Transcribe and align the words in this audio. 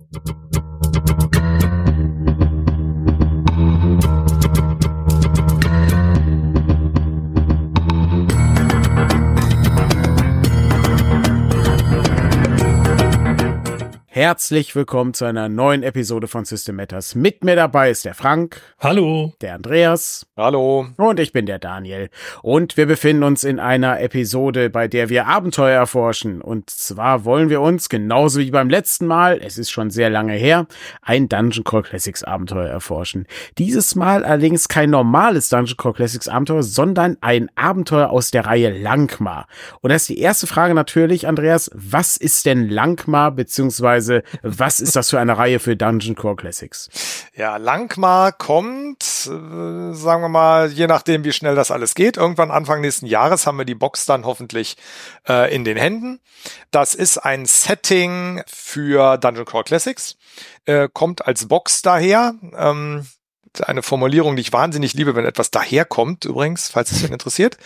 you 0.00 0.49
Herzlich 14.20 14.76
willkommen 14.76 15.14
zu 15.14 15.24
einer 15.24 15.48
neuen 15.48 15.82
Episode 15.82 16.28
von 16.28 16.44
System 16.44 16.76
Matters. 16.76 17.14
Mit 17.14 17.42
mir 17.42 17.56
dabei 17.56 17.88
ist 17.90 18.04
der 18.04 18.12
Frank. 18.12 18.60
Hallo. 18.78 19.32
Der 19.40 19.54
Andreas. 19.54 20.26
Hallo. 20.36 20.88
Und 20.98 21.18
ich 21.18 21.32
bin 21.32 21.46
der 21.46 21.58
Daniel. 21.58 22.10
Und 22.42 22.76
wir 22.76 22.84
befinden 22.84 23.22
uns 23.22 23.44
in 23.44 23.58
einer 23.58 23.98
Episode, 24.02 24.68
bei 24.68 24.88
der 24.88 25.08
wir 25.08 25.26
Abenteuer 25.26 25.72
erforschen. 25.72 26.42
Und 26.42 26.68
zwar 26.68 27.24
wollen 27.24 27.48
wir 27.48 27.62
uns, 27.62 27.88
genauso 27.88 28.40
wie 28.40 28.50
beim 28.50 28.68
letzten 28.68 29.06
Mal, 29.06 29.40
es 29.42 29.56
ist 29.56 29.70
schon 29.70 29.88
sehr 29.88 30.10
lange 30.10 30.34
her, 30.34 30.66
ein 31.00 31.30
Dungeon 31.30 31.64
Core 31.64 31.84
Classics 31.84 32.22
Abenteuer 32.22 32.68
erforschen. 32.68 33.26
Dieses 33.56 33.94
Mal 33.94 34.22
allerdings 34.22 34.68
kein 34.68 34.90
normales 34.90 35.48
Dungeon 35.48 35.78
Core 35.78 35.94
Classics 35.94 36.28
Abenteuer, 36.28 36.62
sondern 36.62 37.16
ein 37.22 37.48
Abenteuer 37.54 38.10
aus 38.10 38.30
der 38.30 38.44
Reihe 38.44 38.68
Langmar. 38.68 39.46
Und 39.80 39.88
da 39.88 39.96
ist 39.96 40.10
die 40.10 40.18
erste 40.18 40.46
Frage 40.46 40.74
natürlich, 40.74 41.26
Andreas, 41.26 41.70
was 41.72 42.18
ist 42.18 42.44
denn 42.44 42.68
Langmar, 42.68 43.30
beziehungsweise 43.30 44.09
beziehungsweise 44.10 44.22
was 44.42 44.80
ist 44.80 44.96
das 44.96 45.10
für 45.10 45.20
eine 45.20 45.38
Reihe 45.38 45.58
für 45.58 45.76
Dungeon 45.76 46.14
Core 46.14 46.36
Classics? 46.36 46.88
Ja, 47.34 47.56
Langmar 47.56 48.32
kommt, 48.32 49.02
äh, 49.02 49.94
sagen 49.94 50.22
wir 50.22 50.28
mal, 50.28 50.70
je 50.70 50.86
nachdem, 50.86 51.24
wie 51.24 51.32
schnell 51.32 51.54
das 51.54 51.70
alles 51.70 51.94
geht. 51.94 52.16
Irgendwann 52.16 52.50
Anfang 52.50 52.80
nächsten 52.80 53.06
Jahres 53.06 53.46
haben 53.46 53.58
wir 53.58 53.64
die 53.64 53.74
Box 53.74 54.06
dann 54.06 54.24
hoffentlich 54.24 54.76
äh, 55.28 55.54
in 55.54 55.64
den 55.64 55.76
Händen. 55.76 56.20
Das 56.70 56.94
ist 56.94 57.18
ein 57.18 57.46
Setting 57.46 58.42
für 58.46 59.18
Dungeon 59.18 59.44
Core 59.44 59.64
Classics, 59.64 60.16
äh, 60.64 60.88
kommt 60.92 61.26
als 61.26 61.46
Box 61.48 61.82
daher. 61.82 62.34
Ähm, 62.56 63.06
eine 63.62 63.82
Formulierung, 63.82 64.36
die 64.36 64.42
ich 64.42 64.52
wahnsinnig 64.52 64.94
liebe, 64.94 65.16
wenn 65.16 65.24
etwas 65.24 65.50
daherkommt, 65.50 66.24
übrigens, 66.24 66.68
falls 66.68 66.92
es 66.92 67.02
euch 67.02 67.10
interessiert. 67.10 67.56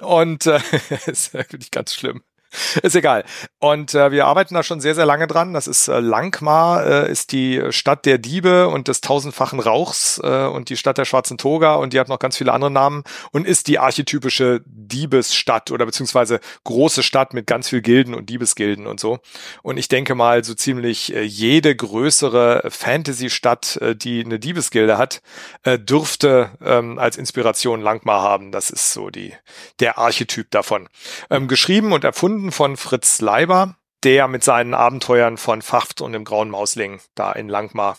Und 0.00 0.46
äh, 0.46 0.58
ist 1.06 1.34
wirklich 1.34 1.70
ganz 1.70 1.94
schlimm. 1.94 2.22
Ist 2.82 2.96
egal. 2.96 3.24
Und 3.58 3.94
äh, 3.94 4.10
wir 4.10 4.26
arbeiten 4.26 4.54
da 4.54 4.62
schon 4.62 4.80
sehr, 4.80 4.94
sehr 4.94 5.06
lange 5.06 5.26
dran. 5.26 5.52
Das 5.52 5.66
ist 5.66 5.88
äh, 5.88 6.00
Langmar, 6.00 6.86
äh, 6.86 7.10
ist 7.10 7.32
die 7.32 7.62
Stadt 7.70 8.06
der 8.06 8.18
Diebe 8.18 8.68
und 8.68 8.88
des 8.88 9.00
tausendfachen 9.00 9.60
Rauchs 9.60 10.20
äh, 10.22 10.46
und 10.46 10.70
die 10.70 10.76
Stadt 10.76 10.98
der 10.98 11.04
schwarzen 11.04 11.38
Toga 11.38 11.74
und 11.74 11.92
die 11.92 12.00
hat 12.00 12.08
noch 12.08 12.18
ganz 12.18 12.36
viele 12.36 12.52
andere 12.52 12.70
Namen 12.70 13.04
und 13.32 13.46
ist 13.46 13.68
die 13.68 13.78
archetypische 13.78 14.62
Diebesstadt 14.64 15.70
oder 15.70 15.84
beziehungsweise 15.84 16.40
große 16.64 17.02
Stadt 17.02 17.34
mit 17.34 17.46
ganz 17.46 17.68
viel 17.68 17.82
Gilden 17.82 18.14
und 18.14 18.30
Diebesgilden 18.30 18.86
und 18.86 18.98
so. 18.98 19.18
Und 19.62 19.76
ich 19.76 19.88
denke 19.88 20.14
mal, 20.14 20.42
so 20.42 20.54
ziemlich 20.54 21.14
äh, 21.14 21.22
jede 21.22 21.76
größere 21.76 22.62
Fantasy-Stadt, 22.70 23.76
äh, 23.82 23.94
die 23.94 24.24
eine 24.24 24.38
Diebesgilde 24.38 24.96
hat, 24.96 25.20
äh, 25.64 25.78
dürfte 25.78 26.50
ähm, 26.64 26.98
als 26.98 27.16
Inspiration 27.16 27.82
Langmar 27.82 28.22
haben. 28.22 28.52
Das 28.52 28.70
ist 28.70 28.92
so 28.92 29.10
die 29.10 29.34
der 29.80 29.98
Archetyp 29.98 30.50
davon. 30.50 30.88
Ähm, 31.30 31.48
geschrieben 31.48 31.92
und 31.92 32.04
erfunden 32.04 32.37
erfunden 32.38 32.52
von 32.52 32.76
Fritz 32.76 33.20
Leiber, 33.20 33.74
der 34.04 34.28
mit 34.28 34.44
seinen 34.44 34.72
Abenteuern 34.72 35.38
von 35.38 35.60
Faft 35.60 36.00
und 36.00 36.12
dem 36.12 36.22
Grauen 36.24 36.50
Mausling 36.50 37.00
da 37.16 37.32
in 37.32 37.48
Langmar 37.48 37.98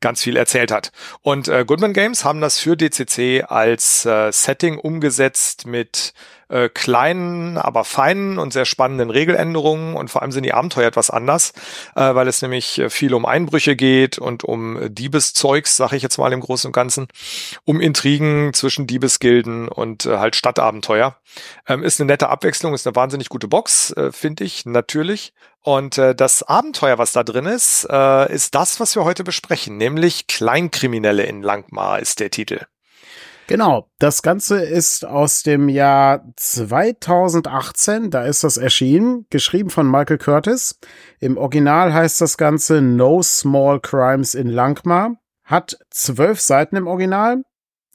ganz 0.00 0.22
viel 0.22 0.36
erzählt 0.36 0.70
hat. 0.70 0.92
Und 1.22 1.48
äh, 1.48 1.64
Goodman 1.66 1.94
Games 1.94 2.22
haben 2.22 2.42
das 2.42 2.58
für 2.58 2.76
DCC 2.76 3.44
als 3.48 4.04
äh, 4.04 4.30
Setting 4.30 4.78
umgesetzt 4.78 5.66
mit 5.66 6.12
äh, 6.48 6.68
kleinen, 6.68 7.58
aber 7.58 7.84
feinen 7.84 8.38
und 8.38 8.52
sehr 8.52 8.64
spannenden 8.64 9.10
Regeländerungen 9.10 9.94
und 9.94 10.10
vor 10.10 10.22
allem 10.22 10.32
sind 10.32 10.44
die 10.44 10.54
Abenteuer 10.54 10.86
etwas 10.86 11.10
anders, 11.10 11.52
äh, 11.94 12.14
weil 12.14 12.28
es 12.28 12.42
nämlich 12.42 12.78
äh, 12.78 12.90
viel 12.90 13.14
um 13.14 13.26
Einbrüche 13.26 13.76
geht 13.76 14.18
und 14.18 14.44
um 14.44 14.78
Diebeszeugs, 14.94 15.76
sag 15.76 15.92
ich 15.92 16.02
jetzt 16.02 16.18
mal 16.18 16.32
im 16.32 16.40
Großen 16.40 16.68
und 16.68 16.72
Ganzen, 16.72 17.08
um 17.64 17.80
Intrigen 17.80 18.52
zwischen 18.54 18.86
Diebesgilden 18.86 19.68
und 19.68 20.06
äh, 20.06 20.18
halt 20.18 20.36
Stadtabenteuer. 20.36 21.16
Ähm, 21.66 21.82
ist 21.82 22.00
eine 22.00 22.06
nette 22.06 22.28
Abwechslung, 22.28 22.74
ist 22.74 22.86
eine 22.86 22.96
wahnsinnig 22.96 23.28
gute 23.28 23.48
Box, 23.48 23.92
äh, 23.92 24.12
finde 24.12 24.44
ich, 24.44 24.66
natürlich. 24.66 25.32
Und 25.62 25.98
äh, 25.98 26.14
das 26.14 26.42
Abenteuer, 26.42 26.98
was 26.98 27.12
da 27.12 27.24
drin 27.24 27.46
ist, 27.46 27.86
äh, 27.90 28.32
ist 28.32 28.54
das, 28.54 28.80
was 28.80 28.94
wir 28.94 29.04
heute 29.04 29.24
besprechen, 29.24 29.76
nämlich 29.76 30.26
Kleinkriminelle 30.26 31.24
in 31.24 31.42
Langmar 31.42 31.98
ist 31.98 32.20
der 32.20 32.30
Titel. 32.30 32.64
Genau, 33.48 33.90
das 33.98 34.20
Ganze 34.20 34.62
ist 34.62 35.06
aus 35.06 35.42
dem 35.42 35.70
Jahr 35.70 36.22
2018, 36.36 38.10
da 38.10 38.26
ist 38.26 38.44
das 38.44 38.58
erschienen, 38.58 39.24
geschrieben 39.30 39.70
von 39.70 39.90
Michael 39.90 40.18
Curtis. 40.18 40.78
Im 41.18 41.38
Original 41.38 41.94
heißt 41.94 42.20
das 42.20 42.36
Ganze 42.36 42.82
No 42.82 43.22
Small 43.22 43.80
Crimes 43.80 44.34
in 44.34 44.48
Langmar, 44.48 45.14
hat 45.44 45.78
zwölf 45.88 46.42
Seiten 46.42 46.76
im 46.76 46.86
Original. 46.86 47.42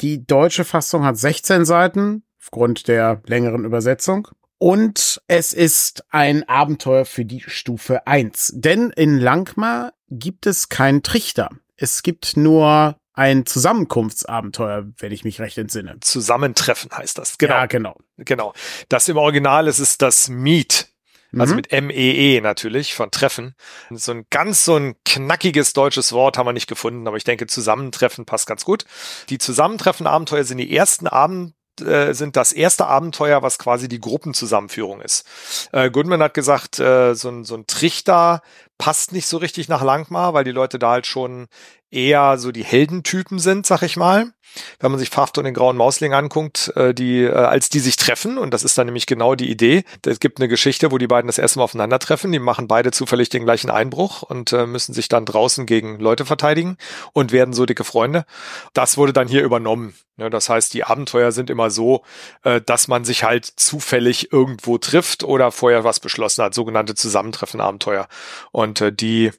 Die 0.01 0.25
deutsche 0.25 0.63
Fassung 0.65 1.05
hat 1.05 1.17
16 1.17 1.65
Seiten, 1.65 2.23
aufgrund 2.41 2.87
der 2.87 3.21
längeren 3.27 3.63
Übersetzung. 3.63 4.27
Und 4.57 5.21
es 5.27 5.53
ist 5.53 6.03
ein 6.09 6.49
Abenteuer 6.49 7.05
für 7.05 7.25
die 7.25 7.41
Stufe 7.45 8.07
1. 8.07 8.53
Denn 8.55 8.89
in 8.89 9.19
Langmar 9.19 9.93
gibt 10.09 10.47
es 10.47 10.69
keinen 10.69 11.03
Trichter. 11.03 11.51
Es 11.77 12.01
gibt 12.01 12.37
nur 12.37 12.97
ein 13.13 13.45
Zusammenkunftsabenteuer, 13.45 14.85
wenn 14.97 15.11
ich 15.11 15.23
mich 15.23 15.39
recht 15.39 15.57
entsinne. 15.57 15.99
Zusammentreffen 16.01 16.91
heißt 16.91 17.17
das. 17.17 17.37
Genau. 17.37 17.53
Ja, 17.53 17.65
genau. 17.67 17.95
Genau. 18.17 18.53
Das 18.89 19.07
im 19.07 19.17
Original 19.17 19.67
ist 19.67 19.79
es 19.79 19.97
das 19.97 20.29
Meet. 20.29 20.89
Also 21.37 21.53
mhm. 21.53 21.55
mit 21.57 21.71
M-E-E 21.71 22.37
-E 22.37 22.41
natürlich 22.41 22.93
von 22.93 23.09
Treffen. 23.09 23.55
So 23.89 24.11
ein 24.11 24.25
ganz 24.29 24.65
so 24.65 24.75
ein 24.75 24.95
knackiges 25.03 25.73
deutsches 25.73 26.11
Wort 26.11 26.37
haben 26.37 26.45
wir 26.45 26.53
nicht 26.53 26.67
gefunden, 26.67 27.07
aber 27.07 27.17
ich 27.17 27.23
denke 27.23 27.47
Zusammentreffen 27.47 28.25
passt 28.25 28.45
ganz 28.45 28.65
gut. 28.65 28.85
Die 29.29 29.39
Zusammentreffen-Abenteuer 29.39 30.43
sind 30.43 30.59
die 30.59 30.75
ersten 30.75 31.07
Abend 31.07 31.55
äh, 31.81 32.13
sind 32.13 32.35
das 32.35 32.51
erste 32.51 32.85
Abenteuer, 32.85 33.41
was 33.41 33.57
quasi 33.57 33.87
die 33.87 33.99
Gruppenzusammenführung 33.99 35.01
ist. 35.01 35.25
Äh, 35.71 35.89
Goodman 35.89 36.21
hat 36.21 36.35
gesagt, 36.35 36.79
äh, 36.79 37.15
so, 37.15 37.29
ein, 37.29 37.45
so 37.45 37.55
ein 37.55 37.65
Trichter 37.65 38.43
passt 38.77 39.11
nicht 39.11 39.25
so 39.25 39.37
richtig 39.37 39.69
nach 39.69 39.81
Langmar, 39.81 40.35
weil 40.35 40.43
die 40.43 40.51
Leute 40.51 40.77
da 40.77 40.91
halt 40.91 41.07
schon 41.07 41.47
eher 41.93 42.37
so 42.37 42.51
die 42.51 42.63
Heldentypen 42.63 43.39
sind, 43.39 43.65
sag 43.65 43.83
ich 43.83 43.97
mal. 43.97 44.33
Wenn 44.79 44.91
man 44.91 44.99
sich 44.99 45.09
Faft 45.09 45.37
und 45.37 45.45
den 45.45 45.53
grauen 45.53 45.77
Mausling 45.77 46.13
anguckt, 46.13 46.71
äh, 46.75 46.93
die, 46.93 47.23
äh, 47.23 47.31
als 47.31 47.69
die 47.69 47.79
sich 47.79 47.95
treffen, 47.95 48.37
und 48.37 48.53
das 48.53 48.63
ist 48.63 48.77
dann 48.77 48.85
nämlich 48.85 49.07
genau 49.07 49.33
die 49.35 49.49
Idee. 49.49 49.83
Es 50.05 50.19
gibt 50.19 50.39
eine 50.39 50.47
Geschichte, 50.47 50.91
wo 50.91 50.97
die 50.97 51.07
beiden 51.07 51.27
das 51.27 51.39
erste 51.39 51.59
Mal 51.59 51.65
aufeinandertreffen, 51.65 52.31
die 52.31 52.39
machen 52.39 52.67
beide 52.67 52.91
zufällig 52.91 53.29
den 53.29 53.45
gleichen 53.45 53.71
Einbruch 53.71 54.21
und 54.21 54.53
äh, 54.53 54.67
müssen 54.67 54.93
sich 54.93 55.07
dann 55.07 55.25
draußen 55.25 55.65
gegen 55.65 55.99
Leute 55.99 56.25
verteidigen 56.25 56.77
und 57.13 57.31
werden 57.31 57.53
so 57.53 57.65
dicke 57.65 57.83
Freunde. 57.83 58.25
Das 58.73 58.97
wurde 58.97 59.13
dann 59.13 59.27
hier 59.27 59.43
übernommen. 59.43 59.95
Das 60.17 60.47
heißt, 60.47 60.73
die 60.75 60.83
Abenteuer 60.83 61.31
sind 61.31 61.49
immer 61.49 61.71
so, 61.71 62.03
äh, 62.43 62.61
dass 62.61 62.87
man 62.87 63.03
sich 63.03 63.23
halt 63.23 63.45
zufällig 63.45 64.31
irgendwo 64.31 64.77
trifft 64.77 65.23
oder 65.23 65.51
vorher 65.51 65.83
was 65.83 65.99
beschlossen 65.99 66.43
hat, 66.43 66.53
sogenannte 66.53 66.93
Zusammentreffen-Abenteuer. 66.93 68.07
Und 68.51 68.81
äh, 68.81 68.93
die 68.93 69.31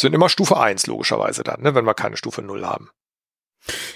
sind 0.00 0.14
immer 0.14 0.28
Stufe 0.28 0.58
1 0.58 0.86
logischerweise 0.86 1.42
dann, 1.42 1.62
ne, 1.62 1.74
wenn 1.74 1.86
wir 1.86 1.94
keine 1.94 2.16
Stufe 2.16 2.42
0 2.42 2.64
haben. 2.66 2.90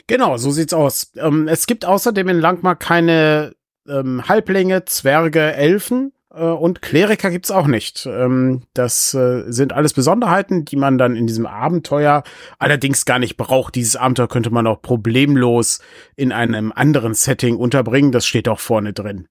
Genau, 0.07 0.37
so 0.37 0.51
sieht's 0.51 0.75
aus. 0.75 1.13
Ähm, 1.17 1.49
es 1.49 1.67
gibt 1.67 1.85
außerdem 1.85 2.29
in 2.29 2.41
Langmar 2.41 2.77
keine 2.77 3.55
ähm, 3.89 4.29
Halblänge, 4.29 4.85
Zwerge, 4.85 5.53
Elfen 5.55 6.13
äh, 6.33 6.45
und 6.45 6.83
Kleriker 6.83 7.31
gibt's 7.31 7.51
auch 7.51 7.67
nicht. 7.67 8.07
Ähm, 8.07 8.63
das 8.75 9.15
äh, 9.15 9.45
sind 9.47 9.73
alles 9.73 9.93
Besonderheiten, 9.93 10.65
die 10.65 10.77
man 10.77 10.99
dann 10.99 11.17
in 11.17 11.27
diesem 11.27 11.47
Abenteuer 11.47 12.23
allerdings 12.59 13.05
gar 13.05 13.19
nicht 13.19 13.37
braucht. 13.37 13.75
Dieses 13.75 13.97
Abenteuer 13.97 14.29
könnte 14.29 14.51
man 14.51 14.67
auch 14.67 14.83
problemlos 14.83 15.81
in 16.17 16.33
einem 16.33 16.73
anderen 16.73 17.15
Setting 17.15 17.57
unterbringen. 17.57 18.13
Das 18.13 18.27
steht 18.27 18.49
auch 18.49 18.61
vorne 18.61 18.93
drin. 18.93 19.27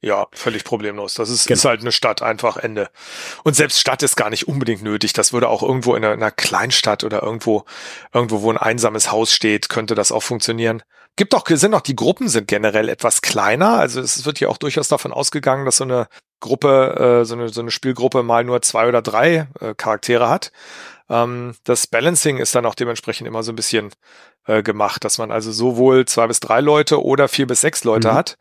Ja, 0.00 0.28
völlig 0.32 0.62
problemlos. 0.62 1.14
Das 1.14 1.28
ist, 1.28 1.46
genau. 1.46 1.56
ist 1.56 1.64
halt 1.64 1.80
eine 1.80 1.90
Stadt, 1.90 2.22
einfach 2.22 2.56
Ende. 2.56 2.88
Und 3.42 3.54
selbst 3.54 3.80
Stadt 3.80 4.02
ist 4.04 4.14
gar 4.14 4.30
nicht 4.30 4.46
unbedingt 4.46 4.82
nötig. 4.82 5.12
Das 5.12 5.32
würde 5.32 5.48
auch 5.48 5.62
irgendwo 5.62 5.96
in 5.96 6.04
einer, 6.04 6.14
in 6.14 6.22
einer 6.22 6.30
Kleinstadt 6.30 7.02
oder 7.02 7.22
irgendwo, 7.22 7.64
irgendwo, 8.12 8.42
wo 8.42 8.50
ein 8.50 8.58
einsames 8.58 9.10
Haus 9.10 9.32
steht, 9.32 9.68
könnte 9.68 9.96
das 9.96 10.12
auch 10.12 10.22
funktionieren. 10.22 10.84
Gibt 11.16 11.34
auch, 11.34 11.44
sind 11.48 11.74
auch 11.74 11.80
die 11.80 11.96
Gruppen 11.96 12.28
sind 12.28 12.46
generell 12.46 12.88
etwas 12.88 13.22
kleiner. 13.22 13.70
Also 13.80 14.00
es 14.00 14.24
wird 14.24 14.38
ja 14.38 14.48
auch 14.48 14.58
durchaus 14.58 14.86
davon 14.86 15.12
ausgegangen, 15.12 15.64
dass 15.64 15.78
so 15.78 15.84
eine 15.84 16.06
Gruppe, 16.38 17.22
äh, 17.22 17.24
so 17.24 17.34
eine, 17.34 17.48
so 17.48 17.60
eine 17.60 17.72
Spielgruppe 17.72 18.22
mal 18.22 18.44
nur 18.44 18.62
zwei 18.62 18.86
oder 18.86 19.02
drei 19.02 19.48
äh, 19.60 19.74
Charaktere 19.76 20.28
hat. 20.28 20.52
Ähm, 21.10 21.56
das 21.64 21.88
Balancing 21.88 22.36
ist 22.36 22.54
dann 22.54 22.66
auch 22.66 22.76
dementsprechend 22.76 23.26
immer 23.26 23.42
so 23.42 23.50
ein 23.50 23.56
bisschen 23.56 23.90
äh, 24.48 24.62
gemacht, 24.62 25.04
dass 25.04 25.18
man 25.18 25.30
also 25.30 25.52
sowohl 25.52 26.04
zwei 26.04 26.26
bis 26.26 26.40
drei 26.40 26.60
Leute 26.60 27.02
oder 27.02 27.28
vier 27.28 27.46
bis 27.46 27.60
sechs 27.62 27.84
Leute 27.84 28.10
mhm. 28.10 28.14
hat. 28.14 28.38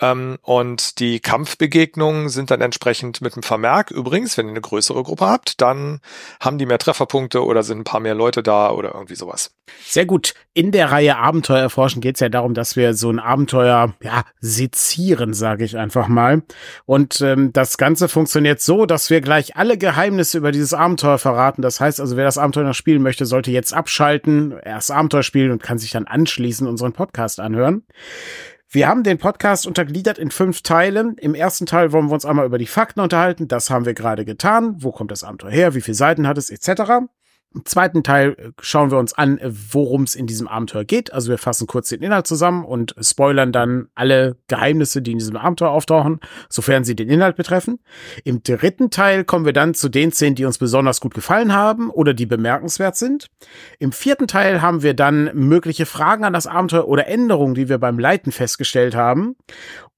Ähm, 0.00 0.38
und 0.42 0.98
die 0.98 1.20
Kampfbegegnungen 1.20 2.28
sind 2.28 2.50
dann 2.50 2.60
entsprechend 2.60 3.20
mit 3.20 3.34
einem 3.34 3.42
Vermerk. 3.42 3.90
Übrigens, 3.90 4.36
wenn 4.36 4.46
ihr 4.46 4.52
eine 4.52 4.60
größere 4.60 5.02
Gruppe 5.02 5.26
habt, 5.26 5.60
dann 5.60 6.00
haben 6.40 6.58
die 6.58 6.66
mehr 6.66 6.78
Trefferpunkte 6.78 7.44
oder 7.44 7.62
sind 7.62 7.78
ein 7.78 7.84
paar 7.84 8.00
mehr 8.00 8.14
Leute 8.14 8.42
da 8.42 8.70
oder 8.70 8.94
irgendwie 8.94 9.14
sowas. 9.14 9.54
Sehr 9.84 10.04
gut. 10.04 10.34
In 10.52 10.72
der 10.72 10.90
Reihe 10.90 11.16
Abenteuer 11.16 11.60
erforschen 11.60 12.00
geht 12.00 12.16
es 12.16 12.20
ja 12.20 12.28
darum, 12.28 12.54
dass 12.54 12.74
wir 12.74 12.94
so 12.94 13.10
ein 13.10 13.20
Abenteuer 13.20 13.94
ja 14.02 14.24
sezieren, 14.40 15.32
sage 15.32 15.64
ich 15.64 15.76
einfach 15.76 16.08
mal. 16.08 16.42
Und 16.86 17.20
ähm, 17.20 17.52
das 17.52 17.78
Ganze 17.78 18.08
funktioniert 18.08 18.60
so, 18.60 18.84
dass 18.84 19.10
wir 19.10 19.20
gleich 19.20 19.56
alle 19.56 19.78
Geheimnisse 19.78 20.38
über 20.38 20.50
dieses 20.52 20.74
Abenteuer 20.74 21.18
verraten. 21.18 21.62
Das 21.62 21.80
heißt 21.80 22.00
also 22.00 22.10
Also 22.10 22.16
wer 22.16 22.24
das 22.24 22.38
Abenteuer 22.38 22.64
noch 22.64 22.74
spielen 22.74 23.02
möchte, 23.02 23.24
sollte 23.24 23.52
jetzt 23.52 23.72
abschalten, 23.72 24.58
erst 24.64 24.90
Abenteuer 24.90 25.22
spielen 25.22 25.49
und 25.50 25.62
kann 25.62 25.78
sich 25.78 25.90
dann 25.90 26.06
anschließend 26.06 26.68
unseren 26.68 26.92
Podcast 26.92 27.40
anhören. 27.40 27.84
Wir 28.72 28.86
haben 28.86 29.02
den 29.02 29.18
Podcast 29.18 29.66
untergliedert 29.66 30.18
in 30.18 30.30
fünf 30.30 30.62
Teilen. 30.62 31.16
Im 31.18 31.34
ersten 31.34 31.66
Teil 31.66 31.90
wollen 31.90 32.06
wir 32.06 32.14
uns 32.14 32.24
einmal 32.24 32.46
über 32.46 32.58
die 32.58 32.66
Fakten 32.66 33.00
unterhalten. 33.00 33.48
Das 33.48 33.68
haben 33.68 33.84
wir 33.84 33.94
gerade 33.94 34.24
getan. 34.24 34.76
Wo 34.78 34.92
kommt 34.92 35.10
das 35.10 35.24
Abenteuer 35.24 35.50
her? 35.50 35.74
Wie 35.74 35.80
viele 35.80 35.96
Seiten 35.96 36.28
hat 36.28 36.38
es? 36.38 36.50
Etc. 36.50 36.82
Im 37.52 37.64
zweiten 37.64 38.04
Teil 38.04 38.36
äh, 38.38 38.50
schauen 38.60 38.92
wir 38.92 38.98
uns 38.98 39.12
an, 39.12 39.38
äh, 39.38 39.50
worum 39.50 40.04
es 40.04 40.14
in 40.14 40.28
diesem 40.28 40.46
Abenteuer 40.46 40.84
geht. 40.84 41.12
Also 41.12 41.30
wir 41.30 41.38
fassen 41.38 41.66
kurz 41.66 41.88
den 41.88 42.00
Inhalt 42.00 42.28
zusammen 42.28 42.64
und 42.64 42.94
spoilern 43.00 43.50
dann 43.50 43.88
alle 43.96 44.36
Geheimnisse, 44.46 45.02
die 45.02 45.12
in 45.12 45.18
diesem 45.18 45.36
Abenteuer 45.36 45.70
auftauchen, 45.70 46.20
sofern 46.48 46.84
sie 46.84 46.94
den 46.94 47.08
Inhalt 47.08 47.34
betreffen. 47.34 47.80
Im 48.22 48.44
dritten 48.44 48.90
Teil 48.90 49.24
kommen 49.24 49.44
wir 49.44 49.52
dann 49.52 49.74
zu 49.74 49.88
den 49.88 50.12
Szenen, 50.12 50.36
die 50.36 50.44
uns 50.44 50.58
besonders 50.58 51.00
gut 51.00 51.12
gefallen 51.12 51.52
haben 51.52 51.90
oder 51.90 52.14
die 52.14 52.26
bemerkenswert 52.26 52.96
sind. 52.96 53.26
Im 53.80 53.90
vierten 53.90 54.28
Teil 54.28 54.62
haben 54.62 54.82
wir 54.82 54.94
dann 54.94 55.30
mögliche 55.34 55.86
Fragen 55.86 56.24
an 56.24 56.32
das 56.32 56.46
Abenteuer 56.46 56.86
oder 56.86 57.08
Änderungen, 57.08 57.54
die 57.54 57.68
wir 57.68 57.78
beim 57.78 57.98
Leiten 57.98 58.30
festgestellt 58.30 58.94
haben. 58.94 59.34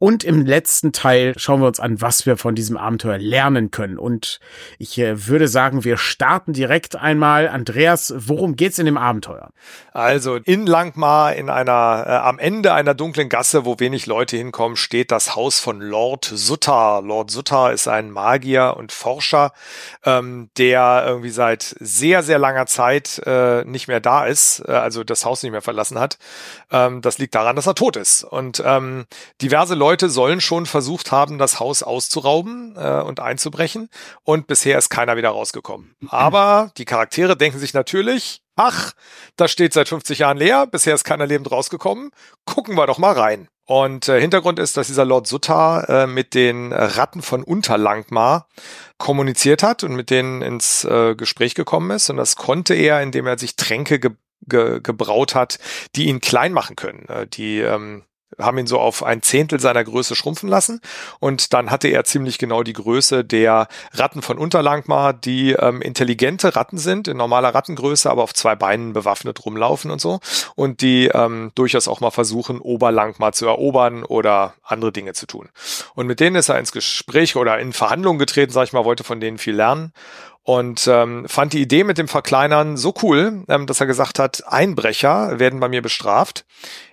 Und 0.02 0.24
im 0.24 0.44
letzten 0.44 0.90
Teil 0.90 1.32
schauen 1.36 1.60
wir 1.60 1.68
uns 1.68 1.78
an, 1.78 2.00
was 2.00 2.26
wir 2.26 2.36
von 2.36 2.56
diesem 2.56 2.76
Abenteuer 2.76 3.18
lernen 3.18 3.70
können. 3.70 3.98
Und 3.98 4.40
ich 4.76 4.98
äh, 4.98 5.28
würde 5.28 5.46
sagen, 5.46 5.84
wir 5.84 5.96
starten 5.96 6.52
direkt 6.52 6.96
einmal. 6.96 7.46
Andreas, 7.46 8.12
worum 8.16 8.56
geht's 8.56 8.80
in 8.80 8.86
dem 8.86 8.98
Abenteuer? 8.98 9.50
Also 9.92 10.34
in 10.34 10.66
Langmar, 10.66 11.36
in 11.36 11.48
einer, 11.48 12.04
äh, 12.04 12.10
am 12.10 12.40
Ende 12.40 12.72
einer 12.72 12.94
dunklen 12.94 13.28
Gasse, 13.28 13.64
wo 13.64 13.78
wenig 13.78 14.06
Leute 14.06 14.36
hinkommen, 14.36 14.76
steht 14.76 15.12
das 15.12 15.36
Haus 15.36 15.60
von 15.60 15.80
Lord 15.80 16.24
Sutter. 16.24 17.00
Lord 17.04 17.30
Sutter 17.30 17.72
ist 17.72 17.86
ein 17.86 18.10
Magier 18.10 18.74
und 18.76 18.90
Forscher, 18.90 19.52
ähm, 20.04 20.50
der 20.58 21.04
irgendwie 21.06 21.30
seit 21.30 21.76
sehr, 21.78 22.24
sehr 22.24 22.40
langer 22.40 22.66
Zeit 22.66 23.22
äh, 23.24 23.64
nicht 23.66 23.86
mehr 23.86 24.00
da 24.00 24.26
ist, 24.26 24.64
äh, 24.66 24.72
also 24.72 25.04
das 25.04 25.24
Haus 25.24 25.44
nicht 25.44 25.52
mehr 25.52 25.62
verlassen 25.62 26.00
hat. 26.00 26.18
Ähm, 26.72 27.02
das 27.02 27.18
liegt 27.18 27.36
daran, 27.36 27.54
dass 27.54 27.68
er 27.68 27.76
tot 27.76 27.94
ist. 27.94 28.24
Und 28.24 28.60
ähm, 28.66 29.04
diverse 29.40 29.76
Leute 29.76 29.91
Leute 29.92 30.08
sollen 30.08 30.40
schon 30.40 30.64
versucht 30.64 31.12
haben, 31.12 31.36
das 31.36 31.60
Haus 31.60 31.82
auszurauben 31.82 32.74
äh, 32.78 33.02
und 33.02 33.20
einzubrechen. 33.20 33.90
Und 34.22 34.46
bisher 34.46 34.78
ist 34.78 34.88
keiner 34.88 35.18
wieder 35.18 35.28
rausgekommen. 35.28 35.94
Aber 36.08 36.70
die 36.78 36.86
Charaktere 36.86 37.36
denken 37.36 37.58
sich 37.58 37.74
natürlich, 37.74 38.40
ach, 38.56 38.92
das 39.36 39.52
steht 39.52 39.74
seit 39.74 39.90
50 39.90 40.20
Jahren 40.20 40.38
leer, 40.38 40.66
bisher 40.66 40.94
ist 40.94 41.04
keiner 41.04 41.26
lebend 41.26 41.50
rausgekommen. 41.50 42.10
Gucken 42.46 42.74
wir 42.74 42.86
doch 42.86 42.96
mal 42.96 43.12
rein. 43.12 43.48
Und 43.66 44.08
äh, 44.08 44.18
Hintergrund 44.18 44.58
ist, 44.58 44.78
dass 44.78 44.86
dieser 44.86 45.04
Lord 45.04 45.26
Sutta 45.26 45.82
äh, 45.82 46.06
mit 46.06 46.32
den 46.32 46.72
Ratten 46.72 47.20
von 47.20 47.42
Unterlangmar 47.42 48.48
kommuniziert 48.96 49.62
hat 49.62 49.84
und 49.84 49.94
mit 49.94 50.08
denen 50.08 50.40
ins 50.40 50.84
äh, 50.84 51.14
Gespräch 51.16 51.54
gekommen 51.54 51.90
ist. 51.90 52.08
Und 52.08 52.16
das 52.16 52.36
konnte 52.36 52.72
er, 52.72 53.02
indem 53.02 53.26
er 53.26 53.38
sich 53.38 53.56
Tränke 53.56 54.00
ge 54.00 54.12
ge 54.48 54.80
gebraut 54.82 55.34
hat, 55.34 55.58
die 55.96 56.06
ihn 56.06 56.22
klein 56.22 56.54
machen 56.54 56.76
können, 56.76 57.06
äh, 57.10 57.26
die 57.26 57.60
ähm, 57.60 58.04
haben 58.38 58.58
ihn 58.58 58.66
so 58.66 58.78
auf 58.78 59.02
ein 59.02 59.22
Zehntel 59.22 59.60
seiner 59.60 59.84
Größe 59.84 60.14
schrumpfen 60.14 60.48
lassen. 60.48 60.80
Und 61.20 61.52
dann 61.52 61.70
hatte 61.70 61.88
er 61.88 62.04
ziemlich 62.04 62.38
genau 62.38 62.62
die 62.62 62.72
Größe 62.72 63.24
der 63.24 63.68
Ratten 63.92 64.22
von 64.22 64.38
Unterlangmar, 64.38 65.12
die 65.12 65.52
ähm, 65.52 65.82
intelligente 65.82 66.56
Ratten 66.56 66.78
sind, 66.78 67.08
in 67.08 67.16
normaler 67.16 67.54
Rattengröße, 67.54 68.10
aber 68.10 68.22
auf 68.22 68.34
zwei 68.34 68.54
Beinen 68.54 68.92
bewaffnet 68.92 69.44
rumlaufen 69.44 69.90
und 69.90 70.00
so. 70.00 70.20
Und 70.54 70.80
die 70.80 71.06
ähm, 71.08 71.52
durchaus 71.54 71.88
auch 71.88 72.00
mal 72.00 72.10
versuchen, 72.10 72.60
Oberlangmar 72.60 73.32
zu 73.32 73.46
erobern 73.46 74.04
oder 74.04 74.54
andere 74.62 74.92
Dinge 74.92 75.12
zu 75.12 75.26
tun. 75.26 75.48
Und 75.94 76.06
mit 76.06 76.20
denen 76.20 76.36
ist 76.36 76.48
er 76.48 76.58
ins 76.58 76.72
Gespräch 76.72 77.36
oder 77.36 77.58
in 77.58 77.72
Verhandlungen 77.72 78.18
getreten, 78.18 78.52
sag 78.52 78.64
ich 78.64 78.72
mal, 78.72 78.84
wollte 78.84 79.04
von 79.04 79.20
denen 79.20 79.38
viel 79.38 79.54
lernen 79.54 79.92
und 80.44 80.88
ähm, 80.88 81.28
fand 81.28 81.52
die 81.52 81.60
Idee 81.60 81.84
mit 81.84 81.98
dem 81.98 82.08
Verkleinern 82.08 82.76
so 82.76 82.92
cool, 83.02 83.44
ähm, 83.48 83.66
dass 83.66 83.80
er 83.80 83.86
gesagt 83.86 84.18
hat, 84.18 84.46
Einbrecher 84.46 85.38
werden 85.38 85.60
bei 85.60 85.68
mir 85.68 85.82
bestraft, 85.82 86.44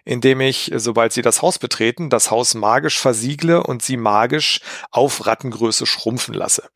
indem 0.06 0.42
ich, 0.42 0.72
sobald 0.76 1.14
sie 1.14 1.24
das 1.24 1.42
Haus 1.42 1.58
betreten, 1.58 2.10
das 2.10 2.30
Haus 2.30 2.54
magisch 2.54 3.00
versiegle 3.00 3.64
und 3.64 3.82
sie 3.82 3.98
magisch 3.98 4.62
auf 4.92 5.26
Rattengröße 5.26 5.86
schrumpfen 5.86 6.36
lasse. 6.36 6.70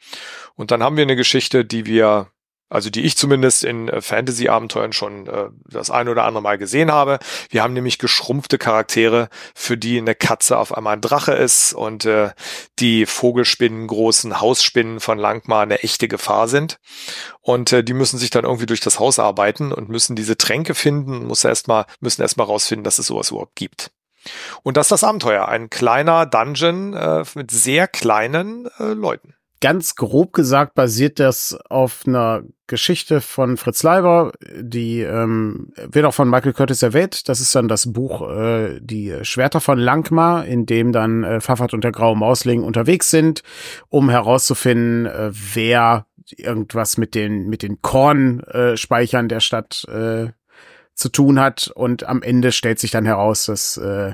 Und 0.56 0.72
dann 0.72 0.82
haben 0.82 0.98
wir 0.98 1.04
eine 1.04 1.16
Geschichte, 1.16 1.64
die 1.64 1.86
wir 1.86 2.28
also 2.74 2.90
die 2.90 3.02
ich 3.02 3.16
zumindest 3.16 3.64
in 3.64 3.88
äh, 3.88 4.02
Fantasy-Abenteuern 4.02 4.94
schon 4.94 5.28
äh, 5.28 5.50
das 5.70 5.92
ein 5.92 6.10
oder 6.10 6.24
andere 6.24 6.42
Mal 6.42 6.58
gesehen 6.58 6.92
habe. 6.92 7.20
Wir 7.50 7.62
haben 7.62 7.74
nämlich 7.74 8.00
geschrumpfte 8.00 8.58
Charaktere, 8.58 9.30
für 9.54 9.78
die 9.78 10.00
eine 10.00 10.16
Katze 10.16 10.58
auf 10.58 10.76
einmal 10.76 10.96
ein 10.96 11.02
Drache 11.02 11.34
ist 11.34 11.74
und 11.74 12.06
äh, 12.06 12.32
die 12.80 13.06
Vogelspinnen, 13.06 13.86
großen 13.86 14.42
Hausspinnen 14.42 15.00
von 15.00 15.20
Langmar 15.20 15.62
eine 15.62 15.84
echte 15.84 16.08
Gefahr 16.08 16.48
sind. 16.48 16.80
Und 17.42 17.72
äh, 17.72 17.84
die 17.84 17.94
müssen 17.94 18.18
sich 18.18 18.32
dann 18.32 18.44
irgendwie 18.44 18.66
durch 18.66 18.82
das 18.82 19.00
Haus 19.00 19.20
arbeiten 19.20 19.72
und 19.72 19.90
müssen 19.90 20.16
diese 20.16 20.36
Tränke 20.36 20.74
finden, 20.74 21.28
muss 21.28 21.44
erstmal, 21.44 21.86
müssen 22.00 22.24
erstmal 22.24 22.48
rausfinden, 22.48 22.84
dass 22.84 22.98
es 22.98 23.06
sowas 23.06 23.30
überhaupt 23.30 23.56
gibt. 23.56 23.92
Und 24.64 24.78
das 24.78 24.86
ist 24.88 24.92
das 24.92 25.04
Abenteuer. 25.04 25.48
Ein 25.48 25.70
kleiner 25.70 26.26
Dungeon 26.26 26.94
äh, 26.94 27.24
mit 27.36 27.52
sehr 27.52 27.88
kleinen 27.88 28.68
äh, 28.80 28.94
Leuten 28.94 29.36
ganz 29.64 29.96
grob 29.96 30.34
gesagt 30.34 30.76
basiert 30.76 31.22
das 31.22 31.58
auf 31.70 32.02
einer 32.06 32.44
Geschichte 32.68 33.22
von 33.22 33.56
Fritz 33.56 33.82
Leiber, 33.82 34.34
die 34.60 35.00
ähm, 35.00 35.72
wird 35.90 36.04
auch 36.04 36.14
von 36.14 36.30
Michael 36.30 36.52
Curtis 36.52 36.82
erwähnt. 36.82 37.30
Das 37.30 37.40
ist 37.40 37.56
dann 37.56 37.70
das 37.70 37.94
Buch 37.94 38.30
äh, 38.30 38.82
Die 38.82 39.16
Schwerter 39.22 39.62
von 39.62 39.80
Langmar, 39.80 40.46
in 40.46 40.66
dem 40.66 40.92
dann 40.92 41.24
äh, 41.24 41.40
Pfaffert 41.40 41.74
und 41.74 41.86
der 41.86 41.94
Graue 41.94 42.18
Mausling 42.18 42.62
unterwegs 42.62 43.10
sind, 43.10 43.42
um 43.88 44.10
herauszufinden, 44.10 45.06
äh, 45.06 45.32
wer 45.32 46.08
irgendwas 46.36 46.98
mit 46.98 47.16
den 47.16 47.48
mit 47.48 47.64
den 47.64 47.82
Kornspeichern 47.82 49.30
der 49.30 49.40
Stadt 49.40 49.86
äh, 49.88 50.28
zu 50.96 51.10
tun 51.10 51.40
hat 51.40 51.72
und 51.74 52.04
am 52.04 52.22
Ende 52.22 52.52
stellt 52.52 52.80
sich 52.80 52.92
dann 52.92 53.06
heraus, 53.06 53.46
dass 53.46 53.78
äh, 53.78 54.14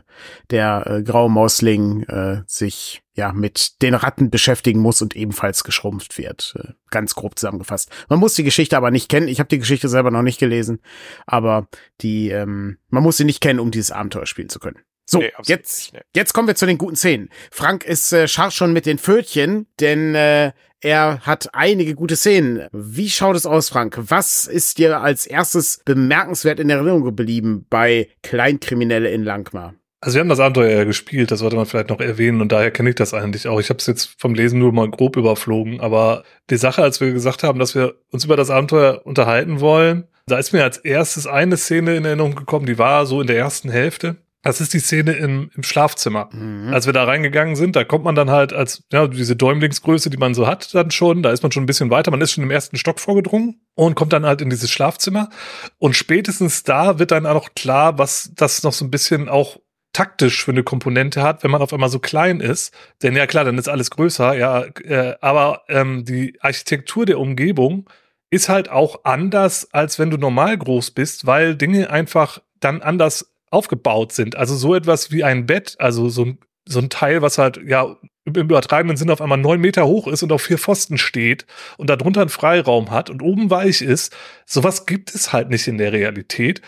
der 0.49 0.87
äh, 0.87 1.03
graue 1.03 1.29
Mausling 1.29 2.03
äh, 2.03 2.41
sich 2.47 3.01
ja 3.15 3.33
mit 3.33 3.81
den 3.81 3.93
Ratten 3.93 4.29
beschäftigen 4.29 4.79
muss 4.79 5.01
und 5.01 5.15
ebenfalls 5.15 5.63
geschrumpft 5.63 6.17
wird. 6.17 6.55
Äh, 6.57 6.73
ganz 6.89 7.15
grob 7.15 7.37
zusammengefasst. 7.37 7.91
Man 8.07 8.19
muss 8.19 8.33
die 8.33 8.43
Geschichte 8.43 8.77
aber 8.77 8.91
nicht 8.91 9.09
kennen. 9.09 9.27
Ich 9.27 9.39
habe 9.39 9.49
die 9.49 9.59
Geschichte 9.59 9.89
selber 9.89 10.11
noch 10.11 10.21
nicht 10.21 10.39
gelesen, 10.39 10.79
aber 11.25 11.67
die 12.01 12.29
ähm, 12.29 12.77
man 12.89 13.03
muss 13.03 13.17
sie 13.17 13.25
nicht 13.25 13.41
kennen, 13.41 13.59
um 13.59 13.71
dieses 13.71 13.91
Abenteuer 13.91 14.25
spielen 14.25 14.49
zu 14.49 14.59
können. 14.59 14.79
So, 15.09 15.19
nee, 15.19 15.31
jetzt, 15.45 15.91
nee. 15.93 16.01
jetzt 16.15 16.33
kommen 16.33 16.47
wir 16.47 16.55
zu 16.55 16.67
den 16.67 16.77
guten 16.77 16.95
Szenen. 16.95 17.29
Frank 17.49 17.83
ist 17.83 18.13
äh, 18.13 18.27
scharf 18.27 18.53
schon 18.53 18.73
mit 18.73 18.85
den 18.85 18.99
Pfötchen, 18.99 19.65
denn 19.79 20.13
äh, 20.13 20.51
er 20.81 21.19
hat 21.21 21.49
einige 21.53 21.95
gute 21.95 22.15
Szenen. 22.15 22.67
Wie 22.71 23.09
schaut 23.09 23.35
es 23.35 23.47
aus, 23.47 23.69
Frank? 23.69 23.97
Was 23.99 24.45
ist 24.45 24.77
dir 24.77 25.01
als 25.01 25.25
erstes 25.25 25.81
bemerkenswert 25.83 26.59
in 26.59 26.69
Erinnerung 26.69 27.03
geblieben 27.03 27.65
bei 27.71 28.07
Kleinkriminelle 28.21 29.09
in 29.09 29.23
Langmar? 29.23 29.73
Also 30.01 30.15
wir 30.15 30.21
haben 30.21 30.29
das 30.29 30.39
Abenteuer 30.39 30.77
ja 30.77 30.83
gespielt, 30.85 31.31
das 31.31 31.39
sollte 31.39 31.57
man 31.57 31.65
vielleicht 31.65 31.89
noch 31.89 31.99
erwähnen 31.99 32.39
und 32.39 32.51
daher 32.51 32.71
kenne 32.71 32.89
ich 32.89 32.95
das 32.95 33.13
eigentlich 33.13 33.47
auch. 33.47 33.59
Ich 33.59 33.69
habe 33.69 33.79
es 33.79 33.87
jetzt 33.87 34.15
vom 34.17 34.33
Lesen 34.33 34.59
nur 34.59 34.71
mal 34.71 34.89
grob 34.89 35.17
überflogen, 35.17 35.81
aber 35.81 36.23
die 36.49 36.55
Sache, 36.55 36.83
als 36.83 37.01
wir 37.01 37.11
gesagt 37.11 37.43
haben, 37.43 37.59
dass 37.59 37.75
wir 37.75 37.95
uns 38.11 38.23
über 38.23 38.37
das 38.37 38.49
Abenteuer 38.49 39.01
unterhalten 39.05 39.59
wollen, 39.59 40.07
da 40.27 40.37
ist 40.37 40.53
mir 40.53 40.63
als 40.63 40.77
erstes 40.77 41.27
eine 41.27 41.57
Szene 41.57 41.97
in 41.97 42.05
Erinnerung 42.05 42.35
gekommen, 42.35 42.65
die 42.65 42.77
war 42.77 43.05
so 43.05 43.19
in 43.19 43.27
der 43.27 43.37
ersten 43.37 43.69
Hälfte. 43.69 44.15
Das 44.41 44.61
ist 44.61 44.73
die 44.73 44.79
Szene 44.79 45.13
im, 45.13 45.51
im 45.53 45.63
Schlafzimmer. 45.63 46.29
Mhm. 46.31 46.73
Als 46.73 46.85
wir 46.85 46.93
da 46.93 47.03
reingegangen 47.03 47.57
sind, 47.57 47.75
da 47.75 47.83
kommt 47.83 48.05
man 48.05 48.15
dann 48.15 48.29
halt 48.29 48.53
als, 48.53 48.83
ja, 48.91 49.07
diese 49.07 49.35
Däumlingsgröße, 49.35 50.09
die 50.09 50.17
man 50.17 50.33
so 50.33 50.47
hat, 50.47 50.73
dann 50.73 50.91
schon, 50.91 51.23
da 51.23 51.31
ist 51.31 51.43
man 51.43 51.51
schon 51.51 51.63
ein 51.63 51.65
bisschen 51.65 51.89
weiter, 51.89 52.09
man 52.11 52.21
ist 52.21 52.31
schon 52.31 52.45
im 52.45 52.51
ersten 52.51 52.77
Stock 52.77 53.01
vorgedrungen 53.01 53.61
und 53.75 53.95
kommt 53.95 54.13
dann 54.13 54.25
halt 54.25 54.41
in 54.41 54.49
dieses 54.49 54.71
Schlafzimmer. 54.71 55.29
Und 55.77 55.95
spätestens 55.95 56.63
da 56.63 56.99
wird 56.99 57.11
dann 57.11 57.25
auch 57.25 57.49
klar, 57.53 57.97
was 57.97 58.31
das 58.33 58.63
noch 58.63 58.73
so 58.73 58.85
ein 58.85 58.91
bisschen 58.91 59.27
auch 59.27 59.59
taktisch 59.91 60.45
für 60.45 60.51
eine 60.51 60.63
Komponente 60.63 61.21
hat, 61.21 61.43
wenn 61.43 61.51
man 61.51 61.61
auf 61.61 61.73
einmal 61.73 61.89
so 61.89 61.99
klein 61.99 62.39
ist. 62.39 62.73
Denn 63.03 63.15
ja 63.15 63.27
klar, 63.27 63.43
dann 63.43 63.57
ist 63.57 63.67
alles 63.67 63.89
größer, 63.91 64.35
ja, 64.35 64.65
äh, 64.83 65.15
aber 65.19 65.63
ähm, 65.67 66.05
die 66.05 66.37
Architektur 66.39 67.05
der 67.05 67.19
Umgebung 67.19 67.89
ist 68.29 68.47
halt 68.47 68.69
auch 68.69 69.03
anders, 69.03 69.73
als 69.73 69.99
wenn 69.99 70.11
du 70.11 70.17
normal 70.17 70.57
groß 70.57 70.91
bist, 70.91 71.25
weil 71.25 71.55
Dinge 71.55 71.89
einfach 71.89 72.39
dann 72.59 72.81
anders 72.81 73.33
aufgebaut 73.51 74.11
sind. 74.11 74.35
Also 74.35 74.55
so 74.55 74.75
etwas 74.75 75.11
wie 75.11 75.23
ein 75.23 75.45
Bett, 75.45 75.75
also 75.79 76.09
so 76.09 76.25
ein, 76.25 76.39
so 76.67 76.79
ein 76.79 76.89
Teil, 76.89 77.21
was 77.21 77.37
halt, 77.37 77.59
ja, 77.65 77.95
im 78.25 78.35
übertragenen 78.35 78.97
Sinne 78.97 79.13
auf 79.13 79.21
einmal 79.21 79.37
neun 79.37 79.59
Meter 79.59 79.87
hoch 79.87 80.07
ist 80.07 80.23
und 80.23 80.31
auf 80.31 80.43
vier 80.43 80.57
Pfosten 80.57 80.97
steht 80.97 81.45
und 81.77 81.89
darunter 81.89 82.21
einen 82.21 82.29
Freiraum 82.29 82.91
hat 82.91 83.09
und 83.09 83.21
oben 83.21 83.49
weich 83.49 83.81
ist. 83.81 84.15
Sowas 84.45 84.85
gibt 84.85 85.13
es 85.15 85.33
halt 85.33 85.49
nicht 85.49 85.67
in 85.67 85.77
der 85.77 85.93
Realität. 85.93 86.61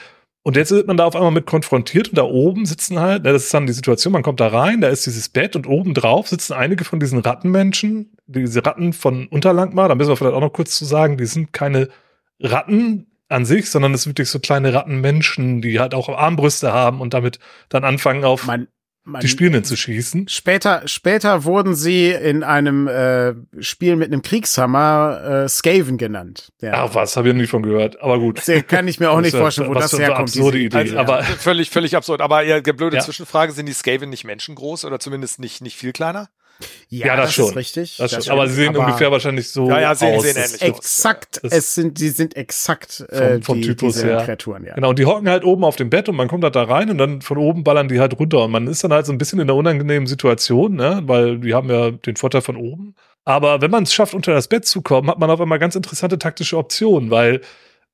Und 0.44 0.56
jetzt 0.56 0.72
wird 0.72 0.88
man 0.88 0.98
da 0.98 1.06
auf 1.06 1.16
einmal 1.16 1.32
mit 1.32 1.46
konfrontiert 1.46 2.10
und 2.10 2.18
da 2.18 2.24
oben 2.24 2.66
sitzen 2.66 3.00
halt, 3.00 3.28
das 3.28 3.44
ist 3.44 3.54
dann 3.54 3.68
die 3.68 3.74
Situation, 3.74 4.12
man 4.12 4.24
kommt 4.24 4.40
da 4.40 4.48
rein, 4.48 4.82
da 4.82 4.88
ist 4.90 5.06
dieses 5.06 5.30
Bett 5.30 5.56
und 5.56 5.68
oben 5.68 5.94
drauf 5.94 6.28
sitzen 6.30 6.54
einige 6.54 6.84
von 6.84 7.00
diesen 7.00 7.20
Rattenmenschen, 7.20 8.18
diese 8.26 8.66
Ratten 8.66 8.94
von 8.94 9.28
Unterlangmar, 9.28 9.88
da 9.88 9.94
müssen 9.94 10.10
wir 10.10 10.18
vielleicht 10.18 10.34
auch 10.34 10.42
noch 10.42 10.54
kurz 10.54 10.76
zu 10.76 10.86
sagen, 10.86 11.18
die 11.18 11.28
sind 11.28 11.54
keine 11.54 11.90
Ratten, 12.40 13.11
an 13.32 13.46
sich, 13.46 13.70
sondern 13.70 13.94
es 13.94 14.04
sind 14.04 14.12
wirklich 14.12 14.30
so 14.30 14.40
kleine 14.40 14.74
Rattenmenschen, 14.74 15.62
die 15.62 15.80
halt 15.80 15.94
auch 15.94 16.10
Armbrüste 16.10 16.74
haben 16.74 17.02
und 17.02 17.14
damit 17.14 17.40
dann 17.70 17.84
anfangen 17.84 18.24
auf. 18.24 18.46
Man, 18.46 18.68
die 19.04 19.28
Spielenden 19.28 19.64
zu 19.64 19.76
schießen. 19.76 20.28
Später, 20.28 20.84
später 20.86 21.44
wurden 21.44 21.74
sie 21.74 22.12
in 22.12 22.44
einem 22.44 22.88
äh, 22.88 23.34
Spiel 23.60 23.96
mit 23.96 24.12
einem 24.12 24.22
Kriegshammer 24.22 25.46
äh, 25.46 25.50
Skaven 25.50 25.98
genannt. 25.98 26.52
Ja. 26.62 26.74
Ach 26.76 26.94
was, 26.94 27.18
habe 27.18 27.30
ich 27.30 27.34
noch 27.34 27.42
nie 27.42 27.48
von 27.48 27.64
gehört. 27.64 28.00
Aber 28.00 28.20
gut. 28.20 28.48
Das 28.48 28.68
kann 28.68 28.88
ich 28.88 29.00
mir 29.00 29.10
auch 29.10 29.22
nicht 29.22 29.36
vorstellen, 29.36 29.70
wo 29.70 29.74
das 29.74 29.98
herkommt. 29.98 30.30
Absurde 30.30 30.60
Idee. 30.60 30.78
Also, 30.78 30.98
aber 30.98 31.24
völlig, 31.24 31.72
völlig 31.72 31.96
absurd. 31.96 32.22
Aber 32.22 32.44
ja, 32.44 32.60
blöde 32.60 32.98
ja. 32.98 33.02
Zwischenfrage: 33.02 33.54
Sind 33.54 33.66
die 33.66 33.74
Skaven 33.74 34.10
nicht 34.12 34.24
menschengroß 34.24 34.86
oder 34.86 35.00
zumindest 35.00 35.40
nicht 35.40 35.62
nicht 35.62 35.78
viel 35.78 35.94
kleiner? 35.94 36.30
Ja, 36.90 37.08
ja 37.08 37.16
das, 37.16 37.26
das, 37.26 37.34
schon. 37.34 37.50
ist 37.50 37.56
richtig. 37.56 37.98
Das 37.98 38.12
das 38.12 38.30
aber 38.30 38.48
sie 38.48 38.56
sehen 38.56 38.76
aber 38.76 38.86
ungefähr 38.86 39.12
wahrscheinlich 39.12 39.50
so 39.50 39.70
ja, 39.70 39.80
ja, 39.80 39.96
sehen, 39.96 40.16
aus. 40.16 40.24
Sehen 40.24 40.38
ähnlich 40.38 40.62
exakt, 40.62 41.42
aus. 41.44 41.52
es 41.52 41.74
sind, 41.76 42.00
die 42.00 42.10
sind 42.10 42.36
exakt 42.36 43.02
äh, 43.10 43.34
vom, 43.34 43.44
vom 43.44 43.62
die, 43.62 43.68
Typus 43.68 43.94
diese 43.96 44.08
her. 44.08 44.24
Kreaturen, 44.26 44.66
ja. 44.66 44.76
Genau, 44.76 44.90
und 44.90 45.00
die 45.00 45.06
hocken 45.06 45.30
halt 45.30 45.44
oben 45.44 45.64
auf 45.64 45.76
dem 45.76 45.90
Bett 45.90 46.10
und 46.10 46.16
man 46.16 46.28
kommt 46.28 46.44
halt 46.44 46.56
da 46.56 46.64
rein 46.64 46.90
und 46.90 46.98
dann 46.98 47.22
von 47.22 47.38
oben 47.38 47.64
ballern 47.64 47.88
die 47.88 48.00
halt 48.00 48.18
runter 48.20 48.46
und 48.46 48.52
man 48.52 48.68
ist 48.68 48.84
dann 48.84 48.94
halt 48.94 49.06
so 49.06 49.12
ein 49.12 49.18
bisschen 49.18 49.40
in 49.40 49.50
einer 49.50 49.56
unangenehmen 49.56 50.08
Situation, 50.08 50.76
ne, 50.76 51.02
weil 51.06 51.40
die 51.40 51.54
haben 51.54 51.70
ja 51.70 51.92
den 51.92 52.16
Vorteil 52.16 52.42
von 52.42 52.56
oben. 52.56 52.96
Aber 53.24 53.62
wenn 53.62 53.72
man 53.72 53.84
es 53.84 53.94
schafft, 53.94 54.14
unter 54.14 54.34
das 54.34 54.48
Bett 54.48 54.66
zu 54.66 54.82
kommen, 54.82 55.10
hat 55.10 55.20
man 55.20 55.30
auf 55.30 55.40
einmal 55.40 55.60
ganz 55.60 55.76
interessante 55.76 56.18
taktische 56.18 56.58
Optionen, 56.58 57.12
weil 57.12 57.42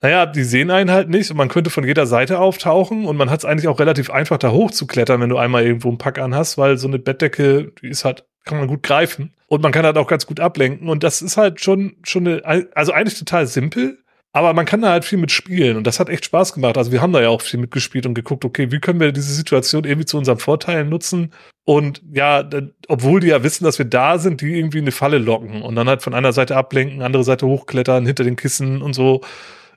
naja, 0.02 0.28
die 0.28 0.44
sehen 0.44 0.70
einen 0.70 0.92
halt 0.92 1.10
nicht 1.10 1.32
und 1.32 1.38
man 1.38 1.50
könnte 1.50 1.72
von 1.72 1.84
jeder 1.84 2.06
Seite 2.06 2.40
auftauchen 2.40 3.06
und 3.06 3.18
man 3.18 3.32
hat 3.32 3.40
es 3.40 3.46
eigentlich 3.46 3.68
auch 3.68 3.80
relativ 3.80 4.12
einfach, 4.12 4.38
da 4.38 4.52
hochzuklettern, 4.52 5.20
wenn 5.22 5.30
du 5.30 5.38
einmal 5.38 5.66
irgendwo 5.66 5.90
einen 5.90 5.98
Pack 5.98 6.20
anhast, 6.20 6.58
weil 6.60 6.78
so 6.78 6.88
eine 6.88 7.00
Bettdecke, 7.00 7.72
die 7.82 7.88
ist 7.88 8.06
halt, 8.06 8.26
kann 8.48 8.58
man 8.58 8.68
gut 8.68 8.84
greifen 8.84 9.34
und 9.48 9.62
man 9.62 9.72
kann 9.72 9.86
halt 9.86 9.98
auch 9.98 10.08
ganz 10.08 10.26
gut 10.26 10.40
ablenken 10.40 10.90
und 10.90 11.04
das 11.04 11.22
ist 11.22 11.38
halt 11.38 11.62
schon, 11.62 11.98
schon 12.04 12.28
eine, 12.28 12.70
also 12.74 12.92
eigentlich 12.92 13.20
total 13.20 13.48
simpel, 13.48 14.00
aber 14.34 14.54
man 14.54 14.66
kann 14.66 14.82
da 14.82 14.90
halt 14.90 15.06
viel 15.06 15.18
mitspielen 15.18 15.78
und 15.78 15.88
das 15.88 16.00
hat 16.00 16.10
echt 16.10 16.26
Spaß 16.26 16.54
gemacht. 16.54 16.78
Also 16.78 16.92
wir 16.92 17.02
haben 17.02 17.14
da 17.14 17.22
ja 17.22 17.30
auch 17.30 17.42
viel 17.42 17.60
mitgespielt 17.60 18.06
und 18.06 18.14
geguckt, 18.14 18.46
okay, 18.46 18.72
wie 18.72 18.80
können 18.80 19.00
wir 19.00 19.12
diese 19.12 19.34
Situation 19.34 19.84
irgendwie 19.84 20.06
zu 20.06 20.18
unserem 20.18 20.38
Vorteil 20.38 20.86
nutzen? 20.86 21.34
Und 21.66 22.04
ja, 22.12 22.48
obwohl 22.88 23.20
die 23.20 23.28
ja 23.28 23.44
wissen, 23.44 23.64
dass 23.64 23.80
wir 23.80 23.86
da 23.86 24.20
sind, 24.20 24.42
die 24.42 24.58
irgendwie 24.58 24.78
eine 24.78 24.92
Falle 24.92 25.18
locken 25.18 25.64
und 25.64 25.76
dann 25.76 25.90
halt 25.90 26.04
von 26.04 26.14
einer 26.14 26.34
Seite 26.34 26.56
ablenken, 26.56 27.02
andere 27.02 27.24
Seite 27.24 27.48
hochklettern, 27.48 28.06
hinter 28.06 28.24
den 28.24 28.36
Kissen 28.36 28.82
und 28.82 28.94
so 28.94 29.22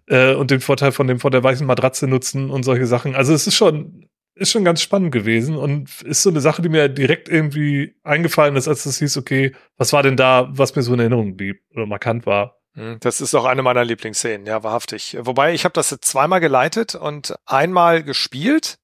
äh, 0.09 0.35
und 0.35 0.51
den 0.51 0.61
Vorteil 0.61 0.93
von 0.93 1.07
dem 1.07 1.21
von 1.21 1.33
der 1.33 1.43
weichen 1.43 1.67
Matratze 1.67 2.07
nutzen 2.07 2.51
und 2.51 2.65
solche 2.65 2.87
Sachen. 2.87 3.15
Also 3.15 3.33
es 3.33 3.47
ist 3.47 3.55
schon 3.57 4.10
ist 4.41 4.51
schon 4.51 4.65
ganz 4.65 4.81
spannend 4.81 5.13
gewesen 5.13 5.57
und 5.57 6.03
ist 6.03 6.23
so 6.23 6.31
eine 6.31 6.41
Sache, 6.41 6.63
die 6.63 6.71
mir 6.71 6.89
direkt 6.89 7.29
irgendwie 7.29 7.95
eingefallen 8.03 8.57
ist, 8.57 8.69
als 8.69 8.87
es 8.87 8.99
hieß, 8.99 9.19
okay, 9.19 9.53
was 9.77 9.93
war 9.93 10.03
denn 10.03 10.17
da, 10.17 10.49
was 10.51 10.75
mir 10.75 10.83
so 10.83 10.95
in 10.95 11.01
Erinnerung 11.01 11.37
blieb 11.37 11.61
oder 11.75 11.85
markant 11.85 12.25
war. 12.25 12.57
Hm, 12.75 12.97
das 13.01 13.21
ist 13.21 13.35
auch 13.35 13.45
eine 13.45 13.63
meiner 13.63 13.85
Lieblingsszenen, 13.85 14.47
ja, 14.47 14.63
wahrhaftig. 14.63 15.19
Wobei 15.21 15.53
ich 15.53 15.65
habe 15.65 15.75
das 15.75 15.91
jetzt 15.91 16.07
zweimal 16.07 16.41
geleitet 16.41 16.95
und 16.95 17.35
einmal 17.45 18.03
gespielt 18.03 18.79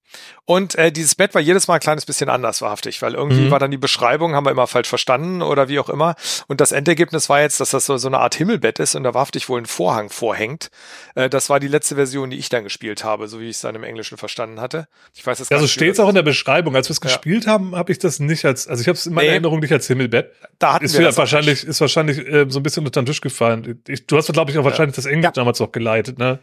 und 0.46 0.76
äh, 0.76 0.92
dieses 0.92 1.16
Bett 1.16 1.34
war 1.34 1.40
jedes 1.40 1.66
Mal 1.66 1.74
ein 1.74 1.80
kleines 1.80 2.06
bisschen 2.06 2.28
anders 2.28 2.62
wahrhaftig, 2.62 3.02
weil 3.02 3.14
irgendwie 3.14 3.42
mhm. 3.42 3.50
war 3.50 3.58
dann 3.58 3.72
die 3.72 3.76
Beschreibung, 3.76 4.34
haben 4.34 4.46
wir 4.46 4.52
immer 4.52 4.68
falsch 4.68 4.88
verstanden 4.88 5.42
oder 5.42 5.68
wie 5.68 5.80
auch 5.80 5.88
immer. 5.88 6.14
Und 6.46 6.60
das 6.60 6.70
Endergebnis 6.70 7.28
war 7.28 7.40
jetzt, 7.40 7.58
dass 7.58 7.70
das 7.70 7.86
so, 7.86 7.96
so 7.96 8.06
eine 8.06 8.18
Art 8.18 8.36
Himmelbett 8.36 8.78
ist 8.78 8.94
und 8.94 9.02
da 9.02 9.12
wahrhaftig 9.12 9.48
wohl 9.48 9.60
ein 9.60 9.66
Vorhang 9.66 10.08
vorhängt. 10.08 10.70
Äh, 11.16 11.28
das 11.28 11.50
war 11.50 11.58
die 11.58 11.66
letzte 11.66 11.96
Version, 11.96 12.30
die 12.30 12.36
ich 12.36 12.48
dann 12.48 12.62
gespielt 12.62 13.02
habe, 13.02 13.26
so 13.26 13.40
wie 13.40 13.48
ich 13.48 13.56
es 13.56 13.60
dann 13.60 13.74
im 13.74 13.82
Englischen 13.82 14.18
verstanden 14.18 14.60
hatte. 14.60 14.86
Ich 15.14 15.26
weiß 15.26 15.40
es 15.40 15.48
Ja, 15.48 15.58
so 15.58 15.66
steht 15.66 15.94
es 15.94 16.00
auch 16.00 16.08
in 16.08 16.14
der 16.14 16.22
Beschreibung. 16.22 16.76
Als 16.76 16.88
wir 16.88 16.92
es 16.92 17.00
ja. 17.02 17.08
gespielt 17.08 17.48
haben, 17.48 17.74
habe 17.74 17.90
ich 17.90 17.98
das 17.98 18.20
nicht 18.20 18.44
als, 18.44 18.68
also 18.68 18.80
ich 18.80 18.86
habe 18.86 18.96
es 18.96 19.04
in 19.04 19.14
meiner 19.14 19.26
nee. 19.26 19.32
Erinnerung 19.32 19.58
nicht 19.58 19.72
als 19.72 19.88
Himmelbett. 19.88 20.32
Da 20.60 20.74
hatten 20.74 20.84
ist 20.84 20.96
wir 20.96 21.04
das 21.04 21.18
wahrscheinlich, 21.18 21.64
ist 21.64 21.80
wahrscheinlich 21.80 22.18
äh, 22.18 22.46
so 22.48 22.60
ein 22.60 22.62
bisschen 22.62 22.86
unter 22.86 23.02
den 23.02 23.06
Tisch 23.06 23.20
gefallen. 23.20 23.82
Ich, 23.88 24.06
du 24.06 24.16
hast, 24.16 24.32
glaube 24.32 24.52
ich, 24.52 24.58
auch 24.58 24.64
wahrscheinlich 24.64 24.96
ja. 24.96 25.02
das 25.02 25.06
Englisch 25.06 25.24
ja. 25.24 25.32
damals 25.32 25.60
auch 25.60 25.72
geleitet, 25.72 26.20
ne? 26.20 26.38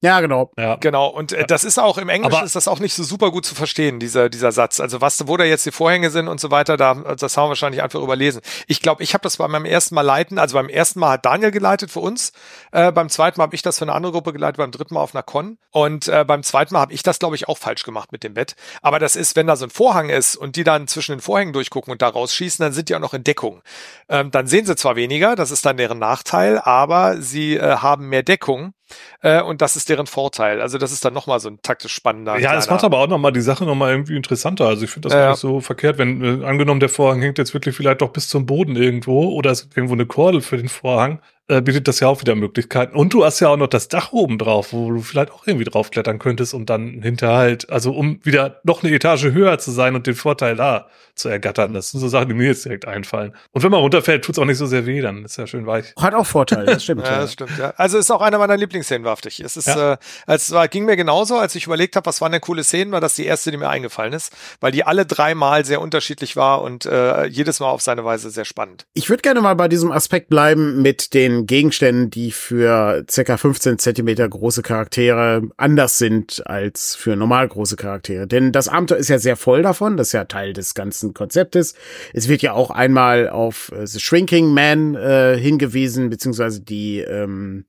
Ja, 0.00 0.20
genau. 0.20 0.52
Ja. 0.56 0.76
Genau. 0.76 1.08
Und 1.08 1.32
äh, 1.32 1.44
das 1.44 1.64
ist 1.64 1.76
auch 1.78 1.98
im 1.98 2.08
Englischen 2.08 2.44
ist 2.44 2.54
das 2.54 2.68
auch 2.68 2.78
nicht 2.78 2.94
so 2.94 3.02
super 3.02 3.32
gut 3.32 3.44
zu 3.44 3.56
verstehen, 3.56 3.98
dieser, 3.98 4.28
dieser 4.28 4.52
Satz. 4.52 4.78
Also 4.78 5.00
was, 5.00 5.26
wo 5.26 5.36
da 5.36 5.42
jetzt 5.42 5.66
die 5.66 5.72
Vorhänge 5.72 6.10
sind 6.10 6.28
und 6.28 6.38
so 6.40 6.52
weiter, 6.52 6.76
da, 6.76 6.94
das 6.94 7.36
haben 7.36 7.46
wir 7.46 7.48
wahrscheinlich 7.48 7.82
einfach 7.82 8.00
überlesen. 8.00 8.40
Ich 8.68 8.80
glaube, 8.80 9.02
ich 9.02 9.14
habe 9.14 9.22
das 9.22 9.38
bei 9.38 9.48
meinem 9.48 9.64
ersten 9.64 9.96
Mal 9.96 10.02
leiten, 10.02 10.38
also 10.38 10.54
beim 10.54 10.68
ersten 10.68 11.00
Mal 11.00 11.12
hat 11.12 11.26
Daniel 11.26 11.50
geleitet 11.50 11.90
für 11.90 11.98
uns, 11.98 12.32
äh, 12.70 12.92
beim 12.92 13.08
zweiten 13.08 13.40
Mal 13.40 13.44
habe 13.44 13.56
ich 13.56 13.62
das 13.62 13.78
für 13.78 13.86
eine 13.86 13.92
andere 13.92 14.12
Gruppe 14.12 14.32
geleitet, 14.32 14.58
beim 14.58 14.70
dritten 14.70 14.94
Mal 14.94 15.00
auf 15.00 15.16
einer 15.16 15.24
Con 15.24 15.58
und 15.72 16.06
äh, 16.06 16.24
beim 16.24 16.44
zweiten 16.44 16.74
Mal 16.74 16.80
habe 16.80 16.92
ich 16.92 17.02
das, 17.02 17.18
glaube 17.18 17.34
ich, 17.34 17.48
auch 17.48 17.58
falsch 17.58 17.82
gemacht 17.82 18.12
mit 18.12 18.22
dem 18.22 18.34
Bett. 18.34 18.54
Aber 18.82 19.00
das 19.00 19.16
ist, 19.16 19.34
wenn 19.34 19.48
da 19.48 19.56
so 19.56 19.66
ein 19.66 19.70
Vorhang 19.70 20.10
ist 20.10 20.36
und 20.36 20.54
die 20.54 20.62
dann 20.62 20.86
zwischen 20.86 21.16
den 21.16 21.20
Vorhängen 21.20 21.52
durchgucken 21.52 21.90
und 21.90 22.02
da 22.02 22.08
rausschießen, 22.08 22.62
dann 22.62 22.72
sind 22.72 22.88
die 22.88 22.94
auch 22.94 23.00
noch 23.00 23.14
in 23.14 23.24
Deckung. 23.24 23.62
Ähm, 24.08 24.30
dann 24.30 24.46
sehen 24.46 24.64
sie 24.64 24.76
zwar 24.76 24.94
weniger, 24.94 25.34
das 25.34 25.50
ist 25.50 25.66
dann 25.66 25.76
deren 25.76 25.98
Nachteil, 25.98 26.60
aber 26.60 27.20
sie 27.20 27.56
äh, 27.56 27.78
haben 27.78 28.08
mehr 28.08 28.22
Deckung 28.22 28.74
äh, 29.22 29.42
und 29.42 29.60
das 29.62 29.76
ist 29.76 29.88
deren 29.88 30.06
Vorteil. 30.06 30.60
Also 30.60 30.78
das 30.78 30.92
ist 30.92 31.04
dann 31.04 31.14
nochmal 31.14 31.40
so 31.40 31.48
ein 31.48 31.60
taktisch 31.62 31.92
spannender. 31.92 32.38
Ja, 32.38 32.56
es 32.56 32.70
macht 32.70 32.84
aber 32.84 32.98
auch 32.98 33.08
nochmal 33.08 33.32
die 33.32 33.40
Sache 33.40 33.64
nochmal 33.64 33.90
irgendwie 33.92 34.16
interessanter. 34.16 34.66
Also 34.66 34.84
ich 34.84 34.90
finde 34.90 35.08
das 35.08 35.14
ja. 35.14 35.24
gar 35.24 35.30
nicht 35.30 35.40
so 35.40 35.60
verkehrt, 35.60 35.98
wenn 35.98 36.42
äh, 36.42 36.44
angenommen 36.44 36.80
der 36.80 36.88
Vorhang 36.88 37.20
hängt 37.20 37.38
jetzt 37.38 37.54
wirklich 37.54 37.76
vielleicht 37.76 38.00
doch 38.00 38.10
bis 38.10 38.28
zum 38.28 38.46
Boden 38.46 38.76
irgendwo 38.76 39.30
oder 39.30 39.50
es 39.50 39.62
ist 39.62 39.76
irgendwo 39.76 39.94
eine 39.94 40.06
Kordel 40.06 40.40
für 40.40 40.56
den 40.56 40.68
Vorhang, 40.68 41.20
äh, 41.48 41.62
bietet 41.62 41.88
das 41.88 42.00
ja 42.00 42.08
auch 42.08 42.20
wieder 42.20 42.34
Möglichkeiten. 42.34 42.94
Und 42.94 43.14
du 43.14 43.24
hast 43.24 43.40
ja 43.40 43.48
auch 43.48 43.56
noch 43.56 43.68
das 43.68 43.88
Dach 43.88 44.12
oben 44.12 44.38
drauf, 44.38 44.72
wo 44.72 44.92
du 44.92 45.00
vielleicht 45.00 45.32
auch 45.32 45.46
irgendwie 45.46 45.64
draufklettern 45.64 46.18
könntest, 46.18 46.54
um 46.54 46.66
dann 46.66 47.02
hinterher 47.02 47.36
halt, 47.36 47.70
also 47.70 47.92
um 47.92 48.20
wieder 48.22 48.60
noch 48.64 48.82
eine 48.82 48.94
Etage 48.94 49.24
höher 49.24 49.58
zu 49.58 49.70
sein 49.70 49.94
und 49.94 50.06
den 50.06 50.14
Vorteil 50.14 50.56
da 50.56 50.88
zu 51.14 51.28
ergattern. 51.28 51.74
Das 51.74 51.90
sind 51.90 52.00
so 52.00 52.08
Sachen, 52.08 52.28
die 52.28 52.34
mir 52.34 52.48
jetzt 52.48 52.64
direkt 52.64 52.86
einfallen. 52.86 53.34
Und 53.52 53.62
wenn 53.62 53.70
man 53.70 53.80
runterfällt, 53.80 54.24
tut's 54.24 54.38
auch 54.38 54.44
nicht 54.44 54.58
so 54.58 54.66
sehr 54.66 54.86
weh, 54.86 55.00
dann 55.00 55.24
ist 55.24 55.36
ja 55.36 55.46
schön 55.46 55.66
weich. 55.66 55.92
Hat 55.98 56.14
auch 56.14 56.26
Vorteile, 56.26 56.66
das 56.66 56.84
stimmt. 56.84 57.02
ja, 57.04 57.20
das 57.20 57.32
stimmt, 57.32 57.58
ja. 57.58 57.72
Also 57.76 57.98
ist 57.98 58.10
auch 58.10 58.20
einer 58.20 58.38
meiner 58.38 58.56
Lieblingsszenen, 58.56 59.04
wahrhaftig. 59.04 59.40
Es 59.40 59.56
ist, 59.56 59.66
ja. 59.66 59.94
äh, 59.94 59.96
es 60.26 60.52
war, 60.52 60.68
ging 60.68 60.84
mir 60.84 60.96
genauso, 60.96 61.36
als 61.36 61.54
ich 61.54 61.66
überlegt 61.66 61.96
habe, 61.96 62.06
was 62.06 62.20
waren 62.20 62.32
denn 62.32 62.40
coole 62.40 62.62
Szenen, 62.62 62.92
war 62.92 63.00
das 63.00 63.14
die 63.14 63.26
erste, 63.26 63.50
die 63.50 63.56
mir 63.56 63.68
eingefallen 63.68 64.12
ist, 64.12 64.32
weil 64.60 64.72
die 64.72 64.84
alle 64.84 65.06
dreimal 65.06 65.64
sehr 65.64 65.80
unterschiedlich 65.80 66.36
war 66.36 66.62
und 66.62 66.86
äh, 66.86 67.26
jedes 67.26 67.60
Mal 67.60 67.68
auf 67.68 67.82
seine 67.82 68.04
Weise 68.04 68.30
sehr 68.30 68.44
spannend. 68.44 68.86
Ich 68.94 69.10
würde 69.10 69.22
gerne 69.22 69.40
mal 69.40 69.54
bei 69.54 69.68
diesem 69.68 69.90
Aspekt 69.90 70.28
bleiben 70.28 70.82
mit 70.82 71.14
den 71.14 71.37
Gegenständen, 71.46 72.10
die 72.10 72.30
für 72.30 73.04
circa 73.10 73.36
15 73.36 73.78
Zentimeter 73.78 74.28
große 74.28 74.62
Charaktere 74.62 75.42
anders 75.56 75.98
sind 75.98 76.42
als 76.46 76.94
für 76.94 77.16
normal 77.16 77.48
große 77.48 77.76
Charaktere. 77.76 78.26
Denn 78.26 78.52
das 78.52 78.68
Abenteuer 78.68 78.98
ist 78.98 79.08
ja 79.08 79.18
sehr 79.18 79.36
voll 79.36 79.62
davon, 79.62 79.96
das 79.96 80.08
ist 80.08 80.12
ja 80.12 80.24
Teil 80.24 80.52
des 80.52 80.74
ganzen 80.74 81.14
Konzeptes. 81.14 81.74
Es 82.12 82.28
wird 82.28 82.42
ja 82.42 82.52
auch 82.52 82.70
einmal 82.70 83.28
auf 83.28 83.72
äh, 83.72 83.86
The 83.86 84.00
Shrinking 84.00 84.52
Man 84.52 84.94
äh, 84.94 85.36
hingewiesen, 85.38 86.10
beziehungsweise 86.10 86.60
die 86.60 87.00
ähm, 87.00 87.64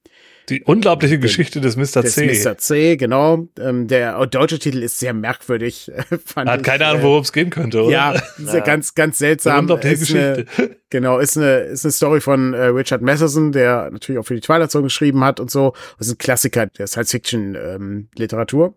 die 0.50 0.64
unglaubliche 0.64 1.20
Geschichte 1.20 1.62
des 1.62 1.76
Mr. 1.76 2.02
Des 2.02 2.16
C. 2.16 2.44
Mr. 2.44 2.58
C, 2.58 2.98
genau. 2.98 3.48
Ähm, 3.60 3.88
der 3.88 4.26
deutsche 4.28 4.60
Titel 4.60 4.84
ist 4.84 5.00
sehr 5.00 5.14
merkwürdig. 5.14 5.92
Fand 6.26 6.50
Hat 6.50 6.62
ich, 6.62 6.66
keine 6.66 6.86
Ahnung, 6.88 7.04
worum 7.04 7.22
es 7.22 7.32
gehen 7.32 7.50
könnte, 7.50 7.84
oder? 7.84 7.92
Ja, 7.92 8.14
ja. 8.46 8.60
ganz, 8.60 8.96
ganz 8.96 9.18
seltsam. 9.18 9.60
Unglaubliche 9.60 9.94
ist 9.94 10.00
Geschichte. 10.02 10.46
Eine, 10.58 10.76
genau, 10.90 11.20
ist 11.20 11.38
eine, 11.38 11.60
ist 11.60 11.86
eine 11.86 11.92
Story 11.92 12.22
von 12.22 12.54
äh, 12.54 12.66
Richard 12.66 13.02
Matheson, 13.02 13.52
der 13.52 13.90
natürlich 13.92 14.20
auch 14.20 14.26
für 14.26 14.36
die 14.36 14.42
Twilight 14.42 14.72
Zone 14.72 14.84
geschrieben 14.84 15.24
hat 15.24 15.40
und 15.40 15.52
so. 15.52 15.74
Das 15.98 16.08
ist 16.08 16.14
ein 16.14 16.18
Klassiker 16.18 16.68
der 16.68 16.88
Science-Fiction-Literatur. 16.88 18.66
Ähm, 18.66 18.74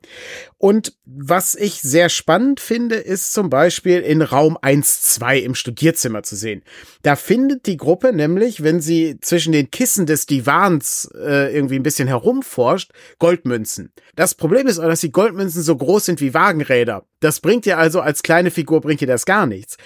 und 0.58 0.96
was 1.04 1.54
ich 1.54 1.80
sehr 1.80 2.08
spannend 2.08 2.60
finde, 2.60 2.96
ist 2.96 3.32
zum 3.32 3.50
Beispiel 3.50 4.00
in 4.00 4.22
Raum 4.22 4.56
1-2 4.56 5.38
im 5.38 5.54
Studierzimmer 5.54 6.22
zu 6.22 6.36
sehen. 6.36 6.62
Da 7.02 7.16
findet 7.16 7.66
die 7.66 7.76
Gruppe 7.76 8.12
nämlich, 8.12 8.62
wenn 8.62 8.80
sie 8.80 9.18
zwischen 9.20 9.52
den 9.52 9.70
Kissen 9.70 10.06
des 10.06 10.26
Divans 10.26 11.10
äh, 11.14 11.54
irgendwie 11.54 11.76
ein 11.76 11.82
bisschen 11.82 12.08
herumforscht, 12.08 12.92
Goldmünzen. 13.18 13.92
Das 14.14 14.34
Problem 14.34 14.66
ist 14.66 14.78
auch, 14.78 14.88
dass 14.88 15.00
die 15.00 15.12
Goldmünzen 15.12 15.62
so 15.62 15.76
groß 15.76 16.04
sind 16.04 16.20
wie 16.20 16.34
Wagenräder. 16.34 17.04
Das 17.20 17.40
bringt 17.40 17.64
dir 17.64 17.78
also 17.78 18.00
als 18.00 18.22
kleine 18.22 18.50
Figur 18.50 18.80
bringt 18.80 19.00
dir 19.00 19.08
das 19.08 19.24
gar 19.24 19.46
nichts 19.46 19.76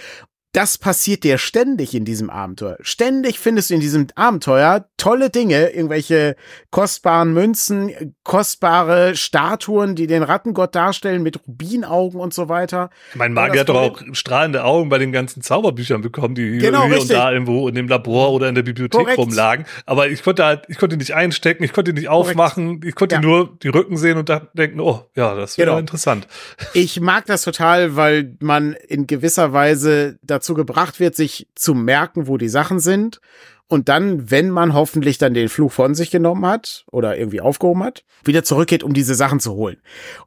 das 0.57 0.79
passiert 0.79 1.23
dir 1.23 1.37
ständig 1.37 1.95
in 1.95 2.07
diesem 2.07 2.31
Abenteuer. 2.31 2.79
Ständig 2.81 3.39
findest 3.39 3.69
du 3.69 3.75
in 3.75 3.81
diesem 3.81 4.07
Abenteuer 4.15 4.87
tolle 4.97 5.29
Dinge, 5.29 5.69
irgendwelche 5.69 6.35
kostbaren 6.71 7.35
Münzen, 7.35 8.15
kostbare 8.25 9.17
Statuen, 9.17 9.97
die 9.97 10.07
den 10.07 10.23
Rattengott 10.23 10.75
darstellen 10.75 11.23
mit 11.23 11.47
Rubinaugen 11.47 12.19
und 12.19 12.33
so 12.33 12.49
weiter. 12.49 12.89
Mein 13.15 13.35
Magier 13.35 13.61
hat 13.61 13.69
doch 13.69 13.77
auch 13.77 14.01
strahlende 14.13 14.65
Augen 14.65 14.89
bei 14.89 14.97
den 14.97 15.13
ganzen 15.13 15.43
Zauberbüchern 15.43 16.01
bekommen, 16.01 16.35
die 16.35 16.57
genau, 16.57 16.85
hier 16.85 16.97
richtig. 16.97 17.11
und 17.11 17.17
da 17.17 17.33
irgendwo 17.33 17.69
in 17.69 17.75
dem 17.75 17.87
Labor 17.87 18.33
oder 18.33 18.49
in 18.49 18.55
der 18.55 18.63
Bibliothek 18.63 18.99
Korrekt. 18.99 19.19
rumlagen. 19.19 19.67
Aber 19.85 20.09
ich 20.09 20.23
konnte 20.23 20.43
halt, 20.43 20.63
ich 20.69 20.79
konnte 20.79 20.97
nicht 20.97 21.13
einstecken, 21.13 21.65
ich 21.65 21.75
konnte 21.75 21.93
nicht 21.93 22.09
aufmachen, 22.09 22.81
ich 22.83 22.95
konnte 22.95 23.17
ja. 23.17 23.21
nur 23.21 23.59
die 23.63 23.69
Rücken 23.69 23.99
sehen 23.99 24.17
und 24.17 24.33
denken, 24.55 24.81
oh, 24.81 25.05
ja, 25.15 25.35
das 25.35 25.59
wäre 25.59 25.67
genau. 25.67 25.79
interessant. 25.81 26.27
Ich 26.73 26.99
mag 26.99 27.27
das 27.27 27.43
total, 27.43 27.95
weil 27.95 28.37
man 28.41 28.73
in 28.73 29.07
gewisser 29.07 29.53
Weise 29.53 30.19
dazu 30.23 30.46
dazu 30.47 30.55
gebracht 30.55 31.01
wird, 31.01 31.17
sich 31.17 31.49
zu 31.55 31.75
merken, 31.75 32.29
wo 32.29 32.39
die 32.39 32.49
Sachen 32.49 32.79
sind. 32.79 33.21
Und 33.69 33.89
dann, 33.89 34.31
wenn 34.31 34.51
man 34.51 34.75
hoffentlich 34.75 35.19
dann 35.19 35.35
den 35.35 35.49
Fluch 35.49 35.73
von 35.73 35.97
sich 35.97 36.13
genommen 36.13 36.47
hat 36.47 36.85
oder 36.93 37.19
irgendwie 37.19 37.41
aufgehoben 37.41 37.83
hat, 37.83 38.05
wieder 38.23 38.45
zurückgeht, 38.45 38.85
um 38.85 38.95
diese 38.95 39.17
Sachen 39.17 39.41
zu 39.41 39.55
holen. 39.55 39.79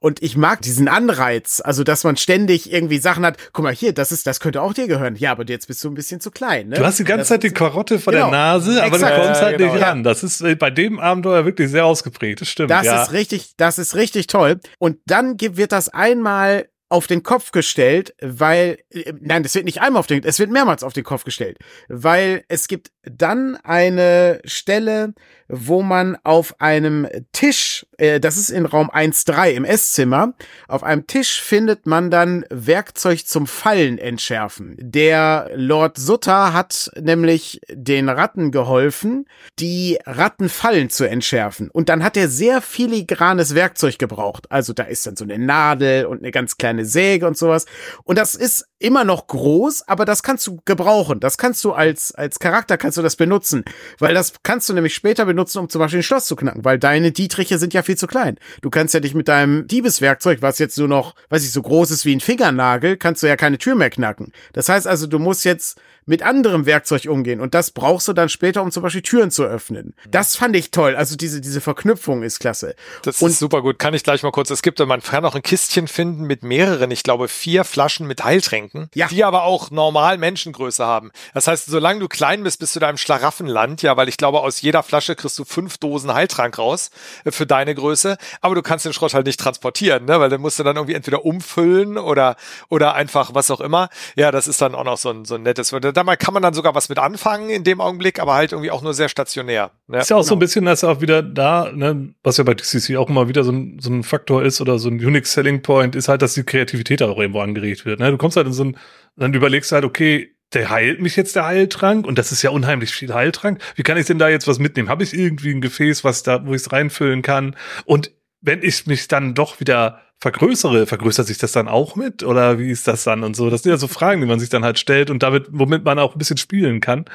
Und 0.01 0.21
ich 0.21 0.35
mag 0.35 0.61
diesen 0.61 0.89
Anreiz, 0.89 1.61
also 1.63 1.85
dass 1.85 2.03
man 2.03 2.17
ständig 2.17 2.73
irgendwie 2.73 2.97
Sachen 2.97 3.25
hat, 3.25 3.38
guck 3.53 3.63
mal 3.63 3.73
hier, 3.73 3.93
das 3.93 4.11
ist, 4.11 4.27
das 4.27 4.41
könnte 4.41 4.61
auch 4.61 4.73
dir 4.73 4.88
gehören. 4.88 5.15
Ja, 5.15 5.31
aber 5.31 5.45
jetzt 5.45 5.67
bist 5.67 5.81
du 5.85 5.89
ein 5.89 5.93
bisschen 5.93 6.19
zu 6.19 6.31
klein. 6.31 6.67
Ne? 6.67 6.75
Du 6.75 6.83
hast 6.83 6.99
die 6.99 7.05
ganze 7.05 7.19
das 7.19 7.27
Zeit 7.29 7.43
die 7.43 7.51
Karotte 7.51 7.99
vor 7.99 8.11
genau. 8.11 8.25
der 8.25 8.38
Nase, 8.38 8.83
aber 8.83 8.95
Exakt. 8.97 9.17
du 9.17 9.21
kommst 9.21 9.41
halt 9.41 9.57
genau, 9.57 9.73
nicht 9.73 9.85
ran. 9.85 10.03
Das 10.03 10.21
ist 10.21 10.41
äh, 10.41 10.55
bei 10.55 10.69
dem 10.69 10.99
Abenteuer 10.99 11.45
wirklich 11.45 11.71
sehr 11.71 11.85
ausgeprägt. 11.85 12.41
Das 12.41 12.49
stimmt. 12.49 12.71
Das 12.71 12.85
ja. 12.85 13.03
ist 13.03 13.13
richtig, 13.13 13.51
das 13.55 13.79
ist 13.79 13.95
richtig 13.95 14.27
toll. 14.27 14.59
Und 14.79 14.97
dann 15.05 15.39
wird 15.39 15.71
das 15.71 15.88
einmal 15.88 16.67
auf 16.89 17.05
den 17.05 17.24
Kopf 17.24 17.51
gestellt, 17.51 18.15
weil, 18.19 18.79
äh, 18.89 19.13
nein, 19.22 19.43
das 19.43 19.55
wird 19.55 19.65
nicht 19.65 19.81
einmal 19.81 20.00
auf 20.00 20.08
den, 20.08 20.24
es 20.24 20.39
wird 20.39 20.50
mehrmals 20.50 20.84
auf 20.84 20.93
den 20.93 21.03
Kopf 21.03 21.24
gestellt, 21.24 21.60
weil 21.88 22.43
es 22.48 22.67
gibt 22.67 22.91
dann 23.03 23.55
eine 23.58 24.41
Stelle, 24.43 25.13
wo 25.50 25.82
man 25.82 26.15
auf 26.24 26.62
einem 26.62 27.08
Tisch, 27.34 27.86
äh, 27.98 28.20
das 28.20 28.38
ist 28.38 28.51
in 28.51 28.65
Raum 28.65 28.89
1.3 28.89 29.51
im 29.51 29.65
Esszimmer, 29.65 30.34
auf 30.68 30.84
einem 30.84 31.08
Tisch 31.08 31.41
findet 31.41 31.88
man 31.88 32.12
dann 32.12 32.46
Werkzeug 32.51 33.25
zum 33.25 33.48
Fallen 33.48 33.98
entschärfen. 33.98 34.75
Der 34.79 35.50
Lord 35.56 35.98
Sutter 35.98 36.53
hat 36.53 36.91
nämlich 37.00 37.60
den 37.70 38.10
Ratten 38.10 38.51
geholfen, 38.51 39.25
die 39.60 39.98
Rattenfallen 40.06 40.91
zu 40.91 41.10
entschärfen. 41.10 41.72
Und 41.72 41.89
dann 41.89 42.03
hat 42.03 42.15
er 42.15 42.27
sehr 42.27 42.62
filigranes 42.62 43.56
Werkzeug 43.56 43.98
gebraucht. 43.98 44.51
Also 44.51 44.74
da 44.74 44.84
ist 44.84 45.08
dann 45.08 45.15
so 45.15 45.24
eine 45.24 45.39
Nadel 45.39 46.06
und 46.06 46.20
eine 46.20 46.32
ganz 46.32 46.58
kleine 46.58 46.86
Säge 46.86 47.25
und 47.25 47.38
sowas. 47.38 47.65
Und 48.03 48.20
das 48.20 48.36
ist 48.36 48.65
immer 48.77 49.03
noch 49.03 49.27
groß, 49.27 49.88
aber 49.88 50.06
das 50.06 50.22
kannst 50.22 50.46
du 50.46 50.60
gebrauchen. 50.65 51.20
Das 51.20 51.38
kannst 51.38 51.63
du 51.65 51.74
als, 51.74 52.13
als 52.13 52.39
Charakter 52.39 52.77
kannst 52.77 52.98
du 52.98 53.01
das 53.01 53.15
benutzen. 53.15 53.65
Weil 53.98 54.13
das 54.13 54.34
kannst 54.44 54.70
du 54.70 54.74
nämlich 54.74 54.94
später 54.94 55.25
benutzen 55.25 55.38
benutzen, 55.39 55.60
um 55.60 55.69
zum 55.69 55.79
Beispiel 55.79 56.00
ein 56.00 56.03
Schloss 56.03 56.25
zu 56.25 56.36
knacken, 56.36 56.65
weil 56.65 56.77
deine 56.77 57.12
Dietriche 57.12 57.58
sind 57.58 57.74
ja 57.74 57.81
viel 57.81 57.98
zu 57.98 58.08
klein. 58.08 58.38
Du 58.62 58.69
kannst 58.69 58.93
ja 58.93 59.00
dich 59.00 59.13
mit 59.13 59.27
deinem 59.27 59.67
Diebeswerkzeug, 59.67 60.41
was 60.41 60.60
jetzt 60.60 60.77
nur 60.77 60.88
noch, 60.88 61.15
weiß 61.29 61.43
ich, 61.43 61.51
so 61.51 61.62
groß 61.62 61.91
ist 61.91 62.05
wie 62.05 62.15
ein 62.15 62.19
Fingernagel, 62.19 62.98
kannst 62.98 63.24
du 63.24 63.27
ja 63.27 63.38
keine 63.38 63.58
Tür 63.58 63.75
mehr 63.75 63.89
knacken. 63.89 64.34
Das 64.53 64.67
heißt 64.67 64.86
also, 64.86 65.08
du 65.08 65.17
musst 65.17 65.46
jetzt 65.46 65.79
mit 66.06 66.24
anderem 66.24 66.65
Werkzeug 66.65 67.06
umgehen. 67.08 67.39
Und 67.39 67.53
das 67.53 67.72
brauchst 67.72 68.08
du 68.08 68.13
dann 68.13 68.29
später, 68.29 68.62
um 68.62 68.72
zum 68.72 68.84
Beispiel 68.84 69.01
Türen 69.01 69.32
zu 69.32 69.44
öffnen. 69.44 69.94
Das 70.10 70.36
fand 70.36 70.56
ich 70.56 70.72
toll. 70.72 70.96
Also 70.96 71.15
diese, 71.15 71.41
diese 71.41 71.62
Verknüpfung 71.62 72.24
ist 72.24 72.39
klasse. 72.39 72.75
Das 73.03 73.22
und 73.22 73.29
ist 73.29 73.39
super 73.39 73.62
gut. 73.62 73.79
Kann 73.79 73.94
ich 73.94 74.03
gleich 74.03 74.24
mal 74.24 74.32
kurz. 74.32 74.50
Es 74.50 74.62
gibt, 74.62 74.79
man 74.79 75.01
kann 75.01 75.25
auch 75.25 75.36
ein 75.36 75.41
Kistchen 75.41 75.88
finden 75.88 76.24
mit 76.24 76.44
mehreren, 76.44 76.91
ich 76.91 77.03
glaube, 77.03 77.27
vier 77.27 77.63
Flaschen 77.63 78.08
mit 78.08 78.24
Heiltränken, 78.24 78.89
ja. 78.96 79.08
die 79.08 79.24
aber 79.24 79.44
auch 79.44 79.72
normal 79.72 80.18
Menschengröße 80.18 80.86
haben. 80.86 81.12
Das 81.34 81.48
heißt, 81.48 81.68
solange 81.68 82.00
du 82.00 82.08
klein 82.08 82.44
bist, 82.44 82.60
bist 82.60 82.75
du 82.75 82.79
da 82.79 82.89
im 82.89 82.98
Schlaraffenland, 82.98 83.82
ja, 83.82 83.98
weil 83.98 84.10
ich 84.10 84.18
glaube, 84.18 84.41
aus 84.41 84.62
jeder 84.62 84.84
Flasche 84.84 85.15
kriegst 85.15 85.38
du 85.39 85.46
fünf 85.46 85.77
Dosen 85.77 86.13
Heiltrank 86.13 86.58
raus 86.58 86.91
äh, 87.25 87.32
für 87.32 87.46
deine 87.46 87.75
Größe. 87.75 88.18
Aber 88.41 88.56
du 88.56 88.62
kannst 88.62 88.86
den 88.86 88.94
Schrott 88.94 89.13
halt 89.13 89.25
nicht 89.25 89.39
transportieren, 89.39 90.06
ne? 90.06 90.20
weil 90.20 90.29
dann 90.29 90.41
musst 90.41 90.60
du 90.60 90.63
dann 90.63 90.75
irgendwie 90.75 90.96
entweder 90.96 91.25
umfüllen 91.25 91.98
oder, 91.98 92.36
oder 92.70 92.94
einfach 92.96 93.34
was 93.34 93.51
auch 93.51 93.62
immer. 93.62 93.89
Ja, 94.15 94.32
das 94.32 94.48
ist 94.48 94.62
dann 94.62 94.75
auch 94.75 94.84
noch 94.84 94.98
so 94.98 95.10
ein, 95.10 95.25
so 95.25 95.36
ein 95.36 95.44
nettes 95.44 95.72
da 95.91 96.15
kann 96.15 96.34
man 96.34 96.43
dann 96.43 96.53
sogar 96.53 96.75
was 96.75 96.89
mit 96.89 97.00
anfangen 97.00 97.50
in 97.50 97.63
dem 97.63 97.81
Augenblick, 97.81 98.19
aber 98.19 98.34
halt 98.34 98.51
irgendwie 98.51 98.72
auch 98.72 98.81
nur 98.81 98.93
sehr 98.93 99.10
stationär. 99.10 99.72
Ne? 99.88 100.00
Ist 100.00 100.10
ja 100.10 100.15
auch 100.15 100.22
genau. 100.22 100.29
so 100.29 100.36
ein 100.36 100.39
bisschen, 100.39 100.65
dass 100.65 100.84
auch 100.84 101.01
wieder 101.01 101.22
da, 101.22 101.72
ne, 101.74 102.13
was 102.24 102.38
ja 102.38 102.43
bei 102.43 102.53
DCC 102.53 102.98
auch 102.98 103.10
immer 103.10 103.27
wieder 103.27 103.43
so 103.43 103.51
ein, 103.51 103.79
so 103.79 103.91
ein 103.91 104.03
Faktor 104.03 104.43
ist 104.43 104.62
oder 104.62 104.79
so 104.79 104.89
ein 104.89 104.96
Unique 104.96 105.27
Selling 105.27 105.62
Point, 105.62 105.96
ist 105.96 106.08
halt, 106.08 106.22
dass 106.22 106.34
die 106.34 106.43
Kreativität 106.43 107.01
auch 107.03 107.17
irgendwo 107.17 107.41
angeregt 107.41 107.86
wird. 107.86 108.00
Ne? 108.00 108.12
Du 108.12 108.17
kommst 108.17 108.38
halt 108.38 108.48
in 108.48 108.53
so 108.53 108.63
ein, 108.63 108.77
dann 109.15 109.34
überlegst 109.34 109.72
du 109.72 109.75
halt, 109.75 109.86
okay, 109.86 110.36
der 110.53 110.69
heilt 110.69 111.00
mich 111.00 111.15
jetzt 111.15 111.36
der 111.36 111.46
Heiltrank 111.46 112.08
und 112.08 112.17
das 112.17 112.31
ist 112.31 112.41
ja 112.41 112.50
unheimlich 112.50 112.91
viel 112.91 113.13
Heiltrank. 113.13 113.62
Wie 113.75 113.84
kann 113.84 113.98
ich 113.98 114.08
denn 114.08 114.17
da 114.17 114.29
jetzt 114.29 114.48
was 114.48 114.58
mitnehmen? 114.58 114.89
Habe 114.89 115.03
ich 115.03 115.13
irgendwie 115.13 115.51
ein 115.51 115.62
Gefäß, 115.62 116.03
was 116.03 116.24
da, 116.24 116.46
wo 116.46 116.53
ich 116.53 116.62
es 116.62 116.72
reinfüllen 116.72 117.22
kann? 117.22 117.55
Und 117.86 118.12
wenn 118.41 118.63
ich 118.63 118.88
mich 118.88 119.08
dann 119.08 119.34
doch 119.34 119.60
wieder 119.60 120.01
vergrößere, 120.22 120.86
vergrößert 120.86 121.27
sich 121.27 121.38
das 121.38 121.53
dann 121.53 121.69
auch 121.69 121.96
mit? 121.96 122.24
Oder 122.24 122.60
wie 122.60 122.69
ist 122.69 122.88
das 122.88 123.05
dann 123.05 123.24
und 123.24 123.38
so? 123.38 123.50
Das 123.50 123.63
sind 123.63 123.72
ja 123.72 123.77
so 123.77 123.88
Fragen, 123.88 124.19
die 124.19 124.27
man 124.27 124.39
sich 124.39 124.50
dann 124.50 124.65
halt 124.65 124.77
stellt 124.77 125.10
und 125.10 125.24
damit, 125.24 125.48
womit 125.51 125.86
man 125.86 125.98
auch 125.98 126.13
ein 126.13 126.17
bisschen 126.17 126.36
spielen 126.36 126.81
kann. 126.81 127.05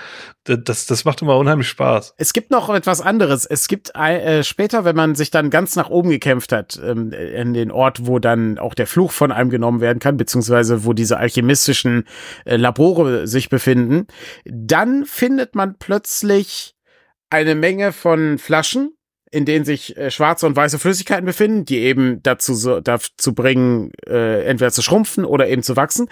Das, 0.44 0.86
das 0.86 1.04
macht 1.04 1.20
immer 1.20 1.36
unheimlich 1.36 1.68
Spaß. 1.68 2.14
Es 2.16 2.32
gibt 2.32 2.50
noch 2.50 2.70
etwas 2.70 3.02
anderes. 3.02 3.44
Es 3.44 3.68
gibt 3.68 3.94
äh, 3.94 4.42
später, 4.42 4.86
wenn 4.86 4.96
man 4.96 5.14
sich 5.14 5.30
dann 5.30 5.50
ganz 5.50 5.76
nach 5.76 5.90
oben 5.90 6.08
gekämpft 6.08 6.52
hat, 6.52 6.80
ähm, 6.82 7.12
in 7.12 7.52
den 7.52 7.70
Ort, 7.70 8.06
wo 8.06 8.18
dann 8.18 8.58
auch 8.58 8.72
der 8.72 8.86
Fluch 8.86 9.12
von 9.12 9.32
einem 9.32 9.50
genommen 9.50 9.82
werden 9.82 9.98
kann, 9.98 10.16
beziehungsweise 10.16 10.86
wo 10.86 10.94
diese 10.94 11.18
alchemistischen 11.18 12.04
äh, 12.46 12.56
Labore 12.56 13.26
sich 13.26 13.50
befinden, 13.50 14.06
dann 14.46 15.04
findet 15.04 15.54
man 15.54 15.76
plötzlich 15.78 16.74
eine 17.28 17.54
Menge 17.54 17.92
von 17.92 18.38
Flaschen, 18.38 18.96
in 19.34 19.44
denen 19.44 19.64
sich 19.64 19.96
äh, 19.96 20.10
schwarze 20.10 20.46
und 20.46 20.54
weiße 20.54 20.78
Flüssigkeiten 20.78 21.26
befinden, 21.26 21.64
die 21.64 21.78
eben 21.80 22.22
dazu, 22.22 22.54
so, 22.54 22.80
dazu 22.80 23.34
bringen, 23.34 23.90
äh, 24.06 24.44
entweder 24.44 24.70
zu 24.70 24.80
schrumpfen 24.80 25.24
oder 25.24 25.48
eben 25.48 25.64
zu 25.64 25.76
wachsen. 25.76 26.08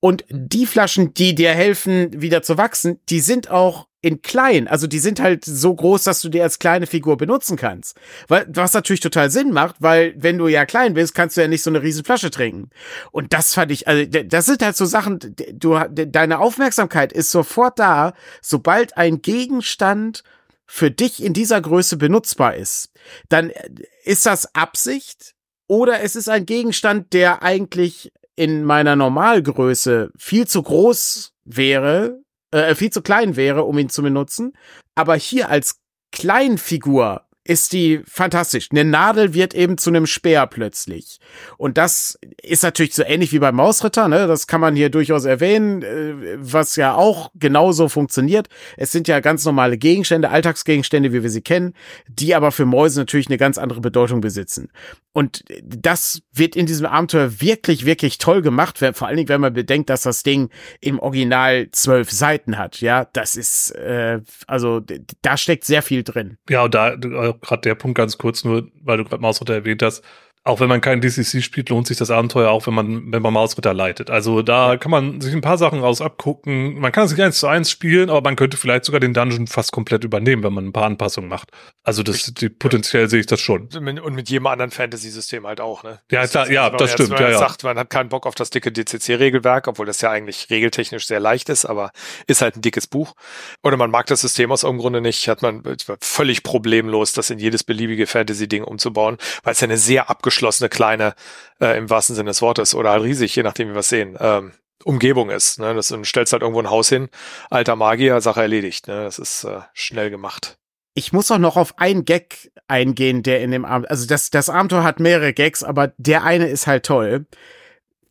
Und 0.00 0.24
die 0.30 0.64
Flaschen, 0.64 1.12
die 1.12 1.34
dir 1.34 1.50
helfen, 1.50 2.08
wieder 2.20 2.42
zu 2.42 2.56
wachsen, 2.56 2.98
die 3.10 3.20
sind 3.20 3.50
auch 3.50 3.86
in 4.00 4.22
klein. 4.22 4.66
Also 4.66 4.86
die 4.86 4.98
sind 4.98 5.20
halt 5.20 5.44
so 5.44 5.72
groß, 5.74 6.02
dass 6.04 6.22
du 6.22 6.30
die 6.30 6.40
als 6.40 6.58
kleine 6.58 6.86
Figur 6.86 7.16
benutzen 7.16 7.56
kannst. 7.56 7.96
Was 8.28 8.72
natürlich 8.72 9.00
total 9.00 9.30
Sinn 9.30 9.52
macht, 9.52 9.76
weil 9.78 10.14
wenn 10.16 10.38
du 10.38 10.48
ja 10.48 10.64
klein 10.66 10.94
bist, 10.94 11.14
kannst 11.14 11.36
du 11.36 11.42
ja 11.42 11.48
nicht 11.48 11.62
so 11.62 11.70
eine 11.70 11.82
riesen 11.82 12.04
Flasche 12.04 12.30
trinken. 12.30 12.70
Und 13.12 13.32
das 13.32 13.54
fand 13.54 13.70
ich, 13.70 13.86
also 13.86 14.04
das 14.06 14.46
sind 14.46 14.62
halt 14.62 14.76
so 14.76 14.86
Sachen, 14.86 15.20
du, 15.52 15.78
deine 15.88 16.40
Aufmerksamkeit 16.40 17.12
ist 17.12 17.30
sofort 17.30 17.78
da, 17.78 18.14
sobald 18.40 18.96
ein 18.96 19.22
Gegenstand 19.22 20.24
für 20.74 20.90
dich 20.90 21.22
in 21.22 21.34
dieser 21.34 21.60
Größe 21.60 21.98
benutzbar 21.98 22.56
ist, 22.56 22.92
dann 23.28 23.50
äh, 23.50 23.68
ist 24.04 24.24
das 24.24 24.54
Absicht 24.54 25.34
oder 25.68 26.00
es 26.00 26.16
ist 26.16 26.30
ein 26.30 26.46
Gegenstand, 26.46 27.12
der 27.12 27.42
eigentlich 27.42 28.10
in 28.36 28.64
meiner 28.64 28.96
Normalgröße 28.96 30.10
viel 30.16 30.48
zu 30.48 30.62
groß 30.62 31.34
wäre, 31.44 32.22
äh, 32.52 32.74
viel 32.74 32.88
zu 32.90 33.02
klein 33.02 33.36
wäre, 33.36 33.64
um 33.64 33.76
ihn 33.76 33.90
zu 33.90 34.00
benutzen, 34.00 34.54
aber 34.94 35.14
hier 35.14 35.50
als 35.50 35.82
Kleinfigur 36.10 37.26
ist 37.44 37.72
die 37.72 38.00
fantastisch. 38.06 38.68
Eine 38.70 38.84
Nadel 38.84 39.34
wird 39.34 39.52
eben 39.54 39.76
zu 39.76 39.90
einem 39.90 40.06
Speer 40.06 40.46
plötzlich. 40.46 41.18
Und 41.56 41.76
das 41.76 42.18
ist 42.40 42.62
natürlich 42.62 42.94
so 42.94 43.02
ähnlich 43.02 43.32
wie 43.32 43.40
beim 43.40 43.56
Mausritter, 43.56 44.06
ne? 44.08 44.26
Das 44.26 44.46
kann 44.46 44.60
man 44.60 44.76
hier 44.76 44.90
durchaus 44.90 45.24
erwähnen, 45.24 45.82
äh, 45.82 46.36
was 46.38 46.76
ja 46.76 46.94
auch 46.94 47.30
genauso 47.34 47.88
funktioniert. 47.88 48.48
Es 48.76 48.92
sind 48.92 49.08
ja 49.08 49.20
ganz 49.20 49.44
normale 49.44 49.76
Gegenstände, 49.76 50.30
Alltagsgegenstände, 50.30 51.12
wie 51.12 51.22
wir 51.22 51.30
sie 51.30 51.42
kennen, 51.42 51.74
die 52.06 52.34
aber 52.34 52.52
für 52.52 52.64
Mäuse 52.66 53.00
natürlich 53.00 53.26
eine 53.26 53.38
ganz 53.38 53.58
andere 53.58 53.80
Bedeutung 53.80 54.20
besitzen. 54.20 54.70
Und 55.12 55.44
das 55.62 56.22
wird 56.32 56.56
in 56.56 56.66
diesem 56.66 56.86
Abenteuer 56.86 57.40
wirklich, 57.40 57.84
wirklich 57.84 58.18
toll 58.18 58.40
gemacht, 58.40 58.78
vor 58.78 59.06
allen 59.06 59.16
Dingen, 59.16 59.28
wenn 59.28 59.42
man 59.42 59.52
bedenkt, 59.52 59.90
dass 59.90 60.02
das 60.02 60.22
Ding 60.22 60.48
im 60.80 60.98
Original 60.98 61.68
zwölf 61.70 62.10
Seiten 62.10 62.56
hat. 62.56 62.80
Ja, 62.80 63.06
das 63.12 63.36
ist, 63.36 63.72
äh, 63.72 64.20
also 64.46 64.80
da 65.20 65.36
steckt 65.36 65.64
sehr 65.64 65.82
viel 65.82 66.02
drin. 66.02 66.38
Ja, 66.48 66.64
und 66.64 66.74
da 66.74 66.94
gerade 66.96 67.60
der 67.62 67.74
Punkt 67.74 67.98
ganz 67.98 68.16
kurz, 68.16 68.44
nur 68.44 68.68
weil 68.82 68.96
du 68.96 69.04
gerade 69.04 69.20
Mausritter 69.20 69.54
erwähnt 69.54 69.82
hast, 69.82 70.02
auch 70.44 70.58
wenn 70.58 70.68
man 70.68 70.80
kein 70.80 71.00
DCC 71.00 71.40
spielt, 71.40 71.68
lohnt 71.68 71.86
sich 71.86 71.96
das 71.96 72.10
Abenteuer 72.10 72.50
auch, 72.50 72.66
wenn 72.66 72.74
man, 72.74 73.12
wenn 73.12 73.22
man 73.22 73.32
Mausritter 73.32 73.72
leitet. 73.72 74.10
Also 74.10 74.42
da 74.42 74.76
kann 74.76 74.90
man 74.90 75.20
sich 75.20 75.32
ein 75.32 75.40
paar 75.40 75.56
Sachen 75.56 75.78
raus 75.78 76.00
abgucken. 76.00 76.80
Man 76.80 76.90
kann 76.90 77.04
es 77.04 77.12
nicht 77.12 77.22
eins 77.22 77.38
zu 77.38 77.46
eins 77.46 77.70
spielen, 77.70 78.10
aber 78.10 78.22
man 78.22 78.34
könnte 78.34 78.56
vielleicht 78.56 78.84
sogar 78.84 78.98
den 78.98 79.14
Dungeon 79.14 79.46
fast 79.46 79.70
komplett 79.70 80.02
übernehmen, 80.02 80.42
wenn 80.42 80.52
man 80.52 80.66
ein 80.66 80.72
paar 80.72 80.86
Anpassungen 80.86 81.30
macht. 81.30 81.50
Also 81.84 82.02
das, 82.02 82.34
die, 82.34 82.48
potenziell 82.48 83.08
sehe 83.08 83.20
ich 83.20 83.26
das 83.26 83.40
schon. 83.40 83.68
Und 83.72 84.14
mit 84.14 84.30
jedem 84.30 84.48
anderen 84.48 84.72
Fantasy-System 84.72 85.46
halt 85.46 85.60
auch, 85.60 85.84
ne? 85.84 86.00
Ja, 86.10 86.26
klar, 86.26 86.50
ja, 86.50 86.70
das 86.70 86.92
stimmt, 86.92 87.10
ja, 87.20 87.30
ja. 87.30 87.38
sagt, 87.38 87.62
man 87.62 87.78
hat 87.78 87.90
keinen 87.90 88.08
Bock 88.08 88.26
auf 88.26 88.34
das 88.34 88.50
dicke 88.50 88.72
DCC-Regelwerk, 88.72 89.68
obwohl 89.68 89.86
das 89.86 90.00
ja 90.00 90.10
eigentlich 90.10 90.48
regeltechnisch 90.50 91.06
sehr 91.06 91.20
leicht 91.20 91.50
ist, 91.50 91.66
aber 91.66 91.92
ist 92.26 92.42
halt 92.42 92.56
ein 92.56 92.62
dickes 92.62 92.88
Buch. 92.88 93.14
Oder 93.62 93.76
man 93.76 93.92
mag 93.92 94.06
das 94.06 94.22
System 94.22 94.50
aus 94.50 94.64
irgendeinem 94.64 94.82
Grunde 94.82 95.00
nicht, 95.02 95.28
hat 95.28 95.42
man 95.42 95.62
völlig 96.00 96.42
problemlos, 96.42 97.12
das 97.12 97.30
in 97.30 97.38
jedes 97.38 97.62
beliebige 97.62 98.08
Fantasy-Ding 98.08 98.64
umzubauen, 98.64 99.18
weil 99.44 99.52
es 99.52 99.60
ja 99.60 99.66
eine 99.66 99.78
sehr 99.78 100.10
abgeschlossene 100.10 100.31
abgeschlossene 100.32 100.68
kleine, 100.68 101.14
äh, 101.60 101.76
im 101.76 101.90
wahrsten 101.90 102.16
Sinne 102.16 102.30
des 102.30 102.42
Wortes, 102.42 102.74
oder 102.74 102.90
halt 102.90 103.02
riesig, 103.02 103.36
je 103.36 103.42
nachdem, 103.42 103.68
wie 103.68 103.74
wir 103.74 103.80
es 103.80 103.88
sehen, 103.88 104.16
ähm, 104.18 104.52
Umgebung 104.84 105.30
ist. 105.30 105.60
Ne? 105.60 105.74
Das, 105.74 105.88
du 105.88 106.02
stellst 106.04 106.32
halt 106.32 106.42
irgendwo 106.42 106.60
ein 106.60 106.70
Haus 106.70 106.88
hin, 106.88 107.08
alter 107.50 107.76
Magier, 107.76 108.20
Sache 108.20 108.40
erledigt. 108.40 108.88
Ne? 108.88 109.04
Das 109.04 109.18
ist 109.18 109.44
äh, 109.44 109.60
schnell 109.74 110.10
gemacht. 110.10 110.58
Ich 110.94 111.12
muss 111.12 111.30
auch 111.30 111.38
noch 111.38 111.56
auf 111.56 111.78
einen 111.78 112.04
Gag 112.04 112.50
eingehen, 112.66 113.22
der 113.22 113.42
in 113.42 113.50
dem 113.50 113.64
Abend, 113.64 113.90
also 113.90 114.06
das, 114.06 114.30
das 114.30 114.48
Abenteuer 114.48 114.82
hat 114.82 115.00
mehrere 115.00 115.32
Gags, 115.32 115.62
aber 115.62 115.92
der 115.96 116.24
eine 116.24 116.48
ist 116.48 116.66
halt 116.66 116.84
toll 116.84 117.26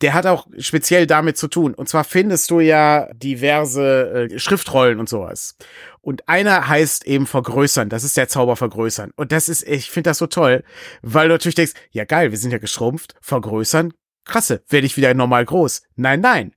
der 0.02 0.14
hat 0.14 0.26
auch 0.26 0.48
speziell 0.58 1.08
damit 1.08 1.38
zu 1.38 1.48
tun. 1.48 1.74
Und 1.74 1.88
zwar 1.88 2.04
findest 2.04 2.50
du 2.52 2.60
ja 2.60 3.08
diverse 3.14 4.30
äh, 4.32 4.40
Schriftrollen 4.40 5.00
und 5.00 5.08
sowas. 5.08 5.56
Und 6.02 6.28
einer 6.28 6.68
heißt 6.68 7.06
eben 7.06 7.28
vergrößern. 7.28 7.90
Das 7.90 8.04
ist 8.04 8.18
der 8.18 8.28
Zauber 8.28 8.56
vergrößern. 8.56 9.12
Und 9.16 9.32
das 9.32 9.50
ist, 9.50 9.68
ich 9.68 9.92
finde 9.92 10.10
das 10.10 10.18
so 10.18 10.28
toll, 10.28 10.64
weil 11.02 11.28
du 11.28 11.36
natürlich 11.36 11.56
denkst, 11.56 11.74
ja 11.92 12.06
geil, 12.06 12.32
wir 12.32 12.38
sind 12.38 12.52
ja 12.52 12.58
geschrumpft, 12.58 13.16
vergrößern. 13.22 13.94
Krasse, 14.26 14.64
werde 14.70 14.88
ich 14.88 14.98
wieder 14.98 15.14
normal 15.14 15.46
groß. 15.46 15.84
Nein, 15.96 16.22
nein. 16.22 16.54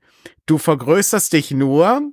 Du 0.46 0.59
vergrößerst 0.59 1.33
dich 1.33 1.50
nur, 1.50 2.11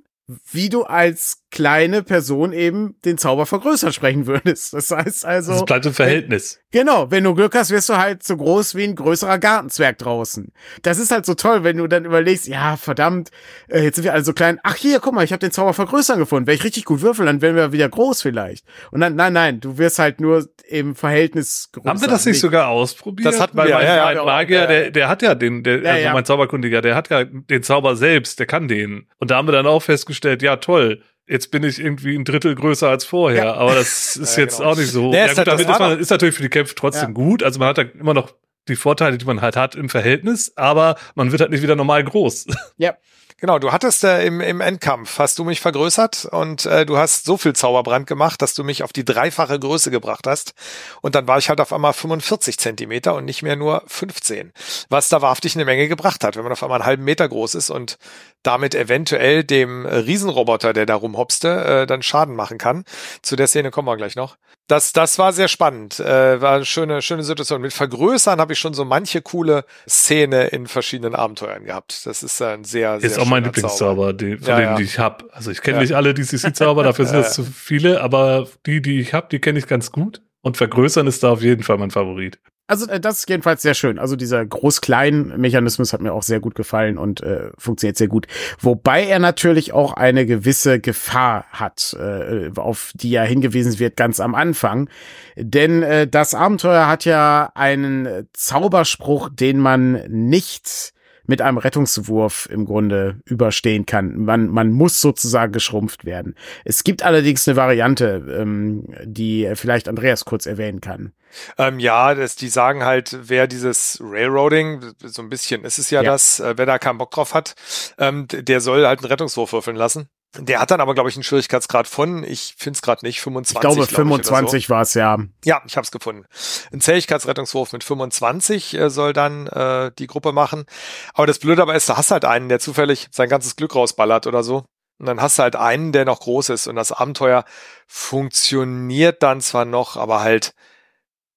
wie 0.50 0.68
du 0.68 0.84
als 0.84 1.41
kleine 1.52 2.02
Person 2.02 2.52
eben 2.52 2.96
den 3.04 3.18
Zauber 3.18 3.46
vergrößert 3.46 3.94
sprechen 3.94 4.26
würdest. 4.26 4.72
Das 4.72 4.90
heißt 4.90 5.24
also. 5.24 5.52
Das 5.52 5.64
bleibt 5.66 5.86
im 5.86 5.92
Verhältnis. 5.92 6.60
Wenn, 6.72 6.80
genau, 6.80 7.10
wenn 7.10 7.22
du 7.22 7.34
Glück 7.34 7.54
hast, 7.54 7.70
wirst 7.70 7.90
du 7.90 7.98
halt 7.98 8.22
so 8.22 8.36
groß 8.36 8.74
wie 8.74 8.84
ein 8.84 8.96
größerer 8.96 9.38
Gartenzwerg 9.38 9.98
draußen. 9.98 10.50
Das 10.82 10.98
ist 10.98 11.12
halt 11.12 11.26
so 11.26 11.34
toll, 11.34 11.62
wenn 11.62 11.76
du 11.76 11.86
dann 11.86 12.06
überlegst, 12.06 12.48
ja, 12.48 12.76
verdammt, 12.76 13.30
äh, 13.68 13.82
jetzt 13.82 13.96
sind 13.96 14.04
wir 14.04 14.14
alle 14.14 14.24
so 14.24 14.32
klein. 14.32 14.58
Ach 14.62 14.74
hier, 14.74 14.98
guck 14.98 15.14
mal, 15.14 15.24
ich 15.24 15.32
habe 15.32 15.40
den 15.40 15.52
Zauber 15.52 15.74
vergrößern 15.74 16.18
gefunden. 16.18 16.46
Wenn 16.46 16.54
ich 16.54 16.64
richtig 16.64 16.86
gut 16.86 17.02
würfeln, 17.02 17.26
dann 17.26 17.42
werden 17.42 17.54
wir 17.54 17.72
wieder 17.72 17.88
groß 17.88 18.22
vielleicht. 18.22 18.64
Und 18.90 19.00
dann, 19.00 19.14
nein, 19.14 19.34
nein, 19.34 19.60
du 19.60 19.76
wirst 19.76 19.98
halt 19.98 20.22
nur 20.22 20.48
im 20.66 20.94
Verhältnis 20.94 21.68
größer. 21.72 21.90
Haben 21.90 22.00
wir 22.00 22.08
das 22.08 22.24
nicht 22.24 22.40
sogar 22.40 22.68
ausprobiert? 22.68 23.26
Das 23.26 23.38
hatten 23.38 23.58
wir, 23.58 23.68
ja, 23.68 23.76
mein, 23.76 23.86
ja, 23.86 24.14
mein 24.14 24.24
Magier, 24.24 24.66
der, 24.66 24.90
der 24.90 25.08
hat 25.08 25.20
ja 25.20 25.34
den, 25.34 25.62
der, 25.62 25.84
also 25.84 26.08
mein 26.14 26.24
Zauberkundiger, 26.24 26.80
der 26.80 26.94
hat 26.94 27.10
ja 27.10 27.24
den 27.24 27.62
Zauber 27.62 27.94
selbst, 27.94 28.38
der 28.38 28.46
kann 28.46 28.68
den. 28.68 29.06
Und 29.18 29.30
da 29.30 29.36
haben 29.36 29.48
wir 29.48 29.52
dann 29.52 29.66
auch 29.66 29.82
festgestellt, 29.82 30.40
ja 30.40 30.56
toll, 30.56 31.02
jetzt 31.32 31.50
bin 31.50 31.64
ich 31.64 31.80
irgendwie 31.80 32.14
ein 32.14 32.24
Drittel 32.24 32.54
größer 32.54 32.88
als 32.88 33.04
vorher, 33.04 33.44
ja. 33.44 33.54
aber 33.54 33.74
das 33.74 34.16
ist 34.22 34.36
ja, 34.36 34.42
jetzt 34.44 34.58
genau. 34.58 34.70
auch 34.70 34.76
nicht 34.76 34.90
so. 34.90 35.10
Nee, 35.10 35.16
ja, 35.16 35.28
gut, 35.28 35.38
halt 35.38 35.48
damit 35.48 35.68
ist, 35.68 35.78
man, 35.78 35.98
ist 35.98 36.10
natürlich 36.10 36.34
für 36.34 36.42
die 36.42 36.50
Kämpfe 36.50 36.74
trotzdem 36.74 37.08
ja. 37.08 37.14
gut. 37.14 37.42
Also 37.42 37.58
man 37.58 37.68
hat 37.68 37.78
da 37.78 37.82
immer 37.82 38.14
noch 38.14 38.34
die 38.68 38.76
Vorteile, 38.76 39.18
die 39.18 39.24
man 39.24 39.40
halt 39.40 39.56
hat 39.56 39.74
im 39.74 39.88
Verhältnis, 39.88 40.52
aber 40.56 40.96
man 41.14 41.32
wird 41.32 41.40
halt 41.40 41.50
nicht 41.50 41.62
wieder 41.62 41.74
normal 41.74 42.04
groß. 42.04 42.46
Ja. 42.76 42.94
Genau, 43.42 43.58
du 43.58 43.72
hattest 43.72 44.04
äh, 44.04 44.24
im, 44.24 44.40
im 44.40 44.60
Endkampf, 44.60 45.18
hast 45.18 45.36
du 45.36 45.42
mich 45.42 45.60
vergrößert 45.60 46.26
und 46.26 46.64
äh, 46.64 46.86
du 46.86 46.96
hast 46.96 47.24
so 47.24 47.36
viel 47.36 47.54
Zauberbrand 47.54 48.06
gemacht, 48.06 48.40
dass 48.40 48.54
du 48.54 48.62
mich 48.62 48.84
auf 48.84 48.92
die 48.92 49.04
dreifache 49.04 49.58
Größe 49.58 49.90
gebracht 49.90 50.28
hast. 50.28 50.54
Und 51.00 51.16
dann 51.16 51.26
war 51.26 51.38
ich 51.38 51.48
halt 51.48 51.60
auf 51.60 51.72
einmal 51.72 51.92
45 51.92 52.56
Zentimeter 52.56 53.16
und 53.16 53.24
nicht 53.24 53.42
mehr 53.42 53.56
nur 53.56 53.82
15. 53.88 54.52
Was 54.90 55.08
da 55.08 55.22
wahrhaftig 55.22 55.56
eine 55.56 55.64
Menge 55.64 55.88
gebracht 55.88 56.22
hat, 56.22 56.36
wenn 56.36 56.44
man 56.44 56.52
auf 56.52 56.62
einmal 56.62 56.78
einen 56.78 56.86
halben 56.86 57.02
Meter 57.02 57.28
groß 57.28 57.56
ist 57.56 57.70
und 57.70 57.98
damit 58.44 58.76
eventuell 58.76 59.42
dem 59.42 59.86
Riesenroboter, 59.86 60.72
der 60.72 60.86
da 60.86 60.94
rumhopste, 60.94 61.64
äh, 61.64 61.86
dann 61.88 62.04
Schaden 62.04 62.36
machen 62.36 62.58
kann. 62.58 62.84
Zu 63.22 63.34
der 63.34 63.48
Szene 63.48 63.72
kommen 63.72 63.88
wir 63.88 63.96
gleich 63.96 64.14
noch. 64.14 64.36
Das, 64.72 64.94
das 64.94 65.18
war 65.18 65.34
sehr 65.34 65.48
spannend. 65.48 66.00
Äh, 66.00 66.40
war 66.40 66.54
eine 66.54 66.64
schöne, 66.64 67.02
schöne 67.02 67.24
Situation. 67.24 67.60
Mit 67.60 67.74
Vergrößern 67.74 68.40
habe 68.40 68.54
ich 68.54 68.58
schon 68.58 68.72
so 68.72 68.86
manche 68.86 69.20
coole 69.20 69.66
Szene 69.86 70.46
in 70.46 70.66
verschiedenen 70.66 71.14
Abenteuern 71.14 71.66
gehabt. 71.66 72.06
Das 72.06 72.22
ist 72.22 72.40
ein 72.40 72.64
sehr, 72.64 72.98
sehr 72.98 73.10
Ist 73.10 73.18
auch 73.18 73.26
mein 73.26 73.44
Lieblingszauber, 73.44 74.14
die, 74.14 74.38
von 74.38 74.48
ja, 74.48 74.56
denen, 74.56 74.70
ja. 74.70 74.76
die 74.76 74.84
ich 74.84 74.98
habe. 74.98 75.26
Also 75.30 75.50
ich 75.50 75.60
kenne 75.60 75.76
ja. 75.76 75.82
nicht 75.82 75.92
alle 75.92 76.14
DCC-Zauber, 76.14 76.84
dafür 76.84 77.04
sind 77.04 77.18
es 77.18 77.32
zu 77.34 77.44
viele, 77.44 78.00
aber 78.00 78.48
die, 78.64 78.80
die 78.80 78.98
ich 78.98 79.12
habe, 79.12 79.26
die 79.30 79.40
kenne 79.40 79.58
ich 79.58 79.66
ganz 79.66 79.92
gut. 79.92 80.22
Und 80.42 80.56
Vergrößern 80.56 81.06
ist 81.06 81.22
da 81.22 81.30
auf 81.30 81.42
jeden 81.42 81.62
Fall 81.62 81.78
mein 81.78 81.90
Favorit. 81.90 82.38
Also 82.66 82.88
äh, 82.88 83.00
das 83.00 83.18
ist 83.18 83.28
jedenfalls 83.28 83.62
sehr 83.62 83.74
schön. 83.74 83.98
Also 83.98 84.16
dieser 84.16 84.44
Groß-Klein-Mechanismus 84.44 85.92
hat 85.92 86.00
mir 86.00 86.12
auch 86.12 86.22
sehr 86.22 86.40
gut 86.40 86.54
gefallen 86.54 86.96
und 86.98 87.22
äh, 87.22 87.50
funktioniert 87.58 87.96
sehr 87.96 88.08
gut. 88.08 88.26
Wobei 88.60 89.04
er 89.04 89.18
natürlich 89.18 89.72
auch 89.72 89.94
eine 89.94 90.26
gewisse 90.26 90.80
Gefahr 90.80 91.44
hat, 91.50 91.96
äh, 91.98 92.50
auf 92.56 92.92
die 92.94 93.10
ja 93.10 93.22
hingewiesen 93.22 93.78
wird 93.78 93.96
ganz 93.96 94.20
am 94.20 94.34
Anfang. 94.34 94.88
Denn 95.36 95.82
äh, 95.82 96.06
das 96.08 96.34
Abenteuer 96.34 96.86
hat 96.86 97.04
ja 97.04 97.50
einen 97.54 98.28
Zauberspruch, 98.32 99.28
den 99.32 99.58
man 99.58 100.04
nicht 100.08 100.94
mit 101.26 101.40
einem 101.40 101.58
Rettungswurf 101.58 102.48
im 102.50 102.64
Grunde 102.64 103.20
überstehen 103.24 103.86
kann. 103.86 104.16
Man, 104.16 104.48
man 104.48 104.72
muss 104.72 105.00
sozusagen 105.00 105.52
geschrumpft 105.52 106.04
werden. 106.04 106.34
Es 106.64 106.84
gibt 106.84 107.02
allerdings 107.02 107.46
eine 107.46 107.56
Variante, 107.56 108.24
ähm, 108.40 108.86
die 109.04 109.50
vielleicht 109.54 109.88
Andreas 109.88 110.24
kurz 110.24 110.46
erwähnen 110.46 110.80
kann. 110.80 111.12
Ähm, 111.58 111.78
ja, 111.78 112.14
das, 112.14 112.36
die 112.36 112.48
sagen 112.48 112.84
halt, 112.84 113.16
wer 113.22 113.46
dieses 113.46 113.98
Railroading, 114.02 114.92
so 115.02 115.22
ein 115.22 115.30
bisschen 115.30 115.64
ist 115.64 115.78
es 115.78 115.90
ja, 115.90 116.02
ja. 116.02 116.10
das, 116.10 116.40
äh, 116.40 116.54
wer 116.56 116.66
da 116.66 116.78
keinen 116.78 116.98
Bock 116.98 117.10
drauf 117.10 117.34
hat, 117.34 117.54
ähm, 117.98 118.26
der 118.28 118.60
soll 118.60 118.86
halt 118.86 119.00
einen 119.00 119.08
Rettungswurf 119.08 119.52
würfeln 119.52 119.76
lassen. 119.76 120.08
Der 120.38 120.60
hat 120.60 120.70
dann 120.70 120.80
aber, 120.80 120.94
glaube 120.94 121.10
ich, 121.10 121.16
einen 121.16 121.24
Schwierigkeitsgrad 121.24 121.86
von, 121.86 122.24
ich 122.24 122.54
finde 122.56 122.76
es 122.78 122.82
gerade 122.82 123.04
nicht, 123.04 123.20
25. 123.20 123.54
Ich 123.54 123.60
glaube, 123.60 123.86
glaub 123.86 123.96
25 123.96 124.66
so. 124.66 124.70
war 124.72 124.82
es, 124.82 124.94
ja. 124.94 125.18
Ja, 125.44 125.62
ich 125.66 125.76
habe 125.76 125.84
es 125.84 125.90
gefunden. 125.90 126.24
Ein 126.72 126.80
Zähigkeitsrettungswurf 126.80 127.72
mit 127.72 127.84
25 127.84 128.74
äh, 128.74 128.88
soll 128.88 129.12
dann 129.12 129.46
äh, 129.48 129.92
die 129.98 130.06
Gruppe 130.06 130.32
machen. 130.32 130.64
Aber 131.12 131.26
das 131.26 131.38
Blöde 131.38 131.60
aber 131.60 131.74
ist, 131.74 131.88
du 131.88 131.96
hast 131.96 132.10
halt 132.10 132.24
einen, 132.24 132.48
der 132.48 132.60
zufällig 132.60 133.08
sein 133.10 133.28
ganzes 133.28 133.56
Glück 133.56 133.74
rausballert 133.74 134.26
oder 134.26 134.42
so. 134.42 134.64
Und 134.98 135.06
dann 135.06 135.20
hast 135.20 135.38
du 135.38 135.42
halt 135.42 135.56
einen, 135.56 135.92
der 135.92 136.06
noch 136.06 136.20
groß 136.20 136.48
ist. 136.48 136.66
Und 136.66 136.76
das 136.76 136.92
Abenteuer 136.92 137.44
funktioniert 137.86 139.22
dann 139.22 139.42
zwar 139.42 139.66
noch, 139.66 139.96
aber 139.96 140.20
halt 140.20 140.54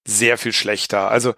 sehr 0.08 0.38
viel 0.38 0.54
schlechter. 0.54 1.10
Also 1.10 1.34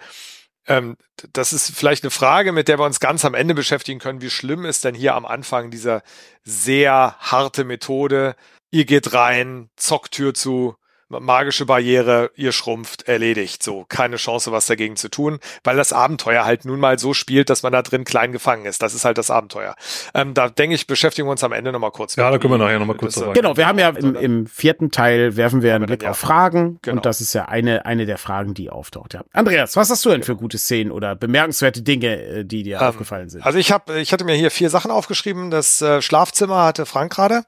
ähm, 0.67 0.97
das 1.33 1.53
ist 1.53 1.75
vielleicht 1.75 2.03
eine 2.03 2.11
Frage, 2.11 2.51
mit 2.51 2.67
der 2.67 2.79
wir 2.79 2.85
uns 2.85 2.99
ganz 2.99 3.25
am 3.25 3.33
Ende 3.33 3.53
beschäftigen 3.53 3.99
können. 3.99 4.21
Wie 4.21 4.29
schlimm 4.29 4.65
ist 4.65 4.83
denn 4.83 4.95
hier 4.95 5.15
am 5.15 5.25
Anfang 5.25 5.71
dieser 5.71 6.03
sehr 6.43 7.15
harte 7.19 7.63
Methode? 7.63 8.35
Ihr 8.69 8.85
geht 8.85 9.13
rein, 9.13 9.69
Zocktür 9.77 10.33
zu, 10.33 10.75
magische 11.09 11.65
Barriere, 11.65 12.31
ihr 12.35 12.51
schrumpft, 12.51 13.07
erledigt. 13.07 13.63
So, 13.63 13.85
keine 13.87 14.17
Chance, 14.17 14.51
was 14.51 14.65
dagegen 14.65 14.95
zu 14.95 15.09
tun, 15.09 15.39
weil 15.63 15.77
das 15.77 15.93
Abenteuer 15.93 16.45
halt 16.45 16.65
nun 16.65 16.79
mal 16.79 16.99
so 16.99 17.13
spielt, 17.13 17.49
dass 17.49 17.63
man 17.63 17.71
da 17.71 17.81
drin 17.81 18.03
klein 18.03 18.31
gefangen 18.31 18.65
ist. 18.65 18.81
Das 18.81 18.93
ist 18.93 19.05
halt 19.05 19.17
das 19.17 19.29
Abenteuer. 19.29 19.75
Ähm, 20.13 20.33
da 20.33 20.49
denke 20.49 20.75
ich, 20.75 20.87
beschäftigen 20.87 21.27
wir 21.27 21.31
uns 21.31 21.43
am 21.43 21.53
Ende 21.53 21.71
nochmal 21.71 21.91
kurz. 21.91 22.15
Ja, 22.15 22.29
da 22.29 22.37
können 22.37 22.53
wir 22.53 22.57
nachher 22.57 22.79
nochmal 22.79 22.97
kurz 22.97 23.15
sagen. 23.15 23.33
Genau, 23.33 23.57
wir 23.57 23.67
haben 23.67 23.79
ja 23.79 23.89
im, 23.89 24.15
im 24.15 24.47
vierten 24.47 24.91
Teil 24.91 25.35
werfen 25.35 25.61
wir 25.61 25.75
einen 25.75 25.85
Blick 25.85 26.05
auf 26.05 26.17
Fragen 26.17 26.79
genau. 26.81 26.97
und 26.97 27.05
das 27.05 27.21
ist 27.21 27.33
ja 27.33 27.45
eine, 27.45 27.85
eine 27.85 28.05
der 28.05 28.17
Fragen, 28.17 28.53
die 28.53 28.69
auftaucht. 28.69 29.13
Ja. 29.13 29.23
Andreas, 29.33 29.75
was 29.75 29.89
hast 29.89 30.03
du 30.05 30.09
denn 30.09 30.23
für 30.23 30.35
gute 30.35 30.57
Szenen 30.57 30.91
oder 30.91 31.15
bemerkenswerte 31.15 31.81
Dinge, 31.81 32.21
äh, 32.21 32.45
die 32.45 32.63
dir 32.63 32.77
ähm, 32.77 32.87
aufgefallen 32.87 33.29
sind? 33.29 33.45
Also 33.45 33.59
ich 33.59 33.71
habe, 33.71 33.99
ich 33.99 34.11
hatte 34.13 34.25
mir 34.25 34.35
hier 34.35 34.51
vier 34.51 34.69
Sachen 34.69 34.91
aufgeschrieben. 34.91 35.51
Das 35.51 35.81
äh, 35.81 36.01
Schlafzimmer 36.01 36.63
hatte 36.63 36.85
Frank 36.85 37.13
gerade. 37.13 37.43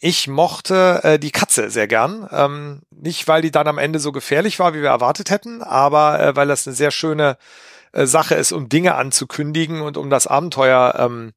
Ich 0.00 0.28
mochte 0.28 1.00
äh, 1.02 1.18
die 1.18 1.30
Katze 1.30 1.70
sehr 1.70 1.86
gern. 1.86 2.28
Ähm, 2.32 2.82
nicht, 3.04 3.28
weil 3.28 3.42
die 3.42 3.50
dann 3.50 3.68
am 3.68 3.78
Ende 3.78 4.00
so 4.00 4.10
gefährlich 4.10 4.58
war, 4.58 4.74
wie 4.74 4.82
wir 4.82 4.88
erwartet 4.88 5.30
hätten, 5.30 5.62
aber 5.62 6.18
äh, 6.20 6.36
weil 6.36 6.48
das 6.48 6.66
eine 6.66 6.74
sehr 6.74 6.90
schöne 6.90 7.36
äh, 7.94 8.06
Sache 8.06 8.34
ist, 8.34 8.52
um 8.52 8.68
Dinge 8.68 8.96
anzukündigen 8.96 9.80
und 9.80 9.96
um 9.96 10.10
das 10.10 10.26
Abenteuer 10.26 10.94
ähm, 10.98 11.32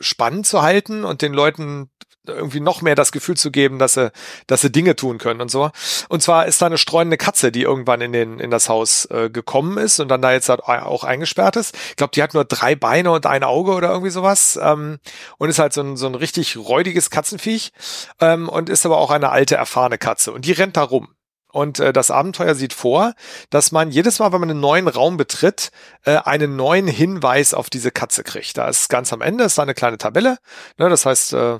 spannend 0.00 0.46
zu 0.46 0.62
halten 0.62 1.04
und 1.04 1.22
den 1.22 1.32
Leuten 1.32 1.90
irgendwie 2.26 2.60
noch 2.60 2.82
mehr 2.82 2.94
das 2.94 3.12
Gefühl 3.12 3.36
zu 3.36 3.50
geben, 3.50 3.78
dass 3.78 3.94
sie, 3.94 4.10
dass 4.46 4.62
sie 4.62 4.72
Dinge 4.72 4.96
tun 4.96 5.18
können 5.18 5.40
und 5.40 5.50
so. 5.50 5.70
Und 6.08 6.22
zwar 6.22 6.46
ist 6.46 6.62
da 6.62 6.66
eine 6.66 6.78
streunende 6.78 7.16
Katze, 7.16 7.52
die 7.52 7.62
irgendwann 7.62 8.00
in 8.00 8.12
den 8.12 8.38
in 8.38 8.50
das 8.50 8.68
Haus 8.68 9.06
äh, 9.06 9.30
gekommen 9.30 9.78
ist 9.78 10.00
und 10.00 10.08
dann 10.08 10.22
da 10.22 10.32
jetzt 10.32 10.50
auch 10.50 11.04
eingesperrt 11.04 11.56
ist. 11.56 11.74
Ich 11.90 11.96
glaube, 11.96 12.12
die 12.14 12.22
hat 12.22 12.34
nur 12.34 12.44
drei 12.44 12.74
Beine 12.74 13.10
und 13.10 13.26
ein 13.26 13.44
Auge 13.44 13.72
oder 13.72 13.90
irgendwie 13.90 14.10
sowas 14.10 14.58
ähm, 14.62 14.98
und 15.38 15.48
ist 15.48 15.58
halt 15.58 15.72
so 15.72 15.82
ein 15.82 15.96
so 15.96 16.06
ein 16.06 16.14
richtig 16.14 16.56
räudiges 16.56 17.10
Katzenviech 17.10 17.72
ähm, 18.20 18.48
und 18.48 18.68
ist 18.68 18.86
aber 18.86 18.98
auch 18.98 19.10
eine 19.10 19.30
alte 19.30 19.56
erfahrene 19.56 19.98
Katze 19.98 20.32
und 20.32 20.46
die 20.46 20.52
rennt 20.52 20.76
da 20.76 20.82
rum. 20.82 21.13
Und 21.54 21.78
äh, 21.78 21.92
das 21.92 22.10
Abenteuer 22.10 22.56
sieht 22.56 22.72
vor, 22.72 23.14
dass 23.48 23.70
man 23.70 23.92
jedes 23.92 24.18
Mal, 24.18 24.32
wenn 24.32 24.40
man 24.40 24.50
einen 24.50 24.58
neuen 24.58 24.88
Raum 24.88 25.16
betritt, 25.16 25.70
äh, 26.04 26.16
einen 26.16 26.56
neuen 26.56 26.88
Hinweis 26.88 27.54
auf 27.54 27.70
diese 27.70 27.92
Katze 27.92 28.24
kriegt. 28.24 28.58
Da 28.58 28.68
ist 28.68 28.88
ganz 28.88 29.12
am 29.12 29.20
Ende 29.20 29.44
ist 29.44 29.56
da 29.56 29.62
eine 29.62 29.74
kleine 29.74 29.96
Tabelle. 29.96 30.38
Ne, 30.78 30.88
das 30.88 31.06
heißt, 31.06 31.32
äh, 31.34 31.58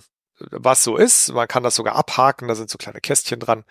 was 0.50 0.82
so 0.82 0.96
ist. 0.96 1.32
Man 1.32 1.46
kann 1.46 1.62
das 1.62 1.76
sogar 1.76 1.94
abhaken, 1.94 2.48
da 2.48 2.56
sind 2.56 2.70
so 2.70 2.76
kleine 2.76 3.00
Kästchen 3.00 3.38
dran. 3.38 3.62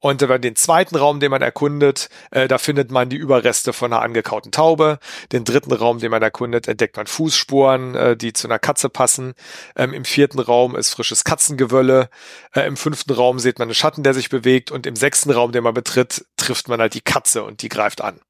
Und 0.00 0.22
äh, 0.22 0.40
den 0.40 0.56
zweiten 0.56 0.96
Raum, 0.96 1.20
den 1.20 1.30
man 1.30 1.42
erkundet, 1.42 2.08
äh, 2.30 2.46
da 2.46 2.58
findet 2.58 2.90
man 2.90 3.08
die 3.08 3.16
Überreste 3.16 3.72
von 3.72 3.92
einer 3.92 4.02
angekauten 4.02 4.52
Taube. 4.52 4.98
Den 5.32 5.44
dritten 5.44 5.72
Raum, 5.72 5.98
den 5.98 6.10
man 6.10 6.22
erkundet, 6.22 6.68
entdeckt 6.68 6.96
man 6.96 7.06
Fußspuren, 7.06 7.94
äh, 7.94 8.16
die 8.16 8.32
zu 8.32 8.46
einer 8.46 8.58
Katze 8.58 8.88
passen. 8.88 9.34
Ähm, 9.76 9.92
Im 9.92 10.04
vierten 10.04 10.38
Raum 10.38 10.76
ist 10.76 10.90
frisches 10.90 11.24
Katzengewölle. 11.24 12.10
Äh, 12.54 12.66
Im 12.66 12.76
fünften 12.76 13.12
Raum 13.12 13.38
sieht 13.38 13.58
man 13.58 13.68
einen 13.68 13.74
Schatten, 13.74 14.02
der 14.02 14.14
sich 14.14 14.28
bewegt. 14.28 14.70
Und 14.70 14.86
im 14.86 14.96
sechsten 14.96 15.30
Raum, 15.30 15.52
den 15.52 15.64
man 15.64 15.74
betritt, 15.74 16.24
trifft 16.36 16.68
man 16.68 16.80
halt 16.80 16.94
die 16.94 17.00
Katze 17.00 17.42
und 17.42 17.62
die 17.62 17.68
greift 17.68 18.00
an. 18.00 18.20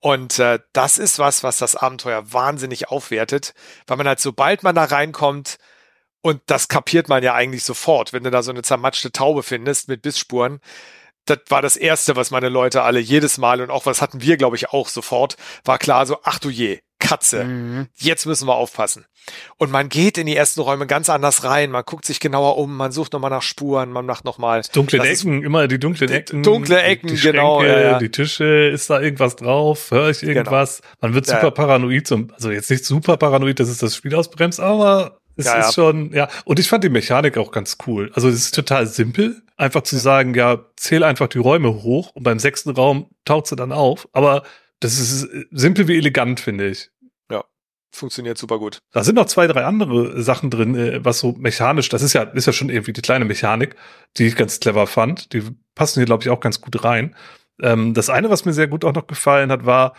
Und 0.00 0.38
äh, 0.38 0.58
das 0.72 0.98
ist 0.98 1.18
was, 1.18 1.42
was 1.42 1.58
das 1.58 1.76
Abenteuer 1.76 2.32
wahnsinnig 2.32 2.88
aufwertet, 2.88 3.54
weil 3.86 3.96
man 3.96 4.06
halt, 4.06 4.20
sobald 4.20 4.62
man 4.62 4.74
da 4.74 4.84
reinkommt, 4.84 5.58
und 6.24 6.40
das 6.46 6.68
kapiert 6.68 7.10
man 7.10 7.22
ja 7.22 7.34
eigentlich 7.34 7.64
sofort, 7.64 8.14
wenn 8.14 8.24
du 8.24 8.30
da 8.30 8.42
so 8.42 8.50
eine 8.50 8.62
zermatschte 8.62 9.12
Taube 9.12 9.42
findest 9.42 9.88
mit 9.88 10.00
Bissspuren. 10.00 10.60
Das 11.26 11.40
war 11.48 11.60
das 11.60 11.76
Erste, 11.76 12.16
was 12.16 12.30
meine 12.30 12.48
Leute 12.48 12.80
alle 12.82 12.98
jedes 12.98 13.36
Mal 13.36 13.60
und 13.60 13.70
auch 13.70 13.84
was 13.84 14.00
hatten 14.00 14.22
wir, 14.22 14.38
glaube 14.38 14.56
ich, 14.56 14.70
auch 14.70 14.88
sofort, 14.88 15.36
war 15.66 15.76
klar 15.76 16.06
so, 16.06 16.16
ach 16.22 16.38
du 16.38 16.48
je, 16.48 16.80
Katze, 16.98 17.44
mhm. 17.44 17.88
jetzt 17.96 18.24
müssen 18.24 18.48
wir 18.48 18.54
aufpassen. 18.54 19.04
Und 19.58 19.70
man 19.70 19.90
geht 19.90 20.16
in 20.16 20.24
die 20.24 20.34
ersten 20.34 20.62
Räume 20.62 20.86
ganz 20.86 21.10
anders 21.10 21.44
rein, 21.44 21.70
man 21.70 21.84
guckt 21.84 22.06
sich 22.06 22.20
genauer 22.20 22.56
um, 22.56 22.74
man 22.74 22.90
sucht 22.90 23.12
nochmal 23.12 23.30
nach 23.30 23.42
Spuren, 23.42 23.92
man 23.92 24.06
macht 24.06 24.24
nochmal. 24.24 24.62
Dunkle 24.72 25.06
Ecken, 25.06 25.42
immer 25.42 25.68
die 25.68 25.78
dunklen 25.78 26.10
Ecken. 26.10 26.42
Dunkle 26.42 26.80
Ecken, 26.80 27.08
die 27.08 27.16
genau, 27.16 27.60
Schränke, 27.60 27.74
genau. 27.74 27.84
Ja, 27.84 27.90
ja. 27.92 27.98
Die 27.98 28.10
Tische, 28.10 28.68
ist 28.68 28.88
da 28.88 28.98
irgendwas 28.98 29.36
drauf, 29.36 29.90
höre 29.90 30.08
ich 30.08 30.20
genau. 30.20 30.32
irgendwas. 30.32 30.80
Genau. 30.80 30.94
Man 31.02 31.14
wird 31.14 31.26
super 31.26 31.42
ja, 31.42 31.50
paranoid, 31.50 32.06
zum, 32.06 32.32
also 32.32 32.50
jetzt 32.50 32.70
nicht 32.70 32.86
super 32.86 33.18
paranoid, 33.18 33.60
dass 33.60 33.68
es 33.68 33.76
das 33.76 33.94
Spiel 33.94 34.14
ausbremst, 34.14 34.60
aber 34.60 35.18
es 35.36 35.46
ja, 35.46 35.60
ist 35.60 35.74
schon, 35.74 36.12
ja. 36.12 36.28
Und 36.44 36.58
ich 36.58 36.68
fand 36.68 36.84
die 36.84 36.88
Mechanik 36.88 37.36
auch 37.36 37.50
ganz 37.50 37.78
cool. 37.86 38.10
Also 38.14 38.28
es 38.28 38.36
ist 38.36 38.54
total 38.54 38.86
simpel, 38.86 39.42
einfach 39.56 39.82
zu 39.82 39.96
sagen, 39.96 40.34
ja, 40.34 40.64
zähl 40.76 41.02
einfach 41.02 41.28
die 41.28 41.38
Räume 41.38 41.82
hoch 41.82 42.10
und 42.14 42.22
beim 42.22 42.38
sechsten 42.38 42.70
Raum 42.70 43.10
taucht 43.24 43.48
sie 43.48 43.56
dann 43.56 43.72
auf. 43.72 44.08
Aber 44.12 44.44
das 44.80 44.98
ist 44.98 45.28
simpel 45.50 45.88
wie 45.88 45.96
elegant, 45.96 46.40
finde 46.40 46.68
ich. 46.68 46.90
Ja. 47.30 47.44
funktioniert 47.92 48.38
super 48.38 48.58
gut. 48.58 48.78
Da 48.92 49.02
sind 49.02 49.16
noch 49.16 49.26
zwei, 49.26 49.46
drei 49.46 49.64
andere 49.64 50.22
Sachen 50.22 50.50
drin, 50.50 50.74
äh, 50.76 51.04
was 51.04 51.20
so 51.20 51.32
mechanisch, 51.32 51.88
das 51.88 52.02
ist 52.02 52.12
ja, 52.12 52.22
ist 52.22 52.46
ja 52.46 52.52
schon 52.52 52.68
irgendwie 52.68 52.92
die 52.92 53.02
kleine 53.02 53.24
Mechanik, 53.24 53.76
die 54.16 54.26
ich 54.26 54.36
ganz 54.36 54.60
clever 54.60 54.86
fand. 54.86 55.32
Die 55.32 55.42
passen 55.74 56.00
hier, 56.00 56.06
glaube 56.06 56.22
ich, 56.22 56.30
auch 56.30 56.40
ganz 56.40 56.60
gut 56.60 56.84
rein. 56.84 57.16
Ähm, 57.62 57.94
das 57.94 58.10
eine, 58.10 58.30
was 58.30 58.44
mir 58.44 58.52
sehr 58.52 58.68
gut 58.68 58.84
auch 58.84 58.94
noch 58.94 59.06
gefallen 59.06 59.50
hat, 59.50 59.64
war, 59.64 59.94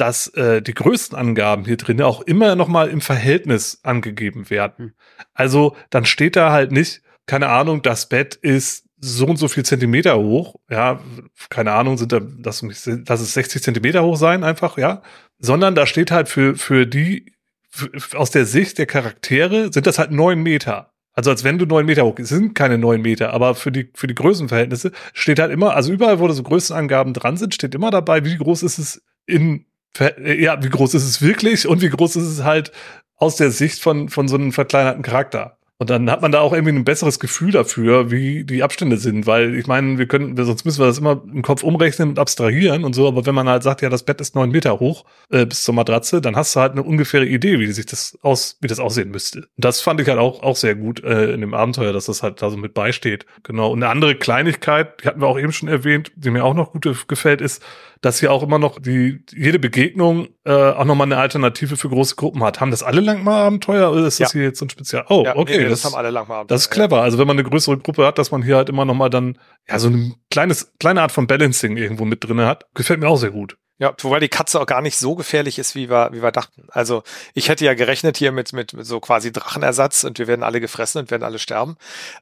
dass 0.00 0.28
äh, 0.28 0.62
die 0.62 0.72
Größenangaben 0.72 1.66
hier 1.66 1.76
drin 1.76 2.00
auch 2.00 2.22
immer 2.22 2.56
noch 2.56 2.68
mal 2.68 2.88
im 2.88 3.02
Verhältnis 3.02 3.80
angegeben 3.82 4.48
werden. 4.48 4.86
Hm. 4.86 4.92
Also 5.34 5.76
dann 5.90 6.06
steht 6.06 6.36
da 6.36 6.52
halt 6.52 6.72
nicht, 6.72 7.02
keine 7.26 7.48
Ahnung, 7.48 7.82
das 7.82 8.08
Bett 8.08 8.34
ist 8.34 8.86
so 8.98 9.26
und 9.26 9.36
so 9.36 9.48
viel 9.48 9.64
Zentimeter 9.64 10.18
hoch, 10.18 10.56
ja, 10.70 11.00
keine 11.48 11.72
Ahnung, 11.72 11.96
sind 11.96 12.12
da, 12.12 12.20
das, 12.20 12.64
das 13.04 13.20
ist 13.20 13.34
60 13.34 13.62
Zentimeter 13.62 14.02
hoch 14.02 14.16
sein 14.16 14.44
einfach, 14.44 14.76
ja, 14.78 15.02
sondern 15.38 15.74
da 15.74 15.86
steht 15.86 16.10
halt 16.10 16.28
für, 16.28 16.56
für 16.56 16.86
die, 16.86 17.32
für, 17.68 17.90
aus 18.18 18.30
der 18.30 18.44
Sicht 18.44 18.78
der 18.78 18.86
Charaktere 18.86 19.72
sind 19.72 19.86
das 19.86 19.98
halt 19.98 20.10
neun 20.10 20.42
Meter. 20.42 20.92
Also 21.12 21.30
als 21.30 21.44
wenn 21.44 21.58
du 21.58 21.66
neun 21.66 21.86
Meter 21.86 22.04
hoch, 22.04 22.18
es 22.18 22.28
sind 22.28 22.54
keine 22.54 22.78
neun 22.78 23.02
Meter, 23.02 23.32
aber 23.32 23.54
für 23.54 23.72
die, 23.72 23.90
für 23.94 24.06
die 24.06 24.14
Größenverhältnisse 24.14 24.92
steht 25.12 25.38
halt 25.38 25.50
immer, 25.50 25.74
also 25.74 25.92
überall, 25.92 26.20
wo 26.20 26.28
da 26.28 26.34
so 26.34 26.42
Größenangaben 26.42 27.14
dran 27.14 27.36
sind, 27.36 27.54
steht 27.54 27.74
immer 27.74 27.90
dabei, 27.90 28.24
wie 28.24 28.36
groß 28.36 28.62
ist 28.62 28.78
es 28.78 29.02
in, 29.26 29.66
ja, 29.98 30.62
wie 30.62 30.70
groß 30.70 30.94
ist 30.94 31.04
es 31.04 31.22
wirklich 31.22 31.66
und 31.66 31.82
wie 31.82 31.90
groß 31.90 32.16
ist 32.16 32.28
es 32.28 32.44
halt 32.44 32.72
aus 33.16 33.36
der 33.36 33.50
Sicht 33.50 33.80
von, 33.80 34.08
von 34.08 34.28
so 34.28 34.36
einem 34.36 34.52
verkleinerten 34.52 35.02
Charakter. 35.02 35.58
Und 35.80 35.88
dann 35.88 36.10
hat 36.10 36.20
man 36.20 36.30
da 36.30 36.40
auch 36.40 36.52
irgendwie 36.52 36.74
ein 36.74 36.84
besseres 36.84 37.18
Gefühl 37.18 37.52
dafür, 37.52 38.10
wie 38.10 38.44
die 38.44 38.62
Abstände 38.62 38.98
sind, 38.98 39.26
weil 39.26 39.54
ich 39.54 39.66
meine, 39.66 39.96
wir 39.96 40.06
können, 40.06 40.36
sonst 40.36 40.66
müssen 40.66 40.78
wir 40.78 40.86
das 40.86 40.98
immer 40.98 41.22
im 41.32 41.40
Kopf 41.40 41.62
umrechnen 41.62 42.10
und 42.10 42.18
abstrahieren 42.18 42.84
und 42.84 42.94
so, 42.94 43.08
aber 43.08 43.24
wenn 43.24 43.34
man 43.34 43.48
halt 43.48 43.62
sagt, 43.62 43.80
ja, 43.80 43.88
das 43.88 44.02
Bett 44.02 44.20
ist 44.20 44.34
neun 44.34 44.50
Meter 44.50 44.78
hoch 44.78 45.06
äh, 45.30 45.46
bis 45.46 45.64
zur 45.64 45.74
Matratze, 45.74 46.20
dann 46.20 46.36
hast 46.36 46.54
du 46.54 46.60
halt 46.60 46.72
eine 46.72 46.82
ungefähre 46.82 47.24
Idee, 47.24 47.58
wie 47.60 47.72
sich 47.72 47.86
das 47.86 48.18
aus, 48.20 48.58
wie 48.60 48.66
das 48.66 48.78
aussehen 48.78 49.10
müsste. 49.10 49.38
Und 49.38 49.48
das 49.56 49.80
fand 49.80 50.02
ich 50.02 50.08
halt 50.08 50.18
auch, 50.18 50.42
auch 50.42 50.56
sehr 50.56 50.74
gut 50.74 51.02
äh, 51.02 51.32
in 51.32 51.40
dem 51.40 51.54
Abenteuer, 51.54 51.94
dass 51.94 52.04
das 52.04 52.22
halt 52.22 52.42
da 52.42 52.50
so 52.50 52.58
mit 52.58 52.74
beisteht. 52.74 53.24
Genau. 53.42 53.72
Und 53.72 53.82
eine 53.82 53.90
andere 53.90 54.16
Kleinigkeit, 54.16 55.02
die 55.02 55.08
hatten 55.08 55.22
wir 55.22 55.28
auch 55.28 55.38
eben 55.38 55.52
schon 55.52 55.70
erwähnt, 55.70 56.12
die 56.14 56.28
mir 56.28 56.44
auch 56.44 56.52
noch 56.52 56.72
gut 56.72 57.08
gefällt, 57.08 57.40
ist, 57.40 57.62
dass 58.00 58.20
hier 58.20 58.32
auch 58.32 58.42
immer 58.42 58.58
noch 58.58 58.78
die 58.80 59.24
jede 59.32 59.58
Begegnung 59.58 60.28
äh, 60.44 60.52
auch 60.52 60.84
nochmal 60.84 61.06
eine 61.06 61.18
Alternative 61.18 61.76
für 61.76 61.88
große 61.88 62.16
Gruppen 62.16 62.42
hat. 62.42 62.60
Haben 62.60 62.70
das 62.70 62.82
alle 62.82 63.00
Langmar-Abenteuer 63.00 63.90
oder 63.90 64.06
ist 64.06 64.20
das 64.20 64.32
hier 64.32 64.42
jetzt 64.42 64.58
so 64.58 64.64
ein 64.64 64.70
Spezial? 64.70 65.04
Oh, 65.08 65.22
ja, 65.24 65.36
okay. 65.36 65.58
Nee, 65.58 65.64
das, 65.64 65.82
das, 65.82 65.92
haben 65.92 65.98
alle 65.98 66.10
Langmar-Abenteuer. 66.10 66.54
Das 66.54 66.62
ist 66.62 66.70
clever. 66.70 67.02
Also 67.02 67.18
wenn 67.18 67.26
man 67.26 67.38
eine 67.38 67.48
größere 67.48 67.76
Gruppe 67.78 68.06
hat, 68.06 68.18
dass 68.18 68.30
man 68.30 68.42
hier 68.42 68.56
halt 68.56 68.70
immer 68.70 68.84
nochmal 68.84 69.10
dann 69.10 69.38
ja 69.68 69.78
so 69.78 69.88
eine 69.88 70.14
kleines, 70.30 70.72
kleine 70.78 71.02
Art 71.02 71.12
von 71.12 71.26
Balancing 71.26 71.76
irgendwo 71.76 72.04
mit 72.04 72.24
drinne 72.24 72.46
hat, 72.46 72.66
gefällt 72.74 73.00
mir 73.00 73.08
auch 73.08 73.18
sehr 73.18 73.32
gut. 73.32 73.56
Ja, 73.80 73.94
wobei 74.02 74.20
die 74.20 74.28
Katze 74.28 74.60
auch 74.60 74.66
gar 74.66 74.82
nicht 74.82 74.98
so 74.98 75.14
gefährlich 75.14 75.58
ist, 75.58 75.74
wie 75.74 75.88
wir, 75.88 76.10
wie 76.12 76.22
wir 76.22 76.32
dachten. 76.32 76.66
Also 76.68 77.02
ich 77.32 77.48
hätte 77.48 77.64
ja 77.64 77.72
gerechnet 77.72 78.18
hier 78.18 78.30
mit, 78.30 78.52
mit, 78.52 78.74
mit 78.74 78.84
so 78.84 79.00
quasi 79.00 79.32
Drachenersatz 79.32 80.04
und 80.04 80.18
wir 80.18 80.26
werden 80.26 80.42
alle 80.42 80.60
gefressen 80.60 81.00
und 81.00 81.10
werden 81.10 81.22
alle 81.22 81.38
sterben. 81.38 81.78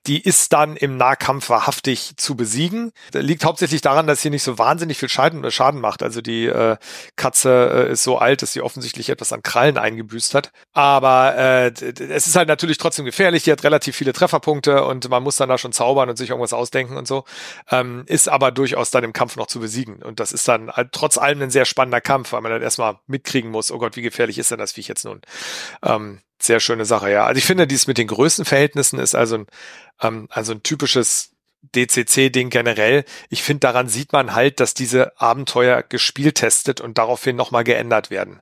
Die 0.07 0.23
ist 0.23 0.53
dann 0.53 0.77
im 0.77 0.97
Nahkampf 0.97 1.51
wahrhaftig 1.51 2.16
zu 2.16 2.37
besiegen. 2.37 2.92
Das 3.11 3.25
liegt 3.25 3.44
hauptsächlich 3.44 3.81
daran, 3.81 4.07
dass 4.07 4.23
sie 4.23 4.31
nicht 4.31 4.44
so 4.44 4.57
wahnsinnig 4.57 4.99
viel 4.99 5.09
Schaden, 5.09 5.51
Schaden 5.51 5.81
macht. 5.81 6.05
Also 6.05 6.21
die 6.21 6.47
äh, 6.47 6.77
Katze 7.16 7.88
äh, 7.88 7.92
ist 7.92 8.05
so 8.05 8.18
alt, 8.18 8.42
dass 8.42 8.53
sie 8.53 8.62
offensichtlich 8.62 9.11
etwas 9.11 9.33
an 9.33 9.42
Krallen 9.42 9.79
eingebüßt 9.79 10.35
hat. 10.35 10.53
Aber 10.75 11.37
äh, 11.37 11.73
es 11.73 12.29
ist 12.29 12.37
halt 12.37 12.47
natürlich 12.47 12.79
trotzdem 12.79 13.05
gefährlich. 13.05 13.42
Die 13.42 13.51
hat 13.51 13.64
relativ 13.64 13.97
viele 13.97 14.12
Trefferpunkte 14.12 14.85
und 14.85 15.09
man 15.09 15.25
muss 15.25 15.35
dann 15.35 15.49
da 15.49 15.59
schon 15.59 15.73
zaubern 15.73 16.09
und 16.09 16.18
sich 16.18 16.31
irgendwas 16.31 16.53
ausdenken 16.53 16.97
und 16.97 17.09
so. 17.09 17.25
Ähm, 17.68 18.05
ist 18.07 18.29
aber 18.29 18.53
durchaus 18.53 18.92
dann 18.92 19.03
im 19.03 19.12
Kampf 19.12 19.35
noch 19.35 19.49
zu 19.49 19.59
besiegen. 19.59 20.05
Und 20.05 20.21
das 20.21 20.31
ist 20.31 20.47
dann 20.47 20.71
halt 20.71 20.90
trotz 20.92 21.18
allem 21.18 21.48
ein 21.49 21.51
sehr 21.51 21.65
spannender 21.65 22.01
Kampf, 22.01 22.33
weil 22.33 22.41
man 22.41 22.53
dann 22.53 22.63
erstmal 22.63 22.99
mitkriegen 23.07 23.51
muss, 23.51 23.71
oh 23.71 23.79
Gott, 23.79 23.97
wie 23.97 24.03
gefährlich 24.03 24.39
ist 24.39 24.51
denn 24.51 24.59
das 24.59 24.73
Viech 24.73 24.89
jetzt 24.89 25.05
nun? 25.05 25.21
Ähm, 25.83 26.21
sehr 26.41 26.61
schöne 26.61 26.85
Sache, 26.85 27.11
ja. 27.11 27.27
Also 27.27 27.39
ich 27.39 27.45
finde, 27.45 27.67
dies 27.67 27.87
mit 27.87 27.99
den 27.99 28.07
Größenverhältnissen 28.07 28.99
ist 28.99 29.15
also 29.15 29.39
ein, 29.39 29.47
ähm, 30.01 30.29
also 30.31 30.53
ein 30.53 30.63
typisches 30.63 31.33
DCC-Ding 31.75 32.51
generell. 32.51 33.05
Ich 33.31 33.43
finde, 33.43 33.61
daran 33.61 33.89
sieht 33.89 34.13
man 34.13 34.35
halt, 34.35 34.61
dass 34.61 34.75
diese 34.75 35.21
Abenteuer 35.21 35.83
gespielt 35.83 36.81
und 36.81 36.99
daraufhin 36.99 37.37
nochmal 37.37 37.65
geändert 37.65 38.11
werden. 38.11 38.41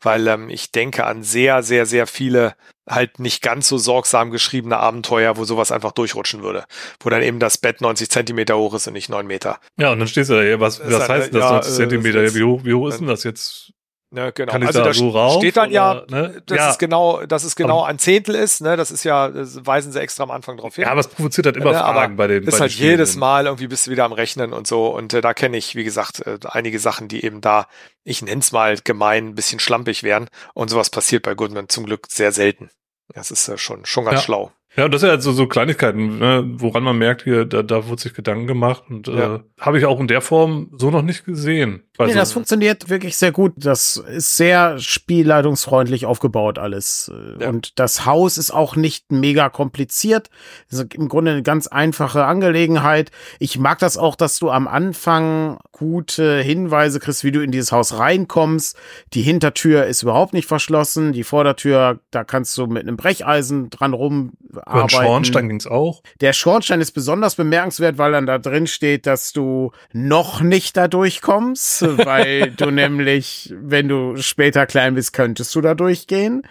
Weil 0.00 0.26
ähm, 0.28 0.50
ich 0.50 0.70
denke 0.70 1.06
an 1.06 1.22
sehr, 1.22 1.62
sehr, 1.62 1.86
sehr 1.86 2.06
viele 2.06 2.54
halt 2.88 3.18
nicht 3.18 3.42
ganz 3.42 3.68
so 3.68 3.78
sorgsam 3.78 4.30
geschriebene 4.30 4.76
Abenteuer, 4.76 5.36
wo 5.36 5.44
sowas 5.44 5.72
einfach 5.72 5.92
durchrutschen 5.92 6.42
würde. 6.42 6.64
Wo 7.00 7.10
dann 7.10 7.22
eben 7.22 7.38
das 7.38 7.58
Bett 7.58 7.80
90 7.80 8.10
Zentimeter 8.10 8.56
hoch 8.56 8.74
ist 8.74 8.86
und 8.86 8.94
nicht 8.94 9.08
9 9.08 9.26
Meter. 9.26 9.58
Ja, 9.76 9.92
und 9.92 9.98
dann 9.98 10.08
stehst 10.08 10.30
du 10.30 10.34
da, 10.34 10.42
ja, 10.42 10.60
was, 10.60 10.80
was 10.80 11.08
heißt 11.08 11.34
das, 11.34 11.40
ja, 11.40 11.52
90 11.52 11.74
Zentimeter? 11.74 12.34
Wie 12.34 12.42
hoch, 12.42 12.60
wie 12.64 12.74
hoch 12.74 12.88
ist 12.88 13.00
denn 13.00 13.06
das 13.06 13.24
jetzt? 13.24 13.72
Ne, 14.10 14.32
genau. 14.32 14.52
Kann 14.52 14.62
ich 14.62 14.68
also 14.68 14.82
da, 14.82 14.94
so 14.94 15.10
rauf, 15.10 15.36
steht 15.36 15.58
dann 15.58 15.70
ja, 15.70 16.02
ne? 16.08 16.42
dass 16.46 16.56
ja. 16.56 16.70
es 16.70 16.78
genau, 16.78 17.26
dass 17.26 17.44
es 17.44 17.56
genau 17.56 17.82
ein 17.82 17.98
Zehntel 17.98 18.34
ist. 18.34 18.62
Ne, 18.62 18.74
das 18.78 18.90
ist 18.90 19.04
ja, 19.04 19.28
das 19.28 19.66
weisen 19.66 19.92
sie 19.92 20.00
extra 20.00 20.22
am 20.22 20.30
Anfang 20.30 20.56
drauf 20.56 20.76
hin. 20.76 20.84
Ja, 20.84 20.92
aber 20.92 21.00
es 21.00 21.08
provoziert 21.08 21.44
halt 21.44 21.58
immer 21.58 21.72
ne, 21.72 21.78
Fragen 21.78 22.16
bei 22.16 22.26
den. 22.26 22.44
Ist 22.44 22.52
bei 22.52 22.60
halt 22.60 22.72
den 22.72 22.82
jedes 22.84 23.16
Mal 23.16 23.44
irgendwie 23.44 23.66
bist 23.66 23.86
du 23.86 23.90
wieder 23.90 24.06
am 24.06 24.12
Rechnen 24.12 24.54
und 24.54 24.66
so. 24.66 24.86
Und 24.86 25.12
äh, 25.12 25.20
da 25.20 25.34
kenne 25.34 25.58
ich, 25.58 25.74
wie 25.74 25.84
gesagt, 25.84 26.26
äh, 26.26 26.38
einige 26.44 26.78
Sachen, 26.78 27.08
die 27.08 27.22
eben 27.22 27.42
da, 27.42 27.66
ich 28.02 28.22
nenn's 28.22 28.50
mal 28.50 28.78
gemein, 28.82 29.28
ein 29.28 29.34
bisschen 29.34 29.60
schlampig 29.60 30.02
wären. 30.02 30.30
Und 30.54 30.70
sowas 30.70 30.88
passiert 30.88 31.22
bei 31.22 31.34
Goodman 31.34 31.68
zum 31.68 31.84
Glück 31.84 32.06
sehr 32.08 32.32
selten. 32.32 32.70
Das 33.12 33.30
ist 33.30 33.46
äh, 33.48 33.58
schon 33.58 33.84
schon 33.84 34.06
ganz 34.06 34.20
ja. 34.20 34.24
schlau. 34.24 34.52
Ja, 34.78 34.84
und 34.84 34.94
das 34.94 35.00
sind 35.00 35.10
ja 35.10 35.20
so, 35.20 35.32
so 35.32 35.48
Kleinigkeiten, 35.48 36.20
ne, 36.20 36.44
woran 36.56 36.84
man 36.84 36.96
merkt, 36.96 37.24
hier, 37.24 37.44
da, 37.44 37.64
da 37.64 37.88
wurde 37.88 38.00
sich 38.00 38.14
Gedanken 38.14 38.46
gemacht 38.46 38.84
und 38.88 39.08
ja. 39.08 39.34
äh, 39.34 39.40
habe 39.58 39.76
ich 39.76 39.86
auch 39.86 39.98
in 39.98 40.06
der 40.06 40.20
Form 40.20 40.70
so 40.78 40.92
noch 40.92 41.02
nicht 41.02 41.24
gesehen. 41.24 41.82
Also, 41.98 42.12
nee, 42.12 42.18
das 42.20 42.32
funktioniert 42.32 42.88
wirklich 42.88 43.16
sehr 43.16 43.32
gut. 43.32 43.54
Das 43.56 43.96
ist 43.96 44.36
sehr 44.36 44.78
spielleitungsfreundlich 44.78 46.06
aufgebaut 46.06 46.60
alles. 46.60 47.10
Ja. 47.40 47.48
Und 47.48 47.80
das 47.80 48.06
Haus 48.06 48.38
ist 48.38 48.52
auch 48.52 48.76
nicht 48.76 49.10
mega 49.10 49.48
kompliziert. 49.48 50.30
Das 50.70 50.78
ist 50.78 50.94
im 50.94 51.08
Grunde 51.08 51.32
eine 51.32 51.42
ganz 51.42 51.66
einfache 51.66 52.24
Angelegenheit. 52.24 53.10
Ich 53.40 53.58
mag 53.58 53.80
das 53.80 53.98
auch, 53.98 54.14
dass 54.14 54.38
du 54.38 54.48
am 54.48 54.68
Anfang 54.68 55.58
gute 55.72 56.40
Hinweise 56.40 57.00
kriegst, 57.00 57.24
wie 57.24 57.32
du 57.32 57.40
in 57.40 57.50
dieses 57.50 57.72
Haus 57.72 57.98
reinkommst. 57.98 58.76
Die 59.14 59.22
Hintertür 59.22 59.86
ist 59.86 60.04
überhaupt 60.04 60.34
nicht 60.34 60.46
verschlossen. 60.46 61.12
Die 61.12 61.24
Vordertür, 61.24 61.98
da 62.12 62.22
kannst 62.22 62.56
du 62.58 62.68
mit 62.68 62.82
einem 62.82 62.96
Brecheisen 62.96 63.70
dran 63.70 63.92
rum 63.92 64.34
arbeiten. 64.68 64.90
Schornstein 64.90 65.48
ging's 65.48 65.66
auch. 65.66 66.02
Der 66.20 66.32
Schornstein 66.32 66.80
ist 66.80 66.92
besonders 66.92 67.34
bemerkenswert, 67.34 67.98
weil 67.98 68.12
dann 68.12 68.26
da 68.26 68.38
drin 68.38 68.66
steht, 68.66 69.06
dass 69.06 69.32
du 69.32 69.72
noch 69.92 70.40
nicht 70.40 70.76
da 70.76 70.88
durchkommst, 70.88 71.82
weil 72.04 72.50
du 72.52 72.70
nämlich, 72.70 73.54
wenn 73.60 73.88
du 73.88 74.16
später 74.16 74.66
klein 74.66 74.94
bist, 74.94 75.12
könntest 75.12 75.54
du 75.54 75.60
da 75.60 75.74
durchgehen. 75.74 76.42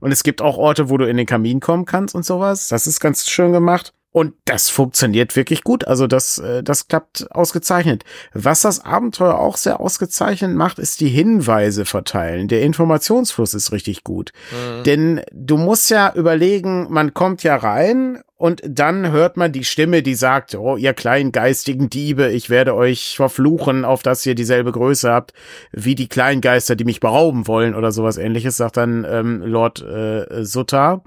Und 0.00 0.12
es 0.12 0.22
gibt 0.22 0.40
auch 0.40 0.56
Orte, 0.56 0.88
wo 0.88 0.96
du 0.96 1.06
in 1.06 1.16
den 1.16 1.26
Kamin 1.26 1.60
kommen 1.60 1.84
kannst 1.84 2.14
und 2.14 2.24
sowas. 2.24 2.68
Das 2.68 2.86
ist 2.86 3.00
ganz 3.00 3.28
schön 3.28 3.52
gemacht. 3.52 3.92
Und 4.14 4.34
das 4.44 4.68
funktioniert 4.70 5.34
wirklich 5.34 5.64
gut. 5.64 5.88
Also 5.88 6.06
das, 6.06 6.38
äh, 6.38 6.62
das 6.62 6.86
klappt 6.86 7.26
ausgezeichnet. 7.32 8.04
Was 8.32 8.60
das 8.60 8.84
Abenteuer 8.84 9.40
auch 9.40 9.56
sehr 9.56 9.80
ausgezeichnet 9.80 10.54
macht, 10.54 10.78
ist 10.78 11.00
die 11.00 11.08
Hinweise 11.08 11.84
verteilen. 11.84 12.46
Der 12.46 12.62
Informationsfluss 12.62 13.54
ist 13.54 13.72
richtig 13.72 14.04
gut. 14.04 14.30
Mhm. 14.52 14.84
Denn 14.84 15.20
du 15.32 15.56
musst 15.56 15.90
ja 15.90 16.12
überlegen, 16.14 16.86
man 16.90 17.12
kommt 17.12 17.42
ja 17.42 17.56
rein 17.56 18.22
und 18.36 18.62
dann 18.64 19.10
hört 19.10 19.36
man 19.36 19.50
die 19.50 19.64
Stimme, 19.64 20.00
die 20.04 20.14
sagt, 20.14 20.54
oh, 20.54 20.76
ihr 20.76 20.94
kleinen 20.94 21.32
geistigen 21.32 21.90
Diebe, 21.90 22.30
ich 22.30 22.50
werde 22.50 22.76
euch 22.76 23.16
verfluchen, 23.16 23.84
auf 23.84 24.04
dass 24.04 24.24
ihr 24.26 24.36
dieselbe 24.36 24.70
Größe 24.70 25.10
habt, 25.10 25.32
wie 25.72 25.96
die 25.96 26.08
kleinen 26.08 26.40
Geister, 26.40 26.76
die 26.76 26.84
mich 26.84 27.00
berauben 27.00 27.48
wollen 27.48 27.74
oder 27.74 27.90
sowas 27.90 28.16
ähnliches, 28.16 28.58
sagt 28.58 28.76
dann 28.76 29.04
ähm, 29.10 29.42
Lord 29.42 29.82
äh, 29.82 30.44
Sutta 30.44 31.02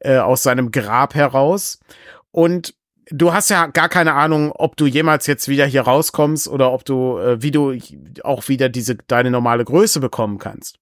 äh, 0.00 0.16
aus 0.16 0.42
seinem 0.42 0.70
Grab 0.70 1.14
heraus. 1.14 1.80
Und 2.30 2.74
du 3.10 3.32
hast 3.32 3.50
ja 3.50 3.66
gar 3.66 3.88
keine 3.88 4.14
Ahnung, 4.14 4.52
ob 4.52 4.76
du 4.76 4.86
jemals 4.86 5.26
jetzt 5.26 5.48
wieder 5.48 5.66
hier 5.66 5.82
rauskommst 5.82 6.48
oder 6.48 6.72
ob 6.72 6.84
du, 6.84 7.18
äh, 7.18 7.42
wie 7.42 7.50
du 7.50 7.76
auch 8.22 8.48
wieder 8.48 8.68
diese 8.68 8.96
deine 8.96 9.30
normale 9.30 9.64
Größe 9.64 10.00
bekommen 10.00 10.38
kannst. 10.38 10.78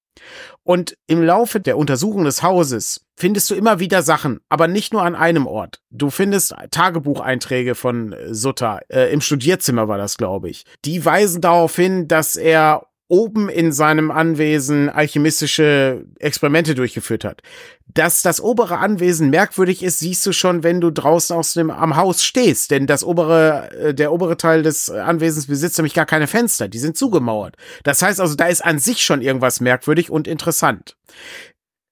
Und 0.62 0.96
im 1.06 1.22
Laufe 1.22 1.60
der 1.60 1.76
Untersuchung 1.76 2.24
des 2.24 2.42
Hauses 2.42 3.06
findest 3.16 3.50
du 3.50 3.54
immer 3.54 3.80
wieder 3.80 4.02
Sachen, 4.02 4.40
aber 4.48 4.66
nicht 4.66 4.92
nur 4.92 5.02
an 5.02 5.14
einem 5.14 5.46
Ort. 5.46 5.80
Du 5.90 6.10
findest 6.10 6.54
Tagebucheinträge 6.70 7.74
von 7.74 8.14
Sutta, 8.30 8.80
äh, 8.88 9.12
im 9.12 9.20
Studierzimmer 9.20 9.88
war 9.88 9.98
das, 9.98 10.16
glaube 10.16 10.48
ich. 10.48 10.64
Die 10.84 11.04
weisen 11.04 11.40
darauf 11.40 11.76
hin, 11.76 12.08
dass 12.08 12.36
er 12.36 12.86
oben 13.08 13.48
in 13.48 13.72
seinem 13.72 14.10
Anwesen 14.10 14.88
alchemistische 14.88 16.04
Experimente 16.18 16.74
durchgeführt 16.74 17.24
hat. 17.24 17.40
Dass 17.86 18.22
das 18.22 18.40
obere 18.40 18.78
Anwesen 18.78 19.30
merkwürdig 19.30 19.82
ist, 19.82 20.00
siehst 20.00 20.26
du 20.26 20.32
schon, 20.32 20.62
wenn 20.64 20.80
du 20.80 20.90
draußen 20.90 21.36
aus 21.36 21.54
dem 21.54 21.70
am 21.70 21.96
Haus 21.96 22.24
stehst, 22.24 22.70
denn 22.70 22.86
das 22.86 23.04
obere 23.04 23.70
äh, 23.70 23.94
der 23.94 24.12
obere 24.12 24.36
Teil 24.36 24.62
des 24.62 24.90
Anwesens 24.90 25.46
besitzt 25.46 25.78
nämlich 25.78 25.94
gar 25.94 26.06
keine 26.06 26.26
Fenster, 26.26 26.68
die 26.68 26.78
sind 26.78 26.96
zugemauert. 26.96 27.56
Das 27.84 28.02
heißt 28.02 28.20
also, 28.20 28.34
da 28.34 28.46
ist 28.46 28.64
an 28.64 28.78
sich 28.78 29.02
schon 29.02 29.22
irgendwas 29.22 29.60
merkwürdig 29.60 30.10
und 30.10 30.26
interessant. 30.26 30.96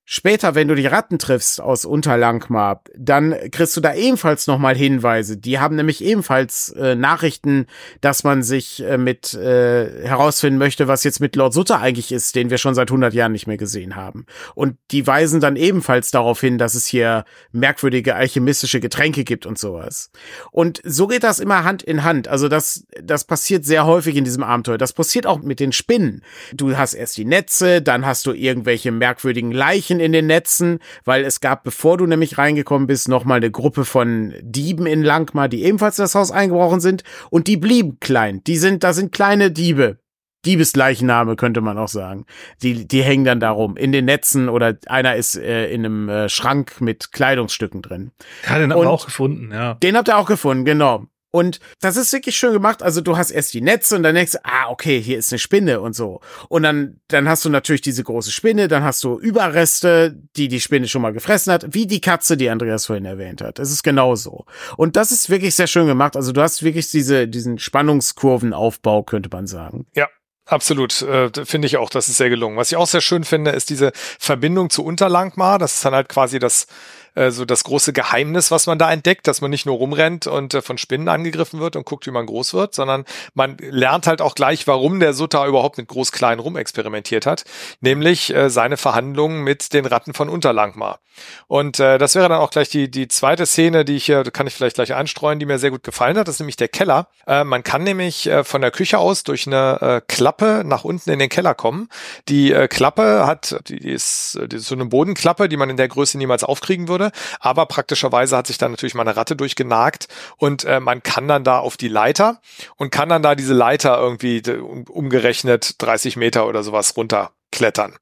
Später, 0.06 0.54
wenn 0.54 0.68
du 0.68 0.74
die 0.74 0.86
Ratten 0.86 1.18
triffst 1.18 1.62
aus 1.62 1.86
Unterlangmar, 1.86 2.82
dann 2.94 3.34
kriegst 3.50 3.74
du 3.74 3.80
da 3.80 3.94
ebenfalls 3.94 4.46
nochmal 4.46 4.76
Hinweise. 4.76 5.38
Die 5.38 5.58
haben 5.58 5.76
nämlich 5.76 6.04
ebenfalls 6.04 6.68
äh, 6.72 6.94
Nachrichten, 6.94 7.66
dass 8.02 8.22
man 8.22 8.42
sich 8.42 8.82
äh, 8.84 8.98
mit 8.98 9.32
äh, 9.32 10.06
herausfinden 10.06 10.58
möchte, 10.58 10.88
was 10.88 11.04
jetzt 11.04 11.20
mit 11.20 11.36
Lord 11.36 11.54
Sutter 11.54 11.80
eigentlich 11.80 12.12
ist, 12.12 12.34
den 12.34 12.50
wir 12.50 12.58
schon 12.58 12.74
seit 12.74 12.90
100 12.90 13.14
Jahren 13.14 13.32
nicht 13.32 13.46
mehr 13.46 13.56
gesehen 13.56 13.96
haben. 13.96 14.26
Und 14.54 14.76
die 14.90 15.06
weisen 15.06 15.40
dann 15.40 15.56
ebenfalls 15.56 16.10
darauf 16.10 16.38
hin, 16.38 16.58
dass 16.58 16.74
es 16.74 16.84
hier 16.84 17.24
merkwürdige 17.52 18.14
alchemistische 18.14 18.80
Getränke 18.80 19.24
gibt 19.24 19.46
und 19.46 19.58
sowas. 19.58 20.10
Und 20.50 20.82
so 20.84 21.06
geht 21.06 21.24
das 21.24 21.38
immer 21.38 21.64
Hand 21.64 21.82
in 21.82 22.04
Hand. 22.04 22.28
Also 22.28 22.48
das, 22.48 22.86
das 23.02 23.24
passiert 23.24 23.64
sehr 23.64 23.86
häufig 23.86 24.16
in 24.16 24.24
diesem 24.24 24.42
Abenteuer. 24.42 24.76
Das 24.76 24.92
passiert 24.92 25.26
auch 25.26 25.40
mit 25.40 25.60
den 25.60 25.72
Spinnen. 25.72 26.22
Du 26.52 26.76
hast 26.76 26.92
erst 26.92 27.16
die 27.16 27.24
Netze, 27.24 27.80
dann 27.80 28.04
hast 28.04 28.26
du 28.26 28.32
irgendwelche 28.32 28.92
merkwürdigen 28.92 29.50
Leichen 29.50 29.93
Verbrechen 29.94 30.00
in 30.00 30.12
den 30.12 30.26
Netzen, 30.26 30.78
weil 31.04 31.24
es 31.24 31.40
gab, 31.40 31.64
bevor 31.64 31.96
du 31.98 32.06
nämlich 32.06 32.38
reingekommen 32.38 32.86
bist, 32.86 33.08
nochmal 33.08 33.38
eine 33.38 33.50
Gruppe 33.50 33.84
von 33.84 34.34
Dieben 34.42 34.86
in 34.86 35.02
Langmar, 35.02 35.48
die 35.48 35.64
ebenfalls 35.64 35.98
in 35.98 36.04
das 36.04 36.14
Haus 36.14 36.30
eingebrochen 36.30 36.80
sind 36.80 37.02
und 37.30 37.46
die 37.46 37.56
blieben 37.56 37.98
klein. 38.00 38.42
Die 38.44 38.56
sind, 38.56 38.84
da 38.84 38.92
sind 38.92 39.12
kleine 39.12 39.50
Diebe. 39.50 39.98
Diebesleichname 40.44 41.36
könnte 41.36 41.62
man 41.62 41.78
auch 41.78 41.88
sagen. 41.88 42.26
Die, 42.62 42.86
die 42.86 43.02
hängen 43.02 43.24
dann 43.24 43.40
darum 43.40 43.78
in 43.78 43.92
den 43.92 44.04
Netzen 44.04 44.50
oder 44.50 44.76
einer 44.86 45.16
ist 45.16 45.36
äh, 45.36 45.70
in 45.72 45.86
einem 45.86 46.08
äh, 46.10 46.28
Schrank 46.28 46.82
mit 46.82 47.12
Kleidungsstücken 47.12 47.80
drin. 47.80 48.10
Ja, 48.46 48.58
den 48.58 48.70
haben 48.70 48.82
wir 48.82 48.90
auch 48.90 49.06
gefunden, 49.06 49.50
ja. 49.52 49.74
Den 49.74 49.96
habt 49.96 50.08
ihr 50.08 50.18
auch 50.18 50.26
gefunden, 50.26 50.66
genau. 50.66 51.06
Und 51.34 51.58
das 51.80 51.96
ist 51.96 52.12
wirklich 52.12 52.36
schön 52.36 52.52
gemacht. 52.52 52.80
Also 52.80 53.00
du 53.00 53.16
hast 53.16 53.32
erst 53.32 53.54
die 53.54 53.60
Netze 53.60 53.96
und 53.96 54.04
dann 54.04 54.14
denkst 54.14 54.32
du, 54.34 54.38
ah, 54.44 54.68
okay, 54.68 55.02
hier 55.02 55.18
ist 55.18 55.32
eine 55.32 55.40
Spinne 55.40 55.80
und 55.80 55.96
so. 55.96 56.20
Und 56.48 56.62
dann, 56.62 57.00
dann 57.08 57.28
hast 57.28 57.44
du 57.44 57.50
natürlich 57.50 57.80
diese 57.80 58.04
große 58.04 58.30
Spinne, 58.30 58.68
dann 58.68 58.84
hast 58.84 59.02
du 59.02 59.18
Überreste, 59.18 60.16
die 60.36 60.46
die 60.46 60.60
Spinne 60.60 60.86
schon 60.86 61.02
mal 61.02 61.12
gefressen 61.12 61.52
hat, 61.52 61.74
wie 61.74 61.88
die 61.88 62.00
Katze, 62.00 62.36
die 62.36 62.50
Andreas 62.50 62.86
vorhin 62.86 63.04
erwähnt 63.04 63.42
hat. 63.42 63.58
Es 63.58 63.72
ist 63.72 63.82
genauso. 63.82 64.44
Und 64.76 64.94
das 64.94 65.10
ist 65.10 65.28
wirklich 65.28 65.56
sehr 65.56 65.66
schön 65.66 65.88
gemacht. 65.88 66.14
Also 66.14 66.30
du 66.30 66.40
hast 66.40 66.62
wirklich 66.62 66.88
diese, 66.92 67.26
diesen 67.26 67.58
Spannungskurvenaufbau, 67.58 69.02
könnte 69.02 69.28
man 69.32 69.48
sagen. 69.48 69.86
Ja, 69.96 70.06
Absolut, 70.46 71.00
äh, 71.00 71.30
finde 71.46 71.66
ich 71.66 71.78
auch, 71.78 71.88
das 71.88 72.10
ist 72.10 72.18
sehr 72.18 72.28
gelungen. 72.28 72.58
Was 72.58 72.70
ich 72.70 72.76
auch 72.76 72.86
sehr 72.86 73.00
schön 73.00 73.24
finde, 73.24 73.52
ist 73.52 73.70
diese 73.70 73.92
Verbindung 73.94 74.68
zu 74.68 74.84
Unterlangmar. 74.84 75.58
Das 75.58 75.76
ist 75.76 75.84
dann 75.86 75.94
halt 75.94 76.10
quasi 76.10 76.38
das 76.38 76.66
äh, 77.14 77.30
so 77.30 77.44
das 77.44 77.64
große 77.64 77.92
Geheimnis, 77.92 78.50
was 78.50 78.66
man 78.66 78.78
da 78.78 78.92
entdeckt, 78.92 79.26
dass 79.28 79.40
man 79.40 79.50
nicht 79.50 79.66
nur 79.66 79.76
rumrennt 79.76 80.26
und 80.26 80.54
äh, 80.54 80.62
von 80.62 80.78
Spinnen 80.78 81.08
angegriffen 81.08 81.60
wird 81.60 81.76
und 81.76 81.86
guckt, 81.86 82.06
wie 82.06 82.10
man 82.10 82.26
groß 82.26 82.54
wird, 82.54 82.74
sondern 82.74 83.04
man 83.34 83.56
lernt 83.58 84.06
halt 84.06 84.20
auch 84.20 84.34
gleich, 84.34 84.66
warum 84.66 85.00
der 85.00 85.14
Sutta 85.14 85.46
überhaupt 85.46 85.78
mit 85.78 85.88
Groß-Klein 85.88 86.38
rumexperimentiert 86.38 87.26
hat, 87.26 87.44
nämlich 87.80 88.34
äh, 88.34 88.50
seine 88.50 88.76
Verhandlungen 88.76 89.42
mit 89.42 89.72
den 89.72 89.86
Ratten 89.86 90.14
von 90.14 90.28
Unterlangmar. 90.28 91.00
Und 91.46 91.78
äh, 91.78 91.98
das 91.98 92.14
wäre 92.16 92.28
dann 92.28 92.40
auch 92.40 92.50
gleich 92.50 92.68
die, 92.68 92.90
die 92.90 93.06
zweite 93.06 93.46
Szene, 93.46 93.84
die 93.84 93.96
ich 93.96 94.06
hier, 94.06 94.24
kann 94.24 94.46
ich 94.46 94.54
vielleicht 94.54 94.76
gleich 94.76 94.94
einstreuen, 94.94 95.38
die 95.38 95.46
mir 95.46 95.58
sehr 95.58 95.70
gut 95.70 95.84
gefallen 95.84 96.18
hat, 96.18 96.26
das 96.26 96.36
ist 96.36 96.40
nämlich 96.40 96.56
der 96.56 96.68
Keller. 96.68 97.06
Äh, 97.26 97.44
man 97.44 97.62
kann 97.62 97.84
nämlich 97.84 98.26
äh, 98.26 98.42
von 98.42 98.60
der 98.60 98.70
Küche 98.70 98.98
aus 98.98 99.22
durch 99.22 99.46
eine 99.46 99.78
äh, 99.80 100.00
Klappe 100.06 100.62
nach 100.64 100.84
unten 100.84 101.10
in 101.10 101.18
den 101.18 101.28
Keller 101.28 101.54
kommen. 101.54 101.88
Die 102.28 102.52
äh, 102.52 102.66
Klappe 102.66 103.26
hat, 103.26 103.60
die 103.68 103.88
ist, 103.88 104.38
die 104.46 104.56
ist 104.56 104.66
so 104.66 104.74
eine 104.74 104.86
Bodenklappe, 104.86 105.48
die 105.48 105.56
man 105.56 105.70
in 105.70 105.76
der 105.76 105.88
Größe 105.88 106.18
niemals 106.18 106.42
aufkriegen 106.42 106.88
würde 106.88 107.03
wurde. 107.04 107.12
Aber 107.40 107.66
praktischerweise 107.66 108.36
hat 108.36 108.46
sich 108.46 108.58
dann 108.58 108.72
natürlich 108.72 108.94
mal 108.94 109.02
eine 109.02 109.16
Ratte 109.16 109.36
durchgenagt 109.36 110.08
und 110.36 110.64
äh, 110.64 110.80
man 110.80 111.02
kann 111.02 111.28
dann 111.28 111.44
da 111.44 111.58
auf 111.58 111.76
die 111.76 111.88
Leiter 111.88 112.40
und 112.76 112.90
kann 112.90 113.08
dann 113.08 113.22
da 113.22 113.34
diese 113.34 113.54
Leiter 113.54 113.98
irgendwie 113.98 114.42
umgerechnet 114.88 115.82
30 115.82 116.16
Meter 116.16 116.46
oder 116.46 116.62
sowas 116.62 116.96
runter 116.96 117.32
klettern. 117.54 117.96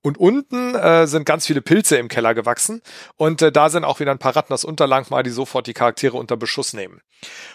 Und 0.00 0.16
unten 0.16 0.76
äh, 0.76 1.06
sind 1.06 1.26
ganz 1.26 1.46
viele 1.46 1.60
Pilze 1.60 1.96
im 1.96 2.08
Keller 2.08 2.34
gewachsen 2.34 2.82
und 3.16 3.42
äh, 3.42 3.50
da 3.50 3.68
sind 3.68 3.84
auch 3.84 3.98
wieder 3.98 4.12
ein 4.12 4.18
paar 4.18 4.36
Ratten 4.36 4.52
aus 4.52 4.64
Unterlangmar, 4.64 5.24
die 5.24 5.30
sofort 5.30 5.66
die 5.66 5.74
Charaktere 5.74 6.16
unter 6.16 6.36
Beschuss 6.36 6.72
nehmen. 6.72 7.00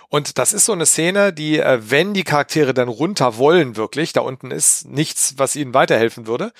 Und 0.09 0.37
das 0.37 0.53
ist 0.53 0.65
so 0.65 0.73
eine 0.73 0.85
Szene, 0.85 1.31
die, 1.31 1.59
äh, 1.59 1.79
wenn 1.81 2.13
die 2.13 2.25
Charaktere 2.25 2.73
dann 2.73 2.89
runter 2.89 3.37
wollen, 3.37 3.77
wirklich, 3.77 4.11
da 4.11 4.21
unten 4.21 4.51
ist 4.51 4.87
nichts, 4.87 5.35
was 5.37 5.55
ihnen 5.55 5.73
weiterhelfen 5.73 6.27
würde, 6.27 6.51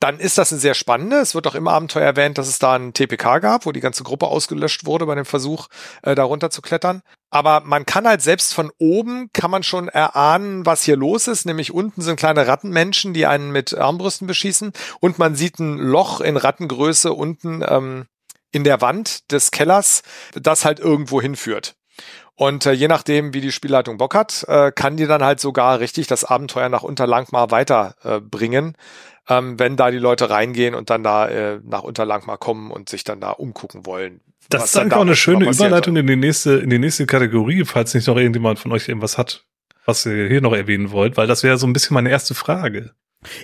dann 0.00 0.18
ist 0.18 0.38
das 0.38 0.52
eine 0.52 0.60
sehr 0.60 0.74
spannende. 0.74 1.16
Es 1.16 1.34
wird 1.34 1.46
auch 1.46 1.54
im 1.54 1.68
Abenteuer 1.68 2.04
erwähnt, 2.04 2.36
dass 2.36 2.48
es 2.48 2.58
da 2.58 2.74
einen 2.74 2.94
TPK 2.94 3.38
gab, 3.38 3.64
wo 3.64 3.72
die 3.72 3.80
ganze 3.80 4.02
Gruppe 4.02 4.26
ausgelöscht 4.26 4.86
wurde 4.86 5.06
bei 5.06 5.14
dem 5.14 5.24
Versuch, 5.24 5.68
äh, 6.02 6.16
da 6.16 6.24
runter 6.24 6.50
zu 6.50 6.62
klettern. 6.62 7.02
Aber 7.32 7.62
man 7.64 7.86
kann 7.86 8.06
halt 8.06 8.20
selbst 8.20 8.52
von 8.52 8.70
oben, 8.76 9.30
kann 9.32 9.50
man 9.50 9.62
schon 9.62 9.88
erahnen, 9.88 10.66
was 10.66 10.82
hier 10.82 10.96
los 10.96 11.28
ist. 11.28 11.46
Nämlich 11.46 11.72
unten 11.72 12.02
sind 12.02 12.16
kleine 12.16 12.46
Rattenmenschen, 12.46 13.14
die 13.14 13.24
einen 13.24 13.50
mit 13.50 13.72
Armbrüsten 13.72 14.26
beschießen. 14.26 14.74
Und 15.00 15.18
man 15.18 15.34
sieht 15.34 15.58
ein 15.58 15.78
Loch 15.78 16.20
in 16.20 16.36
Rattengröße 16.36 17.10
unten 17.14 17.64
ähm, 17.66 18.04
in 18.50 18.64
der 18.64 18.82
Wand 18.82 19.32
des 19.32 19.50
Kellers, 19.50 20.02
das 20.34 20.66
halt 20.66 20.78
irgendwo 20.78 21.22
hinführt. 21.22 21.74
Und 22.34 22.66
äh, 22.66 22.72
je 22.72 22.88
nachdem, 22.88 23.32
wie 23.32 23.40
die 23.40 23.50
Spielleitung 23.52 23.96
Bock 23.96 24.14
hat, 24.14 24.44
äh, 24.48 24.70
kann 24.70 24.98
die 24.98 25.06
dann 25.06 25.24
halt 25.24 25.40
sogar 25.40 25.80
richtig 25.80 26.08
das 26.08 26.24
Abenteuer 26.24 26.68
nach 26.68 26.82
Unterlangmar 26.82 27.50
weiterbringen, 27.50 28.76
äh, 29.26 29.38
ähm, 29.38 29.58
wenn 29.58 29.78
da 29.78 29.90
die 29.90 29.98
Leute 29.98 30.28
reingehen 30.28 30.74
und 30.74 30.90
dann 30.90 31.02
da 31.02 31.28
äh, 31.28 31.60
nach 31.64 31.82
Unterlangmar 31.82 32.36
kommen 32.36 32.70
und 32.70 32.90
sich 32.90 33.04
dann 33.04 33.20
da 33.20 33.30
umgucken 33.30 33.86
wollen. 33.86 34.20
Das 34.48 34.64
ist 34.66 34.76
dann 34.76 34.92
auch 34.92 35.00
eine 35.00 35.16
schöne 35.16 35.48
Überleitung 35.50 35.96
in 35.96 36.06
die 36.06 36.16
nächste, 36.16 36.58
in 36.58 36.70
die 36.70 36.78
nächste 36.78 37.06
Kategorie, 37.06 37.64
falls 37.64 37.94
nicht 37.94 38.06
noch 38.06 38.16
irgendjemand 38.16 38.58
von 38.58 38.72
euch 38.72 38.88
irgendwas 38.88 39.18
hat, 39.18 39.46
was 39.86 40.04
ihr 40.06 40.28
hier 40.28 40.40
noch 40.40 40.52
erwähnen 40.52 40.90
wollt, 40.90 41.16
weil 41.16 41.26
das 41.26 41.42
wäre 41.42 41.56
so 41.56 41.66
ein 41.66 41.72
bisschen 41.72 41.94
meine 41.94 42.10
erste 42.10 42.34
Frage. 42.34 42.92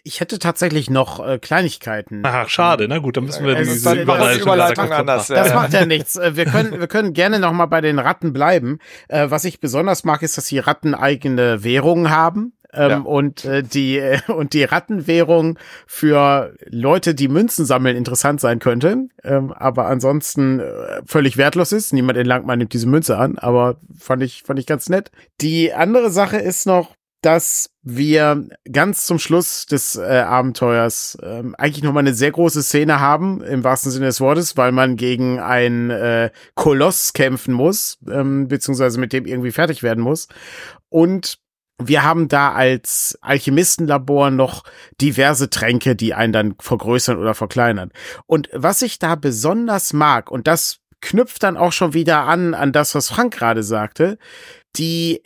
Ich 0.02 0.20
hätte 0.20 0.38
tatsächlich 0.38 0.90
noch 0.90 1.24
äh, 1.24 1.38
Kleinigkeiten. 1.38 2.22
Ach, 2.24 2.48
schade. 2.48 2.88
Na 2.88 2.98
gut, 2.98 3.16
dann 3.16 3.24
müssen 3.24 3.46
wir 3.46 3.56
äh, 3.56 3.62
diese 3.62 3.94
Überleitung, 3.94 4.42
Überleitung 4.42 4.92
anders. 4.92 5.28
Das 5.28 5.54
macht 5.54 5.72
ja 5.72 5.86
nichts. 5.86 6.16
Äh, 6.16 6.36
wir 6.36 6.46
können, 6.46 6.80
wir 6.80 6.88
können 6.88 7.12
gerne 7.12 7.38
noch 7.38 7.52
mal 7.52 7.66
bei 7.66 7.80
den 7.80 7.98
Ratten 7.98 8.32
bleiben. 8.32 8.80
Äh, 9.08 9.30
was 9.30 9.44
ich 9.44 9.60
besonders 9.60 10.04
mag, 10.04 10.22
ist, 10.22 10.36
dass 10.36 10.46
die 10.46 10.58
Ratten 10.58 10.94
eigene 10.94 11.62
Währungen 11.62 12.10
haben. 12.10 12.54
Ähm, 12.72 12.90
ja. 12.90 12.98
und 12.98 13.44
äh, 13.46 13.62
die 13.62 13.98
äh, 13.98 14.18
und 14.28 14.52
die 14.52 14.64
Rattenwährung 14.64 15.58
für 15.86 16.54
Leute, 16.66 17.14
die 17.14 17.28
Münzen 17.28 17.64
sammeln, 17.64 17.96
interessant 17.96 18.40
sein 18.40 18.58
könnte, 18.58 19.08
ähm, 19.24 19.52
aber 19.52 19.86
ansonsten 19.86 20.60
äh, 20.60 21.02
völlig 21.06 21.36
wertlos 21.38 21.72
ist. 21.72 21.92
Niemand 21.92 22.18
in 22.18 22.26
Langmann 22.26 22.58
nimmt 22.58 22.74
diese 22.74 22.88
Münze 22.88 23.16
an, 23.16 23.38
aber 23.38 23.80
fand 23.98 24.22
ich 24.22 24.42
fand 24.42 24.58
ich 24.58 24.66
ganz 24.66 24.88
nett. 24.88 25.10
Die 25.40 25.72
andere 25.72 26.10
Sache 26.10 26.36
ist 26.36 26.66
noch, 26.66 26.94
dass 27.22 27.70
wir 27.82 28.46
ganz 28.70 29.06
zum 29.06 29.18
Schluss 29.18 29.66
des 29.66 29.96
äh, 29.96 30.02
Abenteuers 30.02 31.18
ähm, 31.22 31.54
eigentlich 31.58 31.82
noch 31.82 31.92
mal 31.92 32.00
eine 32.00 32.14
sehr 32.14 32.30
große 32.30 32.62
Szene 32.62 33.00
haben, 33.00 33.42
im 33.42 33.64
wahrsten 33.64 33.90
Sinne 33.90 34.06
des 34.06 34.20
Wortes, 34.20 34.56
weil 34.56 34.72
man 34.72 34.96
gegen 34.96 35.40
einen 35.40 35.90
äh, 35.90 36.30
Koloss 36.54 37.12
kämpfen 37.14 37.54
muss, 37.54 37.98
ähm, 38.08 38.46
beziehungsweise 38.48 39.00
mit 39.00 39.12
dem 39.12 39.26
irgendwie 39.26 39.50
fertig 39.50 39.82
werden 39.82 40.04
muss. 40.04 40.28
Und 40.90 41.38
wir 41.80 42.02
haben 42.02 42.28
da 42.28 42.52
als 42.52 43.18
Alchemistenlabor 43.20 44.30
noch 44.30 44.64
diverse 45.00 45.48
Tränke, 45.48 45.94
die 45.94 46.12
einen 46.12 46.32
dann 46.32 46.54
vergrößern 46.58 47.18
oder 47.18 47.34
verkleinern. 47.34 47.92
Und 48.26 48.48
was 48.52 48.82
ich 48.82 48.98
da 48.98 49.14
besonders 49.14 49.92
mag, 49.92 50.30
und 50.30 50.46
das 50.46 50.78
knüpft 51.00 51.42
dann 51.42 51.56
auch 51.56 51.72
schon 51.72 51.94
wieder 51.94 52.22
an, 52.24 52.54
an 52.54 52.72
das, 52.72 52.94
was 52.94 53.08
Frank 53.08 53.34
gerade 53.34 53.62
sagte, 53.62 54.18
die 54.76 55.22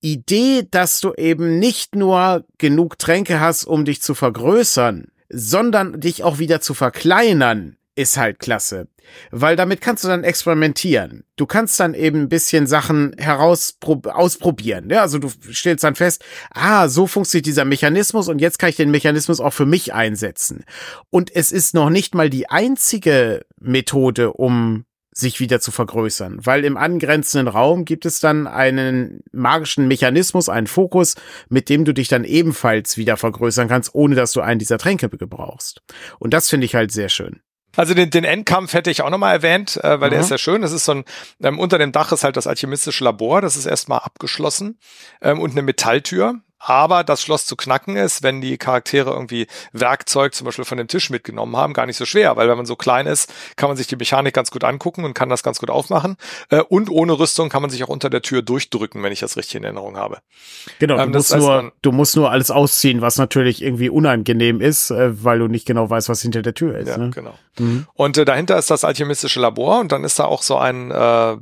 Idee, 0.00 0.66
dass 0.68 1.00
du 1.00 1.12
eben 1.14 1.58
nicht 1.58 1.94
nur 1.94 2.44
genug 2.58 2.98
Tränke 2.98 3.38
hast, 3.38 3.64
um 3.64 3.84
dich 3.84 4.02
zu 4.02 4.14
vergrößern, 4.14 5.08
sondern 5.28 6.00
dich 6.00 6.24
auch 6.24 6.38
wieder 6.38 6.60
zu 6.60 6.74
verkleinern, 6.74 7.76
ist 7.94 8.16
halt 8.16 8.38
klasse. 8.38 8.88
Weil 9.30 9.56
damit 9.56 9.80
kannst 9.80 10.04
du 10.04 10.08
dann 10.08 10.24
experimentieren. 10.24 11.24
Du 11.36 11.46
kannst 11.46 11.78
dann 11.80 11.94
eben 11.94 12.22
ein 12.22 12.28
bisschen 12.28 12.66
Sachen 12.66 13.14
heraus 13.18 13.76
ausprobieren. 13.82 14.88
Ja, 14.90 15.02
also 15.02 15.18
du 15.18 15.28
stellst 15.52 15.84
dann 15.84 15.94
fest, 15.94 16.24
ah, 16.50 16.88
so 16.88 17.06
funktioniert 17.06 17.46
dieser 17.46 17.64
Mechanismus 17.64 18.28
und 18.28 18.40
jetzt 18.40 18.58
kann 18.58 18.70
ich 18.70 18.76
den 18.76 18.90
Mechanismus 18.90 19.40
auch 19.40 19.52
für 19.52 19.66
mich 19.66 19.92
einsetzen. 19.92 20.64
Und 21.10 21.34
es 21.34 21.52
ist 21.52 21.74
noch 21.74 21.90
nicht 21.90 22.14
mal 22.14 22.30
die 22.30 22.48
einzige 22.48 23.44
Methode, 23.58 24.32
um 24.32 24.84
sich 25.14 25.40
wieder 25.40 25.60
zu 25.60 25.70
vergrößern, 25.70 26.38
weil 26.46 26.64
im 26.64 26.78
angrenzenden 26.78 27.46
Raum 27.46 27.84
gibt 27.84 28.06
es 28.06 28.20
dann 28.20 28.46
einen 28.46 29.20
magischen 29.30 29.86
Mechanismus, 29.86 30.48
einen 30.48 30.66
Fokus, 30.66 31.16
mit 31.50 31.68
dem 31.68 31.84
du 31.84 31.92
dich 31.92 32.08
dann 32.08 32.24
ebenfalls 32.24 32.96
wieder 32.96 33.18
vergrößern 33.18 33.68
kannst, 33.68 33.94
ohne 33.94 34.14
dass 34.14 34.32
du 34.32 34.40
einen 34.40 34.58
dieser 34.58 34.78
Tränke 34.78 35.10
gebrauchst. 35.10 35.82
Und 36.18 36.32
das 36.32 36.48
finde 36.48 36.64
ich 36.64 36.74
halt 36.74 36.92
sehr 36.92 37.10
schön. 37.10 37.42
Also 37.76 37.94
den, 37.94 38.10
den 38.10 38.24
Endkampf 38.24 38.74
hätte 38.74 38.90
ich 38.90 39.02
auch 39.02 39.10
nochmal 39.10 39.34
erwähnt, 39.34 39.78
äh, 39.82 40.00
weil 40.00 40.08
mhm. 40.08 40.12
der 40.12 40.20
ist 40.20 40.28
sehr 40.28 40.38
schön. 40.38 40.62
Das 40.62 40.72
ist 40.72 40.84
so 40.84 40.92
ein, 40.92 41.04
ähm, 41.42 41.58
unter 41.58 41.78
dem 41.78 41.92
Dach 41.92 42.12
ist 42.12 42.24
halt 42.24 42.36
das 42.36 42.46
alchemistische 42.46 43.04
Labor, 43.04 43.40
das 43.40 43.56
ist 43.56 43.66
erstmal 43.66 44.00
abgeschlossen 44.00 44.78
ähm, 45.20 45.40
und 45.40 45.52
eine 45.52 45.62
Metalltür. 45.62 46.40
Aber 46.64 47.02
das 47.02 47.22
Schloss 47.22 47.44
zu 47.44 47.56
knacken 47.56 47.96
ist, 47.96 48.22
wenn 48.22 48.40
die 48.40 48.56
Charaktere 48.56 49.10
irgendwie 49.10 49.48
Werkzeug 49.72 50.32
zum 50.34 50.44
Beispiel 50.44 50.64
von 50.64 50.78
dem 50.78 50.86
Tisch 50.86 51.10
mitgenommen 51.10 51.56
haben, 51.56 51.72
gar 51.72 51.86
nicht 51.86 51.96
so 51.96 52.04
schwer, 52.04 52.36
weil 52.36 52.48
wenn 52.48 52.56
man 52.56 52.66
so 52.66 52.76
klein 52.76 53.06
ist, 53.06 53.32
kann 53.56 53.68
man 53.68 53.76
sich 53.76 53.88
die 53.88 53.96
Mechanik 53.96 54.32
ganz 54.32 54.52
gut 54.52 54.62
angucken 54.62 55.04
und 55.04 55.12
kann 55.14 55.28
das 55.28 55.42
ganz 55.42 55.58
gut 55.58 55.70
aufmachen. 55.70 56.16
Äh, 56.50 56.60
und 56.60 56.88
ohne 56.88 57.18
Rüstung 57.18 57.48
kann 57.48 57.62
man 57.62 57.70
sich 57.70 57.82
auch 57.82 57.88
unter 57.88 58.10
der 58.10 58.22
Tür 58.22 58.42
durchdrücken, 58.42 59.02
wenn 59.02 59.12
ich 59.12 59.18
das 59.20 59.36
richtig 59.36 59.56
in 59.56 59.64
Erinnerung 59.64 59.96
habe. 59.96 60.18
Genau, 60.78 60.94
du, 60.96 61.02
Ähm, 61.02 61.10
musst 61.10 61.34
nur, 61.36 61.48
man- 61.62 61.72
du 61.82 61.90
musst 61.92 62.14
nur 62.14 62.30
alles 62.30 62.50
ausziehen, 62.52 63.00
was 63.00 63.16
natürlich 63.16 63.60
irgendwie 63.62 63.88
unangenehm 63.90 64.60
ist, 64.60 64.90
äh, 64.92 65.24
weil 65.24 65.40
du 65.40 65.48
nicht 65.48 65.66
genau 65.66 65.90
weißt, 65.90 66.08
was 66.08 66.22
hinter 66.22 66.42
der 66.42 66.54
Tür 66.54 66.78
ist. 66.78 66.88
Ja, 66.88 66.96
ne? 66.98 67.10
genau. 67.10 67.34
Mhm. 67.58 67.86
Und 67.94 68.16
äh, 68.18 68.24
dahinter 68.24 68.56
ist 68.56 68.70
das 68.70 68.84
alchemistische 68.84 69.40
Labor 69.40 69.80
und 69.80 69.90
dann 69.90 70.04
ist 70.04 70.18
da 70.20 70.26
auch 70.26 70.42
so 70.42 70.56
ein 70.58 70.90
äh, 70.92 71.36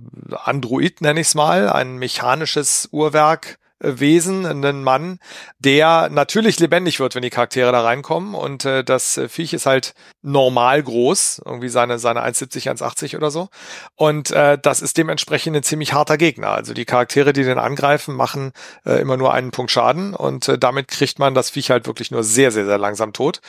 Android, 0.44 1.00
nenne 1.02 1.20
ich 1.20 1.26
es 1.28 1.34
mal, 1.34 1.68
ein 1.68 1.96
mechanisches 1.98 2.88
Uhrwerk. 2.90 3.58
Wesen, 3.80 4.46
ein 4.46 4.82
Mann, 4.82 5.18
der 5.58 6.08
natürlich 6.10 6.60
lebendig 6.60 7.00
wird, 7.00 7.14
wenn 7.14 7.22
die 7.22 7.30
Charaktere 7.30 7.72
da 7.72 7.82
reinkommen. 7.82 8.34
Und 8.34 8.64
äh, 8.64 8.84
das 8.84 9.20
Viech 9.28 9.52
ist 9.52 9.66
halt 9.66 9.94
normal 10.22 10.82
groß, 10.82 11.42
irgendwie 11.44 11.68
seine, 11.68 11.98
seine 11.98 12.22
1,70, 12.24 12.70
1,80 12.70 13.16
oder 13.16 13.30
so. 13.30 13.48
Und 13.96 14.30
äh, 14.30 14.58
das 14.60 14.82
ist 14.82 14.98
dementsprechend 14.98 15.56
ein 15.56 15.62
ziemlich 15.62 15.92
harter 15.92 16.18
Gegner. 16.18 16.50
Also 16.50 16.74
die 16.74 16.84
Charaktere, 16.84 17.32
die 17.32 17.44
den 17.44 17.58
angreifen, 17.58 18.14
machen 18.14 18.52
äh, 18.84 19.00
immer 19.00 19.16
nur 19.16 19.32
einen 19.32 19.50
Punkt 19.50 19.70
Schaden 19.70 20.14
und 20.14 20.48
äh, 20.48 20.58
damit 20.58 20.88
kriegt 20.88 21.18
man 21.18 21.34
das 21.34 21.50
Viech 21.50 21.70
halt 21.70 21.86
wirklich 21.86 22.10
nur 22.10 22.22
sehr, 22.22 22.50
sehr, 22.50 22.66
sehr 22.66 22.78
langsam 22.78 23.12
tot. 23.12 23.40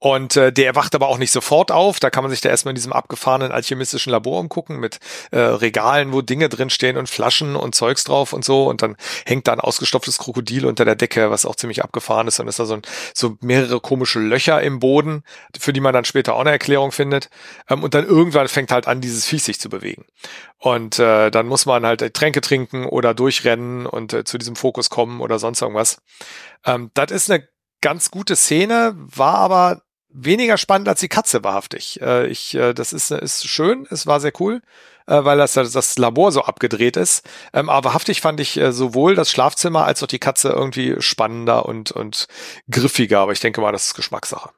Und 0.00 0.34
äh, 0.36 0.50
der 0.50 0.74
wacht 0.74 0.94
aber 0.94 1.08
auch 1.08 1.18
nicht 1.18 1.30
sofort 1.30 1.70
auf. 1.70 2.00
Da 2.00 2.08
kann 2.08 2.24
man 2.24 2.30
sich 2.30 2.40
da 2.40 2.48
erstmal 2.48 2.72
in 2.72 2.76
diesem 2.76 2.94
abgefahrenen 2.94 3.52
alchemistischen 3.52 4.10
Labor 4.10 4.40
umgucken 4.40 4.80
mit 4.80 4.98
äh, 5.30 5.38
Regalen, 5.38 6.14
wo 6.14 6.22
Dinge 6.22 6.48
drinstehen 6.48 6.96
und 6.96 7.10
Flaschen 7.10 7.54
und 7.54 7.74
Zeugs 7.74 8.04
drauf 8.04 8.32
und 8.32 8.42
so. 8.42 8.64
Und 8.64 8.80
dann 8.80 8.96
hängt 9.26 9.46
da 9.46 9.52
ein 9.52 9.60
ausgestopftes 9.60 10.16
Krokodil 10.16 10.64
unter 10.64 10.86
der 10.86 10.94
Decke, 10.94 11.30
was 11.30 11.44
auch 11.44 11.54
ziemlich 11.54 11.84
abgefahren 11.84 12.26
ist. 12.28 12.38
Dann 12.38 12.48
ist 12.48 12.58
da 12.58 12.64
so, 12.64 12.74
ein, 12.74 12.82
so 13.14 13.36
mehrere 13.42 13.78
komische 13.80 14.20
Löcher 14.20 14.62
im 14.62 14.80
Boden, 14.80 15.22
für 15.58 15.74
die 15.74 15.80
man 15.80 15.92
dann 15.92 16.06
später 16.06 16.34
auch 16.34 16.40
eine 16.40 16.50
Erklärung 16.50 16.92
findet. 16.92 17.28
Ähm, 17.68 17.82
und 17.82 17.92
dann 17.92 18.06
irgendwann 18.06 18.48
fängt 18.48 18.72
halt 18.72 18.88
an, 18.88 19.02
dieses 19.02 19.26
Viech 19.26 19.42
sich 19.42 19.60
zu 19.60 19.68
bewegen. 19.68 20.06
Und 20.56 20.98
äh, 20.98 21.30
dann 21.30 21.46
muss 21.46 21.66
man 21.66 21.84
halt 21.84 22.14
Tränke 22.14 22.40
trinken 22.40 22.86
oder 22.86 23.12
durchrennen 23.12 23.84
und 23.84 24.14
äh, 24.14 24.24
zu 24.24 24.38
diesem 24.38 24.56
Fokus 24.56 24.88
kommen 24.88 25.20
oder 25.20 25.38
sonst 25.38 25.60
irgendwas. 25.60 26.00
Ähm, 26.64 26.90
das 26.94 27.10
ist 27.10 27.30
eine 27.30 27.46
ganz 27.82 28.10
gute 28.10 28.36
Szene, 28.36 28.94
war 28.96 29.36
aber 29.36 29.82
weniger 30.12 30.56
spannend 30.58 30.88
als 30.88 31.00
die 31.00 31.08
Katze 31.08 31.44
wahrhaftig. 31.44 32.00
Äh, 32.00 32.26
ich, 32.26 32.54
äh, 32.54 32.74
das 32.74 32.92
ist, 32.92 33.10
ist 33.10 33.46
schön, 33.46 33.86
es 33.90 34.06
war 34.06 34.20
sehr 34.20 34.32
cool, 34.40 34.60
äh, 35.06 35.24
weil 35.24 35.38
das, 35.38 35.54
das 35.54 35.98
Labor 35.98 36.32
so 36.32 36.42
abgedreht 36.42 36.96
ist. 36.96 37.28
Ähm, 37.52 37.68
aber 37.68 37.88
wahrhaftig 37.88 38.20
fand 38.20 38.40
ich 38.40 38.56
äh, 38.56 38.72
sowohl 38.72 39.14
das 39.14 39.30
Schlafzimmer 39.30 39.84
als 39.84 40.02
auch 40.02 40.08
die 40.08 40.18
Katze 40.18 40.50
irgendwie 40.50 40.96
spannender 41.00 41.66
und, 41.66 41.92
und 41.92 42.26
griffiger. 42.70 43.20
Aber 43.20 43.32
ich 43.32 43.40
denke 43.40 43.60
mal, 43.60 43.72
das 43.72 43.86
ist 43.86 43.94
Geschmackssache. 43.94 44.50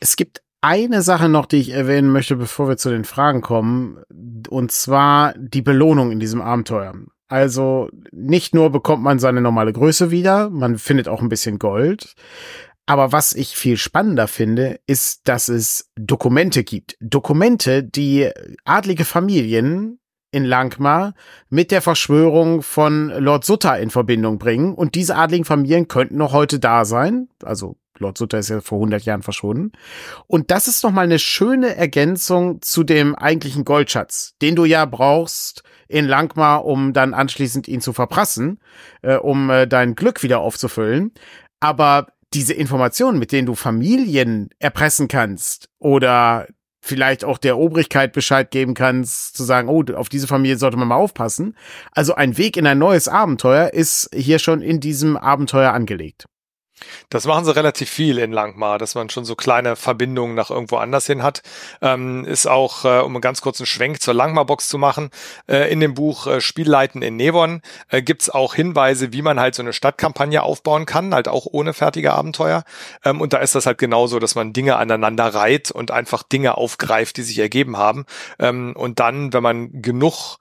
Es 0.00 0.16
gibt 0.16 0.42
eine 0.60 1.02
Sache 1.02 1.28
noch, 1.28 1.44
die 1.44 1.58
ich 1.58 1.70
erwähnen 1.70 2.10
möchte, 2.10 2.36
bevor 2.36 2.68
wir 2.68 2.78
zu 2.78 2.88
den 2.88 3.04
Fragen 3.04 3.42
kommen, 3.42 4.02
und 4.48 4.72
zwar 4.72 5.34
die 5.36 5.60
Belohnung 5.60 6.10
in 6.10 6.20
diesem 6.20 6.40
Abenteuer. 6.40 6.94
Also 7.28 7.90
nicht 8.12 8.54
nur 8.54 8.70
bekommt 8.70 9.02
man 9.02 9.18
seine 9.18 9.40
normale 9.40 9.72
Größe 9.72 10.10
wieder, 10.10 10.50
man 10.50 10.78
findet 10.78 11.08
auch 11.08 11.20
ein 11.20 11.28
bisschen 11.28 11.58
Gold. 11.58 12.14
Aber 12.86 13.12
was 13.12 13.32
ich 13.32 13.56
viel 13.56 13.76
spannender 13.76 14.28
finde, 14.28 14.78
ist, 14.86 15.26
dass 15.26 15.48
es 15.48 15.90
Dokumente 15.96 16.64
gibt. 16.64 16.96
Dokumente, 17.00 17.82
die 17.82 18.30
adlige 18.64 19.04
Familien 19.04 20.00
in 20.32 20.44
Langmar 20.44 21.14
mit 21.48 21.70
der 21.70 21.80
Verschwörung 21.80 22.62
von 22.62 23.08
Lord 23.08 23.44
Sutter 23.44 23.78
in 23.78 23.90
Verbindung 23.90 24.38
bringen. 24.38 24.74
Und 24.74 24.96
diese 24.96 25.16
adligen 25.16 25.44
Familien 25.44 25.88
könnten 25.88 26.16
noch 26.16 26.32
heute 26.32 26.58
da 26.58 26.84
sein. 26.84 27.28
Also 27.42 27.76
Lord 27.98 28.18
Sutter 28.18 28.38
ist 28.38 28.48
ja 28.48 28.60
vor 28.60 28.78
100 28.78 29.04
Jahren 29.04 29.22
verschwunden. 29.22 29.72
Und 30.26 30.50
das 30.50 30.66
ist 30.66 30.82
nochmal 30.82 31.04
eine 31.04 31.20
schöne 31.20 31.76
Ergänzung 31.76 32.60
zu 32.60 32.82
dem 32.82 33.14
eigentlichen 33.14 33.64
Goldschatz, 33.64 34.34
den 34.42 34.56
du 34.56 34.64
ja 34.64 34.84
brauchst 34.84 35.62
in 35.86 36.06
Langmar, 36.06 36.64
um 36.64 36.92
dann 36.92 37.14
anschließend 37.14 37.68
ihn 37.68 37.80
zu 37.80 37.92
verprassen, 37.92 38.58
äh, 39.02 39.14
um 39.14 39.48
äh, 39.50 39.68
dein 39.68 39.94
Glück 39.94 40.24
wieder 40.24 40.40
aufzufüllen. 40.40 41.12
Aber 41.60 42.08
diese 42.34 42.54
Informationen, 42.54 43.18
mit 43.18 43.32
denen 43.32 43.46
du 43.46 43.54
Familien 43.54 44.50
erpressen 44.58 45.08
kannst 45.08 45.68
oder 45.78 46.46
vielleicht 46.80 47.24
auch 47.24 47.38
der 47.38 47.56
Obrigkeit 47.56 48.12
Bescheid 48.12 48.50
geben 48.50 48.74
kannst, 48.74 49.36
zu 49.36 49.44
sagen, 49.44 49.68
oh, 49.68 49.82
auf 49.94 50.10
diese 50.10 50.26
Familie 50.26 50.58
sollte 50.58 50.76
man 50.76 50.88
mal 50.88 50.96
aufpassen. 50.96 51.56
Also 51.92 52.14
ein 52.14 52.36
Weg 52.36 52.58
in 52.58 52.66
ein 52.66 52.78
neues 52.78 53.08
Abenteuer 53.08 53.72
ist 53.72 54.10
hier 54.14 54.38
schon 54.38 54.60
in 54.60 54.80
diesem 54.80 55.16
Abenteuer 55.16 55.72
angelegt. 55.72 56.26
Das 57.10 57.26
machen 57.26 57.44
sie 57.44 57.54
relativ 57.54 57.90
viel 57.90 58.18
in 58.18 58.32
Langmar, 58.32 58.78
dass 58.78 58.94
man 58.94 59.10
schon 59.10 59.24
so 59.24 59.34
kleine 59.34 59.76
Verbindungen 59.76 60.34
nach 60.34 60.50
irgendwo 60.50 60.76
anders 60.76 61.06
hin 61.06 61.22
hat. 61.22 61.42
Ähm, 61.80 62.24
ist 62.24 62.46
auch, 62.46 62.84
äh, 62.84 63.00
um 63.00 63.14
einen 63.14 63.20
ganz 63.20 63.40
kurzen 63.40 63.66
Schwenk 63.66 64.00
zur 64.00 64.14
Langmar-Box 64.14 64.68
zu 64.68 64.78
machen, 64.78 65.10
äh, 65.48 65.70
in 65.70 65.80
dem 65.80 65.94
Buch 65.94 66.26
äh, 66.26 66.40
Spielleiten 66.40 67.02
in 67.02 67.16
Nevon 67.16 67.62
äh, 67.88 68.02
gibt's 68.02 68.30
auch 68.30 68.54
Hinweise, 68.54 69.12
wie 69.12 69.22
man 69.22 69.40
halt 69.40 69.54
so 69.54 69.62
eine 69.62 69.72
Stadtkampagne 69.72 70.42
aufbauen 70.42 70.86
kann, 70.86 71.14
halt 71.14 71.28
auch 71.28 71.46
ohne 71.46 71.74
fertige 71.74 72.12
Abenteuer. 72.12 72.64
Ähm, 73.04 73.20
und 73.20 73.32
da 73.32 73.38
ist 73.38 73.54
das 73.54 73.66
halt 73.66 73.78
genauso, 73.78 74.18
dass 74.18 74.34
man 74.34 74.52
Dinge 74.52 74.76
aneinander 74.76 75.26
reiht 75.34 75.70
und 75.70 75.90
einfach 75.90 76.22
Dinge 76.22 76.56
aufgreift, 76.56 77.16
die 77.16 77.22
sich 77.22 77.38
ergeben 77.38 77.76
haben. 77.76 78.06
Ähm, 78.38 78.74
und 78.76 79.00
dann, 79.00 79.32
wenn 79.32 79.42
man 79.42 79.82
genug 79.82 80.38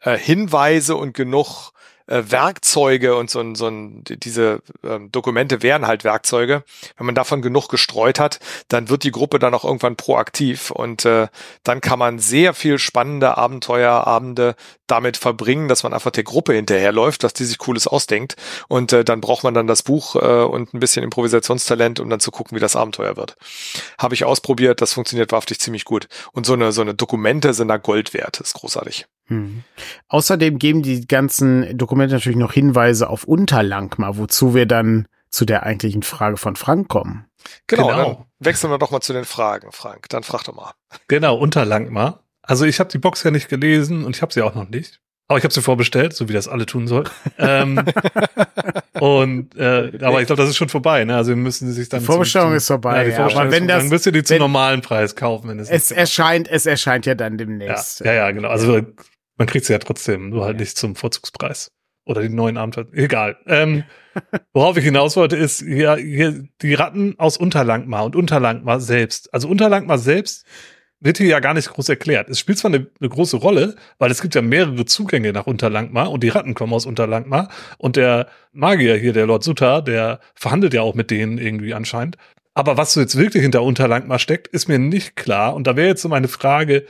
äh, 0.00 0.16
Hinweise 0.16 0.96
und 0.96 1.14
genug 1.14 1.72
äh, 2.06 2.22
Werkzeuge 2.26 3.16
und 3.16 3.30
so 3.30 3.40
ein, 3.40 3.54
so 3.54 3.68
ein, 3.68 4.02
diese 4.04 4.60
ähm, 4.84 5.10
Dokumente 5.12 5.62
wären 5.62 5.86
halt 5.86 6.04
Werkzeuge. 6.04 6.64
Wenn 6.96 7.06
man 7.06 7.14
davon 7.14 7.42
genug 7.42 7.68
gestreut 7.68 8.18
hat, 8.18 8.40
dann 8.68 8.88
wird 8.88 9.04
die 9.04 9.12
Gruppe 9.12 9.38
dann 9.38 9.54
auch 9.54 9.64
irgendwann 9.64 9.96
proaktiv 9.96 10.70
und 10.70 11.04
äh, 11.04 11.28
dann 11.64 11.80
kann 11.80 11.98
man 11.98 12.18
sehr 12.18 12.54
viel 12.54 12.78
spannende 12.78 13.36
Abenteuerabende 13.36 14.56
damit 14.92 15.16
verbringen, 15.16 15.68
dass 15.68 15.82
man 15.82 15.92
einfach 15.94 16.10
der 16.10 16.22
Gruppe 16.22 16.52
hinterherläuft, 16.52 17.24
dass 17.24 17.32
die 17.32 17.44
sich 17.44 17.58
Cooles 17.58 17.86
ausdenkt 17.86 18.36
und 18.68 18.92
äh, 18.92 19.04
dann 19.04 19.20
braucht 19.20 19.42
man 19.42 19.54
dann 19.54 19.66
das 19.66 19.82
Buch 19.82 20.16
äh, 20.16 20.44
und 20.44 20.74
ein 20.74 20.80
bisschen 20.80 21.02
Improvisationstalent, 21.02 21.98
um 21.98 22.10
dann 22.10 22.20
zu 22.20 22.30
gucken, 22.30 22.54
wie 22.56 22.60
das 22.60 22.76
Abenteuer 22.76 23.16
wird. 23.16 23.36
Habe 23.98 24.14
ich 24.14 24.24
ausprobiert, 24.24 24.80
das 24.80 24.92
funktioniert 24.92 25.32
wahrhaftig 25.32 25.58
ziemlich 25.60 25.84
gut 25.84 26.08
und 26.32 26.46
so 26.46 26.52
eine 26.52 26.72
so 26.72 26.82
eine 26.82 26.94
Dokumente 26.94 27.54
sind 27.54 27.68
da 27.68 27.78
Gold 27.78 28.12
wert, 28.14 28.40
ist 28.40 28.54
großartig. 28.54 29.06
Hm. 29.28 29.64
Außerdem 30.08 30.58
geben 30.58 30.82
die 30.82 31.06
ganzen 31.06 31.76
Dokumente 31.78 32.14
natürlich 32.14 32.38
noch 32.38 32.52
Hinweise 32.52 33.08
auf 33.08 33.24
Unterlangmar, 33.24 34.18
wozu 34.18 34.54
wir 34.54 34.66
dann 34.66 35.06
zu 35.30 35.46
der 35.46 35.62
eigentlichen 35.62 36.02
Frage 36.02 36.36
von 36.36 36.56
Frank 36.56 36.88
kommen. 36.88 37.24
Genau, 37.66 37.88
Genau. 37.88 38.04
dann 38.04 38.24
wechseln 38.40 38.70
wir 38.70 38.78
doch 38.78 38.90
mal 38.90 39.00
zu 39.00 39.12
den 39.14 39.24
Fragen, 39.24 39.72
Frank. 39.72 40.08
Dann 40.10 40.22
frag 40.22 40.44
doch 40.44 40.54
mal. 40.54 40.72
Genau, 41.08 41.36
Unterlangmar. 41.36 42.21
Also 42.42 42.64
ich 42.64 42.80
habe 42.80 42.90
die 42.90 42.98
Box 42.98 43.22
ja 43.22 43.30
nicht 43.30 43.48
gelesen 43.48 44.04
und 44.04 44.16
ich 44.16 44.22
habe 44.22 44.32
sie 44.32 44.42
auch 44.42 44.54
noch 44.54 44.68
nicht. 44.68 45.00
Aber 45.28 45.38
ich 45.38 45.44
habe 45.44 45.54
sie 45.54 45.62
vorbestellt, 45.62 46.14
so 46.14 46.28
wie 46.28 46.32
das 46.32 46.48
alle 46.48 46.66
tun 46.66 46.86
soll. 46.86 47.04
ähm, 47.38 47.82
und 49.00 49.56
äh, 49.56 49.92
aber 50.02 50.20
ich 50.20 50.26
glaube, 50.26 50.42
das 50.42 50.50
ist 50.50 50.56
schon 50.56 50.68
vorbei. 50.68 51.04
Ne? 51.04 51.16
Also 51.16 51.30
wir 51.30 51.36
müssen 51.36 51.68
sie 51.68 51.74
sich 51.74 51.88
dann 51.88 52.00
Die 52.00 52.06
Vorbestellung 52.06 52.48
zum, 52.48 52.56
ist 52.56 52.66
vorbei, 52.66 52.96
Ja, 52.98 53.04
die 53.04 53.10
ja, 53.10 53.16
Vorbestellung 53.16 53.46
aber 53.48 53.56
wenn 53.56 53.68
das- 53.68 53.82
dann 53.82 53.88
müsst 53.88 54.06
ihr 54.06 54.12
die 54.12 54.22
zum 54.24 54.38
normalen 54.38 54.82
Preis 54.82 55.16
kaufen, 55.16 55.48
wenn 55.48 55.58
es 55.58 55.70
Es 55.70 55.90
erscheint, 55.90 56.50
es 56.50 56.66
erscheint 56.66 57.06
ja 57.06 57.14
dann 57.14 57.34
ja, 57.34 57.36
demnächst. 57.38 58.00
ja, 58.00 58.12
ja, 58.12 58.30
genau. 58.30 58.48
Also 58.48 58.82
man 59.38 59.46
kriegt 59.46 59.64
sie 59.64 59.72
ja 59.72 59.78
trotzdem, 59.78 60.30
nur 60.30 60.44
halt 60.44 60.58
nicht 60.58 60.76
zum 60.76 60.94
Vorzugspreis. 60.96 61.70
Oder 62.04 62.20
die 62.22 62.28
neuen 62.28 62.56
Abenteuer. 62.58 62.86
Egal. 62.92 63.36
Ähm, 63.46 63.84
worauf 64.52 64.76
ich 64.76 64.84
hinaus 64.84 65.16
wollte, 65.16 65.36
ist 65.36 65.60
hier, 65.62 65.94
hier 65.96 66.44
die 66.60 66.74
Ratten 66.74 67.14
aus 67.18 67.36
Unterlangmar 67.36 68.04
und 68.04 68.16
Unterlangmar 68.16 68.80
selbst. 68.80 69.32
Also 69.32 69.48
Unterlangmar 69.48 69.98
selbst 69.98 70.44
wird 71.02 71.18
hier 71.18 71.26
ja 71.26 71.40
gar 71.40 71.54
nicht 71.54 71.68
groß 71.68 71.88
erklärt. 71.88 72.28
Es 72.28 72.38
spielt 72.38 72.58
zwar 72.58 72.70
eine, 72.72 72.86
eine 73.00 73.08
große 73.08 73.36
Rolle, 73.36 73.76
weil 73.98 74.10
es 74.10 74.22
gibt 74.22 74.34
ja 74.34 74.42
mehrere 74.42 74.84
Zugänge 74.84 75.32
nach 75.32 75.46
Unterlangmar 75.46 76.10
und 76.10 76.22
die 76.22 76.28
Ratten 76.28 76.54
kommen 76.54 76.72
aus 76.72 76.86
Unterlangmar 76.86 77.48
und 77.78 77.96
der 77.96 78.28
Magier 78.52 78.96
hier, 78.96 79.12
der 79.12 79.26
Lord 79.26 79.42
Sutta, 79.42 79.80
der 79.80 80.20
verhandelt 80.34 80.74
ja 80.74 80.82
auch 80.82 80.94
mit 80.94 81.10
denen 81.10 81.38
irgendwie 81.38 81.74
anscheinend. 81.74 82.16
Aber 82.54 82.76
was 82.76 82.92
so 82.92 83.00
jetzt 83.00 83.16
wirklich 83.16 83.42
hinter 83.42 83.62
Unterlangmar 83.62 84.18
steckt, 84.18 84.48
ist 84.48 84.68
mir 84.68 84.78
nicht 84.78 85.16
klar. 85.16 85.54
Und 85.54 85.66
da 85.66 85.74
wäre 85.76 85.88
jetzt 85.88 86.02
so 86.02 86.08
meine 86.08 86.28
Frage, 86.28 86.86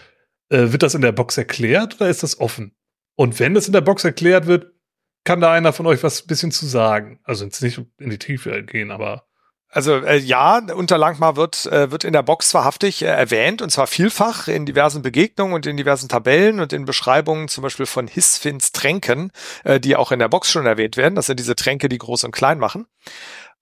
äh, 0.50 0.72
wird 0.72 0.82
das 0.82 0.94
in 0.94 1.02
der 1.02 1.12
Box 1.12 1.38
erklärt 1.38 1.96
oder 2.00 2.10
ist 2.10 2.22
das 2.22 2.40
offen? 2.40 2.74
Und 3.14 3.38
wenn 3.38 3.54
das 3.54 3.66
in 3.66 3.72
der 3.72 3.80
Box 3.80 4.04
erklärt 4.04 4.46
wird, 4.46 4.72
kann 5.24 5.40
da 5.40 5.52
einer 5.52 5.72
von 5.72 5.86
euch 5.86 6.02
was 6.02 6.24
ein 6.24 6.26
bisschen 6.26 6.50
zu 6.50 6.66
sagen? 6.66 7.20
Also 7.22 7.44
jetzt 7.44 7.62
nicht 7.62 7.80
in 7.98 8.10
die 8.10 8.18
Tiefe 8.18 8.62
gehen, 8.64 8.90
aber 8.90 9.28
Also 9.74 9.96
äh, 9.96 10.18
ja, 10.18 10.58
Unterlangmar 10.58 11.36
wird, 11.36 11.64
äh, 11.64 11.90
wird 11.90 12.04
in 12.04 12.12
der 12.12 12.22
Box 12.22 12.52
wahrhaftig 12.52 13.00
äh, 13.00 13.06
erwähnt 13.06 13.62
und 13.62 13.70
zwar 13.70 13.86
vielfach 13.86 14.46
in 14.46 14.66
diversen 14.66 15.00
Begegnungen 15.00 15.54
und 15.54 15.64
in 15.64 15.78
diversen 15.78 16.10
Tabellen 16.10 16.60
und 16.60 16.74
in 16.74 16.84
Beschreibungen 16.84 17.48
zum 17.48 17.62
Beispiel 17.62 17.86
von 17.86 18.06
Hisfins 18.06 18.72
Tränken, 18.72 19.32
äh, 19.64 19.80
die 19.80 19.96
auch 19.96 20.12
in 20.12 20.18
der 20.18 20.28
Box 20.28 20.52
schon 20.52 20.66
erwähnt 20.66 20.98
werden. 20.98 21.14
Das 21.14 21.24
sind 21.24 21.40
diese 21.40 21.56
Tränke, 21.56 21.88
die 21.88 21.96
groß 21.96 22.24
und 22.24 22.32
klein 22.32 22.58
machen. 22.58 22.86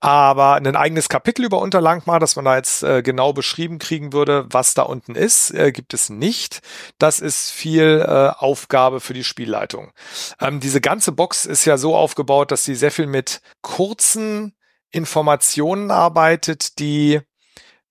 Aber 0.01 0.55
ein 0.55 0.75
eigenes 0.75 1.09
Kapitel 1.09 1.45
über 1.45 1.61
Unterlangmar, 1.61 2.19
dass 2.19 2.35
man 2.35 2.45
da 2.47 2.57
jetzt 2.57 2.83
äh, 2.83 3.03
genau 3.03 3.33
beschrieben 3.33 3.79
kriegen 3.79 4.13
würde, 4.13 4.47
was 4.51 4.75
da 4.75 4.83
unten 4.83 5.15
ist, 5.15 5.53
äh, 5.53 5.71
gibt 5.71 5.95
es 5.95 6.09
nicht. 6.09 6.61
Das 6.99 7.21
ist 7.21 7.51
viel 7.51 8.05
äh, 8.05 8.33
Aufgabe 8.37 9.01
für 9.01 9.15
die 9.15 9.25
Spielleitung. 9.25 9.93
Ähm, 10.41 10.59
diese 10.59 10.81
ganze 10.81 11.13
Box 11.13 11.45
ist 11.45 11.67
ja 11.67 11.77
so 11.77 11.95
aufgebaut, 11.95 12.51
dass 12.51 12.65
sie 12.65 12.75
sehr 12.75 12.91
viel 12.91 13.07
mit 13.07 13.43
kurzen 13.61 14.55
Informationen 14.91 15.91
arbeitet, 15.91 16.79
die 16.79 17.21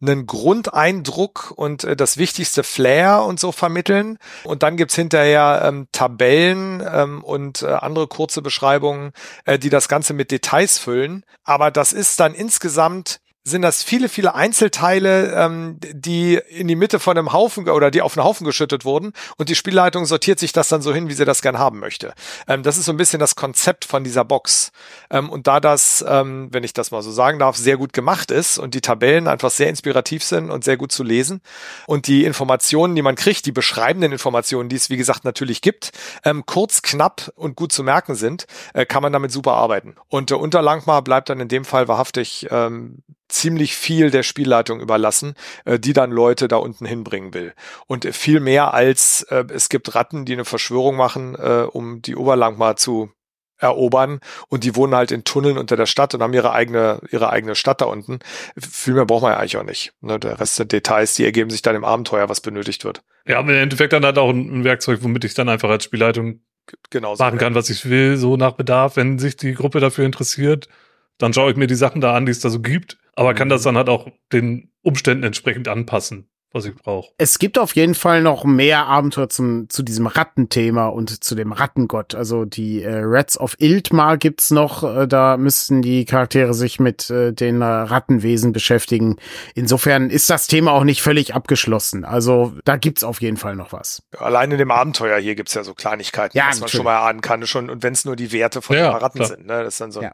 einen 0.02 0.26
Grundeindruck 0.26 1.52
und 1.56 1.84
äh, 1.84 1.96
das 1.96 2.18
wichtigste 2.18 2.64
Flair 2.64 3.24
und 3.24 3.40
so 3.40 3.52
vermitteln. 3.52 4.18
Und 4.44 4.64
dann 4.64 4.78
gibt's 4.78 4.96
hinterher 4.96 5.62
ähm, 5.66 5.88
Tabellen 5.92 6.82
ähm, 6.90 7.24
und 7.24 7.64
äh, 7.64 7.68
andere 7.68 8.08
kurze 8.08 8.42
Beschreibungen, 8.42 9.12
äh, 9.46 9.60
die 9.60 9.70
das 9.70 9.90
Ganze 9.90 10.14
mit 10.14 10.32
Details 10.32 10.78
füllen. 10.78 11.26
Aber 11.44 11.70
das 11.72 11.92
ist 11.92 12.20
dann 12.20 12.34
insgesamt 12.34 13.20
sind 13.44 13.62
das 13.62 13.84
viele, 13.84 14.10
viele 14.10 14.36
Einzelteile, 14.36 15.34
ähm, 15.34 15.78
die 15.92 16.40
in 16.50 16.68
die 16.68 16.76
Mitte 16.76 17.00
von 17.00 17.18
einem 17.18 17.34
Haufen 17.34 17.68
oder 17.70 17.90
die 17.92 18.02
auf 18.02 18.18
einen 18.18 18.26
Haufen 18.26 18.46
geschüttet 18.46 18.86
wurden 18.86 19.14
und 19.38 19.50
die 19.50 19.56
Spielleitung 19.56 20.06
sortiert 20.06 20.40
sich 20.40 20.52
das 20.52 20.68
dann 20.70 20.82
so 20.82 20.94
hin, 20.94 21.08
wie 21.08 21.14
sie 21.14 21.26
das 21.26 21.42
gern 21.42 21.58
haben 21.58 21.80
möchte. 21.80 22.14
Ähm, 22.48 22.64
das 22.64 22.78
ist 22.78 22.86
so 22.86 22.92
ein 22.92 22.98
bisschen 22.98 23.20
das 23.20 23.36
Konzept 23.36 23.86
von 23.86 24.04
dieser 24.04 24.26
Box. 24.26 24.72
Ähm, 25.10 25.30
und 25.30 25.48
da 25.48 25.60
das, 25.60 26.04
ähm, 26.08 26.50
wenn 26.52 26.64
ich 26.64 26.74
das 26.74 26.92
mal 26.92 27.02
so 27.02 27.12
sagen 27.12 27.40
darf, 27.40 27.56
sehr 27.56 27.78
gut 27.78 27.94
gemacht 27.94 28.30
ist 28.32 28.58
und 28.58 28.74
die 28.74 28.82
Tabellen 28.82 29.28
einfach 29.28 29.52
sehr 29.52 29.70
inspirativ 29.70 30.24
sind 30.24 30.52
und 30.52 30.64
sehr 30.64 30.78
gut 30.78 30.92
zu 30.92 31.04
lesen 31.04 31.42
und 31.88 32.08
die 32.08 32.26
Informationen, 32.26 32.96
die 32.96 33.02
man 33.02 33.16
kriegt, 33.16 33.46
die 33.46 33.52
beschreibenden 33.52 34.12
Informationen, 34.12 34.70
die 34.70 34.76
es 34.76 34.90
wie 34.90 34.98
gesagt 34.98 35.24
natürlich 35.24 35.62
gibt, 35.62 35.92
ähm, 36.24 36.46
kurz, 36.46 36.82
knapp 36.82 37.32
und 37.36 37.56
gut 37.56 37.72
zu 37.72 37.84
merken 37.84 38.16
sind, 38.16 38.46
äh, 38.74 38.86
kann 38.86 39.02
man 39.02 39.14
damit 39.14 39.32
super 39.32 39.54
arbeiten. 39.54 39.96
Und 40.08 40.30
der 40.30 40.40
Unterlangmar 40.40 41.02
bleibt 41.02 41.30
dann 41.30 41.40
in 41.40 41.48
dem 41.48 41.66
Fall 41.66 41.88
wahrhaftig 41.88 42.48
ähm, 42.52 43.04
ziemlich 43.30 43.76
viel 43.76 44.12
der 44.12 44.24
Spielleitung 44.24 44.82
überlassen, 44.82 45.36
äh, 45.66 45.80
die 45.80 45.94
dann 45.94 46.12
Leute 46.12 46.48
da 46.48 46.58
unten 46.58 46.86
hinbringen 46.86 47.34
will. 47.34 47.54
Und 47.88 48.06
viel 48.14 48.40
mehr 48.40 48.74
als 48.74 49.24
äh, 49.30 49.46
es 49.54 49.70
gibt 49.70 49.96
Ratten, 49.96 50.26
die 50.26 50.34
eine 50.34 50.46
Verschwörung 50.46 50.98
machen, 50.98 51.36
äh, 51.36 51.66
um 51.72 52.02
die 52.02 52.16
Oberlangmar 52.16 52.76
zu 52.76 53.12
erobern 53.60 54.20
und 54.48 54.64
die 54.64 54.76
wohnen 54.76 54.96
halt 54.96 55.12
in 55.12 55.26
Tunneln 55.26 55.58
unter 55.58 55.76
der 55.76 55.86
Stadt 55.86 56.14
und 56.14 56.24
haben 56.24 56.34
ihre 56.34 56.54
eigene 56.54 57.02
ihre 57.12 57.30
eigene 57.30 57.56
Stadt 57.56 57.82
da 57.82 57.86
unten. 57.86 58.20
Viel 58.58 58.94
mehr 58.94 59.06
braucht 59.06 59.24
man 59.24 59.34
ja 59.34 59.38
eigentlich 59.38 59.58
auch 59.58 59.64
nicht. 59.64 59.94
Ne? 60.02 60.18
Der 60.18 60.40
Rest 60.40 60.58
der 60.60 60.66
Details, 60.66 61.14
die 61.16 61.26
ergeben 61.26 61.50
sich 61.50 61.62
dann 61.62 61.76
im 61.76 61.84
Abenteuer, 61.84 62.30
was 62.30 62.42
benötigt 62.42 62.86
wird. 62.86 63.04
Ja, 63.26 63.40
aber 63.40 63.52
im 63.52 63.60
Endeffekt 63.60 63.94
dann 63.94 64.06
halt 64.06 64.18
auch 64.18 64.30
ein, 64.30 64.64
Werkzeug, 64.64 65.00
womit 65.02 65.26
ich 65.26 65.34
dann 65.34 65.50
einfach 65.50 65.70
als 65.70 65.84
Spielleitung 65.84 66.42
Genauso, 66.90 67.24
machen 67.24 67.38
kann, 67.38 67.56
was 67.56 67.70
ich 67.70 67.90
will, 67.90 68.16
so 68.16 68.38
nach 68.38 68.54
Bedarf, 68.54 68.96
wenn 68.96 69.20
sich 69.20 69.36
die 69.36 69.54
Gruppe 69.54 69.80
dafür 69.80 70.06
interessiert. 70.06 70.70
Dann 71.18 71.34
schaue 71.34 71.52
ich 71.52 71.58
mir 71.58 71.68
die 71.68 71.76
Sachen 71.76 72.00
da 72.00 72.14
an, 72.14 72.26
die 72.26 72.32
es 72.32 72.40
da 72.40 72.50
so 72.50 72.62
gibt 72.62 72.98
aber 73.16 73.34
kann 73.34 73.50
das 73.50 73.62
mhm. 73.62 73.66
dann 73.66 73.78
halt 73.78 73.90
auch 73.90 74.08
den 74.32 74.72
Umständen 74.82 75.24
entsprechend 75.24 75.68
anpassen 75.68 76.30
was 76.52 76.66
ich 76.66 76.76
brauche. 76.76 77.12
Es 77.18 77.38
gibt 77.38 77.60
auf 77.60 77.76
jeden 77.76 77.94
Fall 77.94 78.22
noch 78.22 78.44
mehr 78.44 78.88
Abenteuer 78.88 79.30
zum, 79.30 79.70
zu 79.70 79.84
diesem 79.84 80.08
Rattenthema 80.08 80.88
und 80.88 81.24
zu 81.24 81.36
dem 81.36 81.52
Rattengott. 81.52 82.16
Also 82.16 82.46
die 82.46 82.82
äh, 82.82 83.02
Rats 83.04 83.40
of 83.40 83.56
Iltmar 83.60 84.18
gibt's 84.18 84.50
noch. 84.50 84.84
Äh, 84.84 85.08
da 85.08 85.38
müssten 85.38 85.82
die 85.82 86.06
Charaktere 86.06 86.54
sich 86.54 86.80
mit 86.80 87.10
äh, 87.10 87.34
den 87.34 87.62
äh, 87.62 87.66
Rattenwesen 87.66 88.52
beschäftigen. 88.52 89.18
Insofern 89.54 90.10
ist 90.10 90.30
das 90.30 90.48
Thema 90.48 90.72
auch 90.72 90.84
nicht 90.84 91.02
völlig 91.02 91.36
abgeschlossen. 91.36 92.04
Also 92.04 92.54
da 92.66 92.78
gibt's 92.78 93.04
auf 93.04 93.22
jeden 93.22 93.38
Fall 93.38 93.56
noch 93.56 93.72
was. 93.72 94.02
Allein 94.18 94.52
in 94.52 94.58
dem 94.58 94.72
Abenteuer 94.72 95.20
hier 95.20 95.36
gibt's 95.36 95.54
ja 95.54 95.64
so 95.64 95.76
Kleinigkeiten, 95.76 96.36
ja, 96.36 96.48
was 96.50 96.60
man 96.60 96.70
schon 96.70 96.84
mal 96.84 97.08
ahnen 97.08 97.22
kann. 97.22 97.46
Schon, 97.46 97.70
und 97.70 97.84
wenn 97.84 97.94
es 97.94 98.06
nur 98.06 98.16
die 98.16 98.32
Werte 98.32 98.62
von 98.62 98.76
ja, 98.76 98.92
den 98.92 98.98
Ratten 98.98 99.20
klar. 99.20 99.30
sind. 99.30 99.46
Ne? 99.46 99.64
Das 99.64 99.76
ist 99.76 99.82
dann 99.82 99.92
so, 99.92 100.02
ja. 100.02 100.12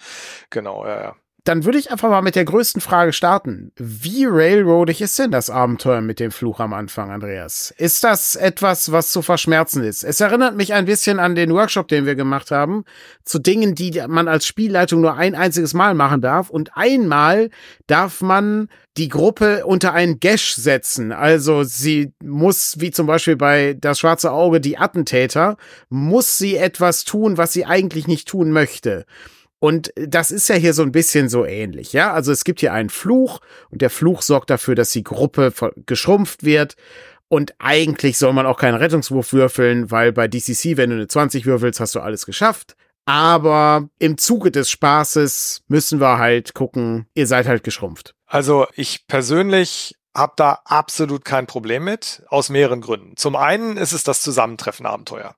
genau, 0.50 0.86
ja, 0.86 1.02
ja 1.02 1.16
dann 1.46 1.64
würde 1.64 1.78
ich 1.78 1.92
einfach 1.92 2.10
mal 2.10 2.24
mit 2.24 2.36
der 2.36 2.44
größten 2.44 2.82
Frage 2.82 3.14
starten. 3.14 3.72
Wie 3.78 4.26
railroadig 4.26 5.00
ist 5.00 5.18
denn 5.20 5.30
das 5.30 5.52
Abenteuer 5.52 6.02
mit 6.02 6.20
dem 6.20 6.32
Fluch 6.32 6.60
am 6.60 6.74
Anfang, 6.74 7.12
Andreas? 7.12 7.72
Ist 7.78 8.04
das 8.04 8.36
etwas, 8.36 8.92
was 8.92 9.12
zu 9.12 9.22
verschmerzen 9.22 9.84
ist? 9.84 10.04
Es 10.04 10.20
erinnert 10.20 10.56
mich 10.56 10.74
ein 10.74 10.86
bisschen 10.86 11.20
an 11.20 11.36
den 11.36 11.54
Workshop, 11.54 11.88
den 11.88 12.08
wir 12.08 12.16
gemacht 12.16 12.50
haben, 12.50 12.84
zu 13.24 13.38
Dingen, 13.38 13.76
die 13.76 14.02
man 14.08 14.28
als 14.28 14.48
Spielleitung 14.48 15.02
nur 15.02 15.18
ein 15.18 15.36
einziges 15.36 15.76
Mal 15.76 15.94
machen 15.94 16.20
darf. 16.20 16.50
Und 16.50 16.76
einmal 16.76 17.52
darf 17.86 18.22
man 18.22 18.68
die 18.98 19.10
Gruppe 19.10 19.68
unter 19.68 19.94
einen 19.94 20.20
Gash 20.20 20.56
setzen. 20.56 21.12
Also 21.12 21.64
sie 21.64 22.12
muss, 22.24 22.80
wie 22.80 22.90
zum 22.90 23.06
Beispiel 23.06 23.36
bei 23.36 23.78
Das 23.80 24.00
Schwarze 24.00 24.32
Auge, 24.32 24.60
die 24.60 24.80
Attentäter, 24.80 25.58
muss 25.90 26.40
sie 26.40 26.58
etwas 26.58 27.04
tun, 27.04 27.38
was 27.38 27.54
sie 27.54 27.66
eigentlich 27.66 28.08
nicht 28.08 28.28
tun 28.28 28.50
möchte. 28.50 29.06
Und 29.66 29.92
das 29.96 30.30
ist 30.30 30.48
ja 30.48 30.54
hier 30.54 30.76
so 30.76 30.84
ein 30.84 30.92
bisschen 30.92 31.28
so 31.28 31.44
ähnlich, 31.44 31.92
ja. 31.92 32.14
Also 32.14 32.32
es 32.32 32.44
gibt 32.44 32.60
hier 32.60 32.72
einen 32.72 32.92
Fluch 32.92 33.40
und 33.72 33.82
der 33.82 33.90
Fluch 33.90 34.22
sorgt 34.22 34.52
dafür, 34.52 34.76
dass 34.76 34.92
die 34.92 35.02
Gruppe 35.02 35.52
geschrumpft 35.88 36.44
wird. 36.44 36.76
Und 37.30 37.56
eigentlich 37.58 38.20
soll 38.20 38.32
man 38.34 38.46
auch 38.46 38.60
keinen 38.60 38.76
Rettungswurf 38.76 39.34
würfeln, 39.34 39.90
weil 39.90 40.14
bei 40.14 40.28
DCC, 40.28 40.78
wenn 40.78 40.92
du 40.92 40.98
eine 40.98 41.08
20 41.08 41.48
würfelst, 41.48 41.80
hast 41.80 41.96
du 41.96 42.00
alles 42.00 42.28
geschafft. 42.28 42.76
Aber 43.06 43.90
im 43.98 44.20
Zuge 44.20 44.52
des 44.52 44.70
Spaßes 44.70 45.64
müssen 45.68 46.00
wir 46.00 46.20
halt 46.20 46.54
gucken, 46.54 47.08
ihr 47.16 47.26
seid 47.26 47.48
halt 47.48 47.64
geschrumpft. 47.64 48.14
Also 48.28 48.68
ich 48.76 49.08
persönlich 49.08 49.96
habe 50.16 50.34
da 50.36 50.60
absolut 50.66 51.26
kein 51.26 51.48
Problem 51.48 51.86
mit, 51.86 52.24
aus 52.30 52.50
mehreren 52.50 52.82
Gründen. 52.82 53.18
Zum 53.18 53.36
einen 53.36 53.78
ist 53.78 53.94
es 53.94 54.04
das 54.04 54.22
Zusammentreffen-Abenteuer. 54.22 55.36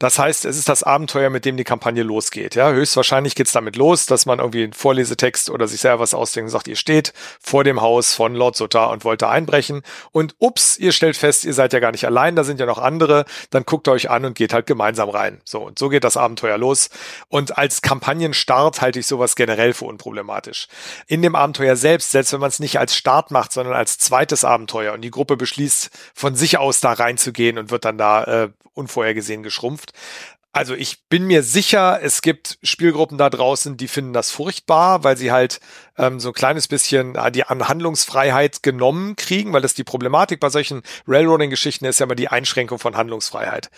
Das 0.00 0.18
heißt, 0.18 0.44
es 0.44 0.58
ist 0.58 0.68
das 0.68 0.82
Abenteuer, 0.82 1.30
mit 1.30 1.44
dem 1.44 1.56
die 1.56 1.64
Kampagne 1.64 2.02
losgeht. 2.02 2.56
Ja, 2.56 2.72
höchstwahrscheinlich 2.72 3.36
geht's 3.36 3.52
damit 3.52 3.76
los, 3.76 4.06
dass 4.06 4.26
man 4.26 4.40
irgendwie 4.40 4.64
einen 4.64 4.72
Vorlesetext 4.72 5.50
oder 5.50 5.68
sich 5.68 5.80
selber 5.80 6.00
was 6.00 6.14
ausdenkt 6.14 6.48
und 6.48 6.50
sagt, 6.50 6.66
ihr 6.66 6.76
steht 6.76 7.12
vor 7.40 7.62
dem 7.62 7.80
Haus 7.80 8.12
von 8.12 8.34
Lord 8.34 8.56
Sutter 8.56 8.90
und 8.90 9.04
wollt 9.04 9.22
da 9.22 9.30
einbrechen 9.30 9.82
und 10.10 10.34
ups, 10.40 10.76
ihr 10.76 10.90
stellt 10.90 11.16
fest, 11.16 11.44
ihr 11.44 11.54
seid 11.54 11.72
ja 11.72 11.78
gar 11.78 11.92
nicht 11.92 12.04
allein, 12.06 12.34
da 12.34 12.42
sind 12.42 12.58
ja 12.58 12.66
noch 12.66 12.78
andere, 12.78 13.24
dann 13.50 13.64
guckt 13.64 13.86
euch 13.86 14.10
an 14.10 14.24
und 14.24 14.34
geht 14.34 14.52
halt 14.52 14.66
gemeinsam 14.66 15.08
rein. 15.08 15.40
So, 15.44 15.60
und 15.60 15.78
so 15.78 15.88
geht 15.88 16.02
das 16.02 16.16
Abenteuer 16.16 16.58
los. 16.58 16.90
Und 17.28 17.56
als 17.56 17.80
Kampagnenstart 17.80 18.80
halte 18.80 18.98
ich 18.98 19.06
sowas 19.06 19.36
generell 19.36 19.74
für 19.74 19.84
unproblematisch. 19.84 20.66
In 21.06 21.22
dem 21.22 21.36
Abenteuer 21.36 21.76
selbst, 21.76 22.10
selbst 22.10 22.32
wenn 22.32 22.40
man 22.40 22.48
es 22.48 22.58
nicht 22.58 22.80
als 22.80 22.96
Start 22.96 23.30
macht, 23.30 23.52
sondern 23.52 23.74
als 23.74 23.98
zweites 23.98 24.44
Abenteuer 24.44 24.92
und 24.92 25.02
die 25.02 25.12
Gruppe 25.12 25.36
beschließt, 25.36 25.90
von 26.14 26.34
sich 26.34 26.58
aus 26.58 26.80
da 26.80 26.92
reinzugehen 26.92 27.58
und 27.58 27.70
wird 27.70 27.84
dann 27.84 27.96
da 27.96 28.24
äh, 28.24 28.48
unvorhergesehen 28.74 29.43
geschrumpft. 29.44 29.92
Also 30.54 30.74
ich 30.74 31.08
bin 31.08 31.24
mir 31.24 31.42
sicher, 31.42 31.98
es 32.00 32.22
gibt 32.22 32.60
Spielgruppen 32.62 33.18
da 33.18 33.28
draußen, 33.28 33.76
die 33.76 33.88
finden 33.88 34.12
das 34.12 34.30
furchtbar, 34.30 35.02
weil 35.02 35.16
sie 35.16 35.32
halt 35.32 35.58
ähm, 35.98 36.20
so 36.20 36.28
ein 36.28 36.34
kleines 36.34 36.68
bisschen 36.68 37.16
äh, 37.16 37.32
die 37.32 37.42
Handlungsfreiheit 37.42 38.62
genommen 38.62 39.16
kriegen, 39.16 39.52
weil 39.52 39.62
das 39.62 39.74
die 39.74 39.82
Problematik 39.82 40.38
bei 40.38 40.50
solchen 40.50 40.84
Railroading-Geschichten 41.08 41.86
ist 41.86 41.98
ja 41.98 42.04
immer 42.04 42.14
die 42.14 42.28
Einschränkung 42.28 42.78
von 42.78 42.96
Handlungsfreiheit. 42.96 43.68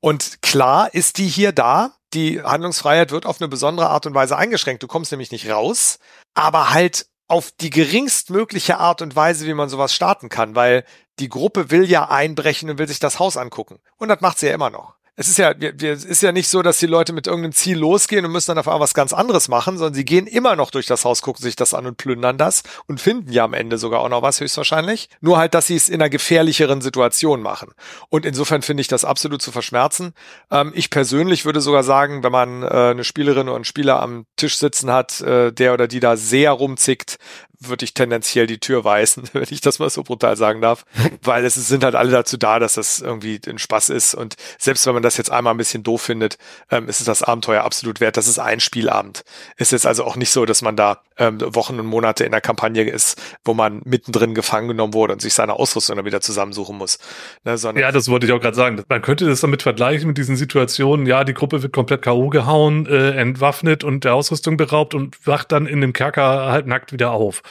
Und 0.00 0.42
klar 0.42 0.92
ist 0.92 1.16
die 1.16 1.28
hier 1.28 1.52
da. 1.52 1.92
Die 2.12 2.42
Handlungsfreiheit 2.42 3.10
wird 3.10 3.24
auf 3.24 3.40
eine 3.40 3.48
besondere 3.48 3.88
Art 3.88 4.04
und 4.04 4.14
Weise 4.14 4.36
eingeschränkt. 4.36 4.82
Du 4.82 4.86
kommst 4.86 5.12
nämlich 5.12 5.32
nicht 5.32 5.48
raus, 5.48 5.98
aber 6.34 6.74
halt 6.74 7.06
auf 7.26 7.52
die 7.58 7.70
geringstmögliche 7.70 8.76
Art 8.76 9.00
und 9.00 9.16
Weise, 9.16 9.46
wie 9.46 9.54
man 9.54 9.70
sowas 9.70 9.94
starten 9.94 10.28
kann, 10.28 10.54
weil 10.54 10.84
die 11.20 11.30
Gruppe 11.30 11.70
will 11.70 11.88
ja 11.88 12.10
einbrechen 12.10 12.68
und 12.68 12.78
will 12.78 12.88
sich 12.88 13.00
das 13.00 13.18
Haus 13.18 13.38
angucken. 13.38 13.78
Und 13.96 14.08
das 14.08 14.20
macht 14.20 14.38
sie 14.38 14.46
ja 14.48 14.54
immer 14.54 14.68
noch 14.68 14.97
es 15.20 15.28
ist 15.28 15.38
ja, 15.38 15.52
wir, 15.58 15.92
es 15.92 16.04
ist 16.04 16.22
ja 16.22 16.30
nicht 16.30 16.48
so, 16.48 16.62
dass 16.62 16.78
die 16.78 16.86
Leute 16.86 17.12
mit 17.12 17.26
irgendeinem 17.26 17.52
Ziel 17.52 17.76
losgehen 17.76 18.24
und 18.24 18.30
müssen 18.30 18.52
dann 18.52 18.58
auf 18.58 18.68
einmal 18.68 18.78
was 18.78 18.94
ganz 18.94 19.12
anderes 19.12 19.48
machen, 19.48 19.76
sondern 19.76 19.94
sie 19.94 20.04
gehen 20.04 20.28
immer 20.28 20.54
noch 20.54 20.70
durch 20.70 20.86
das 20.86 21.04
Haus, 21.04 21.22
gucken 21.22 21.42
sich 21.42 21.56
das 21.56 21.74
an 21.74 21.86
und 21.86 21.96
plündern 21.96 22.38
das 22.38 22.62
und 22.86 23.00
finden 23.00 23.32
ja 23.32 23.42
am 23.42 23.52
Ende 23.52 23.78
sogar 23.78 23.98
auch 23.98 24.08
noch 24.08 24.22
was 24.22 24.40
höchstwahrscheinlich. 24.40 25.08
Nur 25.20 25.36
halt, 25.36 25.54
dass 25.54 25.66
sie 25.66 25.74
es 25.74 25.88
in 25.88 25.96
einer 25.96 26.08
gefährlicheren 26.08 26.80
Situation 26.82 27.42
machen. 27.42 27.72
Und 28.10 28.26
insofern 28.26 28.62
finde 28.62 28.80
ich 28.80 28.86
das 28.86 29.04
absolut 29.04 29.42
zu 29.42 29.50
verschmerzen. 29.50 30.14
Ähm, 30.52 30.70
ich 30.76 30.88
persönlich 30.88 31.44
würde 31.44 31.60
sogar 31.60 31.82
sagen, 31.82 32.22
wenn 32.22 32.30
man 32.30 32.62
äh, 32.62 32.66
eine 32.66 33.02
Spielerin 33.02 33.48
oder 33.48 33.56
einen 33.56 33.64
Spieler 33.64 34.00
am 34.00 34.24
Tisch 34.36 34.56
sitzen 34.56 34.92
hat, 34.92 35.20
äh, 35.20 35.52
der 35.52 35.74
oder 35.74 35.88
die 35.88 35.98
da 35.98 36.16
sehr 36.16 36.52
rumzickt, 36.52 37.18
würde 37.60 37.84
ich 37.84 37.94
tendenziell 37.94 38.46
die 38.46 38.58
Tür 38.58 38.84
weisen, 38.84 39.24
wenn 39.32 39.46
ich 39.50 39.60
das 39.60 39.78
mal 39.78 39.90
so 39.90 40.02
brutal 40.02 40.36
sagen 40.36 40.60
darf, 40.60 40.84
weil 41.22 41.44
es 41.44 41.54
sind 41.54 41.84
halt 41.84 41.94
alle 41.94 42.10
dazu 42.10 42.36
da, 42.36 42.58
dass 42.58 42.74
das 42.74 43.00
irgendwie 43.00 43.40
ein 43.46 43.58
Spaß 43.58 43.90
ist 43.90 44.14
und 44.14 44.36
selbst 44.58 44.86
wenn 44.86 44.94
man 44.94 45.02
das 45.02 45.16
jetzt 45.16 45.30
einmal 45.30 45.54
ein 45.54 45.58
bisschen 45.58 45.82
doof 45.82 46.02
findet, 46.02 46.38
ähm, 46.70 46.88
ist 46.88 47.00
es 47.00 47.06
das 47.06 47.22
Abenteuer 47.22 47.64
absolut 47.64 48.00
wert. 48.00 48.16
Das 48.16 48.28
ist 48.28 48.38
ein 48.38 48.60
Spielabend. 48.60 49.24
Es 49.56 49.72
ist 49.72 49.86
also 49.86 50.04
auch 50.04 50.16
nicht 50.16 50.30
so, 50.30 50.46
dass 50.46 50.62
man 50.62 50.76
da 50.76 51.02
ähm, 51.16 51.38
Wochen 51.54 51.78
und 51.80 51.86
Monate 51.86 52.24
in 52.24 52.30
der 52.30 52.40
Kampagne 52.40 52.88
ist, 52.88 53.20
wo 53.44 53.54
man 53.54 53.82
mittendrin 53.84 54.34
gefangen 54.34 54.68
genommen 54.68 54.94
wurde 54.94 55.14
und 55.14 55.22
sich 55.22 55.34
seine 55.34 55.54
Ausrüstung 55.54 55.96
dann 55.96 56.04
wieder 56.04 56.20
zusammensuchen 56.20 56.76
muss. 56.76 56.98
Ne, 57.44 57.56
ja, 57.76 57.92
das 57.92 58.08
wollte 58.08 58.26
ich 58.26 58.32
auch 58.32 58.40
gerade 58.40 58.56
sagen. 58.56 58.82
Man 58.88 59.02
könnte 59.02 59.26
das 59.26 59.40
damit 59.40 59.62
vergleichen 59.62 60.08
mit 60.08 60.18
diesen 60.18 60.36
Situationen, 60.36 61.06
ja, 61.06 61.24
die 61.24 61.34
Gruppe 61.34 61.62
wird 61.62 61.72
komplett 61.72 62.02
K.O. 62.02 62.28
gehauen, 62.28 62.86
äh, 62.86 63.10
entwaffnet 63.10 63.82
und 63.84 64.04
der 64.04 64.14
Ausrüstung 64.14 64.56
beraubt 64.56 64.94
und 64.94 65.26
wacht 65.26 65.52
dann 65.52 65.66
in 65.66 65.80
dem 65.80 65.92
Kerker 65.92 66.50
halt 66.50 66.66
nackt 66.66 66.92
wieder 66.92 67.10
auf 67.10 67.42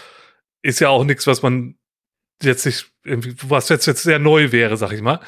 ist 0.62 0.80
ja 0.80 0.90
auch 0.90 1.04
nichts, 1.04 1.28
was 1.28 1.42
man 1.42 1.76
jetzt 2.42 2.66
nicht 2.66 2.92
was 3.44 3.70
jetzt, 3.70 3.86
jetzt 3.86 4.04
sehr 4.04 4.20
neu 4.20 4.52
wäre, 4.52 4.78
sag 4.78 4.92
ich 4.92 5.02
mal. 5.02 5.20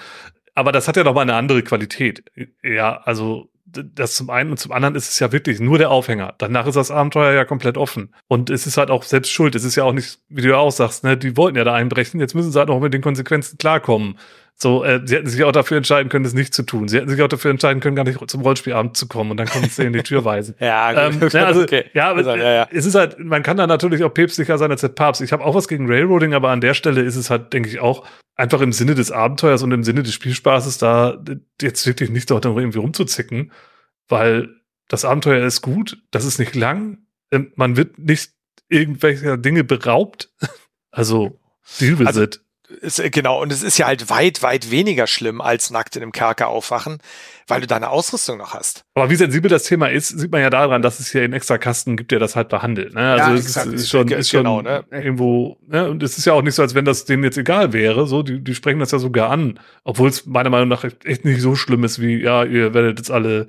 Aber 0.55 0.71
das 0.71 0.87
hat 0.87 0.97
ja 0.97 1.03
noch 1.03 1.13
mal 1.13 1.21
eine 1.21 1.35
andere 1.35 1.63
Qualität. 1.63 2.23
Ja, 2.63 2.97
also 2.97 3.49
das 3.71 4.15
zum 4.15 4.29
einen 4.29 4.51
und 4.51 4.57
zum 4.57 4.71
anderen 4.71 4.95
ist 4.95 5.09
es 5.09 5.19
ja 5.19 5.31
wirklich 5.31 5.59
nur 5.59 5.77
der 5.77 5.91
Aufhänger. 5.91 6.33
Danach 6.37 6.65
ist 6.65 6.75
das 6.75 6.91
Abenteuer 6.91 7.33
ja 7.33 7.45
komplett 7.45 7.77
offen. 7.77 8.13
Und 8.27 8.49
es 8.49 8.65
ist 8.65 8.77
halt 8.77 8.89
auch 8.89 9.03
selbst 9.03 9.31
schuld. 9.31 9.55
Es 9.55 9.63
ist 9.63 9.75
ja 9.75 9.83
auch 9.83 9.93
nicht, 9.93 10.19
wie 10.27 10.41
du 10.41 10.49
ja 10.49 10.57
auch 10.57 10.71
sagst, 10.71 11.03
ne, 11.03 11.17
die 11.17 11.37
wollten 11.37 11.57
ja 11.57 11.63
da 11.63 11.75
einbrechen. 11.75 12.19
Jetzt 12.19 12.33
müssen 12.35 12.51
sie 12.51 12.59
halt 12.59 12.69
auch 12.69 12.79
mit 12.79 12.93
den 12.93 13.01
Konsequenzen 13.01 13.57
klarkommen. 13.57 14.17
So, 14.61 14.83
äh, 14.83 14.99
sie 15.05 15.15
hätten 15.15 15.27
sich 15.27 15.41
auch 15.45 15.53
dafür 15.53 15.77
entscheiden 15.77 16.09
können, 16.09 16.25
das 16.25 16.33
nicht 16.33 16.53
zu 16.53 16.63
tun. 16.63 16.89
Sie 16.89 16.97
hätten 16.97 17.07
sich 17.07 17.21
auch 17.21 17.29
dafür 17.29 17.49
entscheiden 17.49 17.79
können, 17.79 17.95
gar 17.95 18.03
nicht 18.03 18.19
zum 18.29 18.41
Rollspielabend 18.41 18.97
zu 18.97 19.07
kommen 19.07 19.31
und 19.31 19.37
dann 19.37 19.47
kommen 19.47 19.69
sie 19.69 19.85
in 19.85 19.93
die 19.93 20.03
Tür 20.03 20.25
weisen. 20.25 20.55
ja, 20.59 21.09
gut, 21.09 21.21
ähm, 21.21 21.29
ja, 21.31 21.45
also, 21.45 21.61
okay. 21.61 21.85
ja, 21.93 22.09
aber, 22.09 22.37
ja, 22.37 22.53
ja, 22.53 22.67
es 22.69 22.85
ist 22.85 22.95
halt, 22.95 23.17
man 23.19 23.41
kann 23.41 23.55
da 23.55 23.67
natürlich 23.67 24.03
auch 24.03 24.13
päpstlicher 24.13 24.57
sein 24.57 24.69
als 24.69 24.81
der 24.81 24.89
Papst. 24.89 25.21
Ich 25.21 25.31
habe 25.31 25.45
auch 25.45 25.55
was 25.55 25.69
gegen 25.69 25.87
Railroading, 25.87 26.33
aber 26.33 26.49
an 26.49 26.59
der 26.59 26.73
Stelle 26.73 27.01
ist 27.01 27.15
es 27.15 27.29
halt, 27.29 27.53
denke 27.53 27.69
ich, 27.69 27.79
auch 27.79 28.05
einfach 28.35 28.59
im 28.59 28.73
Sinne 28.73 28.95
des 28.95 29.11
Abenteuers 29.11 29.63
und 29.63 29.71
im 29.71 29.85
Sinne 29.85 30.03
des 30.03 30.13
Spielspaßes 30.13 30.77
da 30.77 31.23
jetzt 31.61 31.87
wirklich 31.87 32.09
nicht 32.09 32.29
dort 32.29 32.43
irgendwie 32.43 32.79
rumzuzicken, 32.79 33.53
weil 34.09 34.49
das 34.89 35.05
Abenteuer 35.05 35.45
ist 35.45 35.61
gut, 35.61 36.03
das 36.11 36.25
ist 36.25 36.37
nicht 36.37 36.55
lang, 36.55 36.97
ähm, 37.31 37.53
man 37.55 37.77
wird 37.77 37.97
nicht 37.97 38.33
irgendwelcher 38.67 39.37
Dinge 39.37 39.63
beraubt. 39.63 40.33
Also, 40.91 41.39
Deal 41.79 41.99
with 41.99 42.07
also, 42.07 42.23
it 42.23 42.41
ist, 42.69 42.99
äh, 42.99 43.09
genau, 43.09 43.41
und 43.41 43.51
es 43.51 43.63
ist 43.63 43.77
ja 43.77 43.87
halt 43.87 44.09
weit, 44.09 44.41
weit 44.43 44.71
weniger 44.71 45.07
schlimm 45.07 45.41
als 45.41 45.71
nackt 45.71 45.95
in 45.95 46.03
einem 46.03 46.11
Kerker 46.11 46.47
aufwachen, 46.47 46.99
weil 47.47 47.61
du 47.61 47.67
deine 47.67 47.89
Ausrüstung 47.89 48.37
noch 48.37 48.53
hast. 48.53 48.85
Aber 48.93 49.09
wie 49.09 49.15
sensibel 49.15 49.49
das 49.49 49.63
Thema 49.63 49.89
ist, 49.89 50.09
sieht 50.09 50.31
man 50.31 50.41
ja 50.41 50.49
daran, 50.49 50.81
dass 50.81 50.99
es 50.99 51.11
hier 51.11 51.23
in 51.23 51.33
Extrakasten 51.33 51.97
gibt, 51.97 52.11
der 52.11 52.19
das 52.19 52.35
halt 52.35 52.49
behandelt. 52.49 52.93
Ne? 52.93 53.11
Also 53.11 53.31
ja, 53.31 53.35
es 53.35 53.45
ist, 53.45 53.65
ist, 53.65 53.89
schon, 53.89 54.07
ist 54.09 54.29
schon 54.29 54.43
genau, 54.43 54.61
ne? 54.61 54.85
irgendwo, 54.91 55.57
ne? 55.67 55.89
und 55.89 56.03
es 56.03 56.17
ist 56.17 56.25
ja 56.25 56.33
auch 56.33 56.41
nicht 56.41 56.55
so, 56.55 56.61
als 56.61 56.75
wenn 56.75 56.85
das 56.85 57.05
denen 57.05 57.23
jetzt 57.23 57.37
egal 57.37 57.73
wäre. 57.73 58.07
So, 58.07 58.23
die, 58.23 58.43
die 58.43 58.55
sprechen 58.55 58.79
das 58.79 58.91
ja 58.91 58.99
sogar 58.99 59.29
an, 59.29 59.59
obwohl 59.83 60.09
es 60.09 60.25
meiner 60.25 60.49
Meinung 60.49 60.69
nach 60.69 60.85
echt 61.03 61.25
nicht 61.25 61.41
so 61.41 61.55
schlimm 61.55 61.83
ist, 61.83 61.99
wie, 61.99 62.21
ja, 62.21 62.43
ihr 62.43 62.73
werdet 62.73 62.99
jetzt 62.99 63.11
alle 63.11 63.47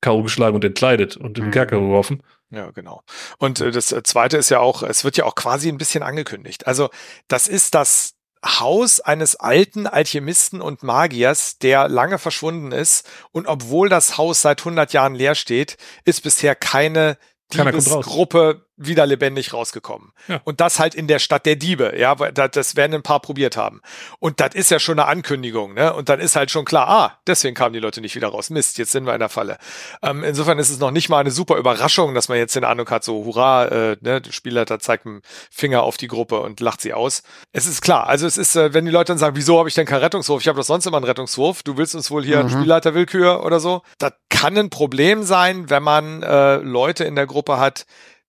K.O. 0.00 0.22
geschlagen 0.22 0.56
und 0.56 0.64
entkleidet 0.64 1.16
und 1.16 1.38
in 1.38 1.44
den 1.44 1.50
Kerker 1.52 1.78
mhm. 1.78 1.86
geworfen. 1.86 2.22
Ja, 2.50 2.70
genau. 2.70 3.02
Und 3.38 3.60
äh, 3.60 3.70
das 3.70 3.92
äh, 3.92 4.02
zweite 4.02 4.36
ist 4.36 4.50
ja 4.50 4.58
auch, 4.60 4.82
es 4.82 5.04
wird 5.04 5.16
ja 5.16 5.24
auch 5.24 5.34
quasi 5.34 5.68
ein 5.68 5.78
bisschen 5.78 6.02
angekündigt. 6.02 6.66
Also, 6.66 6.90
das 7.28 7.48
ist 7.48 7.74
das 7.74 8.14
Haus 8.44 9.00
eines 9.00 9.36
alten 9.36 9.86
Alchemisten 9.86 10.60
und 10.60 10.82
Magiers, 10.82 11.58
der 11.58 11.88
lange 11.88 12.18
verschwunden 12.18 12.72
ist. 12.72 13.08
Und 13.30 13.46
obwohl 13.46 13.88
das 13.88 14.18
Haus 14.18 14.42
seit 14.42 14.60
100 14.60 14.92
Jahren 14.92 15.14
leer 15.14 15.34
steht, 15.34 15.76
ist 16.04 16.22
bisher 16.22 16.54
keine 16.54 17.18
Diebesgruppe 17.52 18.66
wieder 18.86 19.06
lebendig 19.06 19.52
rausgekommen. 19.52 20.12
Ja. 20.28 20.40
Und 20.44 20.60
das 20.60 20.78
halt 20.78 20.94
in 20.94 21.06
der 21.06 21.18
Stadt 21.18 21.46
der 21.46 21.56
Diebe, 21.56 21.94
ja, 21.96 22.14
das 22.14 22.76
werden 22.76 22.94
ein 22.94 23.02
paar 23.02 23.20
probiert 23.20 23.56
haben. 23.56 23.80
Und 24.18 24.40
das 24.40 24.54
ist 24.54 24.70
ja 24.70 24.78
schon 24.78 24.98
eine 24.98 25.08
Ankündigung, 25.08 25.74
ne? 25.74 25.92
Und 25.94 26.08
dann 26.08 26.20
ist 26.20 26.36
halt 26.36 26.50
schon 26.50 26.64
klar, 26.64 26.88
ah, 26.88 27.18
deswegen 27.26 27.54
kamen 27.54 27.72
die 27.72 27.80
Leute 27.80 28.00
nicht 28.00 28.14
wieder 28.14 28.28
raus. 28.28 28.50
Mist, 28.50 28.78
jetzt 28.78 28.92
sind 28.92 29.06
wir 29.06 29.14
in 29.14 29.20
der 29.20 29.28
Falle. 29.28 29.58
Ähm, 30.02 30.24
insofern 30.24 30.58
ist 30.58 30.70
es 30.70 30.78
noch 30.78 30.90
nicht 30.90 31.08
mal 31.08 31.18
eine 31.18 31.30
super 31.30 31.56
Überraschung, 31.56 32.14
dass 32.14 32.28
man 32.28 32.38
jetzt 32.38 32.56
den 32.56 32.64
Eindruck 32.64 32.90
hat, 32.90 33.04
so, 33.04 33.24
hurra, 33.24 33.66
äh, 33.66 33.96
ne, 34.00 34.20
der 34.20 34.32
Spielleiter 34.32 34.78
zeigt 34.78 35.06
mit 35.06 35.16
dem 35.16 35.22
Finger 35.50 35.82
auf 35.82 35.96
die 35.96 36.08
Gruppe 36.08 36.40
und 36.40 36.60
lacht 36.60 36.80
sie 36.80 36.92
aus. 36.92 37.22
Es 37.52 37.66
ist 37.66 37.82
klar, 37.82 38.08
also 38.08 38.26
es 38.26 38.38
ist, 38.38 38.56
äh, 38.56 38.74
wenn 38.74 38.84
die 38.84 38.90
Leute 38.90 39.12
dann 39.12 39.18
sagen, 39.18 39.36
wieso 39.36 39.58
habe 39.58 39.68
ich 39.68 39.74
denn 39.74 39.86
keinen 39.86 40.00
Rettungswurf? 40.00 40.40
Ich 40.40 40.48
habe 40.48 40.58
doch 40.58 40.64
sonst 40.64 40.86
immer 40.86 40.96
einen 40.96 41.06
Rettungswurf. 41.06 41.62
Du 41.62 41.76
willst 41.76 41.94
uns 41.94 42.10
wohl 42.10 42.24
hier 42.24 42.42
mhm. 42.42 42.50
Spielleiterwillkür 42.50 43.44
oder 43.44 43.60
so? 43.60 43.82
Das 43.98 44.12
kann 44.28 44.56
ein 44.56 44.70
Problem 44.70 45.22
sein, 45.22 45.70
wenn 45.70 45.82
man 45.82 46.22
äh, 46.22 46.56
Leute 46.56 47.04
in 47.04 47.14
der 47.14 47.26
Gruppe 47.26 47.58
hat, 47.58 47.86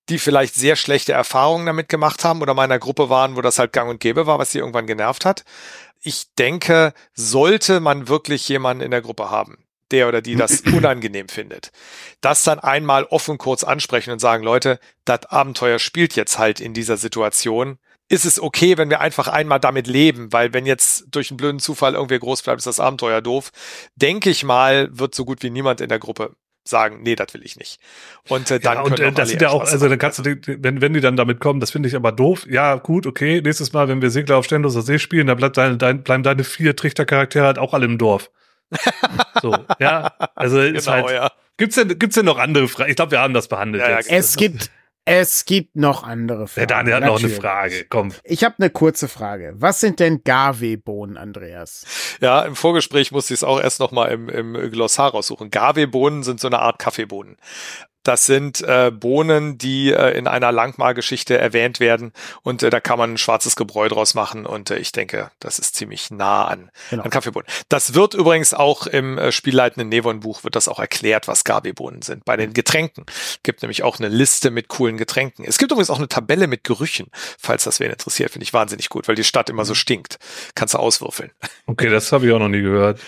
die 0.10 0.20
vielleicht 0.20 0.56
sehr 0.56 0.76
schlechte 0.76 1.14
Erfahrungen 1.14 1.66
damit 1.66 1.90
gemacht 1.90 2.24
haben 2.24 2.42
oder 2.42 2.54
meiner 2.54 2.80
Gruppe 2.80 3.10
waren, 3.10 3.36
wo 3.36 3.42
das 3.42 3.60
halt 3.60 3.74
gang 3.74 3.90
und 3.90 4.00
gäbe 4.00 4.28
war, 4.28 4.40
was 4.40 4.52
sie 4.52 4.60
irgendwann 4.60 4.88
genervt 4.88 5.26
hat. 5.26 5.44
Ich 6.02 6.34
denke, 6.36 6.94
sollte 7.14 7.80
man 7.80 8.10
wirklich 8.10 8.48
jemanden 8.50 8.84
in 8.84 8.92
der 8.92 9.02
Gruppe 9.02 9.30
haben, 9.30 9.64
der 9.92 10.10
oder 10.10 10.22
die 10.22 10.36
das 10.36 10.62
unangenehm 10.74 11.30
findet, 11.30 11.72
das 12.20 12.44
dann 12.44 12.60
einmal 12.60 13.06
offen 13.06 13.38
kurz 13.38 13.64
ansprechen 13.64 14.12
und 14.12 14.20
sagen, 14.20 14.44
Leute, 14.44 14.80
das 15.06 15.26
Abenteuer 15.26 15.80
spielt 15.80 16.16
jetzt 16.16 16.38
halt 16.38 16.60
in 16.60 16.74
dieser 16.74 16.98
Situation. 16.98 17.78
Ist 18.10 18.26
es 18.26 18.40
okay, 18.40 18.78
wenn 18.78 18.90
wir 18.90 19.00
einfach 19.00 19.30
einmal 19.30 19.62
damit 19.62 19.88
leben? 19.88 20.34
Weil 20.34 20.54
wenn 20.54 20.66
jetzt 20.66 21.06
durch 21.12 21.32
einen 21.32 21.38
blöden 21.38 21.60
Zufall 21.60 21.94
irgendwie 21.94 22.20
groß 22.20 22.42
bleibt, 22.42 22.60
ist 22.60 22.68
das 22.68 22.82
Abenteuer 22.82 23.22
doof. 23.22 23.52
Denke 23.96 24.30
ich 24.30 24.44
mal, 24.44 24.90
wird 24.92 25.16
so 25.16 25.24
gut 25.24 25.42
wie 25.42 25.50
niemand 25.50 25.80
in 25.80 25.88
der 25.88 26.00
Gruppe 26.00 26.36
sagen, 26.68 27.02
nee, 27.04 27.16
das 27.16 27.34
will 27.34 27.44
ich 27.44 27.58
nicht. 27.58 27.80
Und 28.30 28.50
äh, 28.52 28.60
dann 28.60 28.78
ja, 28.78 28.82
und 28.84 29.00
äh, 29.00 29.12
das 29.12 29.30
sind 29.30 29.42
ja 29.42 29.50
auch, 29.50 29.62
also 29.62 29.90
dann 29.90 29.98
kannst 29.98 30.20
du, 30.20 30.36
wenn, 30.46 30.82
wenn 30.82 30.94
die 30.94 31.02
dann 31.02 31.18
damit 31.18 31.40
kommen, 31.40 31.60
das 31.60 31.72
finde 31.72 31.90
ich 31.90 31.96
aber 31.96 32.12
doof. 32.12 32.46
Ja, 32.50 32.76
gut, 32.76 33.06
okay, 33.06 33.42
nächstes 33.42 33.74
Mal, 33.74 33.88
wenn 33.88 34.02
wir 34.02 34.10
Segler 34.10 34.38
auf 34.38 34.46
Sternloser 34.46 34.82
See 34.82 35.00
spielen, 35.00 35.28
dann 35.28 35.38
bleibt 35.38 35.58
dein, 35.58 35.78
dein, 35.78 36.04
bleiben 36.04 36.24
deine 36.24 36.44
vier 36.44 36.76
Trichtercharaktere 36.76 37.46
halt 37.46 37.60
auch 37.60 37.74
alle 37.74 37.86
im 37.86 37.98
Dorf. 37.98 38.32
so, 39.42 39.56
ja, 39.80 40.14
also 40.36 40.58
genau, 40.58 40.78
ist 40.78 40.88
halt, 40.88 41.10
ja. 41.10 41.32
Gibt's 41.58 41.76
denn, 41.76 42.00
gibt's 42.00 42.16
denn 42.16 42.26
noch 42.26 42.40
andere 42.40 42.68
Fragen? 42.68 42.90
Ich 42.90 42.96
glaube, 42.96 43.12
wir 43.12 43.20
haben 43.20 43.34
das 43.34 43.48
behandelt 43.48 43.84
ja, 43.84 43.98
jetzt. 43.98 44.10
Es 44.10 44.36
gibt, 44.36 44.72
es 45.06 45.46
gibt 45.46 45.76
noch 45.76 46.04
andere 46.04 46.48
Fragen. 46.48 46.68
Der 46.68 46.78
Daniel 46.78 46.96
hat 46.96 47.02
Natürlich. 47.02 47.24
noch 47.24 47.30
eine 47.30 47.42
Frage. 47.42 47.86
Komm. 47.90 48.14
Ich 48.24 48.44
habe 48.44 48.56
eine 48.60 48.70
kurze 48.70 49.08
Frage. 49.08 49.54
Was 49.56 49.80
sind 49.80 50.00
denn 50.00 50.24
Garvey-Bohnen, 50.24 51.18
Andreas? 51.18 51.86
Ja, 52.22 52.44
im 52.44 52.56
Vorgespräch 52.56 53.12
musste 53.12 53.34
ich 53.34 53.40
es 53.40 53.44
auch 53.44 53.60
erst 53.60 53.80
noch 53.80 53.92
mal 53.92 54.06
im, 54.06 54.30
im 54.30 54.72
Glossar 54.72 55.12
raussuchen. 55.12 55.50
Garvey-Bohnen 55.50 56.24
sind 56.24 56.40
so 56.40 56.48
eine 56.48 56.60
Art 56.60 56.80
Kaffeebohnen. 56.80 57.38
Das 58.04 58.26
sind 58.26 58.62
äh, 58.62 58.92
Bohnen, 58.92 59.58
die 59.58 59.92
äh, 59.92 60.18
in 60.18 60.28
einer 60.28 60.52
Langmar-Geschichte 60.52 61.38
erwähnt 61.38 61.80
werden 61.80 62.12
und 62.42 62.64
äh, 62.64 62.70
da 62.70 62.80
kann 62.80 62.98
man 62.98 63.14
ein 63.14 63.18
schwarzes 63.18 63.56
Gebräu 63.56 63.88
draus 63.88 64.14
machen 64.14 64.46
und 64.46 64.70
äh, 64.70 64.78
ich 64.78 64.92
denke, 64.92 65.32
das 65.40 65.60
ist 65.60 65.76
ziemlich 65.76 66.12
nah 66.12 66.46
an, 66.46 66.70
genau. 66.90 67.04
an 67.04 67.10
Kaffeebohnen. 67.10 67.48
Das 67.70 67.94
wird 67.94 68.14
übrigens 68.14 68.54
auch 68.54 68.88
im 68.88 69.18
äh, 69.18 69.32
spielleitenden 69.32 69.90
Nevon-Buch 69.90 70.44
wird 70.44 70.56
das 70.56 70.68
auch 70.68 70.80
erklärt, 70.80 71.28
was 71.28 71.44
Gabi-Bohnen 71.44 72.02
sind. 72.02 72.26
Bei 72.26 72.38
den 72.38 72.54
Getränken 72.54 73.06
gibt 73.44 73.62
nämlich 73.62 73.84
auch 73.84 74.00
eine 74.00 74.10
Liste 74.10 74.52
mit 74.52 74.68
coolen 74.68 74.98
Getränken. 74.98 75.46
Es 75.46 75.58
gibt 75.58 75.72
übrigens 75.72 75.90
auch 75.90 75.98
eine 75.98 76.08
Tabelle 76.08 76.48
mit 76.48 76.64
Gerüchen, 76.64 77.08
falls 77.40 77.64
das 77.64 77.80
wen 77.80 77.92
interessiert, 77.92 78.32
finde 78.32 78.44
ich 78.44 78.54
wahnsinnig 78.54 78.90
gut, 78.90 79.08
weil 79.08 79.16
die 79.16 79.24
Stadt 79.24 79.50
immer 79.50 79.66
so 79.66 79.76
stinkt. 79.76 80.18
Kannst 80.56 80.74
du 80.74 80.78
auswürfeln. 80.78 81.32
Okay, 81.66 81.90
das 81.90 82.12
habe 82.12 82.28
ich 82.28 82.34
auch 82.34 82.40
noch 82.40 82.50
nie 82.50 82.62
gehört. 82.62 83.00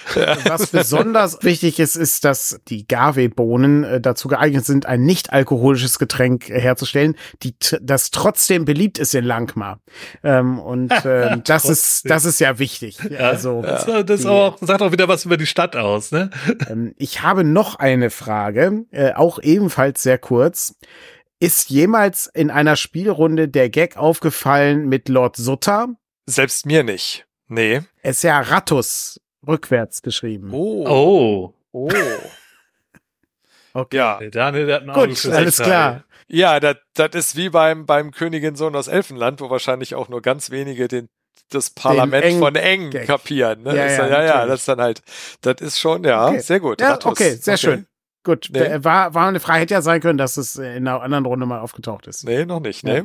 Was 0.45 0.67
besonders 0.67 1.43
wichtig 1.43 1.79
ist, 1.79 1.95
ist, 1.95 2.25
dass 2.25 2.59
die 2.67 2.87
Gave-Bohnen 2.87 3.83
äh, 3.83 4.01
dazu 4.01 4.27
geeignet 4.27 4.65
sind, 4.65 4.84
ein 4.86 5.03
nicht 5.03 5.33
alkoholisches 5.33 5.99
Getränk 5.99 6.49
herzustellen, 6.49 7.15
die 7.43 7.55
das 7.81 8.11
trotzdem 8.11 8.65
beliebt 8.65 8.97
ist 8.97 9.15
in 9.15 9.25
Langmar. 9.25 9.79
Ähm, 10.23 10.59
und 10.59 10.91
äh, 11.05 11.38
das 11.43 11.65
ist 11.65 12.09
das 12.09 12.25
ist 12.25 12.39
ja 12.39 12.59
wichtig. 12.59 12.97
Ja, 13.09 13.19
also 13.29 13.63
ja. 13.63 14.03
das 14.03 14.21
die, 14.21 14.27
auch, 14.27 14.57
sagt 14.61 14.81
auch 14.81 14.91
wieder 14.91 15.07
was 15.07 15.25
über 15.25 15.38
die 15.38 15.45
Stadt 15.45 15.75
aus. 15.75 16.11
Ne? 16.11 16.29
Ähm, 16.69 16.93
ich 16.97 17.21
habe 17.21 17.43
noch 17.43 17.75
eine 17.75 18.09
Frage, 18.09 18.86
äh, 18.91 19.13
auch 19.13 19.39
ebenfalls 19.39 20.01
sehr 20.01 20.17
kurz. 20.17 20.75
Ist 21.39 21.69
jemals 21.69 22.27
in 22.33 22.49
einer 22.49 22.75
Spielrunde 22.75 23.49
der 23.49 23.69
Gag 23.69 23.97
aufgefallen 23.97 24.88
mit 24.88 25.09
Lord 25.09 25.36
Sutter? 25.36 25.89
Selbst 26.25 26.65
mir 26.65 26.83
nicht. 26.83 27.25
Nee. 27.47 27.81
Es 28.01 28.17
ist 28.17 28.23
ja 28.23 28.39
Rattus 28.39 29.19
rückwärts 29.47 30.01
geschrieben. 30.01 30.49
Oh. 30.53 30.88
Oh. 30.88 31.53
Oh. 31.71 31.91
Okay. 33.76 33.97
Ja. 33.97 34.19
Daniel, 34.32 34.67
der 34.67 34.76
hat 34.76 34.82
einen 34.84 34.93
Gut, 34.93 35.26
alles 35.26 35.57
klar. 35.57 36.05
Ja, 36.28 36.59
das 36.59 36.78
ist 37.13 37.36
wie 37.36 37.49
beim, 37.49 37.86
beim 37.86 38.11
Königin 38.11 38.55
Sohn 38.55 38.76
aus 38.76 38.88
Elfenland, 38.88 39.41
wo 39.41 39.49
wahrscheinlich 39.49 39.95
auch 39.95 40.07
nur 40.07 40.21
ganz 40.21 40.49
wenige 40.49 40.88
den, 40.88 41.09
das 41.49 41.69
Parlament 41.71 42.23
Eng 42.26 42.39
von 42.39 42.55
Eng 42.55 42.89
kapieren. 42.89 43.63
Ne? 43.63 43.76
Ja, 43.76 43.86
ja, 43.86 43.97
dann, 43.97 44.09
ja, 44.09 44.23
ja, 44.23 44.45
das 44.45 44.61
ist 44.61 44.67
dann 44.69 44.82
halt, 44.82 45.01
das 45.41 45.59
ist 45.59 45.80
schon, 45.80 46.05
ja, 46.05 46.30
okay. 46.30 46.39
sehr 46.39 46.59
gut. 46.61 46.80
Ja, 46.80 46.97
okay, 47.03 47.36
sehr 47.36 47.55
okay. 47.55 47.61
schön. 47.61 47.88
Gut, 48.26 48.49
nee. 48.51 48.84
war, 48.84 49.13
war 49.13 49.28
eine 49.28 49.39
Frage, 49.39 49.59
hätte 49.59 49.76
ja 49.76 49.84
sein 49.84 50.01
können, 50.01 50.17
dass 50.17 50.36
es 50.38 50.55
in 50.55 50.88
einer 50.88 50.99
anderen 50.99 51.28
Runde 51.28 51.45
mal 51.45 51.59
aufgetaucht 51.59 52.07
ist. 52.07 52.26
Nee, 52.26 52.43
noch 52.43 52.59
nicht, 52.59 52.84
nee. 52.84 53.03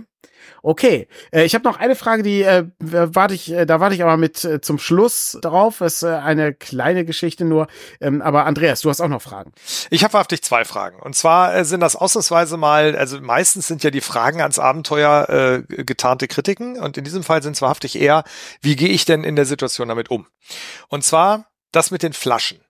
Okay, 0.63 1.09
äh, 1.31 1.45
ich 1.45 1.55
habe 1.55 1.65
noch 1.65 1.79
eine 1.79 1.95
Frage, 1.95 2.23
die 2.23 2.43
äh, 2.43 2.65
warte 2.79 3.35
ich, 3.35 3.53
äh, 3.53 3.67
da 3.67 3.81
warte 3.81 3.95
ich 3.95 4.03
aber 4.03 4.17
mit 4.17 4.43
äh, 4.45 4.63
zum 4.63 4.79
Schluss 4.79 5.37
drauf. 5.43 5.77
Das 5.81 5.97
ist 5.97 6.03
äh, 6.05 6.15
eine 6.15 6.55
kleine 6.55 7.05
Geschichte 7.05 7.45
nur. 7.45 7.67
Ähm, 8.01 8.23
aber 8.23 8.47
Andreas, 8.47 8.81
du 8.81 8.89
hast 8.89 9.03
auch 9.03 9.09
noch 9.09 9.21
Fragen. 9.21 9.53
Ich 9.91 10.05
habe 10.05 10.15
wahrhaftig 10.15 10.43
zwei 10.43 10.65
Fragen. 10.65 10.99
Und 11.01 11.15
zwar 11.15 11.55
äh, 11.55 11.67
sind 11.67 11.81
das 11.81 11.97
ausnahmsweise 11.97 12.57
mal, 12.57 12.97
also 12.97 13.21
meistens 13.21 13.67
sind 13.67 13.85
ja 13.85 13.91
die 13.91 14.01
Fragen 14.01 14.41
ans 14.41 14.59
Abenteuer 14.59 15.29
äh, 15.29 15.85
getarnte 15.85 16.29
Kritiken. 16.29 16.81
Und 16.81 16.97
in 16.97 17.05
diesem 17.05 17.23
Fall 17.23 17.43
sind 17.43 17.57
es 17.57 17.63
wahrhaftig 17.63 18.01
eher, 18.01 18.25
wie 18.63 18.77
gehe 18.77 18.89
ich 18.89 19.05
denn 19.05 19.25
in 19.25 19.37
der 19.37 19.45
Situation 19.45 19.89
damit 19.89 20.11
um? 20.11 20.27
Und 20.89 21.05
zwar 21.05 21.51
das 21.73 21.91
mit 21.91 22.03
den 22.03 22.15
Flaschen. 22.15 22.65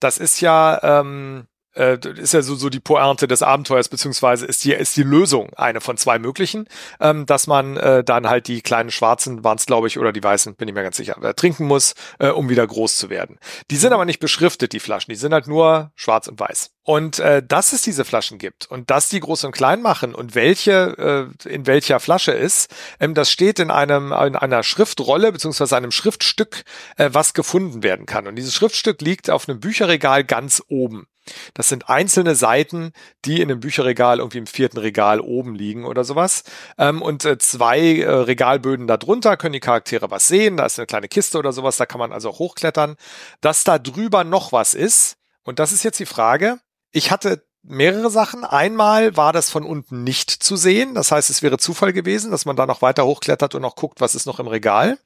Das 0.00 0.18
ist 0.18 0.40
ja 0.40 1.00
ähm, 1.00 1.46
äh, 1.74 1.98
ist 2.16 2.34
ja 2.34 2.42
so, 2.42 2.54
so 2.54 2.68
die 2.68 2.80
Pointe 2.80 3.28
des 3.28 3.42
Abenteuers, 3.42 3.88
beziehungsweise 3.88 4.46
ist 4.46 4.64
die, 4.64 4.72
ist 4.72 4.96
die 4.96 5.02
Lösung 5.02 5.50
eine 5.54 5.80
von 5.80 5.96
zwei 5.96 6.18
möglichen, 6.18 6.68
ähm, 7.00 7.26
dass 7.26 7.46
man 7.46 7.76
äh, 7.76 8.04
dann 8.04 8.28
halt 8.28 8.48
die 8.48 8.62
kleinen 8.62 8.90
schwarzen, 8.90 9.44
waren 9.44 9.58
es 9.58 9.66
glaube 9.66 9.86
ich, 9.86 9.98
oder 9.98 10.12
die 10.12 10.22
weißen, 10.22 10.54
bin 10.54 10.68
ich 10.68 10.74
mir 10.74 10.82
ganz 10.82 10.96
sicher, 10.96 11.22
äh, 11.22 11.34
trinken 11.34 11.66
muss, 11.66 11.94
äh, 12.18 12.28
um 12.28 12.48
wieder 12.48 12.66
groß 12.66 12.96
zu 12.96 13.10
werden. 13.10 13.38
Die 13.70 13.76
sind 13.76 13.92
aber 13.92 14.04
nicht 14.04 14.20
beschriftet, 14.20 14.72
die 14.72 14.80
Flaschen, 14.80 15.12
die 15.12 15.18
sind 15.18 15.32
halt 15.32 15.46
nur 15.46 15.92
schwarz 15.94 16.28
und 16.28 16.38
weiß. 16.38 16.70
Und 16.84 17.20
äh, 17.20 17.42
dass 17.46 17.72
es 17.72 17.82
diese 17.82 18.04
Flaschen 18.04 18.38
gibt 18.38 18.66
und 18.66 18.90
dass 18.90 19.08
die 19.08 19.20
groß 19.20 19.44
und 19.44 19.52
klein 19.52 19.82
machen 19.82 20.16
und 20.16 20.34
welche 20.34 21.30
äh, 21.46 21.48
in 21.48 21.66
welcher 21.68 22.00
Flasche 22.00 22.32
ist, 22.32 22.74
ähm, 22.98 23.14
das 23.14 23.30
steht 23.30 23.60
in 23.60 23.70
einem 23.70 24.06
in 24.12 24.34
einer 24.34 24.64
Schriftrolle 24.64 25.30
beziehungsweise 25.30 25.76
einem 25.76 25.92
Schriftstück, 25.92 26.64
äh, 26.96 27.10
was 27.12 27.34
gefunden 27.34 27.84
werden 27.84 28.06
kann. 28.06 28.26
Und 28.26 28.34
dieses 28.34 28.54
Schriftstück 28.54 29.00
liegt 29.00 29.30
auf 29.30 29.48
einem 29.48 29.60
Bücherregal 29.60 30.24
ganz 30.24 30.60
oben. 30.66 31.06
Das 31.54 31.68
sind 31.68 31.88
einzelne 31.88 32.34
Seiten, 32.34 32.92
die 33.24 33.40
in 33.40 33.50
einem 33.50 33.60
Bücherregal 33.60 34.18
irgendwie 34.18 34.38
im 34.38 34.48
vierten 34.48 34.78
Regal 34.78 35.20
oben 35.20 35.54
liegen 35.54 35.84
oder 35.84 36.02
sowas. 36.02 36.42
Ähm, 36.78 37.00
und 37.00 37.24
äh, 37.24 37.38
zwei 37.38 37.98
äh, 37.98 38.10
Regalböden 38.10 38.88
darunter 38.88 39.36
können 39.36 39.52
die 39.52 39.60
Charaktere 39.60 40.10
was 40.10 40.26
sehen. 40.26 40.56
Da 40.56 40.66
ist 40.66 40.80
eine 40.80 40.86
kleine 40.86 41.06
Kiste 41.08 41.38
oder 41.38 41.52
sowas, 41.52 41.76
da 41.76 41.86
kann 41.86 42.00
man 42.00 42.12
also 42.12 42.30
hochklettern. 42.30 42.96
Dass 43.40 43.62
da 43.62 43.78
drüber 43.78 44.24
noch 44.24 44.50
was 44.50 44.74
ist, 44.74 45.16
und 45.44 45.58
das 45.58 45.72
ist 45.72 45.82
jetzt 45.84 46.00
die 46.00 46.06
Frage, 46.06 46.58
ich 46.92 47.10
hatte 47.10 47.44
mehrere 47.62 48.10
Sachen. 48.10 48.44
Einmal 48.44 49.16
war 49.16 49.32
das 49.32 49.50
von 49.50 49.64
unten 49.64 50.04
nicht 50.04 50.30
zu 50.30 50.56
sehen. 50.56 50.94
Das 50.94 51.12
heißt, 51.12 51.30
es 51.30 51.42
wäre 51.42 51.58
Zufall 51.58 51.92
gewesen, 51.92 52.30
dass 52.30 52.44
man 52.44 52.56
da 52.56 52.66
noch 52.66 52.82
weiter 52.82 53.06
hochklettert 53.06 53.54
und 53.54 53.62
noch 53.62 53.76
guckt, 53.76 54.00
was 54.00 54.14
ist 54.14 54.26
noch 54.26 54.40
im 54.40 54.48
Regal. 54.48 54.98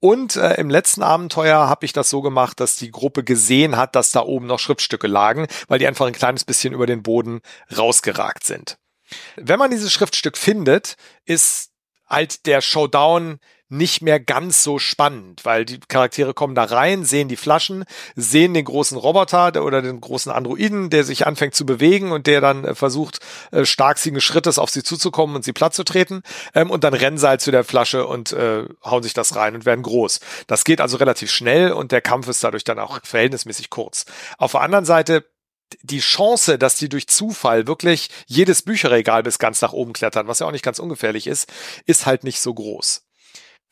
Und 0.00 0.36
äh, 0.36 0.54
im 0.54 0.68
letzten 0.68 1.02
Abenteuer 1.02 1.68
habe 1.68 1.86
ich 1.86 1.92
das 1.92 2.10
so 2.10 2.20
gemacht, 2.20 2.60
dass 2.60 2.76
die 2.76 2.90
Gruppe 2.90 3.24
gesehen 3.24 3.76
hat, 3.76 3.96
dass 3.96 4.12
da 4.12 4.20
oben 4.20 4.46
noch 4.46 4.58
Schriftstücke 4.58 5.06
lagen, 5.06 5.46
weil 5.68 5.78
die 5.78 5.86
einfach 5.86 6.06
ein 6.06 6.12
kleines 6.12 6.44
bisschen 6.44 6.74
über 6.74 6.86
den 6.86 7.02
Boden 7.02 7.40
rausgeragt 7.76 8.44
sind. 8.44 8.76
Wenn 9.36 9.58
man 9.58 9.70
dieses 9.70 9.92
Schriftstück 9.92 10.36
findet, 10.36 10.96
ist 11.24 11.70
halt 12.06 12.46
der 12.46 12.60
Showdown 12.60 13.38
nicht 13.68 14.02
mehr 14.02 14.20
ganz 14.20 14.62
so 14.62 14.78
spannend, 14.78 15.44
weil 15.44 15.64
die 15.64 15.80
Charaktere 15.80 16.34
kommen 16.34 16.54
da 16.54 16.64
rein, 16.64 17.04
sehen 17.04 17.28
die 17.28 17.36
Flaschen, 17.36 17.84
sehen 18.14 18.54
den 18.54 18.64
großen 18.64 18.96
Roboter 18.96 19.62
oder 19.62 19.82
den 19.82 20.00
großen 20.00 20.30
Androiden, 20.30 20.90
der 20.90 21.04
sich 21.04 21.26
anfängt 21.26 21.54
zu 21.54 21.64
bewegen 21.64 22.12
und 22.12 22.26
der 22.26 22.40
dann 22.40 22.64
äh, 22.64 22.74
versucht, 22.74 23.20
äh, 23.52 23.64
starksigen 23.64 24.20
Schrittes 24.20 24.58
auf 24.58 24.70
sie 24.70 24.82
zuzukommen 24.82 25.34
und 25.36 25.44
sie 25.44 25.52
platt 25.52 25.74
zu 25.74 25.84
treten. 25.84 26.22
Ähm, 26.54 26.70
und 26.70 26.84
dann 26.84 26.94
rennen 26.94 27.18
sie 27.18 27.28
halt 27.28 27.40
zu 27.40 27.50
der 27.50 27.64
Flasche 27.64 28.06
und 28.06 28.32
äh, 28.32 28.64
hauen 28.84 29.02
sich 29.02 29.14
das 29.14 29.34
rein 29.34 29.54
und 29.54 29.64
werden 29.64 29.82
groß. 29.82 30.20
Das 30.46 30.64
geht 30.64 30.80
also 30.80 30.98
relativ 30.98 31.30
schnell 31.30 31.72
und 31.72 31.90
der 31.92 32.02
Kampf 32.02 32.28
ist 32.28 32.44
dadurch 32.44 32.64
dann 32.64 32.78
auch 32.78 33.00
verhältnismäßig 33.02 33.70
kurz. 33.70 34.04
Auf 34.38 34.52
der 34.52 34.60
anderen 34.60 34.84
Seite 34.84 35.24
die 35.82 36.00
Chance, 36.00 36.58
dass 36.58 36.76
die 36.76 36.88
durch 36.88 37.08
Zufall 37.08 37.66
wirklich 37.66 38.10
jedes 38.26 38.62
Bücherregal 38.62 39.22
bis 39.22 39.38
ganz 39.38 39.60
nach 39.60 39.72
oben 39.72 39.92
klettern, 39.92 40.28
was 40.28 40.38
ja 40.38 40.46
auch 40.46 40.52
nicht 40.52 40.64
ganz 40.64 40.78
ungefährlich 40.78 41.26
ist, 41.26 41.50
ist 41.86 42.06
halt 42.06 42.22
nicht 42.22 42.40
so 42.40 42.54
groß. 42.54 43.03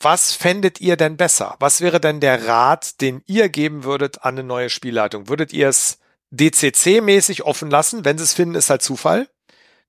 Was 0.02 0.32
fändet 0.32 0.80
ihr 0.80 0.96
denn 0.96 1.16
besser? 1.16 1.54
Was 1.60 1.80
wäre 1.80 2.00
denn 2.00 2.18
der 2.18 2.48
Rat, 2.48 3.00
den 3.00 3.22
ihr 3.26 3.48
geben 3.48 3.84
würdet 3.84 4.24
an 4.24 4.34
eine 4.34 4.42
neue 4.42 4.68
Spielleitung? 4.68 5.28
Würdet 5.28 5.52
ihr 5.52 5.68
es 5.68 6.00
DCC-mäßig 6.32 7.42
offen 7.42 7.70
lassen? 7.70 8.04
Wenn 8.04 8.18
sie 8.18 8.24
es 8.24 8.34
finden, 8.34 8.56
ist 8.56 8.68
halt 8.68 8.82
Zufall. 8.82 9.28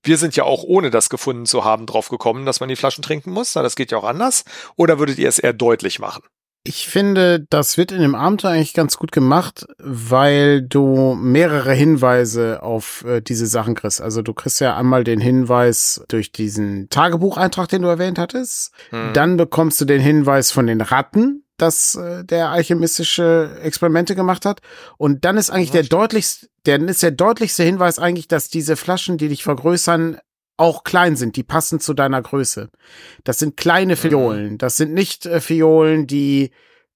Wir 0.04 0.16
sind 0.16 0.36
ja 0.36 0.44
auch 0.44 0.62
ohne 0.62 0.90
das 0.90 1.08
gefunden 1.08 1.46
zu 1.46 1.64
haben 1.64 1.86
drauf 1.86 2.10
gekommen, 2.10 2.46
dass 2.46 2.60
man 2.60 2.68
die 2.68 2.76
Flaschen 2.76 3.02
trinken 3.02 3.32
muss. 3.32 3.54
Das 3.54 3.74
geht 3.74 3.90
ja 3.90 3.98
auch 3.98 4.04
anders. 4.04 4.44
Oder 4.76 5.00
würdet 5.00 5.18
ihr 5.18 5.28
es 5.28 5.40
eher 5.40 5.52
deutlich 5.52 5.98
machen? 5.98 6.22
Ich 6.66 6.88
finde, 6.88 7.44
das 7.50 7.76
wird 7.76 7.92
in 7.92 8.00
dem 8.00 8.14
Abenteuer 8.14 8.52
eigentlich 8.52 8.72
ganz 8.72 8.96
gut 8.96 9.12
gemacht, 9.12 9.66
weil 9.78 10.62
du 10.62 11.14
mehrere 11.14 11.74
Hinweise 11.74 12.62
auf 12.62 13.04
äh, 13.04 13.20
diese 13.20 13.46
Sachen 13.46 13.74
kriegst. 13.74 14.00
Also 14.00 14.22
du 14.22 14.32
kriegst 14.32 14.62
ja 14.62 14.74
einmal 14.74 15.04
den 15.04 15.20
Hinweis 15.20 16.02
durch 16.08 16.32
diesen 16.32 16.88
Tagebucheintrag, 16.88 17.68
den 17.68 17.82
du 17.82 17.88
erwähnt 17.88 18.18
hattest. 18.18 18.72
Hm. 18.88 19.12
Dann 19.12 19.36
bekommst 19.36 19.78
du 19.82 19.84
den 19.84 20.00
Hinweis 20.00 20.52
von 20.52 20.66
den 20.66 20.80
Ratten, 20.80 21.44
dass 21.58 21.96
äh, 21.96 22.24
der 22.24 22.48
alchemistische 22.48 23.58
Experimente 23.62 24.14
gemacht 24.14 24.46
hat. 24.46 24.60
Und 24.96 25.26
dann 25.26 25.36
ist 25.36 25.50
eigentlich 25.50 25.70
der 25.70 25.82
deutlichste, 25.82 26.48
dann 26.64 26.88
ist 26.88 27.02
der 27.02 27.10
deutlichste 27.10 27.62
Hinweis 27.62 27.98
eigentlich, 27.98 28.26
dass 28.26 28.48
diese 28.48 28.76
Flaschen, 28.76 29.18
die 29.18 29.28
dich 29.28 29.44
vergrößern, 29.44 30.16
auch 30.56 30.84
klein 30.84 31.16
sind, 31.16 31.36
die 31.36 31.42
passen 31.42 31.80
zu 31.80 31.94
deiner 31.94 32.22
Größe. 32.22 32.70
Das 33.24 33.38
sind 33.38 33.56
kleine 33.56 33.96
Fiolen. 33.96 34.52
Mhm. 34.52 34.58
Das 34.58 34.76
sind 34.76 34.92
nicht 34.92 35.26
äh, 35.26 35.40
Fiolen, 35.40 36.06
die 36.06 36.50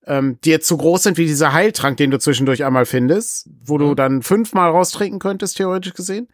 ähm, 0.07 0.41
dir 0.43 0.61
zu 0.61 0.77
groß 0.77 1.05
sind 1.05 1.19
wie 1.19 1.27
dieser 1.27 1.53
Heiltrank, 1.53 1.97
den 1.97 2.11
du 2.11 2.19
zwischendurch 2.19 2.65
einmal 2.65 2.87
findest, 2.87 3.49
wo 3.65 3.75
mhm. 3.75 3.81
du 3.81 3.95
dann 3.95 4.23
fünfmal 4.23 4.71
raustrinken 4.71 5.19
könntest, 5.19 5.57
theoretisch 5.57 5.95
gesehen. 5.95 6.29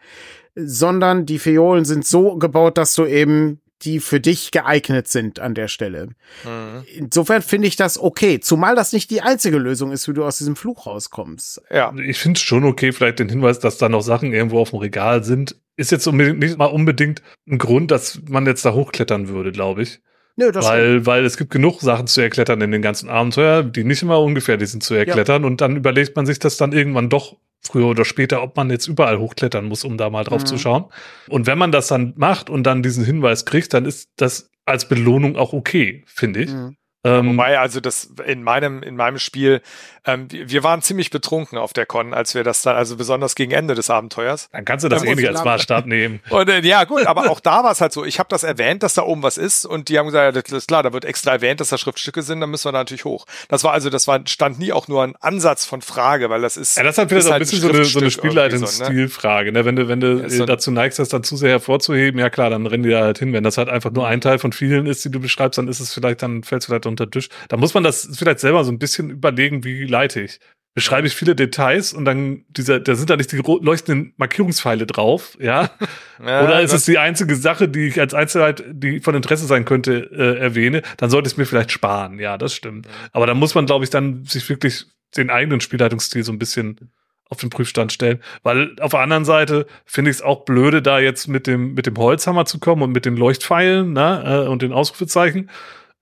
Sondern 0.54 1.26
die 1.26 1.38
Fiolen 1.38 1.84
sind 1.84 2.06
so 2.06 2.36
gebaut, 2.36 2.78
dass 2.78 2.94
du 2.94 3.06
eben 3.06 3.60
die 3.82 4.00
für 4.00 4.20
dich 4.20 4.50
geeignet 4.50 5.08
sind 5.08 5.40
an 5.40 5.54
der 5.54 5.68
Stelle. 5.68 6.08
Mhm. 6.44 6.84
Insofern 6.96 7.42
finde 7.42 7.68
ich 7.68 7.76
das 7.76 7.98
okay, 7.98 8.40
zumal 8.40 8.74
das 8.74 8.92
nicht 8.92 9.10
die 9.10 9.20
einzige 9.20 9.58
Lösung 9.58 9.92
ist, 9.92 10.08
wie 10.08 10.14
du 10.14 10.24
aus 10.24 10.38
diesem 10.38 10.56
Fluch 10.56 10.86
rauskommst. 10.86 11.62
Ja, 11.70 11.92
ich 11.96 12.18
finde 12.18 12.38
es 12.38 12.42
schon 12.42 12.64
okay, 12.64 12.92
vielleicht 12.92 13.18
den 13.18 13.28
Hinweis, 13.28 13.58
dass 13.58 13.78
da 13.78 13.88
noch 13.88 14.02
Sachen 14.02 14.32
irgendwo 14.32 14.60
auf 14.60 14.70
dem 14.70 14.78
Regal 14.78 15.24
sind, 15.24 15.56
ist 15.76 15.90
jetzt 15.90 16.06
unbedingt, 16.06 16.38
nicht 16.38 16.58
mal 16.58 16.66
unbedingt 16.66 17.22
ein 17.48 17.58
Grund, 17.58 17.90
dass 17.90 18.20
man 18.28 18.46
jetzt 18.46 18.64
da 18.64 18.72
hochklettern 18.72 19.28
würde, 19.28 19.52
glaube 19.52 19.82
ich. 19.82 20.00
Nö, 20.36 20.50
das 20.50 20.66
weil, 20.66 21.06
weil 21.06 21.24
es 21.24 21.36
gibt 21.36 21.50
genug 21.50 21.80
Sachen 21.80 22.06
zu 22.06 22.20
erklettern 22.20 22.60
in 22.60 22.72
den 22.72 22.82
ganzen 22.82 23.08
Abenteuer, 23.08 23.62
die 23.62 23.84
nicht 23.84 24.02
immer 24.02 24.20
ungefährlich 24.20 24.70
sind 24.70 24.82
zu 24.82 24.94
erklettern. 24.94 25.42
Ja. 25.42 25.46
Und 25.46 25.60
dann 25.60 25.76
überlegt 25.76 26.16
man 26.16 26.26
sich 26.26 26.40
das 26.40 26.56
dann 26.56 26.72
irgendwann 26.72 27.08
doch 27.08 27.36
früher 27.60 27.86
oder 27.86 28.04
später, 28.04 28.42
ob 28.42 28.56
man 28.56 28.70
jetzt 28.70 28.88
überall 28.88 29.18
hochklettern 29.18 29.64
muss, 29.64 29.84
um 29.84 29.96
da 29.96 30.10
mal 30.10 30.24
drauf 30.24 30.42
mhm. 30.42 30.46
zu 30.46 30.58
schauen. 30.58 30.86
Und 31.28 31.46
wenn 31.46 31.58
man 31.58 31.72
das 31.72 31.86
dann 31.86 32.14
macht 32.16 32.50
und 32.50 32.64
dann 32.64 32.82
diesen 32.82 33.04
Hinweis 33.04 33.44
kriegt, 33.44 33.72
dann 33.74 33.84
ist 33.84 34.10
das 34.16 34.50
als 34.66 34.88
Belohnung 34.88 35.36
auch 35.36 35.52
okay, 35.52 36.04
finde 36.06 36.42
ich. 36.42 36.50
Mhm. 36.50 36.76
Ähm, 37.04 37.28
Wobei, 37.28 37.58
also 37.58 37.80
das 37.80 38.14
in 38.26 38.42
meinem, 38.42 38.82
in 38.82 38.96
meinem 38.96 39.18
Spiel, 39.18 39.60
ähm, 40.06 40.28
wir 40.30 40.62
waren 40.62 40.82
ziemlich 40.82 41.10
betrunken 41.10 41.58
auf 41.58 41.72
der 41.72 41.86
Con, 41.86 42.14
als 42.14 42.34
wir 42.34 42.44
das 42.44 42.62
dann, 42.62 42.76
also 42.76 42.96
besonders 42.96 43.34
gegen 43.34 43.52
Ende 43.52 43.74
des 43.74 43.90
Abenteuers. 43.90 44.48
Dann 44.52 44.64
kannst 44.64 44.84
du 44.84 44.88
das 44.88 45.02
eh 45.04 45.14
nicht 45.14 45.28
als 45.28 45.44
Maßstab 45.44 45.86
nehmen. 45.86 46.20
Und, 46.30 46.48
äh, 46.48 46.60
ja, 46.60 46.84
gut, 46.84 47.06
aber 47.06 47.30
auch 47.30 47.40
da 47.40 47.64
war 47.64 47.72
es 47.72 47.80
halt 47.80 47.92
so, 47.92 48.04
ich 48.04 48.18
habe 48.18 48.28
das 48.28 48.42
erwähnt, 48.42 48.82
dass 48.82 48.94
da 48.94 49.02
oben 49.02 49.22
was 49.22 49.38
ist 49.38 49.64
und 49.64 49.88
die 49.88 49.98
haben 49.98 50.06
gesagt, 50.06 50.36
ja, 50.36 50.42
das 50.42 50.52
ist 50.52 50.68
klar, 50.68 50.82
da 50.82 50.92
wird 50.92 51.04
extra 51.04 51.32
erwähnt, 51.32 51.60
dass 51.60 51.68
da 51.68 51.78
Schriftstücke 51.78 52.22
sind, 52.22 52.40
dann 52.40 52.50
müssen 52.50 52.66
wir 52.66 52.72
da 52.72 52.78
natürlich 52.78 53.04
hoch. 53.04 53.26
Das 53.48 53.64
war 53.64 53.72
also, 53.72 53.90
das 53.90 54.06
war, 54.06 54.20
stand 54.26 54.58
nie 54.58 54.72
auch 54.72 54.88
nur 54.88 55.02
ein 55.02 55.14
Ansatz 55.20 55.64
von 55.64 55.82
Frage, 55.82 56.30
weil 56.30 56.42
das 56.42 56.56
ist. 56.56 56.76
Ja, 56.76 56.82
das 56.82 56.98
hat 56.98 57.10
wieder 57.10 57.22
so 57.22 57.30
ein 57.30 57.38
bisschen 57.38 57.60
so 57.60 57.68
eine, 57.68 57.84
so 57.84 57.98
eine 57.98 58.10
Spielleitungsstilfrage, 58.10 59.52
ne? 59.52 59.64
Wenn 59.64 59.76
du, 59.76 59.88
wenn 59.88 60.00
du 60.00 60.22
ja, 60.22 60.28
so 60.28 60.44
dazu 60.44 60.70
neigst, 60.70 60.98
das 60.98 61.08
dann 61.08 61.24
zu 61.24 61.36
sehr 61.36 61.50
hervorzuheben, 61.50 62.20
ja 62.20 62.30
klar, 62.30 62.50
dann 62.50 62.66
rennen 62.66 62.82
die 62.82 62.90
da 62.90 63.00
halt 63.00 63.18
hin. 63.18 63.32
Wenn 63.32 63.44
das 63.44 63.58
halt 63.58 63.68
einfach 63.68 63.90
nur 63.90 64.06
ein 64.06 64.20
Teil 64.20 64.38
von 64.38 64.52
vielen 64.52 64.86
ist, 64.86 65.04
die 65.04 65.10
du 65.10 65.20
beschreibst, 65.20 65.58
dann 65.58 65.68
ist 65.68 65.80
es 65.80 65.92
vielleicht, 65.92 66.22
dann 66.22 66.42
fällt 66.42 66.62
es 66.62 66.66
vielleicht 66.66 66.86
unter 66.86 67.06
den 67.06 67.12
Tisch. 67.12 67.28
Da 67.48 67.56
muss 67.56 67.74
man 67.74 67.84
das 67.84 68.08
vielleicht 68.16 68.40
selber 68.40 68.64
so 68.64 68.72
ein 68.72 68.78
bisschen 68.78 69.10
überlegen, 69.10 69.64
wie 69.64 69.84
leite 69.94 70.20
ich. 70.20 70.40
Beschreibe 70.74 71.06
ich 71.06 71.14
viele 71.14 71.36
Details 71.36 71.92
und 71.92 72.04
dann 72.04 72.44
dieser, 72.48 72.80
da 72.80 72.96
sind 72.96 73.08
da 73.08 73.16
nicht 73.16 73.30
die 73.30 73.36
leuchtenden 73.36 74.12
Markierungspfeile 74.16 74.86
drauf, 74.86 75.36
ja? 75.40 75.70
ja 76.26 76.44
Oder 76.44 76.62
ist 76.62 76.72
es 76.72 76.84
die 76.84 76.98
einzige 76.98 77.36
Sache, 77.36 77.68
die 77.68 77.86
ich 77.86 78.00
als 78.00 78.12
Einzelheit, 78.12 78.64
die 78.68 78.98
von 78.98 79.14
Interesse 79.14 79.46
sein 79.46 79.64
könnte, 79.64 80.10
äh, 80.12 80.38
erwähne, 80.40 80.82
dann 80.96 81.10
sollte 81.10 81.28
ich 81.28 81.34
es 81.34 81.36
mir 81.36 81.46
vielleicht 81.46 81.70
sparen. 81.70 82.18
Ja, 82.18 82.36
das 82.36 82.54
stimmt. 82.54 82.88
Aber 83.12 83.26
da 83.26 83.34
muss 83.34 83.54
man, 83.54 83.66
glaube 83.66 83.84
ich, 83.84 83.90
dann 83.90 84.24
sich 84.24 84.48
wirklich 84.48 84.86
den 85.16 85.30
eigenen 85.30 85.60
Spielleitungsstil 85.60 86.24
so 86.24 86.32
ein 86.32 86.40
bisschen 86.40 86.90
auf 87.30 87.38
den 87.38 87.50
Prüfstand 87.50 87.92
stellen. 87.92 88.20
Weil 88.42 88.74
auf 88.80 88.90
der 88.90 89.00
anderen 89.00 89.24
Seite 89.24 89.66
finde 89.84 90.10
ich 90.10 90.16
es 90.16 90.22
auch 90.22 90.44
blöde, 90.44 90.82
da 90.82 90.98
jetzt 90.98 91.28
mit 91.28 91.46
dem, 91.46 91.74
mit 91.74 91.86
dem 91.86 91.96
Holzhammer 91.96 92.46
zu 92.46 92.58
kommen 92.58 92.82
und 92.82 92.90
mit 92.90 93.04
den 93.04 93.16
Leuchtpfeilen 93.16 93.92
ne, 93.92 94.44
äh, 94.44 94.48
und 94.48 94.62
den 94.62 94.72
Ausrufezeichen 94.72 95.50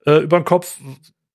äh, 0.06 0.22
über 0.22 0.40
den 0.40 0.46
Kopf 0.46 0.78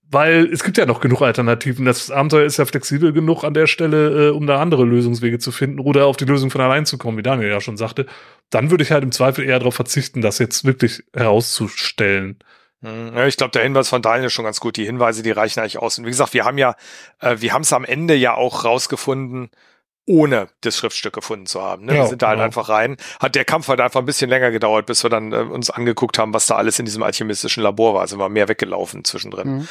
weil 0.10 0.46
es 0.52 0.64
gibt 0.64 0.78
ja 0.78 0.86
noch 0.86 1.02
genug 1.02 1.22
Alternativen. 1.22 1.86
Das 1.86 2.10
Abenteuer 2.12 2.46
ist 2.46 2.58
ja 2.58 2.66
flexibel 2.66 3.12
genug 3.12 3.44
an 3.44 3.54
der 3.54 3.68
Stelle, 3.68 4.28
äh, 4.28 4.30
um 4.32 4.48
da 4.48 4.62
andere 4.62 4.86
Lösungswege 4.86 5.40
zu 5.40 5.52
finden 5.52 5.80
oder 5.80 6.06
auf 6.06 6.18
die 6.18 6.26
Lösung 6.26 6.50
von 6.50 6.62
allein 6.62 6.86
zu 6.86 6.98
kommen, 6.98 7.18
wie 7.18 7.24
Daniel 7.24 7.50
ja 7.50 7.62
schon 7.62 7.78
sagte. 7.78 8.06
Dann 8.50 8.72
würde 8.72 8.84
ich 8.84 8.92
halt 8.92 9.04
im 9.04 9.12
Zweifel 9.12 9.46
eher 9.46 9.60
darauf 9.60 9.76
verzichten, 9.76 10.22
das 10.22 10.40
jetzt 10.40 10.64
wirklich 10.64 11.04
herauszustellen. 11.14 12.40
Hm, 12.82 13.16
ja, 13.16 13.28
ich 13.28 13.38
glaube, 13.38 13.52
der 13.52 13.64
Hinweis 13.64 13.90
von 13.90 14.02
Daniel 14.02 14.28
ist 14.28 14.34
schon 14.34 14.46
ganz 14.46 14.60
gut. 14.60 14.78
Die 14.78 14.86
Hinweise, 14.86 15.24
die 15.24 15.32
reichen 15.32 15.60
eigentlich 15.60 15.80
aus. 15.80 15.98
Und 15.98 16.06
wie 16.06 16.12
gesagt, 16.12 16.34
wir 16.34 16.46
haben 16.46 16.58
ja, 16.58 16.76
äh, 17.20 17.38
wir 17.40 17.54
haben 17.54 17.64
es 17.64 17.74
am 17.74 17.84
Ende 17.84 18.16
ja 18.16 18.36
auch 18.36 18.64
rausgefunden, 18.64 19.50
ohne 20.08 20.48
das 20.62 20.78
Schriftstück 20.78 21.14
gefunden 21.14 21.46
zu 21.46 21.62
haben. 21.62 21.86
Ne? 21.86 21.94
Ja, 21.94 22.02
wir 22.02 22.08
sind 22.08 22.22
da 22.22 22.30
halt 22.30 22.38
genau. 22.38 22.46
einfach 22.46 22.70
rein. 22.70 22.96
Hat 23.20 23.36
der 23.36 23.46
Kampf 23.46 23.68
halt 23.68 23.82
einfach 23.82 24.00
ein 24.00 24.06
bisschen 24.06 24.30
länger 24.30 24.52
gedauert, 24.52 24.86
bis 24.86 25.04
wir 25.04 25.10
dann 25.10 25.34
äh, 25.34 25.36
uns 25.36 25.70
angeguckt 25.70 26.18
haben, 26.18 26.34
was 26.34 26.48
da 26.48 26.56
alles 26.56 26.80
in 26.80 26.86
diesem 26.86 27.04
alchemistischen 27.04 27.62
Labor 27.62 27.94
war. 27.94 28.02
Also 28.02 28.18
war 28.18 28.30
mehr 28.30 28.48
weggelaufen 28.48 29.04
zwischendrin. 29.04 29.48
Mhm. 29.50 29.68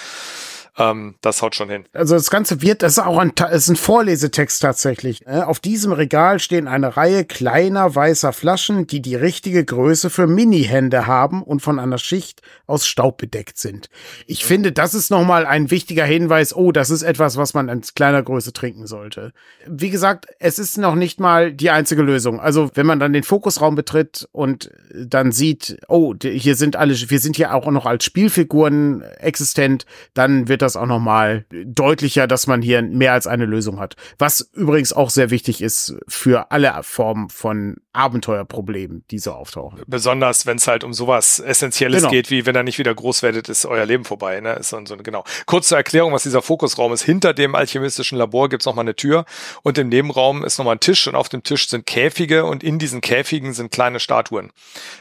Ähm, 0.79 1.15
das 1.23 1.41
haut 1.41 1.55
schon 1.55 1.71
hin. 1.71 1.85
Also 1.95 2.15
das 2.15 2.31
Ganze 2.31 2.61
wird, 2.61 2.83
das 2.83 2.93
ist 2.93 2.99
auch 2.99 3.19
ein, 3.19 3.33
ist 3.51 3.69
ein 3.69 3.77
Vorlesetext 3.77 4.61
tatsächlich. 4.61 5.25
Ne? 5.25 5.47
Auf 5.47 5.59
diesem 5.59 5.93
Regal 5.93 6.39
stehen 6.39 6.69
eine 6.69 6.97
Reihe 6.97 7.25
kleiner 7.25 7.95
weißer 7.95 8.33
Flaschen, 8.33 8.87
die 8.87 9.01
die 9.01 9.15
richtige 9.15 9.65
Größe 9.65 10.11
für 10.11 10.27
Mini-Hände 10.27 11.07
haben 11.07 11.43
und 11.43 11.61
von 11.61 11.79
einer 11.79 11.97
Schicht 11.99 12.43
aus 12.67 12.87
Staub 12.87 13.17
bedeckt 13.17 13.57
sind. 13.57 13.89
Ich 14.27 14.45
mhm. 14.45 14.49
finde, 14.49 14.73
das 14.73 14.93
ist 14.93 15.11
nochmal 15.11 15.47
ein 15.47 15.71
wichtiger 15.71 16.05
Hinweis. 16.05 16.55
Oh, 16.55 16.73
das 16.73 16.91
ist 16.91 17.03
etwas, 17.03 17.39
was 17.39 17.55
man 17.55 17.71
in 17.71 17.81
kleiner 17.81 18.23
Größe 18.23 18.53
trinken 18.53 18.87
sollte. 18.87 19.33
Wie 19.67 19.91
gesagt, 19.91 20.27
es 20.41 20.59
ist 20.59 20.77
noch 20.77 20.95
nicht 20.95 21.21
mal 21.21 21.53
die 21.53 21.71
einzige 21.71 22.03
Lösung. 22.03 22.39
Also 22.39 22.71
wenn 22.75 22.87
man 22.87 23.01
dann 23.01 23.15
den 23.15 23.23
Fokusraum 23.23 23.77
betritt 23.77 24.29
und 24.33 24.71
dann 24.95 25.33
sieht, 25.33 25.79
oh, 25.89 26.15
hier 26.23 26.55
sind 26.55 26.77
alle, 26.77 26.95
wir 26.95 27.19
sind 27.19 27.37
hier 27.37 27.55
auch 27.55 27.71
noch 27.71 27.87
als 27.87 28.05
Spielfiguren 28.05 29.03
existent, 29.03 29.87
dann 30.13 30.49
wird 30.49 30.63
das 30.66 30.66
auch 30.75 30.87
nochmal 30.87 31.45
deutlicher, 31.51 32.27
dass 32.27 32.49
man 32.49 32.63
hier 32.63 32.83
mehr 32.83 33.13
als 33.13 33.29
eine 33.29 33.45
Lösung 33.45 33.79
hat. 33.79 33.95
Was 34.19 34.51
übrigens 34.55 34.93
auch 34.93 35.11
sehr 35.11 35.31
wichtig 35.31 35.63
ist 35.63 35.95
für 36.09 36.51
alle 36.51 36.83
Formen 36.83 37.29
von 37.29 37.77
Abenteuerproblemen, 37.93 39.05
die 39.11 39.19
so 39.19 39.33
auftauchen. 39.33 39.81
Besonders, 39.87 40.47
wenn 40.47 40.59
es 40.59 40.67
halt 40.67 40.85
um 40.85 40.93
sowas 40.93 41.39
Essentielles 41.41 42.03
genau. 42.03 42.11
geht, 42.11 42.31
wie 42.31 42.45
wenn 42.45 42.55
er 42.55 42.63
nicht 42.63 42.79
wieder 42.79 42.95
groß 42.95 43.23
werdet, 43.23 43.49
ist 43.49 43.65
euer 43.65 43.87
Leben 43.87 44.05
vorbei. 44.05 44.41
Ne? 44.41 44.53
Ist 44.55 44.69
so, 44.69 44.79
so, 44.85 44.97
genau. 44.99 45.25
Kurz 45.47 45.69
zur 45.69 45.79
Erklärung, 45.79 46.13
was 46.13 46.23
dieser 46.23 46.43
Fokusraum 46.43 46.93
ist. 46.93 47.03
Hinter 47.03 47.33
dem 47.33 47.55
alchemistischen 47.55 48.19
Labor 48.19 48.49
gibt's 48.49 48.67
noch 48.67 48.75
mal 48.75 48.83
eine 48.83 48.97
Tür 48.97 49.25
und 49.63 49.79
im 49.79 49.89
Nebenraum 49.89 50.45
ist 50.45 50.59
nochmal 50.59 50.77
ein 50.77 50.81
Tisch 50.81 51.07
und 51.07 51.15
auf 51.15 51.29
dem 51.29 51.43
Tisch 51.43 51.69
sind 51.69 51.87
Käfige 51.87 52.45
und 52.45 52.63
in 52.63 52.79
diesen 52.79 53.01
Käfigen 53.01 53.55
sind 53.55 53.73
kleine 53.73 53.99
Statuen. 53.99 54.53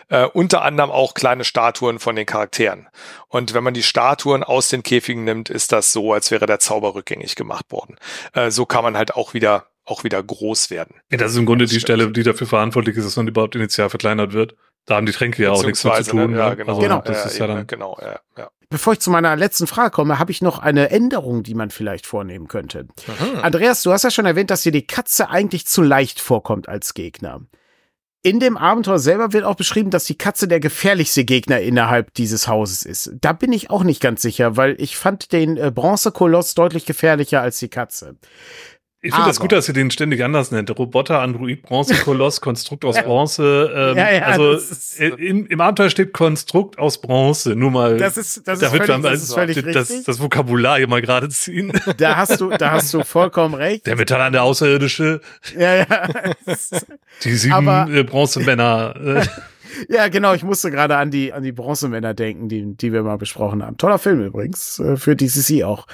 Äh, 0.07 0.26
unter 0.26 0.61
anderem 0.61 0.91
auch 0.91 1.13
kleine 1.13 1.43
Statuen 1.43 1.99
von 1.99 2.16
den 2.16 2.26
Charakteren. 2.26 2.88
Und 3.28 3.53
wenn 3.53 3.63
man 3.63 3.74
die 3.74 3.84
Statuen 3.84 4.43
aus 4.43 4.70
den 4.70 4.84
Käfigen 4.84 5.26
nimmt, 5.26 5.49
ist 5.55 5.71
das 5.71 5.91
so, 5.91 6.13
als 6.13 6.29
wäre 6.29 6.45
der 6.45 6.59
Zauber 6.59 6.93
rückgängig 6.93 7.35
gemacht 7.35 7.71
worden. 7.71 7.95
Äh, 8.33 8.51
so 8.51 8.65
kann 8.65 8.83
man 8.83 8.95
halt 8.97 9.15
auch 9.15 9.33
wieder 9.33 9.67
auch 9.85 10.03
wieder 10.03 10.21
groß 10.21 10.71
werden. 10.71 10.95
Ja, 11.11 11.17
das 11.17 11.31
ist 11.31 11.37
im 11.37 11.45
Grunde 11.45 11.65
die 11.65 11.79
Stelle, 11.79 12.11
die 12.11 12.23
dafür 12.23 12.47
verantwortlich 12.47 12.97
ist, 12.97 13.05
dass 13.05 13.15
man 13.17 13.27
überhaupt 13.27 13.55
initial 13.55 13.89
verkleinert 13.89 14.33
wird. 14.33 14.55
Da 14.85 14.95
haben 14.95 15.05
die 15.05 15.11
Tränke 15.11 15.43
ja 15.43 15.51
auch 15.51 15.63
nichts 15.63 15.83
mehr 15.83 16.03
zu 16.03 16.11
tun. 16.11 16.31
Ne? 16.31 16.37
Ja, 16.37 16.53
genau. 16.53 16.69
Also, 16.69 16.81
genau. 16.81 17.01
Das 17.01 17.17
ja, 17.17 17.25
ist 17.25 17.37
ja 17.37 17.47
dann, 17.47 17.67
genau, 17.67 17.97
ja, 18.01 18.19
ja. 18.37 18.49
Bevor 18.69 18.93
ich 18.93 18.99
zu 18.99 19.09
meiner 19.11 19.35
letzten 19.35 19.67
Frage 19.67 19.91
komme, 19.91 20.19
habe 20.19 20.31
ich 20.31 20.41
noch 20.41 20.59
eine 20.59 20.89
Änderung, 20.89 21.43
die 21.43 21.53
man 21.53 21.69
vielleicht 21.69 22.05
vornehmen 22.05 22.47
könnte. 22.47 22.87
Aha. 23.07 23.41
Andreas, 23.41 23.83
du 23.83 23.91
hast 23.91 24.03
ja 24.03 24.11
schon 24.11 24.25
erwähnt, 24.25 24.49
dass 24.49 24.63
dir 24.63 24.71
die 24.71 24.85
Katze 24.85 25.29
eigentlich 25.29 25.67
zu 25.67 25.81
leicht 25.81 26.19
vorkommt 26.19 26.67
als 26.67 26.93
Gegner. 26.93 27.41
In 28.26 28.39
dem 28.39 28.57
Abenteuer 28.57 28.97
selber 28.97 29.34
wird 29.34 29.43
auch 29.43 29.53
beschrieben, 29.53 29.91
dass 29.91 30.05
die 30.05 30.17
Katze 30.17 30.47
der 30.47 30.59
gefährlichste 30.59 31.26
Gegner 31.26 31.59
innerhalb 31.59 32.11
dieses 32.15 32.47
Hauses 32.47 32.82
ist. 32.82 33.11
Da 33.21 33.34
bin 33.34 33.53
ich 33.53 33.69
auch 33.69 33.84
nicht 33.84 34.01
ganz 34.01 34.23
sicher, 34.23 34.57
weil 34.57 34.76
ich 34.82 34.97
fand 34.97 35.32
den 35.32 35.57
äh, 35.57 35.69
Bronzekoloss 35.69 36.55
deutlich 36.55 36.88
gefährlicher 36.88 37.43
als 37.43 37.59
die 37.59 37.67
Katze. 37.67 38.15
Ich 39.05 39.13
finde 39.13 39.29
das 39.29 39.39
gut, 39.39 39.51
dass 39.51 39.67
ihr 39.67 39.73
den 39.73 39.91
ständig 39.91 40.23
anders 40.23 40.51
nennt. 40.51 40.75
Roboter, 40.77 41.21
Android, 41.21 41.61
Bronze, 41.61 41.93
Koloss, 41.95 42.41
Konstrukt 42.41 42.83
aus 42.85 43.01
Bronze. 43.03 43.71
Ähm, 43.73 43.97
ja, 43.97 44.11
ja, 44.11 44.21
also 44.23 44.53
ist, 44.53 44.99
im, 44.99 45.45
im 45.45 45.61
Abenteuer 45.61 45.91
steht 45.91 46.11
Konstrukt 46.11 46.79
aus 46.79 46.99
Bronze. 46.99 47.55
Nur 47.55 47.69
mal. 47.69 47.97
Das 47.97 48.17
ist, 48.17 48.47
das 48.47 48.61
ist 48.61 48.69
völlig, 48.69 48.87
wir, 48.87 48.97
das, 48.97 49.21
ist 49.21 49.33
völlig 49.33 49.55
das, 49.57 49.89
richtig. 49.89 50.05
das 50.05 50.19
Vokabular 50.19 50.77
hier 50.77 50.87
mal 50.87 51.01
gerade 51.01 51.29
ziehen. 51.29 51.71
Da 51.97 52.17
hast 52.17 52.41
du, 52.41 52.49
da 52.49 52.71
hast 52.71 52.93
du 52.93 53.03
vollkommen 53.03 53.53
recht. 53.53 53.85
Der 53.85 53.95
Metall 53.95 54.19
an 54.19 54.33
der 54.33 54.43
Außerirdische. 54.43 55.21
Ja, 55.57 55.75
ja. 55.75 55.85
Die 57.23 57.35
sieben 57.35 57.53
Aber, 57.53 57.87
äh, 57.91 58.03
Bronzemänner. 58.03 58.95
Äh. 58.95 59.25
Ja, 59.89 60.07
genau. 60.07 60.33
Ich 60.33 60.43
musste 60.43 60.71
gerade 60.71 60.95
an 60.95 61.11
die, 61.11 61.33
an 61.33 61.43
die 61.43 61.51
Bronzemänner 61.51 62.13
denken, 62.13 62.47
die, 62.47 62.75
die 62.75 62.93
wir 62.93 63.03
mal 63.03 63.17
besprochen 63.17 63.61
haben. 63.61 63.75
Toller 63.75 63.99
Film 63.99 64.25
übrigens, 64.25 64.79
äh, 64.79 64.95
für 64.95 65.17
DCC 65.17 65.65
auch. 65.65 65.85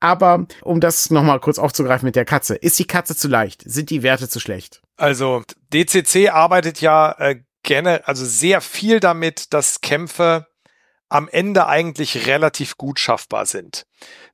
Aber 0.00 0.46
um 0.62 0.80
das 0.80 1.10
nochmal 1.10 1.40
kurz 1.40 1.58
aufzugreifen 1.58 2.06
mit 2.06 2.16
der 2.16 2.24
Katze. 2.24 2.54
Ist 2.54 2.78
die 2.78 2.86
Katze 2.86 3.16
zu 3.16 3.28
leicht? 3.28 3.62
Sind 3.64 3.90
die 3.90 4.02
Werte 4.02 4.28
zu 4.28 4.40
schlecht? 4.40 4.80
Also 4.96 5.42
DCC 5.72 6.30
arbeitet 6.30 6.80
ja 6.80 7.12
äh, 7.18 7.40
gerne, 7.62 8.06
also 8.06 8.24
sehr 8.24 8.60
viel 8.60 9.00
damit, 9.00 9.52
dass 9.52 9.80
Kämpfe 9.80 10.46
am 11.08 11.28
Ende 11.28 11.66
eigentlich 11.66 12.26
relativ 12.26 12.76
gut 12.76 12.98
schaffbar 13.00 13.46
sind. 13.46 13.86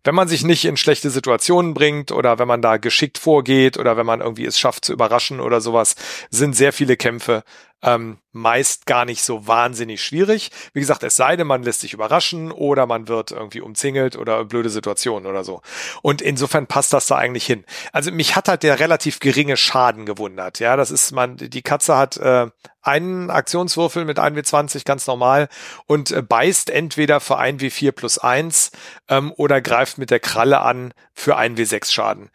Wenn 0.03 0.15
man 0.15 0.29
sich 0.29 0.45
nicht 0.45 0.65
in 0.65 0.77
schlechte 0.77 1.09
Situationen 1.09 1.73
bringt 1.73 2.11
oder 2.11 2.39
wenn 2.39 2.49
man 2.49 2.63
da 2.63 2.79
geschickt 2.79 3.17
vorgeht 3.17 3.79
oder 3.79 3.97
wenn 3.97 4.07
man 4.07 4.21
irgendwie 4.21 4.45
es 4.45 4.59
schafft 4.59 4.85
zu 4.85 4.93
überraschen 4.93 5.41
oder 5.41 5.61
sowas, 5.61 5.95
sind 6.31 6.57
sehr 6.57 6.73
viele 6.73 6.97
Kämpfe 6.97 7.45
ähm, 7.85 8.19
meist 8.33 8.87
gar 8.87 9.05
nicht 9.05 9.23
so 9.23 9.47
wahnsinnig 9.47 10.03
schwierig. 10.03 10.51
Wie 10.73 10.81
gesagt, 10.81 11.03
es 11.03 11.17
sei 11.17 11.37
denn, 11.37 11.47
man 11.47 11.63
lässt 11.63 11.81
sich 11.81 11.93
überraschen 11.93 12.51
oder 12.51 12.87
man 12.87 13.09
wird 13.09 13.31
irgendwie 13.31 13.61
umzingelt 13.61 14.17
oder 14.17 14.45
blöde 14.47 14.71
Situationen 14.71 15.31
oder 15.31 15.45
so. 15.45 15.61
Und 16.03 16.23
insofern 16.23 16.67
passt 16.67 16.93
das 16.95 17.07
da 17.07 17.17
eigentlich 17.17 17.45
hin. 17.47 17.65
Also 17.93 18.11
mich 18.11 18.37
hat 18.37 18.49
halt 18.49 18.63
der 18.63 18.81
relativ 18.81 19.21
geringe 19.21 19.57
Schaden 19.57 20.07
gewundert. 20.07 20.59
Ja, 20.59 20.77
das 20.77 20.91
ist 20.91 21.13
man, 21.13 21.37
die 21.37 21.63
Katze 21.63 21.97
hat 21.97 22.17
äh, 22.17 22.49
einen 22.81 23.31
Aktionswürfel 23.31 24.05
mit 24.05 24.19
1W20 24.19 24.85
ganz 24.85 25.07
normal 25.07 25.49
und 25.87 26.11
äh, 26.11 26.23
beißt 26.23 26.71
entweder 26.71 27.21
für 27.21 27.39
1W4 27.39 27.93
plus 27.93 28.19
1 28.19 28.73
ähm, 29.09 29.33
oder 29.37 29.61
greift 29.61 29.99
mit 29.99 30.11
der 30.11 30.21
Kralle 30.21 30.61
an 30.61 30.95
für 31.13 31.39
1W6 31.39 31.93
Schaden. 31.93 32.31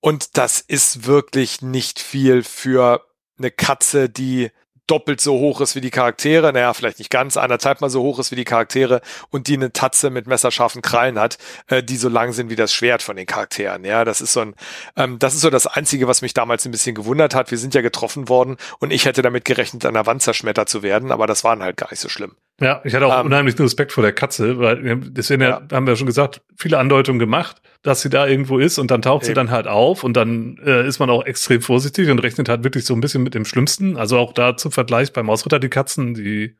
Und 0.00 0.38
das 0.38 0.60
ist 0.60 1.06
wirklich 1.06 1.62
nicht 1.62 2.00
viel 2.00 2.42
für 2.42 3.06
eine 3.38 3.50
Katze, 3.50 4.08
die 4.08 4.50
doppelt 4.86 5.20
so 5.20 5.38
hoch 5.38 5.60
ist 5.60 5.74
wie 5.74 5.80
die 5.80 5.90
Charaktere, 5.90 6.52
naja, 6.52 6.72
vielleicht 6.74 6.98
nicht 6.98 7.10
ganz, 7.10 7.36
anderthalb 7.36 7.80
mal 7.80 7.90
so 7.90 8.02
hoch 8.02 8.18
ist 8.18 8.30
wie 8.30 8.36
die 8.36 8.44
Charaktere 8.44 9.00
und 9.30 9.48
die 9.48 9.54
eine 9.54 9.72
Tatze 9.72 10.10
mit 10.10 10.26
messerscharfen 10.26 10.82
Krallen 10.82 11.18
hat, 11.18 11.38
äh, 11.68 11.82
die 11.82 11.96
so 11.96 12.08
lang 12.08 12.32
sind 12.32 12.50
wie 12.50 12.56
das 12.56 12.72
Schwert 12.72 13.02
von 13.02 13.16
den 13.16 13.26
Charakteren. 13.26 13.84
Ja, 13.84 14.04
das 14.04 14.20
ist 14.20 14.32
so 14.32 14.40
ein, 14.40 14.54
ähm, 14.96 15.18
das 15.18 15.34
ist 15.34 15.40
so 15.40 15.50
das 15.50 15.66
Einzige, 15.66 16.08
was 16.08 16.22
mich 16.22 16.34
damals 16.34 16.64
ein 16.64 16.72
bisschen 16.72 16.94
gewundert 16.94 17.34
hat. 17.34 17.50
Wir 17.50 17.58
sind 17.58 17.74
ja 17.74 17.80
getroffen 17.80 18.28
worden 18.28 18.56
und 18.78 18.92
ich 18.92 19.04
hätte 19.04 19.22
damit 19.22 19.44
gerechnet, 19.44 19.84
an 19.84 19.94
der 19.94 20.06
Wand 20.06 20.22
zerschmettert 20.22 20.68
zu 20.68 20.82
werden, 20.82 21.12
aber 21.12 21.26
das 21.26 21.44
war 21.44 21.58
halt 21.58 21.76
gar 21.76 21.90
nicht 21.90 22.00
so 22.00 22.08
schlimm. 22.08 22.36
Ja, 22.60 22.80
ich 22.84 22.94
hatte 22.94 23.06
auch 23.06 23.20
ähm, 23.20 23.26
unheimlich 23.26 23.58
Respekt 23.58 23.92
vor 23.92 24.02
der 24.02 24.12
Katze, 24.12 24.58
weil 24.58 24.98
deswegen 25.10 25.42
ja. 25.42 25.60
haben 25.70 25.86
wir 25.86 25.94
schon 25.96 26.06
gesagt, 26.06 26.40
viele 26.56 26.78
Andeutungen 26.78 27.18
gemacht, 27.18 27.60
dass 27.82 28.00
sie 28.00 28.08
da 28.08 28.26
irgendwo 28.26 28.58
ist 28.58 28.78
und 28.78 28.90
dann 28.90 29.02
taucht 29.02 29.24
Eben. 29.24 29.26
sie 29.26 29.34
dann 29.34 29.50
halt 29.50 29.66
auf 29.66 30.04
und 30.04 30.16
dann 30.16 30.58
äh, 30.64 30.86
ist 30.86 30.98
man 30.98 31.10
auch 31.10 31.24
extrem 31.26 31.60
vorsichtig 31.60 32.08
und 32.08 32.18
rechnet 32.20 32.48
halt 32.48 32.64
wirklich 32.64 32.86
so 32.86 32.94
ein 32.94 33.00
bisschen 33.00 33.22
mit 33.22 33.34
dem 33.34 33.44
Schlimmsten. 33.44 33.98
Also 33.98 34.18
auch 34.18 34.32
da 34.32 34.56
zum 34.56 34.72
Vergleich 34.72 35.12
beim 35.12 35.26
Mausritter 35.26 35.58
die 35.58 35.68
Katzen, 35.68 36.14
die 36.14 36.56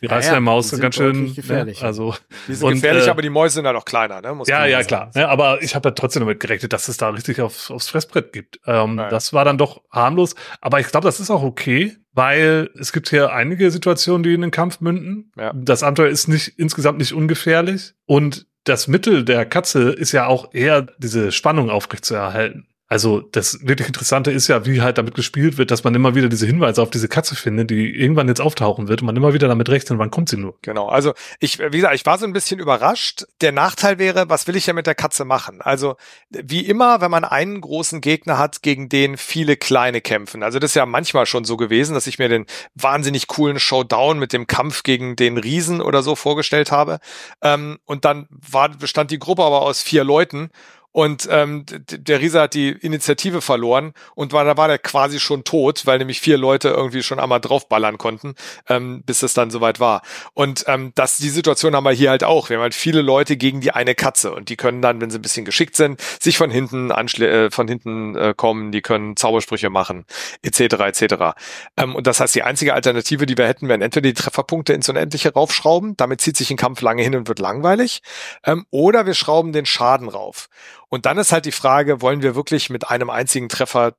die 0.00 0.06
reißen 0.06 0.30
ja, 0.30 0.34
ja, 0.36 0.40
Maus 0.40 0.78
ganz 0.78 0.94
schön. 0.94 1.24
Ne? 1.24 1.32
Gefährlich. 1.32 1.80
Ne? 1.80 1.86
Also, 1.86 2.14
die 2.48 2.54
sind 2.54 2.66
und, 2.66 2.74
gefährlich, 2.74 3.06
äh, 3.06 3.10
aber 3.10 3.22
die 3.22 3.30
Mäuse 3.30 3.56
sind 3.56 3.66
halt 3.66 3.76
auch 3.76 3.84
kleiner, 3.84 4.20
ne? 4.20 4.34
Muss 4.34 4.48
ja, 4.48 4.64
ja, 4.64 4.82
klar. 4.82 5.10
Ja, 5.14 5.28
aber 5.28 5.62
ich 5.62 5.74
habe 5.74 5.88
ja 5.90 5.94
trotzdem 5.94 6.20
damit 6.20 6.40
gerechnet, 6.40 6.72
dass 6.72 6.88
es 6.88 6.96
da 6.96 7.10
richtig 7.10 7.40
auf, 7.40 7.70
aufs 7.70 7.88
Fressbrett 7.88 8.32
gibt. 8.32 8.60
Ähm, 8.66 8.98
ja. 8.98 9.08
Das 9.08 9.32
war 9.32 9.44
dann 9.44 9.58
doch 9.58 9.82
harmlos. 9.90 10.34
Aber 10.60 10.80
ich 10.80 10.88
glaube, 10.88 11.04
das 11.04 11.20
ist 11.20 11.30
auch 11.30 11.42
okay, 11.42 11.96
weil 12.12 12.70
es 12.78 12.92
gibt 12.92 13.10
hier 13.10 13.32
einige 13.32 13.70
Situationen, 13.70 14.22
die 14.22 14.34
in 14.34 14.40
den 14.40 14.50
Kampf 14.50 14.80
münden. 14.80 15.32
Ja. 15.36 15.52
Das 15.54 15.82
Abenteuer 15.82 16.08
ist 16.08 16.28
nicht 16.28 16.58
insgesamt 16.58 16.98
nicht 16.98 17.12
ungefährlich. 17.12 17.92
Und 18.06 18.46
das 18.64 18.88
Mittel 18.88 19.24
der 19.24 19.46
Katze 19.46 19.90
ist 19.90 20.12
ja 20.12 20.26
auch 20.26 20.52
eher 20.52 20.82
diese 20.98 21.32
Spannung 21.32 21.70
aufrechtzuerhalten. 21.70 22.66
Also 22.90 23.20
das 23.20 23.60
wirklich 23.62 23.86
Interessante 23.86 24.32
ist 24.32 24.48
ja, 24.48 24.66
wie 24.66 24.82
halt 24.82 24.98
damit 24.98 25.14
gespielt 25.14 25.58
wird, 25.58 25.70
dass 25.70 25.84
man 25.84 25.94
immer 25.94 26.16
wieder 26.16 26.28
diese 26.28 26.44
Hinweise 26.44 26.82
auf 26.82 26.90
diese 26.90 27.06
Katze 27.06 27.36
findet, 27.36 27.70
die 27.70 27.88
irgendwann 27.88 28.26
jetzt 28.26 28.40
auftauchen 28.40 28.88
wird 28.88 29.00
und 29.00 29.06
man 29.06 29.14
immer 29.14 29.32
wieder 29.32 29.46
damit 29.46 29.68
rechnet, 29.68 29.96
wann 30.00 30.10
kommt 30.10 30.28
sie 30.28 30.36
nur. 30.36 30.58
Genau, 30.62 30.88
also 30.88 31.14
ich, 31.38 31.60
wie 31.60 31.70
gesagt, 31.70 31.94
ich 31.94 32.04
war 32.04 32.18
so 32.18 32.26
ein 32.26 32.32
bisschen 32.32 32.58
überrascht. 32.58 33.26
Der 33.42 33.52
Nachteil 33.52 34.00
wäre, 34.00 34.28
was 34.28 34.48
will 34.48 34.56
ich 34.56 34.66
ja 34.66 34.72
mit 34.72 34.88
der 34.88 34.96
Katze 34.96 35.24
machen? 35.24 35.60
Also 35.62 35.94
wie 36.30 36.66
immer, 36.66 37.00
wenn 37.00 37.12
man 37.12 37.22
einen 37.22 37.60
großen 37.60 38.00
Gegner 38.00 38.38
hat, 38.38 38.60
gegen 38.60 38.88
den 38.88 39.16
viele 39.16 39.56
kleine 39.56 40.00
kämpfen. 40.00 40.42
Also 40.42 40.58
das 40.58 40.72
ist 40.72 40.74
ja 40.74 40.84
manchmal 40.84 41.26
schon 41.26 41.44
so 41.44 41.56
gewesen, 41.56 41.94
dass 41.94 42.08
ich 42.08 42.18
mir 42.18 42.28
den 42.28 42.46
wahnsinnig 42.74 43.28
coolen 43.28 43.60
Showdown 43.60 44.18
mit 44.18 44.32
dem 44.32 44.48
Kampf 44.48 44.82
gegen 44.82 45.14
den 45.14 45.38
Riesen 45.38 45.80
oder 45.80 46.02
so 46.02 46.16
vorgestellt 46.16 46.72
habe. 46.72 46.98
Ähm, 47.40 47.78
und 47.84 48.04
dann 48.04 48.26
war, 48.30 48.68
bestand 48.70 49.12
die 49.12 49.20
Gruppe 49.20 49.44
aber 49.44 49.62
aus 49.62 49.80
vier 49.80 50.02
Leuten 50.02 50.50
und 50.92 51.28
ähm, 51.30 51.64
der 51.68 52.20
Riese 52.20 52.40
hat 52.40 52.54
die 52.54 52.70
Initiative 52.70 53.40
verloren 53.40 53.92
und 54.14 54.32
war, 54.32 54.44
da 54.44 54.56
war 54.56 54.68
der 54.68 54.78
quasi 54.78 55.20
schon 55.20 55.44
tot, 55.44 55.86
weil 55.86 55.98
nämlich 55.98 56.20
vier 56.20 56.36
Leute 56.36 56.68
irgendwie 56.68 57.02
schon 57.02 57.20
einmal 57.20 57.40
draufballern 57.40 57.96
konnten, 57.96 58.34
ähm, 58.68 59.02
bis 59.06 59.22
es 59.22 59.34
dann 59.34 59.50
soweit 59.50 59.78
war. 59.78 60.02
Und 60.34 60.64
ähm, 60.66 60.92
das, 60.96 61.18
die 61.18 61.28
Situation 61.28 61.76
haben 61.76 61.84
wir 61.84 61.92
hier 61.92 62.10
halt 62.10 62.24
auch. 62.24 62.48
Wir 62.48 62.56
haben 62.56 62.62
halt 62.62 62.74
viele 62.74 63.02
Leute 63.02 63.36
gegen 63.36 63.60
die 63.60 63.70
eine 63.70 63.94
Katze 63.94 64.32
und 64.32 64.48
die 64.48 64.56
können 64.56 64.82
dann, 64.82 65.00
wenn 65.00 65.10
sie 65.10 65.18
ein 65.18 65.22
bisschen 65.22 65.44
geschickt 65.44 65.76
sind, 65.76 66.00
sich 66.20 66.36
von 66.36 66.50
hinten 66.50 66.90
anschli 66.90 67.26
äh, 67.26 67.50
von 67.50 67.68
hinten 67.68 68.16
äh, 68.16 68.34
kommen, 68.36 68.72
die 68.72 68.82
können 68.82 69.16
Zaubersprüche 69.16 69.70
machen, 69.70 70.06
etc. 70.42 70.60
etc. 70.60 71.14
Ähm, 71.76 71.94
und 71.94 72.06
das 72.06 72.18
heißt, 72.18 72.34
die 72.34 72.42
einzige 72.42 72.74
Alternative, 72.74 73.26
die 73.26 73.38
wir 73.38 73.46
hätten, 73.46 73.68
wären 73.68 73.82
entweder 73.82 74.08
die 74.08 74.14
Trefferpunkte 74.14 74.72
ins 74.72 74.88
Unendliche 74.88 75.32
raufschrauben, 75.32 75.96
damit 75.96 76.20
zieht 76.20 76.36
sich 76.36 76.50
ein 76.50 76.56
Kampf 76.56 76.80
lange 76.80 77.02
hin 77.02 77.14
und 77.14 77.28
wird 77.28 77.38
langweilig, 77.38 78.02
ähm, 78.44 78.66
oder 78.70 79.06
wir 79.06 79.14
schrauben 79.14 79.52
den 79.52 79.66
Schaden 79.66 80.08
rauf. 80.08 80.48
Und 80.90 81.06
dann 81.06 81.18
ist 81.18 81.32
halt 81.32 81.46
die 81.46 81.52
Frage, 81.52 82.02
wollen 82.02 82.22
wir 82.22 82.34
wirklich 82.34 82.68
mit 82.68 82.90
einem 82.90 83.08
einzigen 83.08 83.48
Treffer 83.48 83.94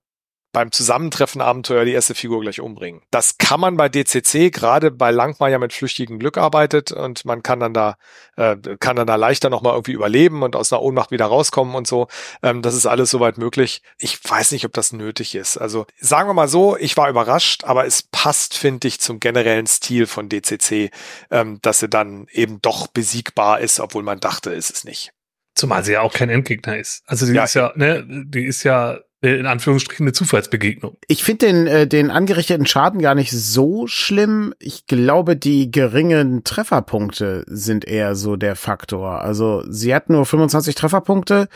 beim 0.51 0.71
Zusammentreffen 0.71 1.41
Abenteuer 1.41 1.85
die 1.85 1.93
erste 1.93 2.15
Figur 2.15 2.41
gleich 2.41 2.59
umbringen. 2.59 3.01
Das 3.09 3.37
kann 3.37 3.59
man 3.59 3.77
bei 3.77 3.89
DCC, 3.89 4.51
gerade 4.51 4.91
bei 4.91 5.11
Langmar 5.11 5.49
ja 5.49 5.59
mit 5.59 5.73
flüchtigem 5.73 6.19
Glück 6.19 6.37
arbeitet 6.37 6.91
und 6.91 7.25
man 7.25 7.41
kann 7.41 7.59
dann 7.59 7.73
da, 7.73 7.95
äh, 8.35 8.57
kann 8.79 8.95
dann 8.95 9.07
da 9.07 9.15
leichter 9.15 9.49
nochmal 9.49 9.73
irgendwie 9.73 9.93
überleben 9.93 10.43
und 10.43 10.55
aus 10.55 10.71
einer 10.71 10.81
Ohnmacht 10.81 11.11
wieder 11.11 11.25
rauskommen 11.25 11.75
und 11.75 11.87
so. 11.87 12.07
Ähm, 12.43 12.61
das 12.61 12.75
ist 12.75 12.85
alles 12.85 13.09
soweit 13.11 13.37
möglich. 13.37 13.81
Ich 13.97 14.19
weiß 14.23 14.51
nicht, 14.51 14.65
ob 14.65 14.73
das 14.73 14.91
nötig 14.91 15.35
ist. 15.35 15.57
Also 15.57 15.85
sagen 15.99 16.27
wir 16.27 16.33
mal 16.33 16.49
so, 16.49 16.75
ich 16.77 16.97
war 16.97 17.09
überrascht, 17.09 17.63
aber 17.63 17.85
es 17.85 18.03
passt, 18.03 18.57
finde 18.57 18.87
ich, 18.87 18.99
zum 18.99 19.19
generellen 19.19 19.67
Stil 19.67 20.05
von 20.05 20.27
DCC, 20.27 20.91
ähm, 21.29 21.59
dass 21.61 21.79
sie 21.79 21.89
dann 21.89 22.27
eben 22.31 22.61
doch 22.61 22.87
besiegbar 22.87 23.61
ist, 23.61 23.79
obwohl 23.79 24.03
man 24.03 24.19
dachte, 24.19 24.51
ist 24.51 24.71
es 24.71 24.83
nicht. 24.83 25.13
Zumal 25.55 25.83
sie 25.83 25.93
ja 25.93 26.01
auch 26.01 26.13
kein 26.13 26.29
Endgegner 26.29 26.77
ist. 26.77 27.03
Also 27.05 27.25
die 27.25 27.33
ja, 27.33 27.43
ist 27.43 27.53
ja, 27.53 27.71
ne, 27.75 28.05
die 28.07 28.45
ist 28.45 28.63
ja 28.63 28.99
äh, 29.21 29.35
in 29.35 29.45
Anführungsstrichen 29.45 30.05
eine 30.05 30.13
Zufallsbegegnung. 30.13 30.97
Ich 31.07 31.23
finde 31.23 31.45
den, 31.45 31.67
äh, 31.67 31.87
den 31.87 32.09
angerichteten 32.09 32.65
Schaden 32.65 33.01
gar 33.01 33.13
nicht 33.15 33.31
so 33.31 33.85
schlimm. 33.85 34.53
Ich 34.59 34.87
glaube, 34.87 35.35
die 35.35 35.69
geringen 35.69 36.43
Trefferpunkte 36.43 37.45
sind 37.47 37.85
eher 37.85 38.15
so 38.15 38.35
der 38.35 38.55
Faktor. 38.55 39.21
Also 39.21 39.63
sie 39.69 39.93
hat 39.93 40.09
nur 40.09 40.25
25 40.25 40.73
Trefferpunkte 40.73 41.49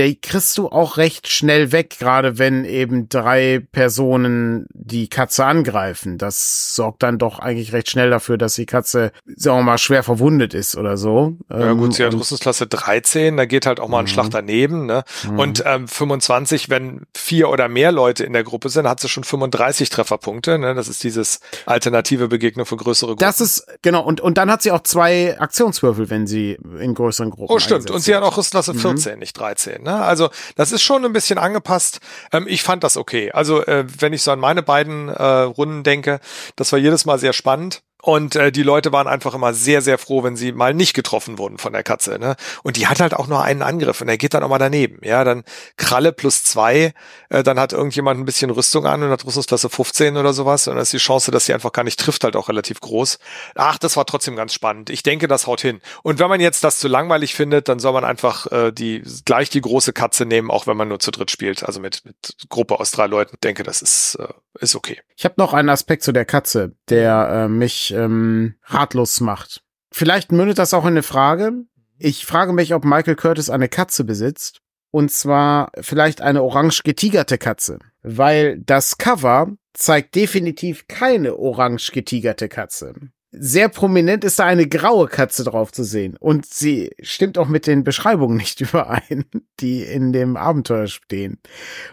die 0.00 0.20
kriegst 0.20 0.56
du 0.56 0.68
auch 0.68 0.96
recht 0.96 1.28
schnell 1.28 1.72
weg, 1.72 1.96
gerade 1.98 2.38
wenn 2.38 2.64
eben 2.64 3.08
drei 3.08 3.60
Personen 3.72 4.66
die 4.72 5.08
Katze 5.08 5.44
angreifen. 5.44 6.18
Das 6.18 6.74
sorgt 6.74 7.02
dann 7.02 7.18
doch 7.18 7.38
eigentlich 7.38 7.72
recht 7.72 7.90
schnell 7.90 8.10
dafür, 8.10 8.38
dass 8.38 8.54
die 8.54 8.66
Katze, 8.66 9.12
sagen 9.36 9.58
wir 9.58 9.62
mal, 9.62 9.78
schwer 9.78 10.02
verwundet 10.02 10.54
ist 10.54 10.76
oder 10.76 10.96
so. 10.96 11.36
Ja 11.50 11.72
gut, 11.72 11.94
sie 11.94 12.04
hat 12.04 12.14
Rüstungsklasse 12.14 12.66
13, 12.66 13.36
da 13.36 13.44
geht 13.44 13.66
halt 13.66 13.80
auch 13.80 13.88
mal 13.88 13.98
ein 13.98 14.04
mhm. 14.04 14.08
Schlag 14.08 14.30
daneben. 14.30 14.86
Ne? 14.86 15.04
Mhm. 15.28 15.38
Und 15.38 15.62
ähm, 15.66 15.88
25, 15.88 16.70
wenn 16.70 17.02
vier 17.14 17.48
oder 17.50 17.68
mehr 17.68 17.92
Leute 17.92 18.24
in 18.24 18.32
der 18.32 18.44
Gruppe 18.44 18.68
sind, 18.68 18.88
hat 18.88 19.00
sie 19.00 19.08
schon 19.08 19.24
35 19.24 19.90
Trefferpunkte. 19.90 20.58
Ne? 20.58 20.74
Das 20.74 20.88
ist 20.88 21.04
dieses 21.04 21.40
alternative 21.66 22.28
Begegnung 22.28 22.66
für 22.66 22.76
größere 22.76 23.10
Gruppen. 23.10 23.20
Das 23.20 23.40
ist, 23.40 23.66
genau, 23.82 24.02
und, 24.04 24.20
und 24.20 24.38
dann 24.38 24.50
hat 24.50 24.62
sie 24.62 24.70
auch 24.70 24.82
zwei 24.82 25.38
Aktionswürfel, 25.38 26.10
wenn 26.10 26.26
sie 26.26 26.58
in 26.78 26.94
größeren 26.94 27.30
Gruppen 27.30 27.54
Oh 27.54 27.58
stimmt, 27.58 27.90
und 27.90 28.00
sie 28.00 28.14
hat 28.14 28.22
auch 28.22 28.36
Rüstungsklasse 28.36 28.74
14, 28.74 29.14
mhm. 29.14 29.18
nicht 29.18 29.38
13. 29.38 29.82
Ne? 29.82 29.89
Also 29.96 30.30
das 30.56 30.72
ist 30.72 30.82
schon 30.82 31.04
ein 31.04 31.12
bisschen 31.12 31.38
angepasst. 31.38 32.00
Ähm, 32.32 32.46
ich 32.48 32.62
fand 32.62 32.84
das 32.84 32.96
okay. 32.96 33.32
Also 33.32 33.64
äh, 33.66 33.84
wenn 33.98 34.12
ich 34.12 34.22
so 34.22 34.30
an 34.30 34.40
meine 34.40 34.62
beiden 34.62 35.08
äh, 35.08 35.22
Runden 35.22 35.82
denke, 35.82 36.20
das 36.56 36.72
war 36.72 36.78
jedes 36.78 37.04
Mal 37.04 37.18
sehr 37.18 37.32
spannend. 37.32 37.82
Und 38.02 38.36
äh, 38.36 38.52
die 38.52 38.62
Leute 38.62 38.92
waren 38.92 39.06
einfach 39.06 39.34
immer 39.34 39.54
sehr, 39.54 39.82
sehr 39.82 39.98
froh, 39.98 40.22
wenn 40.22 40.36
sie 40.36 40.52
mal 40.52 40.74
nicht 40.74 40.94
getroffen 40.94 41.38
wurden 41.38 41.58
von 41.58 41.72
der 41.72 41.82
Katze. 41.82 42.18
Ne? 42.18 42.36
Und 42.62 42.76
die 42.76 42.86
hat 42.86 43.00
halt 43.00 43.14
auch 43.14 43.26
nur 43.26 43.42
einen 43.42 43.62
Angriff 43.62 44.00
und 44.00 44.08
er 44.08 44.18
geht 44.18 44.34
dann 44.34 44.42
auch 44.42 44.48
mal 44.48 44.58
daneben. 44.58 44.98
Ja, 45.02 45.24
dann 45.24 45.44
Kralle 45.76 46.12
plus 46.12 46.44
zwei, 46.44 46.92
äh, 47.28 47.42
dann 47.42 47.58
hat 47.58 47.72
irgendjemand 47.72 48.20
ein 48.20 48.24
bisschen 48.24 48.50
Rüstung 48.50 48.86
an 48.86 49.02
und 49.02 49.10
hat 49.10 49.24
Rüstungsklasse 49.24 49.68
15 49.68 50.16
oder 50.16 50.32
sowas. 50.32 50.68
Und 50.68 50.74
dann 50.74 50.82
ist 50.82 50.92
die 50.92 50.98
Chance, 50.98 51.30
dass 51.30 51.46
sie 51.46 51.54
einfach 51.54 51.72
gar 51.72 51.84
nicht 51.84 52.00
trifft, 52.00 52.24
halt 52.24 52.36
auch 52.36 52.48
relativ 52.48 52.80
groß. 52.80 53.18
Ach, 53.54 53.78
das 53.78 53.96
war 53.96 54.06
trotzdem 54.06 54.36
ganz 54.36 54.54
spannend. 54.54 54.90
Ich 54.90 55.02
denke, 55.02 55.28
das 55.28 55.46
haut 55.46 55.60
hin. 55.60 55.80
Und 56.02 56.18
wenn 56.18 56.28
man 56.28 56.40
jetzt 56.40 56.64
das 56.64 56.78
zu 56.78 56.88
langweilig 56.88 57.34
findet, 57.34 57.68
dann 57.68 57.78
soll 57.78 57.92
man 57.92 58.04
einfach 58.04 58.50
äh, 58.52 58.72
die 58.72 59.02
gleich 59.24 59.50
die 59.50 59.60
große 59.60 59.92
Katze 59.92 60.26
nehmen, 60.26 60.50
auch 60.50 60.66
wenn 60.66 60.76
man 60.76 60.88
nur 60.88 61.00
zu 61.00 61.10
dritt 61.10 61.30
spielt. 61.30 61.64
Also 61.64 61.80
mit, 61.80 62.04
mit 62.04 62.36
Gruppe 62.48 62.80
aus 62.80 62.90
drei 62.90 63.06
Leuten. 63.06 63.34
Ich 63.34 63.40
denke, 63.40 63.62
das 63.62 63.82
ist, 63.82 64.16
äh, 64.16 64.28
ist 64.58 64.74
okay. 64.74 65.00
Ich 65.16 65.24
habe 65.24 65.34
noch 65.38 65.54
einen 65.54 65.68
Aspekt 65.68 66.02
zu 66.02 66.12
der 66.12 66.24
Katze, 66.24 66.74
der 66.88 67.28
äh, 67.44 67.48
mich 67.48 67.92
ähm, 67.92 68.54
ratlos 68.64 69.20
macht. 69.20 69.62
Vielleicht 69.92 70.32
mündet 70.32 70.58
das 70.58 70.74
auch 70.74 70.84
in 70.84 70.90
eine 70.90 71.02
Frage. 71.02 71.52
Ich 71.98 72.24
frage 72.26 72.52
mich, 72.52 72.74
ob 72.74 72.84
Michael 72.84 73.16
Curtis 73.16 73.50
eine 73.50 73.68
Katze 73.68 74.04
besitzt. 74.04 74.60
Und 74.90 75.12
zwar 75.12 75.70
vielleicht 75.80 76.20
eine 76.20 76.42
orange 76.42 76.82
getigerte 76.82 77.38
Katze. 77.38 77.78
Weil 78.02 78.58
das 78.60 78.98
Cover 78.98 79.52
zeigt 79.72 80.14
definitiv 80.14 80.88
keine 80.88 81.36
orange 81.36 81.92
getigerte 81.92 82.48
Katze. 82.48 82.94
Sehr 83.32 83.68
prominent 83.68 84.24
ist 84.24 84.40
da 84.40 84.46
eine 84.46 84.66
graue 84.66 85.06
Katze 85.06 85.44
drauf 85.44 85.70
zu 85.70 85.84
sehen. 85.84 86.16
Und 86.18 86.46
sie 86.46 86.90
stimmt 87.00 87.38
auch 87.38 87.46
mit 87.46 87.68
den 87.68 87.84
Beschreibungen 87.84 88.36
nicht 88.36 88.60
überein, 88.60 89.24
die 89.60 89.82
in 89.82 90.12
dem 90.12 90.36
Abenteuer 90.36 90.88
stehen. 90.88 91.38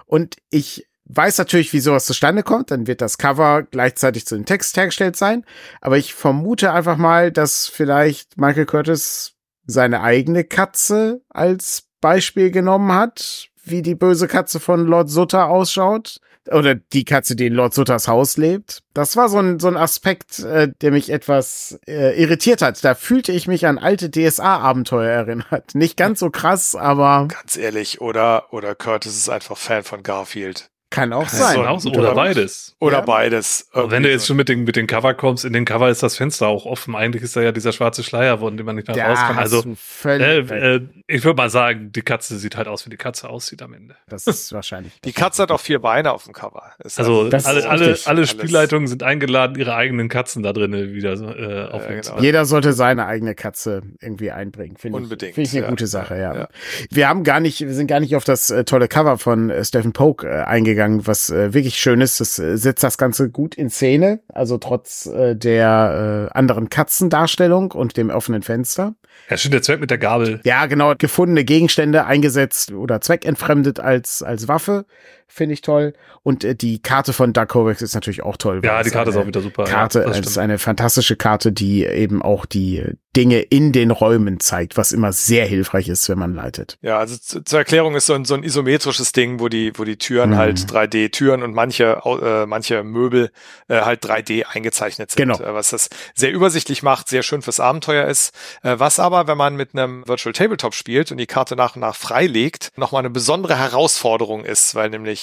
Und 0.06 0.38
ich 0.50 0.87
weiß 1.10 1.38
natürlich, 1.38 1.74
wie 1.74 1.80
sowas 1.80 2.06
zustande 2.06 2.44
kommt. 2.44 2.72
Dann 2.72 2.88
wird 2.88 3.02
das 3.02 3.18
Cover 3.18 3.64
gleichzeitig 3.64 4.26
zu 4.26 4.36
dem 4.36 4.46
Text 4.46 4.76
hergestellt 4.78 5.16
sein. 5.16 5.46
Aber 5.82 5.98
ich 5.98 6.14
vermute 6.14 6.72
einfach 6.72 6.98
mal, 6.98 7.32
dass 7.32 7.68
vielleicht 7.68 8.38
Michael 8.38 8.66
Curtis 8.66 9.34
seine 9.66 10.02
eigene 10.02 10.44
Katze 10.44 11.22
als 11.30 11.84
Beispiel 12.02 12.52
genommen 12.52 12.92
hat, 12.94 13.50
wie 13.64 13.82
die 13.82 13.96
böse 13.96 14.28
Katze 14.28 14.60
von 14.60 14.86
Lord 14.86 15.10
Sutter 15.10 15.48
ausschaut. 15.48 16.20
Oder 16.50 16.76
die 16.76 17.04
Katze, 17.04 17.36
die 17.36 17.48
in 17.48 17.54
Lord 17.54 17.74
Sutters 17.74 18.08
Haus 18.08 18.38
lebt. 18.38 18.82
Das 18.94 19.18
war 19.18 19.28
so 19.28 19.38
ein, 19.38 19.60
so 19.60 19.68
ein 19.68 19.76
Aspekt, 19.76 20.40
äh, 20.40 20.72
der 20.82 20.92
mich 20.92 21.10
etwas 21.10 21.78
äh, 21.86 22.18
irritiert 22.22 22.62
hat. 22.62 22.82
Da 22.86 22.96
fühlte 22.96 23.34
ich 23.34 23.48
mich 23.48 23.66
an 23.68 23.78
alte 23.78 24.10
DSA-Abenteuer 24.10 25.10
erinnert. 25.10 25.76
Nicht 25.76 25.98
ganz 25.98 26.20
so 26.20 26.30
krass, 26.30 26.74
aber. 26.74 27.28
Ganz 27.28 27.58
ehrlich, 27.58 28.00
oder, 28.00 28.54
oder 28.54 28.76
Curtis 28.76 29.18
ist 29.18 29.30
einfach 29.30 29.58
Fan 29.58 29.84
von 29.84 30.04
Garfield. 30.04 30.70
Kann 30.90 31.12
auch 31.12 31.28
sein. 31.28 31.58
Auch 31.66 31.82
so. 31.82 31.92
Oder 31.92 32.16
beides. 32.16 32.76
Oder 32.80 33.00
ja. 33.00 33.02
beides. 33.02 33.68
Aber 33.74 33.92
wenn 33.92 34.04
du 34.04 34.10
jetzt 34.10 34.26
schon 34.26 34.38
mit 34.38 34.48
den, 34.48 34.64
mit 34.64 34.78
den 34.78 34.88
Cover 34.88 35.14
kommst, 35.14 35.44
in 35.44 35.52
den 35.52 35.66
Cover 35.66 35.90
ist 35.90 36.02
das 36.02 36.16
Fenster 36.16 36.48
auch 36.48 36.66
offen. 36.66 36.96
Eigentlich 36.96 37.24
ist 37.24 37.36
da 37.36 37.42
ja 37.42 37.52
dieser 37.52 37.74
schwarze 37.74 38.04
Schleier, 38.04 38.38
von 38.38 38.56
dem 38.56 38.66
man 38.66 38.78
nicht 38.78 38.88
mehr 38.88 39.06
raus 39.06 39.20
kann. 39.20 39.38
Also, 39.38 39.64
äh, 40.06 40.40
äh, 40.40 40.88
ich 41.08 41.26
würde 41.26 41.36
mal 41.36 41.50
sagen, 41.50 41.92
die 41.92 42.02
Katze 42.02 42.38
sieht 42.38 42.56
halt 42.56 42.70
aus, 42.70 42.86
wie 42.86 42.90
die 42.90 42.98
Katze 42.98 43.30
aussieht 43.30 43.62
am 43.62 43.74
Ende. 43.74 43.96
Das 44.08 44.28
ist 44.28 44.54
wahrscheinlich. 44.54 44.94
die 45.02 45.12
Katze 45.12 45.44
hat 45.44 45.52
auch 45.52 45.60
vier 45.60 45.80
Beine 45.80 46.14
auf 46.14 46.24
dem 46.24 46.34
Cover. 46.34 46.72
Ist 46.84 47.00
also, 47.00 47.30
alle, 47.32 47.70
alle, 47.70 47.98
alle 48.06 48.28
Spielleitungen 48.28 48.88
sind 48.88 49.04
eingeladen, 49.04 49.58
ihre 49.58 49.76
eigenen 49.76 50.08
Katzen 50.08 50.42
da 50.42 50.54
drinnen 50.54 50.94
wieder 50.94 51.14
äh, 51.14 51.70
aufnehmen 51.70 52.02
genau. 52.02 52.22
Jeder 52.22 52.46
sollte 52.46 52.74
seine 52.74 53.06
eigene 53.06 53.36
Katze 53.36 53.82
irgendwie 54.00 54.32
einbringen. 54.32 54.78
Find 54.78 54.96
Unbedingt. 54.96 55.36
Finde 55.36 55.50
ich 55.50 55.56
eine 55.56 55.66
ja. 55.66 55.70
gute 55.70 55.88
Sache, 55.88 56.18
ja. 56.18 56.36
ja. 56.36 56.48
Wir 56.90 57.10
haben 57.10 57.24
gar 57.24 57.40
nicht, 57.40 57.60
wir 57.62 57.74
sind 57.74 57.88
gar 57.88 58.00
nicht 58.00 58.16
auf 58.16 58.24
das 58.24 58.50
äh, 58.50 58.64
tolle 58.64 58.88
Cover 58.88 59.18
von 59.18 59.50
äh, 59.50 59.64
Stephen 59.64 59.94
Poke 59.94 60.28
äh, 60.28 60.44
eingegangen, 60.78 61.08
was 61.08 61.30
äh, 61.30 61.54
wirklich 61.54 61.78
schön 61.78 62.02
ist. 62.02 62.20
Das 62.20 62.40
äh, 62.40 62.58
setzt 62.58 62.84
das 62.84 62.98
Ganze 62.98 63.30
gut 63.30 63.56
in 63.56 63.70
Szene, 63.70 64.22
also 64.30 64.58
trotz 64.58 65.08
äh, 65.08 65.36
der 65.36 66.30
äh, 66.32 66.38
anderen 66.38 66.70
Katzendarstellung 66.70 67.72
und 67.72 67.98
dem 67.98 68.10
offenen 68.10 68.44
Fenster. 68.44 68.96
Ja, 69.30 69.38
stimmt, 69.38 69.56
der 69.56 69.62
Zweck 69.64 69.80
mit 69.80 69.90
der 69.90 69.98
Gabel. 69.98 70.40
Ja, 70.44 70.68
genau, 70.68 70.94
gefundene 70.98 71.44
Gegenstände 71.44 72.06
eingesetzt 72.06 72.72
oder 72.72 73.02
zweckentfremdet 73.02 73.80
als, 73.80 74.22
als 74.22 74.48
Waffe 74.48 74.86
finde 75.28 75.54
ich 75.54 75.62
toll. 75.62 75.94
Und 76.24 76.44
äh, 76.44 76.56
die 76.56 76.82
Karte 76.82 77.14
von 77.14 77.34
Dark 77.34 77.50
Kovacs 77.50 77.82
ist 77.82 77.96
natürlich 77.96 78.24
auch 78.24 78.38
toll. 78.38 78.62
Ja, 78.64 78.82
die 78.82 78.90
Karte 78.90 79.12
ist 79.12 79.18
auch 79.18 79.28
wieder 79.28 79.42
super. 79.42 79.66
Karte, 79.66 80.00
ja, 80.00 80.08
das 80.08 80.20
ist 80.20 80.38
eine 80.38 80.58
fantastische 80.58 81.16
Karte, 81.16 81.52
die 81.52 81.86
eben 81.86 82.22
auch 82.22 82.46
die 82.46 82.84
Dinge 83.18 83.40
in 83.40 83.72
den 83.72 83.90
Räumen 83.90 84.40
zeigt, 84.40 84.78
was 84.78 84.92
immer 84.92 85.12
sehr 85.12 85.48
hilfreich 85.48 85.88
ist, 85.88 86.08
wenn 86.08 86.20
man 86.20 86.36
leitet. 86.36 86.78
Ja, 86.82 87.00
also 87.00 87.18
zu, 87.18 87.44
zur 87.44 87.58
Erklärung 87.58 87.96
ist 87.96 88.06
so 88.06 88.14
ein, 88.14 88.26
so 88.26 88.36
ein 88.36 88.44
isometrisches 88.44 89.12
Ding, 89.12 89.40
wo 89.40 89.50
die, 89.50 89.72
wo 89.76 89.86
die 89.86 89.98
Türen 89.98 90.32
mhm. 90.32 90.38
halt 90.38 90.60
3D-Türen 90.60 91.42
und 91.42 91.56
manche, 91.56 92.00
äh, 92.06 92.46
manche 92.46 92.84
Möbel 92.84 93.32
äh, 93.70 93.82
halt 93.82 94.06
3D 94.06 94.46
eingezeichnet 94.46 95.10
sind. 95.10 95.18
Genau. 95.18 95.40
Äh, 95.40 95.56
was 95.56 95.72
das 95.72 95.90
sehr 96.14 96.32
übersichtlich 96.32 96.84
macht, 96.84 97.10
sehr 97.10 97.24
schön 97.24 97.42
fürs 97.42 97.60
Abenteuer 97.60 98.06
ist. 98.06 98.36
Äh, 98.62 98.76
was 98.78 99.00
aber, 99.00 99.28
wenn 99.28 99.38
man 99.38 99.56
mit 99.56 99.74
einem 99.74 100.08
Virtual 100.08 100.34
Tabletop 100.34 100.76
spielt 100.76 101.12
und 101.12 101.18
die 101.18 101.26
Karte 101.26 101.56
nach 101.56 101.76
und 101.76 101.82
nach 101.82 101.96
freilegt, 101.96 102.72
nochmal 102.76 103.00
eine 103.00 103.10
besondere 103.10 103.58
Herausforderung 103.58 104.46
ist, 104.46 104.76
weil 104.76 104.92
nämlich 104.92 105.17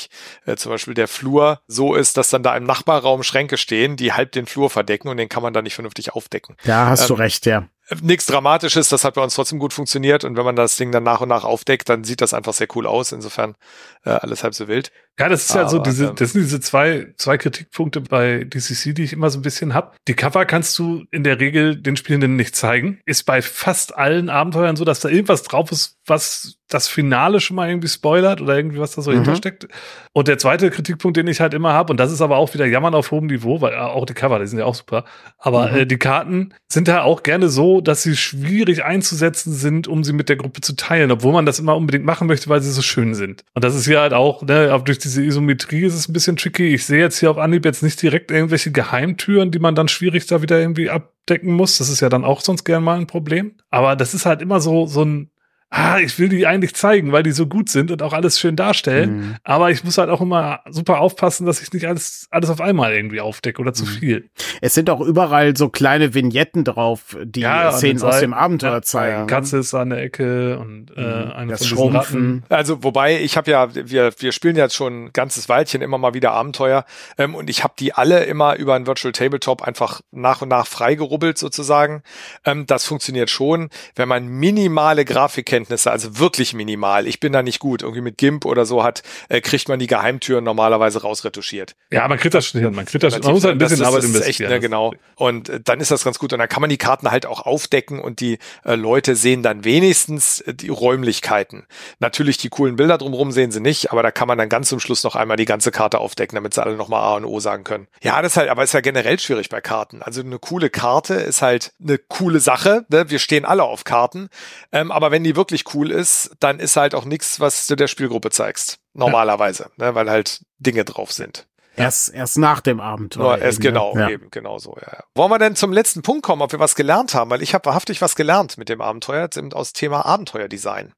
äh, 0.46 0.56
zum 0.56 0.72
Beispiel 0.72 0.94
der 0.94 1.08
Flur 1.08 1.60
so 1.66 1.94
ist, 1.94 2.16
dass 2.16 2.30
dann 2.30 2.42
da 2.42 2.56
im 2.56 2.64
Nachbarraum 2.64 3.22
Schränke 3.22 3.56
stehen, 3.56 3.96
die 3.96 4.12
halb 4.12 4.32
den 4.32 4.46
Flur 4.46 4.70
verdecken 4.70 5.08
und 5.08 5.16
den 5.16 5.28
kann 5.28 5.42
man 5.42 5.52
dann 5.52 5.64
nicht 5.64 5.74
vernünftig 5.74 6.12
aufdecken. 6.12 6.56
Da 6.64 6.86
hast 6.86 7.02
ähm, 7.02 7.08
du 7.08 7.14
recht, 7.14 7.46
ja 7.46 7.68
nichts 8.00 8.26
Dramatisches, 8.26 8.88
das 8.88 9.04
hat 9.04 9.14
bei 9.14 9.22
uns 9.22 9.34
trotzdem 9.34 9.58
gut 9.58 9.72
funktioniert 9.72 10.24
und 10.24 10.36
wenn 10.36 10.44
man 10.44 10.56
das 10.56 10.76
Ding 10.76 10.90
dann 10.90 11.02
nach 11.02 11.20
und 11.20 11.28
nach 11.28 11.44
aufdeckt, 11.44 11.88
dann 11.88 12.04
sieht 12.04 12.20
das 12.20 12.32
einfach 12.32 12.54
sehr 12.54 12.68
cool 12.74 12.86
aus. 12.86 13.12
Insofern 13.12 13.56
äh, 14.04 14.10
alles 14.10 14.42
halb 14.42 14.54
so 14.54 14.68
wild. 14.68 14.90
Ja, 15.18 15.28
das 15.28 15.44
ist 15.48 15.54
ja 15.54 15.68
so 15.68 15.78
diese, 15.78 16.06
ähm, 16.06 16.14
das 16.16 16.32
sind 16.32 16.42
diese 16.42 16.58
zwei, 16.58 17.14
zwei 17.16 17.38
Kritikpunkte 17.38 18.00
bei 18.00 18.42
DCC, 18.44 18.94
die 18.94 19.04
ich 19.04 19.12
immer 19.12 19.30
so 19.30 19.38
ein 19.38 19.42
bisschen 19.42 19.72
hab. 19.72 19.96
Die 20.08 20.14
Cover 20.14 20.44
kannst 20.44 20.76
du 20.78 21.04
in 21.12 21.22
der 21.22 21.38
Regel 21.38 21.76
den 21.76 21.96
Spielenden 21.96 22.34
nicht 22.34 22.56
zeigen. 22.56 22.98
Ist 23.06 23.22
bei 23.24 23.40
fast 23.40 23.96
allen 23.96 24.28
Abenteuern 24.28 24.74
so, 24.74 24.84
dass 24.84 25.00
da 25.00 25.08
irgendwas 25.08 25.44
drauf 25.44 25.70
ist, 25.70 25.98
was 26.06 26.58
das 26.68 26.88
Finale 26.88 27.40
schon 27.40 27.56
mal 27.56 27.68
irgendwie 27.68 27.88
spoilert 27.88 28.40
oder 28.40 28.56
irgendwie 28.56 28.80
was 28.80 28.96
da 28.96 29.02
so 29.02 29.10
mhm. 29.10 29.16
hintersteckt. 29.16 29.68
Und 30.12 30.28
der 30.28 30.38
zweite 30.38 30.70
Kritikpunkt, 30.70 31.16
den 31.16 31.28
ich 31.28 31.40
halt 31.40 31.54
immer 31.54 31.72
habe, 31.72 31.92
und 31.92 31.98
das 31.98 32.10
ist 32.10 32.20
aber 32.20 32.36
auch 32.36 32.52
wieder 32.54 32.66
Jammern 32.66 32.94
auf 32.94 33.10
hohem 33.10 33.26
Niveau, 33.26 33.60
weil 33.60 33.74
äh, 33.74 33.76
auch 33.76 34.06
die 34.06 34.14
Cover, 34.14 34.40
die 34.40 34.46
sind 34.46 34.58
ja 34.58 34.64
auch 34.64 34.74
super. 34.74 35.04
Aber 35.38 35.70
mhm. 35.70 35.76
äh, 35.76 35.86
die 35.86 35.98
Karten 35.98 36.54
sind 36.68 36.88
da 36.88 37.02
auch 37.02 37.22
gerne 37.22 37.48
so, 37.48 37.80
dass 37.80 38.02
sie 38.02 38.16
schwierig 38.16 38.84
einzusetzen 38.84 39.52
sind, 39.52 39.86
um 39.86 40.02
sie 40.02 40.12
mit 40.12 40.28
der 40.28 40.36
Gruppe 40.36 40.62
zu 40.62 40.74
teilen, 40.74 41.12
obwohl 41.12 41.32
man 41.32 41.46
das 41.46 41.60
immer 41.60 41.76
unbedingt 41.76 42.04
machen 42.04 42.26
möchte, 42.26 42.48
weil 42.48 42.62
sie 42.62 42.72
so 42.72 42.82
schön 42.82 43.14
sind. 43.14 43.44
Und 43.54 43.62
das 43.62 43.76
ist 43.76 43.86
hier 43.86 44.00
halt 44.00 44.12
auch, 44.12 44.42
ne, 44.42 44.82
durch 44.84 44.98
diese 45.04 45.22
Isometrie 45.22 45.84
ist 45.84 45.94
es 45.94 46.08
ein 46.08 46.12
bisschen 46.12 46.36
tricky. 46.36 46.74
Ich 46.74 46.84
sehe 46.84 47.00
jetzt 47.00 47.18
hier 47.18 47.30
auf 47.30 47.38
Anhieb 47.38 47.64
jetzt 47.64 47.82
nicht 47.82 48.00
direkt 48.02 48.30
irgendwelche 48.30 48.72
Geheimtüren, 48.72 49.50
die 49.50 49.58
man 49.58 49.74
dann 49.74 49.88
schwierig 49.88 50.26
da 50.26 50.42
wieder 50.42 50.58
irgendwie 50.58 50.90
abdecken 50.90 51.52
muss. 51.52 51.78
Das 51.78 51.88
ist 51.88 52.00
ja 52.00 52.08
dann 52.08 52.24
auch 52.24 52.40
sonst 52.40 52.64
gern 52.64 52.82
mal 52.82 52.98
ein 52.98 53.06
Problem. 53.06 53.54
Aber 53.70 53.94
das 53.94 54.14
ist 54.14 54.26
halt 54.26 54.42
immer 54.42 54.60
so, 54.60 54.86
so 54.86 55.04
ein, 55.04 55.30
ah, 55.74 55.98
ich 55.98 56.18
will 56.20 56.28
die 56.28 56.46
eigentlich 56.46 56.74
zeigen, 56.74 57.10
weil 57.10 57.24
die 57.24 57.32
so 57.32 57.46
gut 57.46 57.68
sind 57.68 57.90
und 57.90 58.00
auch 58.00 58.12
alles 58.12 58.38
schön 58.38 58.54
darstellen. 58.54 59.16
Mhm. 59.16 59.36
Aber 59.42 59.72
ich 59.72 59.82
muss 59.82 59.98
halt 59.98 60.08
auch 60.08 60.20
immer 60.20 60.60
super 60.70 61.00
aufpassen, 61.00 61.46
dass 61.46 61.60
ich 61.60 61.72
nicht 61.72 61.86
alles, 61.86 62.28
alles 62.30 62.48
auf 62.48 62.60
einmal 62.60 62.94
irgendwie 62.94 63.20
aufdecke 63.20 63.60
oder 63.60 63.72
zu 63.72 63.84
mhm. 63.84 63.88
viel. 63.88 64.30
Es 64.60 64.74
sind 64.74 64.88
auch 64.88 65.00
überall 65.00 65.56
so 65.56 65.68
kleine 65.68 66.14
Vignetten 66.14 66.62
drauf, 66.62 67.16
die 67.24 67.40
ja, 67.40 67.72
Szenen 67.72 68.00
aus 68.02 68.20
dem 68.20 68.34
Abenteuer 68.34 68.74
ja, 68.74 68.82
zeigen. 68.82 69.26
Katze 69.26 69.58
ist 69.58 69.74
an 69.74 69.90
der 69.90 70.00
Ecke 70.00 70.58
und 70.60 70.92
äh, 70.96 71.00
mhm. 71.00 71.32
eine 71.32 71.52
das 71.52 71.66
von 71.66 71.76
Schrumpfen. 71.76 72.44
Also 72.48 72.84
wobei, 72.84 73.20
ich 73.20 73.36
habe 73.36 73.50
ja, 73.50 73.74
wir, 73.74 74.12
wir 74.16 74.32
spielen 74.32 74.56
jetzt 74.56 74.76
schon 74.76 75.06
ein 75.06 75.12
ganzes 75.12 75.48
Weilchen 75.48 75.82
immer 75.82 75.98
mal 75.98 76.14
wieder 76.14 76.30
Abenteuer 76.30 76.84
ähm, 77.18 77.34
und 77.34 77.50
ich 77.50 77.64
habe 77.64 77.74
die 77.80 77.92
alle 77.92 78.24
immer 78.24 78.56
über 78.56 78.74
ein 78.74 78.86
Virtual 78.86 79.10
Tabletop 79.10 79.62
einfach 79.62 80.02
nach 80.12 80.40
und 80.40 80.50
nach 80.50 80.68
freigerubbelt 80.68 81.36
sozusagen. 81.36 82.04
Ähm, 82.44 82.64
das 82.66 82.84
funktioniert 82.84 83.28
schon, 83.28 83.70
wenn 83.96 84.08
man 84.08 84.28
minimale 84.28 85.04
Grafikkenntnisse 85.04 85.63
Grundkenntnisse, 85.64 85.90
also 85.90 86.18
wirklich 86.18 86.54
minimal. 86.54 87.06
Ich 87.06 87.20
bin 87.20 87.32
da 87.32 87.42
nicht 87.42 87.58
gut. 87.58 87.82
Irgendwie 87.82 88.02
mit 88.02 88.18
GIMP 88.18 88.44
oder 88.44 88.66
so 88.66 88.84
hat, 88.84 89.02
äh, 89.28 89.40
kriegt 89.40 89.68
man 89.68 89.78
die 89.78 89.86
Geheimtüren 89.86 90.44
normalerweise 90.44 91.02
rausretuschiert. 91.02 91.74
Ja, 91.90 92.06
man 92.08 92.18
kriegt 92.18 92.34
das 92.34 92.46
schon 92.46 92.60
hin. 92.60 92.74
Man 92.74 92.84
kriegt 92.84 93.02
das, 93.02 93.18
man 93.22 93.32
muss 93.32 93.44
halt 93.44 93.54
ein 93.54 93.58
bisschen 93.58 93.78
das, 93.78 93.88
Arbeit 93.88 94.02
das 94.02 94.10
investieren. 94.10 94.52
Echt, 94.52 94.62
ne, 94.62 94.68
genau. 94.68 94.94
Und 95.16 95.48
äh, 95.48 95.60
dann 95.62 95.80
ist 95.80 95.90
das 95.90 96.04
ganz 96.04 96.18
gut. 96.18 96.32
Und 96.32 96.38
dann 96.38 96.48
kann 96.48 96.60
man 96.60 96.70
die 96.70 96.76
Karten 96.76 97.10
halt 97.10 97.26
auch 97.26 97.40
aufdecken 97.46 98.00
und 98.00 98.20
die 98.20 98.38
äh, 98.64 98.74
Leute 98.74 99.16
sehen 99.16 99.42
dann 99.42 99.64
wenigstens 99.64 100.40
äh, 100.40 100.54
die 100.54 100.68
Räumlichkeiten. 100.68 101.66
Natürlich 101.98 102.36
die 102.36 102.48
coolen 102.48 102.76
Bilder 102.76 102.98
drumherum 102.98 103.32
sehen 103.32 103.50
sie 103.50 103.60
nicht, 103.60 103.92
aber 103.92 104.02
da 104.02 104.10
kann 104.10 104.28
man 104.28 104.38
dann 104.38 104.48
ganz 104.48 104.68
zum 104.68 104.80
Schluss 104.80 105.02
noch 105.04 105.16
einmal 105.16 105.36
die 105.36 105.44
ganze 105.44 105.70
Karte 105.70 105.98
aufdecken, 105.98 106.36
damit 106.36 106.54
sie 106.54 106.62
alle 106.62 106.76
nochmal 106.76 107.02
A 107.02 107.16
und 107.16 107.24
O 107.24 107.40
sagen 107.40 107.64
können. 107.64 107.86
Ja, 108.02 108.20
das 108.22 108.32
ist 108.32 108.36
halt, 108.36 108.50
aber 108.50 108.62
ist 108.64 108.74
ja 108.74 108.80
generell 108.80 109.18
schwierig 109.18 109.48
bei 109.48 109.60
Karten. 109.60 110.02
Also 110.02 110.20
eine 110.20 110.38
coole 110.38 110.70
Karte 110.70 111.14
ist 111.14 111.42
halt 111.42 111.72
eine 111.82 111.98
coole 111.98 112.40
Sache. 112.40 112.84
Ne? 112.88 113.10
Wir 113.10 113.18
stehen 113.18 113.44
alle 113.44 113.64
auf 113.64 113.84
Karten. 113.84 114.28
Ähm, 114.72 114.90
aber 114.90 115.10
wenn 115.10 115.24
die 115.24 115.36
wirklich 115.36 115.43
cool 115.74 115.90
ist, 115.90 116.32
dann 116.40 116.60
ist 116.60 116.76
halt 116.76 116.94
auch 116.94 117.04
nichts, 117.04 117.40
was 117.40 117.66
du 117.66 117.76
der 117.76 117.88
Spielgruppe 117.88 118.30
zeigst. 118.30 118.78
Normalerweise, 118.94 119.70
ja. 119.76 119.86
ne? 119.86 119.94
weil 119.94 120.10
halt 120.10 120.42
Dinge 120.58 120.84
drauf 120.84 121.12
sind. 121.12 121.46
Erst, 121.76 122.14
erst 122.14 122.38
nach 122.38 122.60
dem 122.60 122.78
Abenteuer. 122.78 123.22
Nur 123.22 123.38
erst 123.38 123.58
eben, 123.58 123.64
ne? 123.64 123.70
genau, 123.72 123.96
ja. 123.96 124.08
eben, 124.08 124.30
genau 124.30 124.58
so, 124.58 124.76
ja, 124.80 124.92
ja. 124.92 125.04
Wollen 125.16 125.30
wir 125.30 125.38
denn 125.38 125.56
zum 125.56 125.72
letzten 125.72 126.02
Punkt 126.02 126.22
kommen, 126.22 126.40
ob 126.40 126.52
wir 126.52 126.60
was 126.60 126.76
gelernt 126.76 127.14
haben? 127.14 127.30
Weil 127.30 127.42
ich 127.42 127.52
habe 127.52 127.64
wahrhaftig 127.66 128.00
was 128.00 128.14
gelernt 128.14 128.58
mit 128.58 128.68
dem 128.68 128.80
Abenteuer, 128.80 129.28
aus 129.52 129.72
Thema 129.72 130.06
Abenteuerdesign. 130.06 130.92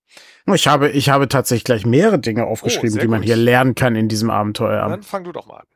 Ich 0.53 0.68
habe, 0.68 0.90
ich 0.90 1.09
habe 1.09 1.28
tatsächlich 1.28 1.64
gleich 1.64 1.86
mehrere 1.86 2.18
Dinge 2.18 2.44
aufgeschrieben, 2.44 2.99
oh, 2.99 3.01
die 3.01 3.09
man 3.09 3.20
gut. 3.20 3.26
hier 3.26 3.36
lernen 3.36 3.74
kann 3.74 3.97
in 3.97 4.09
diesem 4.09 4.30
Abenteuer. 4.30 4.86
Dann 4.86 5.03
fang 5.03 5.24
du 5.24 5.32
doch 5.32 5.47
mal 5.47 5.57
an. 5.57 5.66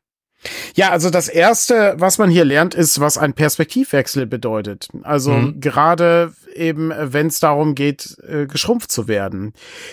Ja, 0.74 0.90
also 0.90 1.10
das 1.10 1.28
erste, 1.28 1.94
was 1.98 2.18
man 2.18 2.30
hier 2.30 2.44
lernt, 2.44 2.74
ist, 2.74 3.00
was 3.00 3.18
ein 3.18 3.34
Perspektivwechsel 3.34 4.26
bedeutet. 4.26 4.88
Also 5.02 5.32
mhm. 5.32 5.60
gerade 5.60 6.32
eben, 6.54 6.92
wenn 6.96 7.28
es 7.28 7.40
darum 7.40 7.74
geht, 7.74 8.16
äh, 8.26 8.46
geschrumpft 8.46 8.90
zu 8.90 9.08
werden. 9.08 9.52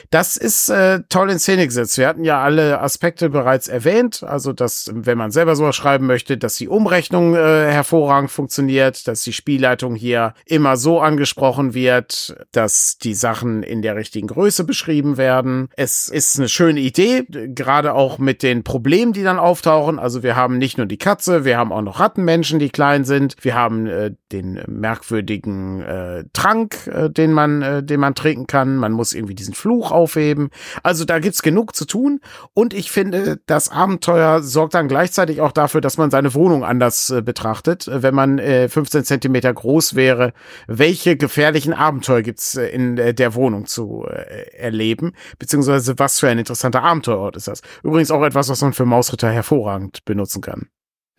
Das 0.09 0.37
ist 0.37 0.69
äh, 0.69 1.01
toll 1.09 1.29
in 1.29 1.39
Szene 1.39 1.65
gesetzt. 1.65 1.97
Wir 1.97 2.07
hatten 2.07 2.23
ja 2.23 2.41
alle 2.41 2.81
Aspekte 2.81 3.29
bereits 3.29 3.67
erwähnt. 3.67 4.23
Also, 4.23 4.53
dass, 4.53 4.89
wenn 4.93 5.17
man 5.17 5.31
selber 5.31 5.55
sowas 5.55 5.75
schreiben 5.75 6.05
möchte, 6.07 6.37
dass 6.37 6.55
die 6.55 6.67
Umrechnung 6.67 7.35
äh, 7.35 7.71
hervorragend 7.71 8.31
funktioniert, 8.31 9.07
dass 9.07 9.21
die 9.21 9.33
Spielleitung 9.33 9.95
hier 9.95 10.33
immer 10.45 10.77
so 10.77 10.99
angesprochen 10.99 11.73
wird, 11.73 12.35
dass 12.51 12.97
die 12.97 13.13
Sachen 13.13 13.63
in 13.63 13.81
der 13.81 13.95
richtigen 13.95 14.27
Größe 14.27 14.63
beschrieben 14.63 15.17
werden. 15.17 15.69
Es 15.75 16.09
ist 16.09 16.37
eine 16.37 16.49
schöne 16.49 16.79
Idee, 16.79 17.25
gerade 17.29 17.93
auch 17.93 18.17
mit 18.17 18.43
den 18.43 18.63
Problemen, 18.63 19.13
die 19.13 19.23
dann 19.23 19.39
auftauchen. 19.39 19.99
Also 19.99 20.23
wir 20.23 20.35
haben 20.35 20.57
nicht 20.57 20.77
nur 20.77 20.87
die 20.87 20.97
Katze, 20.97 21.45
wir 21.45 21.57
haben 21.57 21.71
auch 21.71 21.81
noch 21.81 21.99
Rattenmenschen, 21.99 22.59
die 22.59 22.69
klein 22.69 23.05
sind. 23.05 23.35
Wir 23.41 23.55
haben 23.55 23.87
äh, 23.87 24.11
den 24.31 24.61
merkwürdigen 24.67 25.81
äh, 25.81 26.23
Trank, 26.47 26.87
äh, 26.87 27.09
den 27.09 27.33
man, 27.33 27.61
äh, 27.61 27.83
den 27.83 27.99
man 27.99 28.15
trinken 28.15 28.47
kann. 28.47 28.77
Man 28.77 28.93
muss 28.93 29.13
irgendwie 29.13 29.35
diesen 29.35 29.53
Fluch 29.53 29.91
aufheben. 29.91 30.49
Also 30.81 31.03
da 31.03 31.19
gibt's 31.19 31.41
genug 31.41 31.75
zu 31.75 31.85
tun. 31.85 32.21
Und 32.53 32.73
ich 32.73 32.89
finde, 32.89 33.39
das 33.47 33.69
Abenteuer 33.69 34.41
sorgt 34.41 34.73
dann 34.73 34.87
gleichzeitig 34.87 35.41
auch 35.41 35.51
dafür, 35.51 35.81
dass 35.81 35.97
man 35.97 36.09
seine 36.09 36.33
Wohnung 36.33 36.63
anders 36.63 37.09
äh, 37.09 37.21
betrachtet. 37.21 37.89
Wenn 37.91 38.15
man 38.15 38.39
äh, 38.39 38.69
15 38.69 39.03
Zentimeter 39.03 39.53
groß 39.53 39.95
wäre, 39.95 40.31
welche 40.67 41.17
gefährlichen 41.17 41.73
Abenteuer 41.73 42.21
gibt's 42.21 42.55
äh, 42.55 42.67
in 42.67 42.97
äh, 42.97 43.13
der 43.13 43.35
Wohnung 43.35 43.65
zu 43.65 44.05
äh, 44.09 44.55
erleben? 44.55 45.13
Beziehungsweise 45.39 45.99
was 45.99 46.19
für 46.19 46.29
ein 46.29 46.39
interessanter 46.39 46.81
Abenteuerort 46.81 47.35
ist 47.35 47.49
das? 47.49 47.61
Übrigens 47.83 48.11
auch 48.11 48.23
etwas, 48.23 48.47
was 48.47 48.61
man 48.61 48.71
für 48.71 48.85
Mausritter 48.85 49.29
hervorragend 49.29 50.05
benutzen 50.05 50.41
kann. 50.41 50.69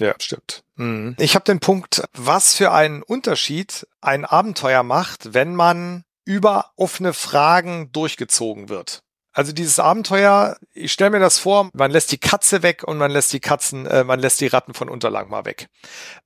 Ja, 0.01 0.15
stimmt. 0.19 0.65
Mhm. 0.79 1.15
Ich 1.19 1.35
habe 1.35 1.45
den 1.45 1.61
Punkt, 1.61 2.05
was 2.15 2.55
für 2.55 2.73
einen 2.73 3.03
Unterschied 3.03 3.87
ein 4.01 4.25
Abenteuer 4.25 4.83
macht, 4.83 5.35
wenn 5.35 5.55
man 5.55 6.05
über 6.25 6.73
offene 6.77 7.13
Fragen 7.13 7.93
durchgezogen 7.93 8.69
wird. 8.69 9.03
Also 9.33 9.53
dieses 9.53 9.79
Abenteuer, 9.79 10.57
ich 10.73 10.93
stelle 10.93 11.11
mir 11.11 11.21
das 11.21 11.39
vor, 11.39 11.71
man 11.73 11.91
lässt 11.91 12.11
die 12.11 12.19
Katze 12.19 12.63
weg 12.63 12.83
und 12.85 12.99
man 12.99 13.11
lässt 13.11 13.33
die 13.33 13.41
Katzen, 13.41 13.87
äh, 13.87 14.03
man 14.03 14.19
lässt 14.19 14.41
die 14.41 14.49
Ratten 14.49 14.75
von 14.75 14.89
Unterlang 14.89 15.29
mal 15.29 15.45
weg 15.45 15.69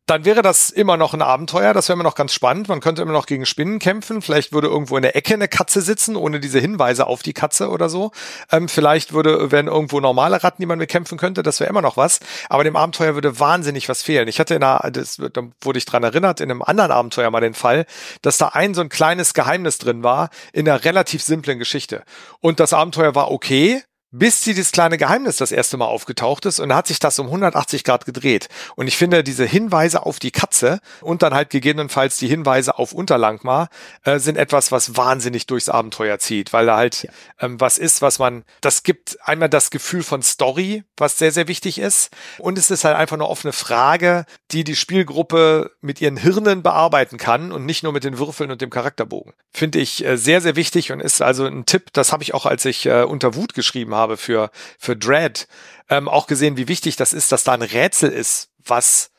dann 0.07 0.25
wäre 0.25 0.43
das 0.43 0.71
immer 0.71 0.97
noch 0.97 1.15
ein 1.15 1.23
Abenteuer, 1.23 1.73
das 1.73 1.89
wäre 1.89 1.95
immer 1.95 2.03
noch 2.03 2.17
ganz 2.17 2.33
spannend. 2.33 2.69
Man 2.69 2.81
könnte 2.81 3.03
immer 3.03 3.13
noch 3.13 3.27
gegen 3.27 3.47
Spinnen 3.47 3.79
kämpfen. 3.79 4.21
Vielleicht 4.21 4.53
würde 4.53 4.67
irgendwo 4.67 4.97
in 4.97 5.03
der 5.03 5.15
Ecke 5.15 5.35
eine 5.35 5.47
Katze 5.47 5.81
sitzen, 5.81 6.17
ohne 6.17 6.41
diese 6.41 6.59
Hinweise 6.59 7.07
auf 7.07 7.23
die 7.23 7.33
Katze 7.33 7.71
oder 7.71 7.89
so. 7.89 8.11
Ähm, 8.51 8.69
vielleicht 8.69 9.13
würde, 9.13 9.53
wären 9.53 9.69
irgendwo 9.69 10.01
normale 10.01 10.43
Ratten, 10.43 10.61
die 10.61 10.67
man 10.67 10.81
bekämpfen 10.81 11.19
könnte, 11.19 11.45
das 11.45 11.61
wäre 11.61 11.71
immer 11.71 11.83
noch 11.83 11.97
was. 11.97 12.19
Aber 12.49 12.65
dem 12.65 12.75
Abenteuer 12.75 13.15
würde 13.15 13.39
wahnsinnig 13.39 13.89
was 13.89 14.03
fehlen. 14.03 14.27
Ich 14.27 14.41
hatte 14.41 14.57
in 14.57 14.65
einer, 14.65 14.91
das, 14.91 15.17
da 15.17 15.43
wurde 15.61 15.79
ich 15.79 15.85
dran 15.85 16.03
erinnert, 16.03 16.41
in 16.41 16.51
einem 16.51 16.63
anderen 16.63 16.91
Abenteuer 16.91 17.31
mal 17.31 17.41
den 17.41 17.55
Fall, 17.55 17.87
dass 18.23 18.39
da 18.39 18.49
ein 18.49 18.75
so 18.75 18.81
ein 18.81 18.89
kleines 18.89 19.35
Geheimnis 19.35 19.79
drin 19.79 20.03
war, 20.03 20.31
in 20.53 20.69
einer 20.69 20.85
relativ 20.85 21.23
simplen 21.23 21.61
Geschichte. 21.61 22.03
Und 22.41 22.59
das 22.59 22.73
Abenteuer 22.73 23.15
war 23.15 23.31
okay, 23.31 23.83
bis 24.13 24.45
sie 24.45 24.55
das 24.55 24.73
kleine 24.73 24.99
Geheimnis 24.99 25.37
das 25.37 25.53
erste 25.53 25.79
Mal 25.79 25.87
aufgetaucht 25.87 26.45
ist 26.47 26.61
und 26.61 26.69
da 26.69 26.77
hat 26.77 26.87
sich 26.87 26.99
das 26.99 27.19
um 27.19 27.27
180 27.27 27.83
Grad 27.83 28.05
gedreht. 28.05 28.49
Und 28.77 28.87
ich 28.87 28.97
finde, 28.97 29.25
diese 29.25 29.47
Hinweise 29.47 30.05
auf 30.05 30.19
die 30.19 30.31
Katze 30.31 30.81
und 31.01 31.23
dann 31.23 31.35
halt 31.35 31.51
gegebenenfalls 31.51 32.19
die 32.19 32.29
Hinweise 32.29 32.79
auf 32.79 32.93
Unterlangmar 32.93 33.69
äh, 34.05 34.19
sind 34.19 34.37
etwas, 34.37 34.71
was 34.71 34.97
wahnsinnig 34.97 35.47
durchs 35.47 35.71
Abenteuer 35.71 36.19
zieht, 36.19 36.53
weil 36.53 36.67
da 36.67 36.77
halt 36.77 37.05
ja. 37.05 37.11
ähm, 37.41 37.59
was 37.59 37.79
ist, 37.79 38.03
was 38.03 38.19
man, 38.19 38.45
das 38.61 38.83
gibt 38.83 39.19
einmal 39.25 39.49
das 39.49 39.71
Gefühl 39.71 40.03
von 40.03 40.23
Story, 40.23 40.85
was 40.99 41.19
sehr, 41.19 41.33
sehr 41.33 41.49
wichtig 41.49 41.79
ist. 41.79 42.11
Und 42.39 42.59
es 42.59 42.71
ist 42.71 42.85
halt 42.85 42.97
einfach 42.97 43.17
eine 43.17 43.27
offene 43.27 43.53
Frage, 43.53 44.27
die 44.51 44.65
die 44.65 44.77
Spielgruppe 44.77 45.71
mit 45.81 46.01
ihren 46.03 46.19
Hirnen 46.19 46.63
bearbeiten 46.63 47.17
kann 47.17 47.51
und 47.51 47.65
nicht 47.65 47.83
nur 47.83 47.93
mit 47.93 48.05
den 48.05 48.19
Würfeln 48.19 48.51
und 48.51 48.61
dem 48.61 48.71
Charakterbogen. 48.71 49.33
Finde 49.53 49.79
ich 49.79 50.05
äh, 50.05 50.19
sehr, 50.19 50.43
sehr 50.43 50.57
wichtig 50.57 50.93
und 50.93 51.01
ist 51.01 51.23
also 51.23 51.47
ein 51.47 51.65
Tipp, 51.65 51.93
das 51.95 52.13
habe 52.13 52.23
ich 52.23 52.35
auch, 52.35 52.45
als 52.45 52.67
ich 52.67 52.85
äh, 52.85 53.05
unter 53.05 53.35
Wut 53.35 53.55
geschrieben 53.55 53.95
habe, 53.95 54.02
habe 54.03 54.17
für, 54.17 54.51
für 54.79 54.97
Dread, 54.97 55.47
ähm, 55.89 56.09
auch 56.09 56.27
gesehen, 56.27 56.57
wie 56.57 56.69
wichtig 56.69 56.97
das 56.97 57.13
ist, 57.13 57.33
dass 57.33 57.45
da 57.45 57.53
ein 57.53 57.63
Rätsel 57.63 58.11
ist, 58.11 58.51
was 58.59 59.13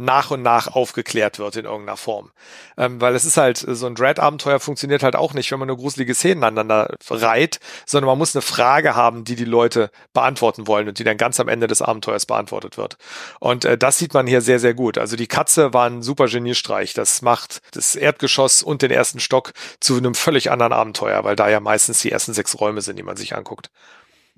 nach 0.00 0.30
und 0.30 0.42
nach 0.42 0.68
aufgeklärt 0.68 1.38
wird 1.38 1.56
in 1.56 1.66
irgendeiner 1.66 1.96
Form. 1.96 2.30
Ähm, 2.78 3.00
weil 3.00 3.14
es 3.14 3.26
ist 3.26 3.36
halt, 3.36 3.58
so 3.58 3.86
ein 3.86 3.94
Dread-Abenteuer 3.94 4.58
funktioniert 4.58 5.02
halt 5.02 5.14
auch 5.14 5.34
nicht, 5.34 5.52
wenn 5.52 5.58
man 5.58 5.68
nur 5.68 5.76
gruselige 5.76 6.14
Szenen 6.14 6.42
aneinander 6.42 6.96
reiht, 7.10 7.60
sondern 7.84 8.06
man 8.06 8.18
muss 8.18 8.34
eine 8.34 8.40
Frage 8.40 8.96
haben, 8.96 9.24
die 9.24 9.36
die 9.36 9.44
Leute 9.44 9.90
beantworten 10.14 10.66
wollen 10.66 10.88
und 10.88 10.98
die 10.98 11.04
dann 11.04 11.18
ganz 11.18 11.38
am 11.38 11.48
Ende 11.48 11.66
des 11.66 11.82
Abenteuers 11.82 12.24
beantwortet 12.24 12.78
wird. 12.78 12.96
Und 13.40 13.66
äh, 13.66 13.76
das 13.76 13.98
sieht 13.98 14.14
man 14.14 14.26
hier 14.26 14.40
sehr, 14.40 14.58
sehr 14.58 14.74
gut. 14.74 14.96
Also 14.96 15.16
die 15.16 15.28
Katze 15.28 15.74
war 15.74 15.86
ein 15.86 16.02
super 16.02 16.26
Geniestreich. 16.26 16.94
Das 16.94 17.20
macht 17.20 17.60
das 17.72 17.94
Erdgeschoss 17.94 18.62
und 18.62 18.80
den 18.82 18.90
ersten 18.90 19.20
Stock 19.20 19.52
zu 19.80 19.98
einem 19.98 20.14
völlig 20.14 20.50
anderen 20.50 20.72
Abenteuer, 20.72 21.24
weil 21.24 21.36
da 21.36 21.50
ja 21.50 21.60
meistens 21.60 22.00
die 22.00 22.10
ersten 22.10 22.32
sechs 22.32 22.58
Räume 22.58 22.80
sind, 22.80 22.96
die 22.96 23.02
man 23.02 23.16
sich 23.16 23.34
anguckt. 23.36 23.70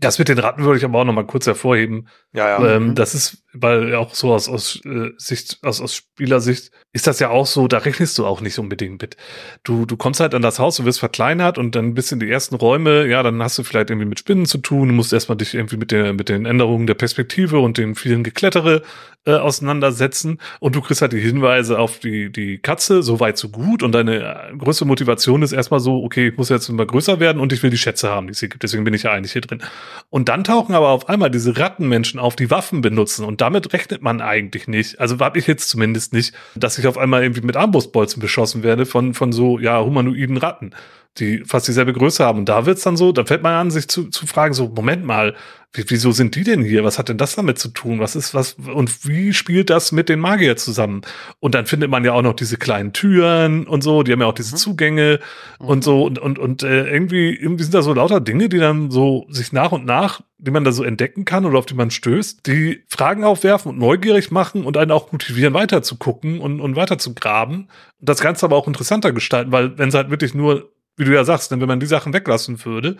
Das 0.02 0.18
mit 0.18 0.28
den 0.28 0.38
Ratten 0.38 0.64
würde 0.64 0.78
ich 0.78 0.84
aber 0.84 0.98
auch 0.98 1.04
noch 1.04 1.12
mal 1.12 1.24
kurz 1.24 1.46
hervorheben. 1.46 2.08
Ja, 2.32 2.48
ja. 2.48 2.76
Ähm, 2.76 2.88
mhm. 2.88 2.94
Das 2.94 3.14
ist, 3.14 3.44
weil 3.52 3.94
auch 3.94 4.14
so 4.14 4.32
aus, 4.34 4.48
aus 4.48 4.80
äh, 4.84 5.10
Sicht, 5.16 5.58
aus, 5.62 5.80
aus 5.80 5.94
Spielersicht 5.94 6.72
ist 6.92 7.06
das 7.06 7.20
ja 7.20 7.30
auch 7.30 7.46
so, 7.46 7.68
da 7.68 7.78
rechnest 7.78 8.18
du 8.18 8.26
auch 8.26 8.40
nicht 8.40 8.58
unbedingt 8.58 9.00
mit. 9.00 9.16
Du, 9.64 9.86
du 9.86 9.96
kommst 9.96 10.20
halt 10.20 10.34
an 10.34 10.42
das 10.42 10.58
Haus, 10.58 10.76
du 10.76 10.84
wirst 10.84 10.98
verkleinert 10.98 11.56
und 11.56 11.74
dann 11.74 11.94
bist 11.94 12.12
in 12.12 12.20
die 12.20 12.30
ersten 12.30 12.54
Räume, 12.54 13.06
ja, 13.06 13.22
dann 13.22 13.42
hast 13.42 13.58
du 13.58 13.62
vielleicht 13.62 13.90
irgendwie 13.90 14.08
mit 14.08 14.18
Spinnen 14.18 14.44
zu 14.44 14.58
tun, 14.58 14.88
du 14.88 14.94
musst 14.94 15.12
erstmal 15.12 15.38
dich 15.38 15.54
irgendwie 15.54 15.76
mit 15.76 15.90
der, 15.90 16.12
mit 16.12 16.28
den 16.28 16.44
Änderungen 16.44 16.86
der 16.86 16.94
Perspektive 16.94 17.60
und 17.60 17.78
den 17.78 17.94
vielen 17.94 18.24
Geklettere 18.24 18.82
äh, 19.24 19.34
auseinandersetzen 19.34 20.38
und 20.60 20.74
du 20.74 20.80
kriegst 20.80 21.00
halt 21.00 21.12
die 21.12 21.20
Hinweise 21.20 21.78
auf 21.78 21.98
die, 21.98 22.30
die 22.30 22.58
Katze, 22.58 23.02
so 23.02 23.20
weit, 23.20 23.38
so 23.38 23.48
gut 23.48 23.82
und 23.82 23.92
deine 23.92 24.50
äh, 24.50 24.56
größte 24.56 24.84
Motivation 24.84 25.42
ist 25.42 25.52
erstmal 25.52 25.80
so, 25.80 26.02
okay, 26.02 26.28
ich 26.28 26.36
muss 26.36 26.48
jetzt 26.48 26.68
immer 26.68 26.84
größer 26.84 27.20
werden 27.20 27.40
und 27.40 27.52
ich 27.52 27.62
will 27.62 27.70
die 27.70 27.78
Schätze 27.78 28.10
haben, 28.10 28.26
die 28.26 28.32
es 28.32 28.40
hier 28.40 28.48
gibt, 28.48 28.62
deswegen 28.64 28.84
bin 28.84 28.94
ich 28.94 29.04
ja 29.04 29.12
eigentlich 29.12 29.32
hier 29.32 29.42
drin. 29.42 29.62
Und 30.10 30.28
dann 30.28 30.44
tauchen 30.44 30.74
aber 30.74 30.88
auf 30.88 31.08
einmal 31.08 31.30
diese 31.30 31.56
Rattenmenschen 31.58 32.20
auf, 32.20 32.36
die 32.36 32.50
Waffen 32.50 32.80
benutzen. 32.80 33.24
Und 33.24 33.40
damit 33.40 33.72
rechnet 33.72 34.02
man 34.02 34.20
eigentlich 34.20 34.68
nicht. 34.68 35.00
Also 35.00 35.18
habe 35.18 35.38
ich 35.38 35.46
jetzt 35.46 35.68
zumindest 35.68 36.12
nicht, 36.12 36.34
dass 36.54 36.78
ich 36.78 36.86
auf 36.86 36.98
einmal 36.98 37.22
irgendwie 37.22 37.42
mit 37.42 37.56
Armbrustbolzen 37.56 38.20
beschossen 38.20 38.62
werde 38.62 38.86
von, 38.86 39.14
von 39.14 39.32
so, 39.32 39.58
ja, 39.58 39.82
humanoiden 39.82 40.36
Ratten 40.36 40.72
die 41.18 41.44
fast 41.44 41.68
dieselbe 41.68 41.92
Größe 41.92 42.24
haben. 42.24 42.40
Und 42.40 42.48
da 42.48 42.66
wird's 42.66 42.82
dann 42.82 42.96
so, 42.96 43.12
da 43.12 43.24
fällt 43.24 43.42
man 43.42 43.54
an, 43.54 43.70
sich 43.70 43.88
zu, 43.88 44.08
zu 44.08 44.26
fragen, 44.26 44.54
so, 44.54 44.68
Moment 44.68 45.04
mal, 45.04 45.34
wieso 45.74 46.12
sind 46.12 46.34
die 46.34 46.44
denn 46.44 46.62
hier? 46.62 46.84
Was 46.84 46.98
hat 46.98 47.08
denn 47.08 47.16
das 47.16 47.34
damit 47.34 47.58
zu 47.58 47.68
tun? 47.68 47.98
Was 47.98 48.14
ist 48.14 48.34
was? 48.34 48.54
Und 48.54 49.06
wie 49.06 49.32
spielt 49.32 49.70
das 49.70 49.90
mit 49.90 50.08
den 50.08 50.20
Magier 50.20 50.56
zusammen? 50.56 51.02
Und 51.40 51.54
dann 51.54 51.66
findet 51.66 51.90
man 51.90 52.04
ja 52.04 52.12
auch 52.12 52.22
noch 52.22 52.34
diese 52.34 52.58
kleinen 52.58 52.92
Türen 52.92 53.66
und 53.66 53.82
so, 53.82 54.02
die 54.02 54.12
haben 54.12 54.20
ja 54.20 54.26
auch 54.26 54.34
diese 54.34 54.54
mhm. 54.54 54.58
Zugänge 54.58 55.20
mhm. 55.60 55.66
und 55.66 55.84
so 55.84 56.04
und 56.04 56.18
und 56.18 56.38
und 56.38 56.62
äh, 56.62 56.90
irgendwie 56.90 57.34
irgendwie 57.34 57.64
sind 57.64 57.74
da 57.74 57.82
so 57.82 57.94
lauter 57.94 58.20
Dinge, 58.20 58.48
die 58.50 58.58
dann 58.58 58.90
so 58.90 59.26
sich 59.30 59.52
nach 59.52 59.72
und 59.72 59.86
nach, 59.86 60.20
die 60.38 60.50
man 60.50 60.64
da 60.64 60.72
so 60.72 60.84
entdecken 60.84 61.24
kann 61.24 61.46
oder 61.46 61.58
auf 61.58 61.66
die 61.66 61.74
man 61.74 61.90
stößt, 61.90 62.46
die 62.46 62.84
Fragen 62.88 63.24
aufwerfen 63.24 63.70
und 63.70 63.78
neugierig 63.78 64.30
machen 64.30 64.64
und 64.64 64.76
einen 64.76 64.90
auch 64.90 65.10
motivieren, 65.10 65.54
weiter 65.54 65.82
zu 65.82 65.96
gucken 65.96 66.40
und 66.40 66.60
und 66.60 66.76
weiter 66.76 66.98
zu 66.98 67.14
graben. 67.14 67.68
Und 67.98 68.08
das 68.08 68.20
Ganze 68.20 68.44
aber 68.44 68.56
auch 68.56 68.66
interessanter 68.66 69.12
gestalten, 69.12 69.52
weil 69.52 69.78
wenn 69.78 69.88
es 69.88 69.94
halt 69.94 70.10
wirklich 70.10 70.34
nur 70.34 70.70
wie 70.96 71.04
du 71.04 71.14
ja 71.14 71.24
sagst, 71.24 71.50
denn 71.50 71.60
wenn 71.60 71.68
man 71.68 71.80
die 71.80 71.86
Sachen 71.86 72.12
weglassen 72.12 72.64
würde, 72.64 72.96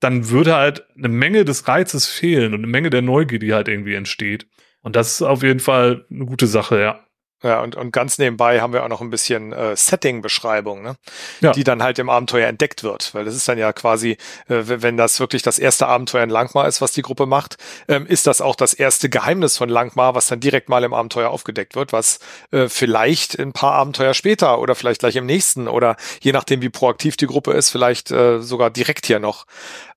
dann 0.00 0.28
würde 0.30 0.54
halt 0.56 0.86
eine 0.96 1.08
Menge 1.08 1.44
des 1.44 1.66
Reizes 1.68 2.06
fehlen 2.06 2.52
und 2.54 2.60
eine 2.60 2.66
Menge 2.66 2.90
der 2.90 3.02
Neugier, 3.02 3.38
die 3.38 3.54
halt 3.54 3.68
irgendwie 3.68 3.94
entsteht. 3.94 4.48
Und 4.82 4.96
das 4.96 5.12
ist 5.12 5.22
auf 5.22 5.42
jeden 5.42 5.60
Fall 5.60 6.06
eine 6.10 6.26
gute 6.26 6.46
Sache, 6.46 6.80
ja. 6.80 7.06
Ja, 7.44 7.60
und, 7.60 7.76
und 7.76 7.92
ganz 7.92 8.16
nebenbei 8.16 8.62
haben 8.62 8.72
wir 8.72 8.82
auch 8.84 8.88
noch 8.88 9.02
ein 9.02 9.10
bisschen 9.10 9.52
äh, 9.52 9.76
Setting-Beschreibung, 9.76 10.82
ne? 10.82 10.96
Ja. 11.42 11.52
die 11.52 11.62
dann 11.62 11.82
halt 11.82 11.98
im 11.98 12.08
Abenteuer 12.08 12.48
entdeckt 12.48 12.82
wird. 12.82 13.12
Weil 13.12 13.26
das 13.26 13.34
ist 13.34 13.46
dann 13.46 13.58
ja 13.58 13.74
quasi, 13.74 14.12
äh, 14.48 14.62
wenn 14.64 14.96
das 14.96 15.20
wirklich 15.20 15.42
das 15.42 15.58
erste 15.58 15.86
Abenteuer 15.86 16.24
in 16.24 16.30
Langmar 16.30 16.66
ist, 16.66 16.80
was 16.80 16.92
die 16.92 17.02
Gruppe 17.02 17.26
macht, 17.26 17.58
ähm, 17.86 18.06
ist 18.06 18.26
das 18.26 18.40
auch 18.40 18.56
das 18.56 18.72
erste 18.72 19.10
Geheimnis 19.10 19.58
von 19.58 19.68
Langmar, 19.68 20.14
was 20.14 20.26
dann 20.26 20.40
direkt 20.40 20.70
mal 20.70 20.84
im 20.84 20.94
Abenteuer 20.94 21.28
aufgedeckt 21.28 21.76
wird, 21.76 21.92
was 21.92 22.18
äh, 22.50 22.68
vielleicht 22.68 23.38
ein 23.38 23.52
paar 23.52 23.72
Abenteuer 23.72 24.14
später 24.14 24.58
oder 24.58 24.74
vielleicht 24.74 25.00
gleich 25.00 25.16
im 25.16 25.26
nächsten 25.26 25.68
oder 25.68 25.96
je 26.22 26.32
nachdem, 26.32 26.62
wie 26.62 26.70
proaktiv 26.70 27.18
die 27.18 27.26
Gruppe 27.26 27.52
ist, 27.52 27.68
vielleicht 27.68 28.10
äh, 28.10 28.40
sogar 28.40 28.70
direkt 28.70 29.04
hier 29.04 29.18
noch 29.18 29.44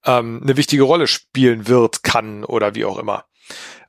ähm, 0.06 0.42
eine 0.44 0.58
wichtige 0.58 0.84
Rolle 0.84 1.08
spielen 1.08 1.70
wird, 1.70 2.04
kann 2.04 2.44
oder 2.44 2.76
wie 2.76 2.84
auch 2.84 2.98
immer 2.98 3.24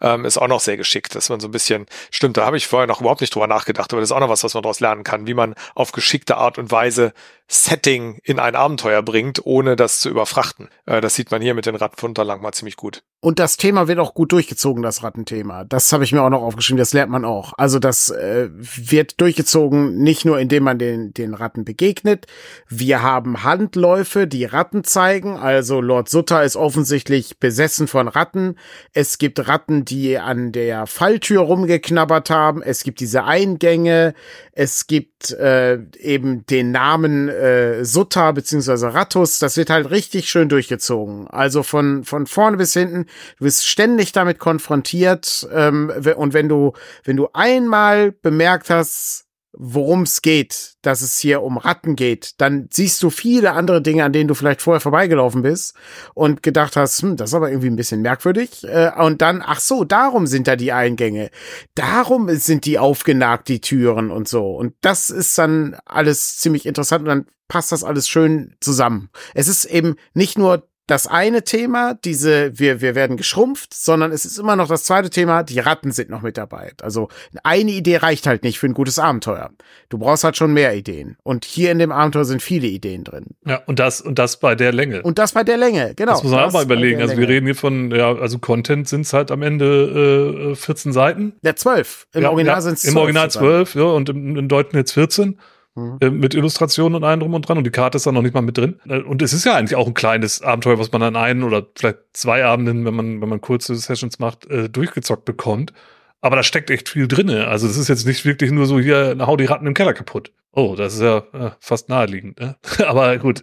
ähm, 0.00 0.24
ist 0.24 0.38
auch 0.38 0.48
noch 0.48 0.60
sehr 0.60 0.76
geschickt, 0.76 1.14
dass 1.14 1.28
man 1.28 1.40
so 1.40 1.48
ein 1.48 1.50
bisschen, 1.50 1.86
stimmt, 2.10 2.36
da 2.36 2.46
habe 2.46 2.56
ich 2.56 2.66
vorher 2.66 2.86
noch 2.86 3.00
überhaupt 3.00 3.20
nicht 3.20 3.34
drüber 3.34 3.46
nachgedacht, 3.46 3.92
aber 3.92 4.00
das 4.00 4.10
ist 4.10 4.16
auch 4.16 4.20
noch 4.20 4.28
was, 4.28 4.44
was 4.44 4.54
man 4.54 4.62
daraus 4.62 4.80
lernen 4.80 5.04
kann, 5.04 5.26
wie 5.26 5.34
man 5.34 5.54
auf 5.74 5.92
geschickte 5.92 6.36
Art 6.36 6.58
und 6.58 6.70
Weise 6.70 7.12
Setting 7.50 8.18
in 8.24 8.38
ein 8.38 8.54
Abenteuer 8.54 9.02
bringt, 9.02 9.44
ohne 9.46 9.74
das 9.74 10.00
zu 10.00 10.10
überfrachten. 10.10 10.68
Äh, 10.84 11.00
das 11.00 11.14
sieht 11.14 11.30
man 11.30 11.40
hier 11.40 11.54
mit 11.54 11.64
den 11.64 11.76
Rattenfunterlang 11.76 12.42
mal 12.42 12.52
ziemlich 12.52 12.76
gut. 12.76 13.02
Und 13.20 13.40
das 13.40 13.56
Thema 13.56 13.88
wird 13.88 13.98
auch 13.98 14.14
gut 14.14 14.30
durchgezogen, 14.30 14.82
das 14.82 15.02
Rattenthema. 15.02 15.64
Das 15.64 15.92
habe 15.92 16.04
ich 16.04 16.12
mir 16.12 16.22
auch 16.22 16.28
noch 16.28 16.42
aufgeschrieben, 16.42 16.78
das 16.78 16.92
lernt 16.92 17.10
man 17.10 17.24
auch. 17.24 17.54
Also 17.56 17.78
das 17.78 18.10
äh, 18.10 18.48
wird 18.52 19.20
durchgezogen, 19.20 19.96
nicht 19.96 20.24
nur 20.24 20.38
indem 20.38 20.62
man 20.62 20.78
den, 20.78 21.14
den 21.14 21.34
Ratten 21.34 21.64
begegnet. 21.64 22.26
Wir 22.68 23.02
haben 23.02 23.42
Handläufe, 23.42 24.26
die 24.26 24.44
Ratten 24.44 24.84
zeigen. 24.84 25.36
Also 25.36 25.80
Lord 25.80 26.08
Sutter 26.08 26.44
ist 26.44 26.54
offensichtlich 26.54 27.40
besessen 27.40 27.88
von 27.88 28.08
Ratten. 28.08 28.56
Es 28.92 29.18
gibt 29.18 29.48
Ratten, 29.48 29.84
die 29.86 30.18
an 30.18 30.52
der 30.52 30.86
Falltür 30.86 31.40
rumgeknabbert 31.42 32.28
haben. 32.28 32.62
Es 32.62 32.84
gibt 32.84 33.00
diese 33.00 33.24
Eingänge. 33.24 34.14
Es 34.52 34.86
gibt 34.86 35.32
äh, 35.32 35.78
eben 35.98 36.46
den 36.46 36.70
Namen 36.70 37.28
äh, 37.38 37.84
Sutta 37.84 38.32
beziehungsweise 38.32 38.92
Rattus. 38.92 39.38
Das 39.38 39.56
wird 39.56 39.70
halt 39.70 39.90
richtig 39.90 40.28
schön 40.28 40.48
durchgezogen. 40.48 41.28
Also 41.28 41.62
von, 41.62 42.04
von 42.04 42.26
vorne 42.26 42.56
bis 42.56 42.72
hinten. 42.72 43.06
Du 43.38 43.44
bist 43.44 43.66
ständig 43.66 44.12
damit 44.12 44.38
konfrontiert. 44.38 45.48
Ähm, 45.52 45.92
und 46.16 46.34
wenn 46.34 46.48
du, 46.48 46.72
wenn 47.04 47.16
du 47.16 47.28
einmal 47.32 48.12
bemerkt 48.12 48.70
hast, 48.70 49.27
worum 49.52 50.02
es 50.02 50.22
geht, 50.22 50.74
dass 50.82 51.00
es 51.00 51.18
hier 51.18 51.42
um 51.42 51.56
Ratten 51.56 51.96
geht, 51.96 52.40
dann 52.40 52.68
siehst 52.70 53.02
du 53.02 53.10
viele 53.10 53.52
andere 53.52 53.82
Dinge, 53.82 54.04
an 54.04 54.12
denen 54.12 54.28
du 54.28 54.34
vielleicht 54.34 54.62
vorher 54.62 54.80
vorbeigelaufen 54.80 55.42
bist 55.42 55.74
und 56.14 56.42
gedacht 56.42 56.76
hast, 56.76 57.02
hm, 57.02 57.16
das 57.16 57.30
ist 57.30 57.34
aber 57.34 57.50
irgendwie 57.50 57.70
ein 57.70 57.76
bisschen 57.76 58.02
merkwürdig. 58.02 58.64
Äh, 58.64 58.92
und 58.98 59.22
dann, 59.22 59.42
ach 59.44 59.60
so, 59.60 59.84
darum 59.84 60.26
sind 60.26 60.48
da 60.48 60.56
die 60.56 60.72
Eingänge. 60.72 61.30
Darum 61.74 62.28
sind 62.36 62.66
die 62.66 62.78
aufgenagt, 62.78 63.48
die 63.48 63.60
Türen 63.60 64.10
und 64.10 64.28
so. 64.28 64.54
Und 64.54 64.74
das 64.80 65.10
ist 65.10 65.36
dann 65.38 65.76
alles 65.84 66.38
ziemlich 66.38 66.66
interessant 66.66 67.02
und 67.02 67.08
dann 67.08 67.26
passt 67.48 67.72
das 67.72 67.84
alles 67.84 68.08
schön 68.08 68.54
zusammen. 68.60 69.08
Es 69.34 69.48
ist 69.48 69.64
eben 69.64 69.96
nicht 70.12 70.38
nur 70.38 70.68
das 70.88 71.06
eine 71.06 71.44
Thema, 71.44 71.94
diese, 72.02 72.58
wir, 72.58 72.80
wir 72.80 72.94
werden 72.94 73.18
geschrumpft, 73.18 73.74
sondern 73.74 74.10
es 74.10 74.24
ist 74.24 74.38
immer 74.38 74.56
noch 74.56 74.68
das 74.68 74.84
zweite 74.84 75.10
Thema, 75.10 75.42
die 75.42 75.60
Ratten 75.60 75.92
sind 75.92 76.08
noch 76.08 76.22
mit 76.22 76.38
dabei. 76.38 76.72
Also 76.80 77.08
eine 77.44 77.70
Idee 77.70 77.98
reicht 77.98 78.26
halt 78.26 78.42
nicht 78.42 78.58
für 78.58 78.66
ein 78.66 78.74
gutes 78.74 78.98
Abenteuer. 78.98 79.50
Du 79.90 79.98
brauchst 79.98 80.24
halt 80.24 80.38
schon 80.38 80.54
mehr 80.54 80.74
Ideen. 80.74 81.18
Und 81.22 81.44
hier 81.44 81.72
in 81.72 81.78
dem 81.78 81.92
Abenteuer 81.92 82.24
sind 82.24 82.42
viele 82.42 82.66
Ideen 82.66 83.04
drin. 83.04 83.26
Ja, 83.44 83.60
und 83.66 83.78
das, 83.78 84.00
und 84.00 84.18
das 84.18 84.40
bei 84.40 84.54
der 84.54 84.72
Länge. 84.72 85.02
Und 85.02 85.18
das 85.18 85.32
bei 85.32 85.44
der 85.44 85.58
Länge, 85.58 85.92
genau. 85.94 86.12
Das 86.12 86.22
muss 86.22 86.32
man 86.32 86.44
auch 86.44 86.52
mal 86.52 86.64
überlegen. 86.64 87.02
Also 87.02 87.18
wir 87.18 87.28
reden 87.28 87.44
hier 87.44 87.54
von, 87.54 87.90
ja, 87.90 88.14
also 88.14 88.38
Content 88.38 88.88
sind 88.88 89.02
es 89.02 89.12
halt 89.12 89.30
am 89.30 89.42
Ende 89.42 90.52
äh, 90.52 90.56
14 90.56 90.94
Seiten. 90.94 91.34
Ja, 91.42 91.54
12. 91.54 92.08
Im 92.14 92.22
ja, 92.22 92.30
Original 92.30 92.56
ja, 92.56 92.60
sind 92.62 92.74
es 92.74 92.82
12. 92.82 92.94
Im 92.94 92.98
Original 92.98 93.30
12, 93.30 93.74
ja, 93.74 93.82
und 93.82 94.08
im, 94.08 94.36
im 94.36 94.48
Deutschen 94.48 94.76
jetzt 94.78 94.92
14. 94.92 95.38
Mhm. 95.78 95.98
Äh, 96.00 96.10
mit 96.10 96.34
Illustrationen 96.34 96.96
und 96.96 97.04
allem 97.04 97.20
drum 97.20 97.34
und 97.34 97.48
dran 97.48 97.58
und 97.58 97.64
die 97.64 97.70
Karte 97.70 97.96
ist 97.96 98.06
da 98.06 98.12
noch 98.12 98.22
nicht 98.22 98.34
mal 98.34 98.42
mit 98.42 98.58
drin. 98.58 98.80
Äh, 98.86 99.00
und 99.00 99.22
es 99.22 99.32
ist 99.32 99.44
ja 99.44 99.54
eigentlich 99.54 99.76
auch 99.76 99.86
ein 99.86 99.94
kleines 99.94 100.42
Abenteuer, 100.42 100.78
was 100.78 100.92
man 100.92 101.02
an 101.02 101.16
einen 101.16 101.42
oder 101.42 101.66
vielleicht 101.76 101.98
zwei 102.12 102.44
Abenden, 102.44 102.84
wenn 102.84 102.94
man, 102.94 103.20
wenn 103.20 103.28
man 103.28 103.40
kurze 103.40 103.74
Sessions 103.76 104.18
macht, 104.18 104.46
äh, 104.50 104.68
durchgezockt 104.68 105.24
bekommt. 105.24 105.72
Aber 106.20 106.36
da 106.36 106.42
steckt 106.42 106.70
echt 106.70 106.88
viel 106.88 107.06
drinne. 107.06 107.46
Also 107.46 107.68
das 107.68 107.76
ist 107.76 107.88
jetzt 107.88 108.06
nicht 108.06 108.24
wirklich 108.24 108.50
nur 108.50 108.66
so 108.66 108.80
hier, 108.80 109.16
hau 109.20 109.36
die 109.36 109.44
Ratten 109.44 109.66
im 109.66 109.74
Keller 109.74 109.94
kaputt. 109.94 110.32
Oh, 110.52 110.74
das 110.76 110.94
ist 110.94 111.02
ja 111.02 111.18
äh, 111.32 111.50
fast 111.60 111.88
naheliegend. 111.88 112.40
Ne? 112.40 112.56
aber 112.86 113.16
gut, 113.18 113.42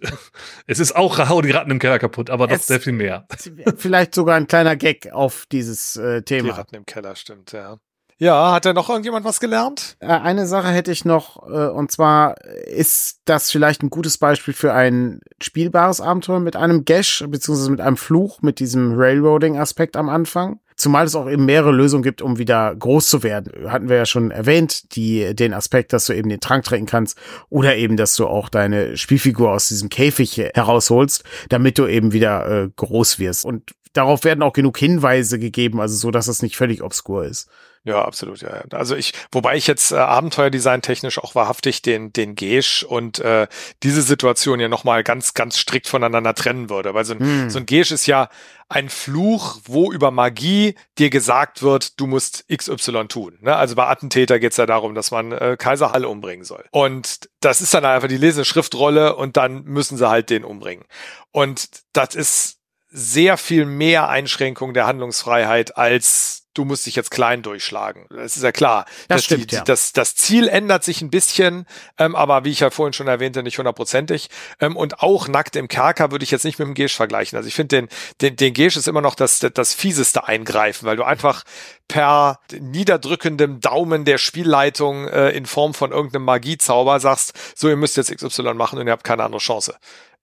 es 0.66 0.80
ist 0.80 0.94
auch 0.94 1.18
hau 1.18 1.40
die 1.40 1.52
Ratten 1.52 1.70
im 1.70 1.78
Keller 1.78 1.98
kaputt, 1.98 2.28
aber 2.28 2.46
doch 2.46 2.58
sehr 2.58 2.80
viel 2.80 2.92
mehr. 2.92 3.26
Vielleicht 3.76 4.14
sogar 4.14 4.36
ein 4.36 4.46
kleiner 4.46 4.76
Gag 4.76 5.12
auf 5.12 5.46
dieses 5.50 5.96
äh, 5.96 6.22
Thema. 6.22 6.44
Die 6.44 6.50
Ratten 6.50 6.74
im 6.74 6.84
Keller, 6.84 7.16
stimmt, 7.16 7.52
ja. 7.52 7.78
Ja, 8.18 8.52
hat 8.52 8.64
da 8.64 8.72
noch 8.72 8.88
irgendjemand 8.88 9.26
was 9.26 9.40
gelernt? 9.40 9.96
Äh, 10.00 10.06
eine 10.06 10.46
Sache 10.46 10.68
hätte 10.68 10.90
ich 10.90 11.04
noch, 11.04 11.46
äh, 11.48 11.68
und 11.68 11.90
zwar 11.90 12.40
ist 12.44 13.20
das 13.26 13.50
vielleicht 13.50 13.82
ein 13.82 13.90
gutes 13.90 14.16
Beispiel 14.16 14.54
für 14.54 14.72
ein 14.72 15.20
spielbares 15.42 16.00
Abenteuer 16.00 16.40
mit 16.40 16.56
einem 16.56 16.86
Gash, 16.86 17.24
beziehungsweise 17.28 17.70
mit 17.70 17.80
einem 17.82 17.98
Fluch, 17.98 18.40
mit 18.40 18.58
diesem 18.58 18.94
Railroading-Aspekt 18.94 19.96
am 19.96 20.08
Anfang. 20.08 20.60
Zumal 20.76 21.06
es 21.06 21.14
auch 21.14 21.28
eben 21.28 21.46
mehrere 21.46 21.72
Lösungen 21.72 22.02
gibt, 22.02 22.20
um 22.20 22.38
wieder 22.38 22.74
groß 22.74 23.08
zu 23.08 23.22
werden. 23.22 23.70
Hatten 23.70 23.88
wir 23.88 23.96
ja 23.96 24.06
schon 24.06 24.30
erwähnt, 24.30 24.94
die, 24.94 25.34
den 25.34 25.54
Aspekt, 25.54 25.94
dass 25.94 26.04
du 26.04 26.12
eben 26.12 26.28
den 26.28 26.40
Trank 26.40 26.64
trinken 26.64 26.86
kannst 26.86 27.18
oder 27.48 27.76
eben, 27.76 27.96
dass 27.96 28.14
du 28.14 28.26
auch 28.26 28.50
deine 28.50 28.96
Spielfigur 28.98 29.52
aus 29.52 29.68
diesem 29.68 29.88
Käfig 29.88 30.36
herausholst, 30.54 31.24
damit 31.48 31.78
du 31.78 31.86
eben 31.86 32.12
wieder 32.12 32.64
äh, 32.64 32.68
groß 32.76 33.18
wirst. 33.18 33.46
Und 33.46 33.72
darauf 33.96 34.24
werden 34.24 34.42
auch 34.42 34.52
genug 34.52 34.78
Hinweise 34.78 35.38
gegeben, 35.38 35.80
also 35.80 35.96
so, 35.96 36.10
dass 36.10 36.28
es 36.28 36.42
nicht 36.42 36.56
völlig 36.56 36.82
obskur 36.82 37.24
ist. 37.24 37.48
Ja, 37.86 38.04
absolut, 38.04 38.40
ja. 38.40 38.64
Also 38.72 38.96
ich, 38.96 39.12
wobei 39.30 39.56
ich 39.56 39.68
jetzt 39.68 39.92
äh, 39.92 39.96
Abenteuerdesign 39.96 40.82
technisch 40.82 41.20
auch 41.20 41.36
wahrhaftig 41.36 41.82
den, 41.82 42.12
den 42.12 42.34
Gesch 42.34 42.82
und 42.82 43.20
äh, 43.20 43.46
diese 43.84 44.02
Situation 44.02 44.58
ja 44.58 44.68
nochmal 44.68 45.04
ganz, 45.04 45.34
ganz 45.34 45.56
strikt 45.56 45.86
voneinander 45.86 46.34
trennen 46.34 46.68
würde. 46.68 46.94
Weil 46.94 47.04
so 47.04 47.14
ein, 47.14 47.20
hm. 47.20 47.50
so 47.50 47.60
ein 47.60 47.66
Gesch 47.66 47.92
ist 47.92 48.08
ja 48.08 48.28
ein 48.68 48.88
Fluch, 48.88 49.60
wo 49.66 49.92
über 49.92 50.10
Magie 50.10 50.74
dir 50.98 51.10
gesagt 51.10 51.62
wird, 51.62 52.00
du 52.00 52.08
musst 52.08 52.44
XY 52.52 53.06
tun. 53.06 53.38
Ne? 53.40 53.54
Also 53.54 53.76
bei 53.76 53.86
Attentäter 53.86 54.40
geht's 54.40 54.56
ja 54.56 54.66
darum, 54.66 54.96
dass 54.96 55.12
man 55.12 55.30
äh, 55.30 55.56
Kaiser 55.56 55.92
Hall 55.92 56.04
umbringen 56.04 56.44
soll. 56.44 56.64
Und 56.72 57.28
das 57.38 57.60
ist 57.60 57.72
dann 57.72 57.84
einfach 57.84 58.08
die 58.08 58.16
lesende 58.16 58.44
Schriftrolle 58.44 59.14
und 59.14 59.36
dann 59.36 59.62
müssen 59.62 59.96
sie 59.96 60.08
halt 60.08 60.30
den 60.30 60.42
umbringen. 60.42 60.84
Und 61.30 61.68
das 61.92 62.16
ist 62.16 62.55
sehr 62.98 63.36
viel 63.36 63.66
mehr 63.66 64.08
Einschränkung 64.08 64.72
der 64.72 64.86
Handlungsfreiheit 64.86 65.76
als 65.76 66.46
du 66.56 66.64
musst 66.64 66.86
dich 66.86 66.96
jetzt 66.96 67.10
klein 67.10 67.42
durchschlagen. 67.42 68.06
Das 68.08 68.36
ist 68.36 68.42
ja 68.42 68.52
klar. 68.52 68.86
Das 69.08 69.24
stimmt, 69.24 69.52
die, 69.52 69.56
ja. 69.56 69.64
das, 69.64 69.92
das 69.92 70.16
Ziel 70.16 70.48
ändert 70.48 70.84
sich 70.84 71.02
ein 71.02 71.10
bisschen, 71.10 71.66
ähm, 71.98 72.16
aber 72.16 72.44
wie 72.44 72.50
ich 72.50 72.60
ja 72.60 72.70
vorhin 72.70 72.92
schon 72.92 73.08
erwähnte, 73.08 73.42
nicht 73.42 73.58
hundertprozentig. 73.58 74.30
Ähm, 74.60 74.76
und 74.76 75.00
auch 75.00 75.28
nackt 75.28 75.56
im 75.56 75.68
Kerker 75.68 76.10
würde 76.10 76.24
ich 76.24 76.30
jetzt 76.30 76.44
nicht 76.44 76.58
mit 76.58 76.66
dem 76.66 76.74
Gesch 76.74 76.94
vergleichen. 76.94 77.36
Also 77.36 77.48
ich 77.48 77.54
finde, 77.54 77.76
den, 77.76 77.88
den, 78.20 78.36
den 78.36 78.54
Gesch 78.54 78.76
ist 78.76 78.88
immer 78.88 79.02
noch 79.02 79.14
das, 79.14 79.40
das 79.40 79.74
fieseste 79.74 80.26
Eingreifen, 80.26 80.86
weil 80.86 80.96
du 80.96 81.04
einfach 81.04 81.44
per 81.88 82.40
niederdrückendem 82.58 83.60
Daumen 83.60 84.04
der 84.04 84.18
Spielleitung 84.18 85.08
äh, 85.08 85.30
in 85.30 85.46
Form 85.46 85.74
von 85.74 85.92
irgendeinem 85.92 86.24
Magiezauber 86.24 87.00
sagst, 87.00 87.34
so, 87.54 87.68
ihr 87.68 87.76
müsst 87.76 87.96
jetzt 87.96 88.14
XY 88.14 88.54
machen 88.54 88.78
und 88.78 88.86
ihr 88.86 88.92
habt 88.92 89.04
keine 89.04 89.24
andere 89.24 89.40
Chance. 89.40 89.76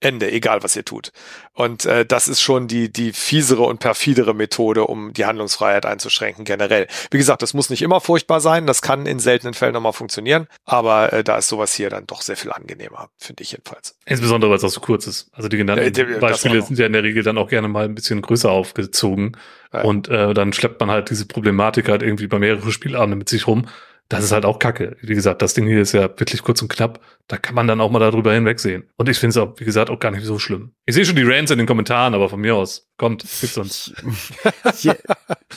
Ende, 0.04 0.30
egal 0.30 0.62
was 0.62 0.76
ihr 0.76 0.84
tut. 0.84 1.12
Und 1.52 1.86
äh, 1.86 2.04
das 2.04 2.28
ist 2.28 2.40
schon 2.40 2.68
die, 2.68 2.92
die 2.92 3.12
fiesere 3.12 3.62
und 3.62 3.78
perfidere 3.78 4.34
Methode, 4.34 4.84
um 4.84 5.12
die 5.12 5.24
Handlungsfreiheit 5.24 5.86
einzuschränken, 5.86 6.44
generell. 6.44 6.86
Wie 7.10 7.18
gesagt, 7.18 7.42
das 7.42 7.54
muss 7.54 7.70
nicht 7.70 7.82
immer 7.82 8.00
furchtbar 8.00 8.40
sein, 8.40 8.66
das 8.66 8.82
kann 8.82 9.06
in 9.06 9.18
seltenen 9.18 9.54
Fällen 9.54 9.72
nochmal 9.72 9.92
funktionieren, 9.92 10.46
aber 10.64 11.12
äh, 11.12 11.24
da 11.24 11.38
ist 11.38 11.48
sowas 11.48 11.74
hier 11.74 11.90
dann 11.90 12.06
doch 12.06 12.22
sehr 12.22 12.36
viel 12.36 12.52
angenehmer, 12.52 13.08
finde 13.18 13.42
ich 13.42 13.52
jedenfalls. 13.52 13.96
Insbesondere, 14.04 14.50
weil 14.50 14.58
es 14.58 14.64
auch 14.64 14.68
so 14.68 14.80
kurz 14.80 15.06
ist. 15.06 15.30
Also 15.32 15.48
die 15.48 15.56
genannten 15.56 15.84
äh, 15.84 16.18
Beispiele 16.18 16.62
sind 16.62 16.78
ja 16.78 16.86
in 16.86 16.92
der 16.92 17.02
Regel 17.02 17.22
dann 17.22 17.38
auch 17.38 17.48
gerne 17.48 17.68
mal 17.68 17.84
ein 17.84 17.94
bisschen 17.94 18.20
größer 18.20 18.50
aufgezogen. 18.50 19.36
Ja. 19.72 19.82
Und 19.82 20.08
äh, 20.08 20.34
dann 20.34 20.52
schleppt 20.52 20.80
man 20.80 20.90
halt 20.90 21.10
diese 21.10 21.26
Problematik 21.26 21.88
halt 21.88 22.02
irgendwie 22.02 22.26
bei 22.26 22.38
mehreren 22.38 22.70
Spielabenden 22.70 23.18
mit 23.18 23.28
sich 23.28 23.46
rum 23.46 23.66
das 24.16 24.24
ist 24.26 24.32
halt 24.32 24.44
auch 24.44 24.58
kacke. 24.58 24.96
Wie 25.00 25.14
gesagt, 25.14 25.42
das 25.42 25.54
Ding 25.54 25.66
hier 25.66 25.80
ist 25.80 25.92
ja 25.92 26.02
wirklich 26.02 26.42
kurz 26.42 26.62
und 26.62 26.68
knapp. 26.68 27.00
Da 27.26 27.36
kann 27.36 27.54
man 27.54 27.66
dann 27.66 27.80
auch 27.80 27.90
mal 27.90 27.98
darüber 27.98 28.32
hinwegsehen. 28.32 28.84
Und 28.96 29.08
ich 29.08 29.18
finde 29.18 29.30
es 29.30 29.36
auch, 29.36 29.58
wie 29.58 29.64
gesagt, 29.64 29.90
auch 29.90 29.98
gar 29.98 30.10
nicht 30.10 30.24
so 30.24 30.38
schlimm. 30.38 30.72
Ich 30.86 30.94
sehe 30.94 31.04
schon 31.04 31.16
die 31.16 31.22
Rants 31.22 31.50
in 31.50 31.58
den 31.58 31.66
Kommentaren, 31.66 32.14
aber 32.14 32.28
von 32.28 32.40
mir 32.40 32.54
aus, 32.54 32.88
kommt, 32.98 33.24
gibt's 33.40 33.56
uns. 33.56 33.94
Hier, 34.76 34.96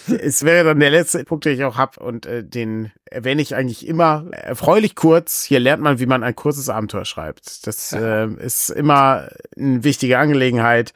es 0.07 0.43
wäre 0.43 0.65
dann 0.65 0.79
der 0.79 0.91
letzte 0.91 1.23
Punkt, 1.23 1.45
den 1.45 1.53
ich 1.53 1.63
auch 1.63 1.77
hab 1.77 1.97
und 1.97 2.25
äh, 2.25 2.43
den 2.43 2.91
erwähne 3.05 3.41
ich 3.41 3.55
eigentlich 3.55 3.85
immer 3.85 4.25
erfreulich 4.31 4.95
kurz. 4.95 5.43
Hier 5.43 5.59
lernt 5.59 5.83
man, 5.83 5.99
wie 5.99 6.05
man 6.05 6.23
ein 6.23 6.35
kurzes 6.35 6.69
Abenteuer 6.69 7.05
schreibt. 7.05 7.67
Das 7.67 7.93
äh, 7.93 8.27
ist 8.27 8.69
immer 8.69 9.29
eine 9.57 9.83
wichtige 9.83 10.19
Angelegenheit 10.19 10.93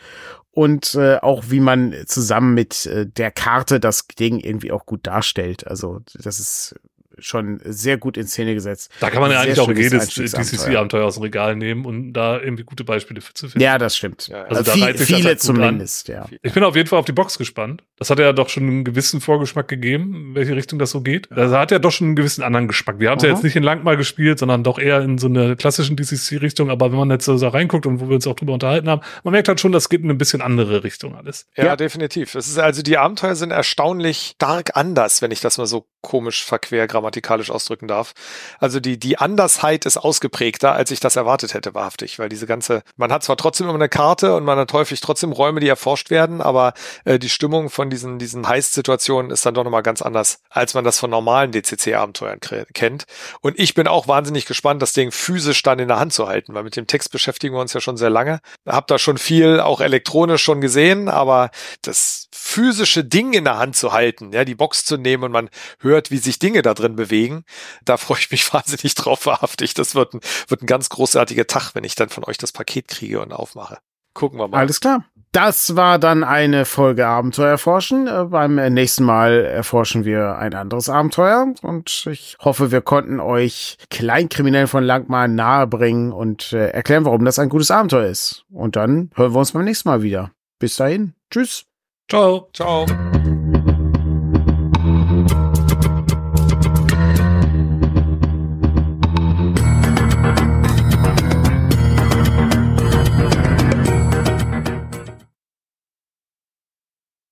und 0.52 0.96
äh, 0.96 1.18
auch 1.18 1.46
wie 1.48 1.62
man 1.62 1.96
zusammen 2.06 2.54
mit 2.54 2.86
äh, 2.86 3.08
der 3.08 3.32
Karte 3.32 3.80
das 3.80 4.08
Ding 4.08 4.40
irgendwie 4.40 4.72
auch 4.72 4.86
gut 4.86 5.08
darstellt. 5.08 5.66
Also 5.68 6.02
das 6.14 6.40
ist 6.40 6.76
schon 7.22 7.60
sehr 7.64 7.98
gut 7.98 8.18
in 8.18 8.28
Szene 8.28 8.54
gesetzt. 8.54 8.92
Da 9.00 9.10
kann 9.10 9.22
man 9.22 9.32
ja 9.32 9.40
eigentlich 9.42 9.60
auch 9.60 9.72
jedes. 9.72 10.10
DCC-Abenteuer 10.14 11.06
aus 11.06 11.16
dem 11.16 11.24
Regal 11.24 11.56
nehmen 11.56 11.86
und 11.86 12.14
da 12.14 12.40
irgendwie 12.40 12.64
gute 12.64 12.84
Beispiele 12.84 13.22
für 13.22 13.34
zu 13.34 13.48
finden. 13.48 13.64
Ja, 13.64 13.78
das 13.78 13.96
stimmt. 13.96 14.28
Ja, 14.28 14.44
Also 14.44 14.56
Also 14.62 14.72
da 14.72 14.74
viel, 14.74 14.94
das 14.94 15.02
viele 15.08 15.18
halt 15.24 15.40
gut 15.42 15.50
an. 15.50 15.56
zumindest, 15.56 16.08
ja. 16.08 16.26
Ich 16.42 16.54
bin 16.54 16.64
auf 16.64 16.76
jeden 16.76 16.88
Fall 16.88 17.00
auf 17.00 17.06
die 17.06 17.12
Box 17.12 17.38
gespannt. 17.38 17.84
Das 17.98 18.10
hat 18.10 18.20
ja 18.20 18.34
doch 18.34 18.50
schon 18.50 18.64
einen 18.64 18.84
gewissen 18.84 19.22
Vorgeschmack 19.22 19.68
gegeben, 19.68 20.16
in 20.16 20.36
welche 20.36 20.56
Richtung 20.56 20.80
das 20.80 20.92
so 20.92 21.02
geht. 21.02 21.28
Das 21.32 21.52
hat 21.52 21.72
ja 21.72 21.80
doch 21.80 21.92
schon 21.92 22.08
einen 22.08 22.16
gewissen 22.16 22.44
anderen 22.44 22.68
Geschmack. 22.68 23.00
Wir 23.00 23.10
haben 23.10 23.18
es 23.18 23.24
ja 23.24 23.30
jetzt 23.30 23.44
nicht 23.44 23.56
in 23.56 23.64
Lang 23.64 23.84
mal 23.84 23.98
gespielt, 23.98 24.40
sondern 24.40 24.64
doch 24.64 24.80
eher 24.80 25.02
in 25.02 25.18
so 25.18 25.28
eine 25.28 25.56
klassischen 25.56 25.96
DCC-Richtung. 25.96 26.70
Aber 26.70 26.92
wenn 26.92 26.98
man 27.00 27.10
jetzt 27.12 27.26
so 27.26 27.38
da 27.38 27.50
reinguckt 27.50 27.86
und 27.86 28.00
wo 28.00 28.08
wir 28.10 28.16
uns 28.16 28.28
auch 28.28 28.36
drüber 28.36 28.54
unterhalten 28.54 28.90
haben, 28.90 29.02
man 29.24 29.32
merkt 29.34 29.48
halt 29.48 29.60
schon, 29.60 29.72
das 29.72 29.90
geht 29.90 30.02
in 30.02 30.08
eine 30.10 30.16
bisschen 30.16 30.42
andere 30.42 30.84
Richtung 30.84 31.16
alles. 31.16 31.48
Ja, 31.56 31.66
Ja. 31.66 31.76
definitiv. 31.76 32.36
Es 32.36 32.48
ist 32.48 32.58
also 32.58 32.82
die 32.82 32.98
Abenteuer 32.98 33.36
sind 33.36 33.52
erstaunlich 33.52 34.34
stark 34.36 34.72
anders, 34.76 35.22
wenn 35.22 35.32
ich 35.32 35.42
das 35.42 35.58
mal 35.58 35.66
so 35.68 35.86
komisch 36.02 36.44
verquer 36.44 36.88
grammatikalisch 36.88 37.52
ausdrücken 37.52 37.88
darf. 37.88 38.14
Also 38.60 38.80
die 38.80 38.98
die 39.00 39.18
Andersheit 39.18 39.86
ist 39.86 39.98
ausgeprägter, 39.98 40.74
als 40.74 40.92
ich 40.92 41.00
das 41.00 41.16
erwartet 41.16 41.54
hätte, 41.54 41.74
wahrhaftig, 41.74 42.20
weil 42.20 42.30
diese 42.30 42.48
ganze 42.48 42.84
man 42.98 43.12
hat 43.12 43.24
zwar 43.24 43.38
trotzdem 43.38 43.68
immer 43.68 43.76
eine 43.76 43.90
Karte 43.90 44.36
und 44.36 44.44
man 44.44 44.58
hat 44.58 44.74
häufig 44.74 45.02
trotzdem 45.02 45.32
Räume, 45.32 45.60
die 45.60 45.68
erforscht 45.68 46.10
werden, 46.10 46.42
aber 46.42 46.74
äh, 47.06 47.20
die 47.20 47.30
Stimmung 47.30 47.70
von 47.70 47.90
diesen 47.90 48.20
diesen 48.20 48.48
Heist-Situationen 48.48 49.32
ist 49.32 49.46
dann 49.46 49.54
doch 49.54 49.64
nochmal 49.64 49.84
ganz 49.84 50.02
anders, 50.02 50.40
als 50.50 50.74
man 50.74 50.84
das 50.84 51.00
von 51.00 51.10
normalen 51.10 51.52
DCC-Abenteuern 51.52 52.40
kennt. 52.74 53.06
Und 53.42 53.60
ich 53.60 53.74
bin 53.74 53.88
auch 53.88 54.08
wahnsinnig 54.08 54.46
gespannt, 54.46 54.82
das 54.82 54.94
Ding 54.94 55.12
physisch 55.12 55.62
dann 55.64 55.80
in 55.80 55.88
der 55.88 56.00
Hand 56.00 56.14
zu 56.14 56.28
halten, 56.28 56.54
weil 56.54 56.64
mit 56.64 56.76
dem 56.76 56.88
Text 56.88 57.12
beschäftigen 57.12 57.56
wir 57.56 57.62
uns 57.62 57.74
ja 57.74 57.82
schon 57.82 57.98
sehr 57.98 58.10
lange. 58.10 58.40
Hab 58.66 58.88
da 58.88 58.98
schon 58.98 59.18
viel 59.18 59.60
auch 59.60 59.82
elektronisch 59.82 60.44
schon 60.44 60.62
gesehen, 60.62 61.10
aber 61.10 61.52
das 61.82 62.28
physische 62.32 63.04
Ding 63.04 63.34
in 63.34 63.46
der 63.46 63.58
Hand 63.58 63.76
zu 63.76 63.94
halten, 63.94 64.32
ja, 64.34 64.46
die 64.46 64.56
Box 64.56 64.86
zu 64.86 64.98
nehmen 64.98 65.24
und 65.24 65.32
man 65.32 65.50
hört, 65.80 65.91
wie 66.12 66.18
sich 66.18 66.40
Dinge 66.40 66.62
da 66.62 66.74
drin 66.74 66.96
bewegen, 66.96 67.44
da 67.86 67.98
freue 67.98 68.20
ich 68.20 68.32
mich 68.32 68.54
wahnsinnig 68.54 68.96
drauf, 68.96 69.26
wahrhaftig. 69.26 69.74
Das 69.74 69.96
wird 69.96 70.14
ein, 70.14 70.22
wird 70.48 70.64
ein 70.64 70.68
ganz 70.68 70.90
großartiger 70.90 71.48
Tag, 71.48 71.76
wenn 71.76 71.84
ich 71.84 71.96
dann 71.96 72.10
von 72.10 72.24
euch 72.24 72.38
das 72.38 72.52
Paket 72.52 72.88
kriege 72.88 73.22
und 73.22 73.32
aufmache. 73.32 73.78
Gucken 74.14 74.40
wir 74.40 74.48
mal. 74.48 74.58
Alles 74.58 74.82
klar. 74.82 75.06
Das 75.32 75.78
war 75.78 75.98
dann 75.98 76.26
eine 76.26 76.66
Folge 76.66 77.08
Abenteuer 77.08 77.52
erforschen. 77.52 78.08
Äh, 78.08 78.26
Beim 78.26 78.56
nächsten 78.56 79.06
Mal 79.06 79.46
erforschen 79.46 80.04
wir 80.04 80.38
ein 80.38 80.54
anderes 80.54 80.90
Abenteuer 80.90 81.54
und 81.62 82.06
ich 82.12 82.36
hoffe, 82.42 82.72
wir 82.72 82.82
konnten 82.82 83.22
euch 83.22 83.78
Kleinkriminellen 83.90 84.68
von 84.68 84.84
Langmar 84.84 85.30
nahebringen 85.30 86.12
und 86.12 86.52
äh, 86.52 86.68
erklären, 86.72 87.06
warum 87.06 87.24
das 87.24 87.40
ein 87.40 87.48
gutes 87.48 87.72
Abenteuer 87.72 88.08
ist. 88.08 88.44
Und 88.52 88.76
dann 88.76 89.10
hören 89.16 89.34
wir 89.34 89.40
uns 89.40 89.54
beim 89.54 89.64
nächsten 89.64 89.88
Mal 89.88 90.04
wieder. 90.04 90.32
Bis 90.60 90.76
dahin. 90.76 91.14
Tschüss. 91.30 91.64
Ciao. 92.10 92.50
Ciao. 92.54 92.86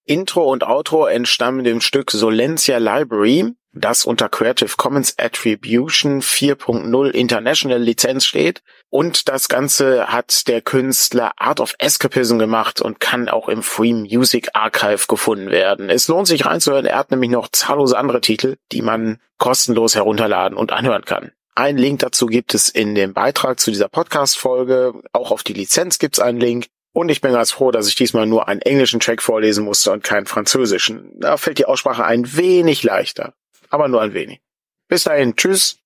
Intro 0.10 0.52
und 0.52 0.64
Outro 0.64 1.06
entstammen 1.06 1.64
dem 1.64 1.81
Stück 1.81 2.10
Solencia 2.10 2.80
Library, 2.80 3.53
das 3.73 4.06
unter 4.06 4.27
Creative 4.27 4.72
Commons 4.76 5.14
Attribution 5.19 6.23
4.0 6.23 7.11
International 7.11 7.77
Lizenz 7.77 8.26
steht. 8.26 8.64
Und 8.90 9.30
das 9.30 9.49
Ganze 9.49 10.07
hat 10.07 10.48
der 10.48 10.61
Künstler 10.61 11.34
Art 11.38 11.60
of 11.60 11.76
Escapism 11.77 12.40
gemacht 12.40 12.81
und 12.81 12.99
kann 12.99 13.30
auch 13.30 13.49
im 13.49 13.61
Free 13.61 13.94
Music 13.94 14.49
Archive 14.53 15.06
gefunden 15.07 15.52
werden. 15.52 15.91
Es 15.91 16.07
lohnt 16.07 16.26
sich 16.26 16.44
reinzuhören, 16.44 16.88
er 16.88 16.98
hat 16.98 17.11
nämlich 17.11 17.30
noch 17.30 17.49
zahllose 17.49 17.95
andere 17.95 18.22
Titel, 18.22 18.57
die 18.72 18.81
man 18.81 19.19
kostenlos 19.38 19.94
herunterladen 19.94 20.57
und 20.57 20.72
anhören 20.72 21.06
kann. 21.06 21.34
Einen 21.53 21.77
Link 21.77 21.99
dazu 21.99 22.26
gibt 22.26 22.56
es 22.56 22.69
in 22.69 22.95
dem 22.95 23.14
Beitrag 23.14 23.60
zu 23.60 23.69
dieser 23.69 23.90
Podcast-Folge. 23.90 25.03
Auch 25.14 25.30
auf 25.30 25.44
die 25.44 25.53
Lizenz 25.53 25.99
gibt 25.99 26.15
es 26.15 26.19
einen 26.19 26.40
Link. 26.40 26.65
Und 26.99 27.07
ich 27.07 27.21
bin 27.21 27.31
ganz 27.31 27.51
froh, 27.51 27.71
dass 27.71 27.88
ich 27.88 27.95
diesmal 27.95 28.26
nur 28.26 28.49
einen 28.49 28.61
englischen 28.61 28.99
Track 28.99 29.21
vorlesen 29.21 29.63
musste 29.63 29.93
und 29.93 30.03
keinen 30.03 30.26
französischen. 30.26 31.17
Da 31.17 31.38
fällt 31.38 31.57
die 31.57 31.63
Aussprache 31.63 32.03
ein 32.03 32.35
wenig 32.35 32.84
leichter. 32.84 33.35
Aber 33.69 33.88
nur 33.88 34.01
ein 34.01 34.13
wenig. 34.13 34.41
Bis 34.89 35.05
dahin, 35.05 35.38
tschüss. 35.38 35.77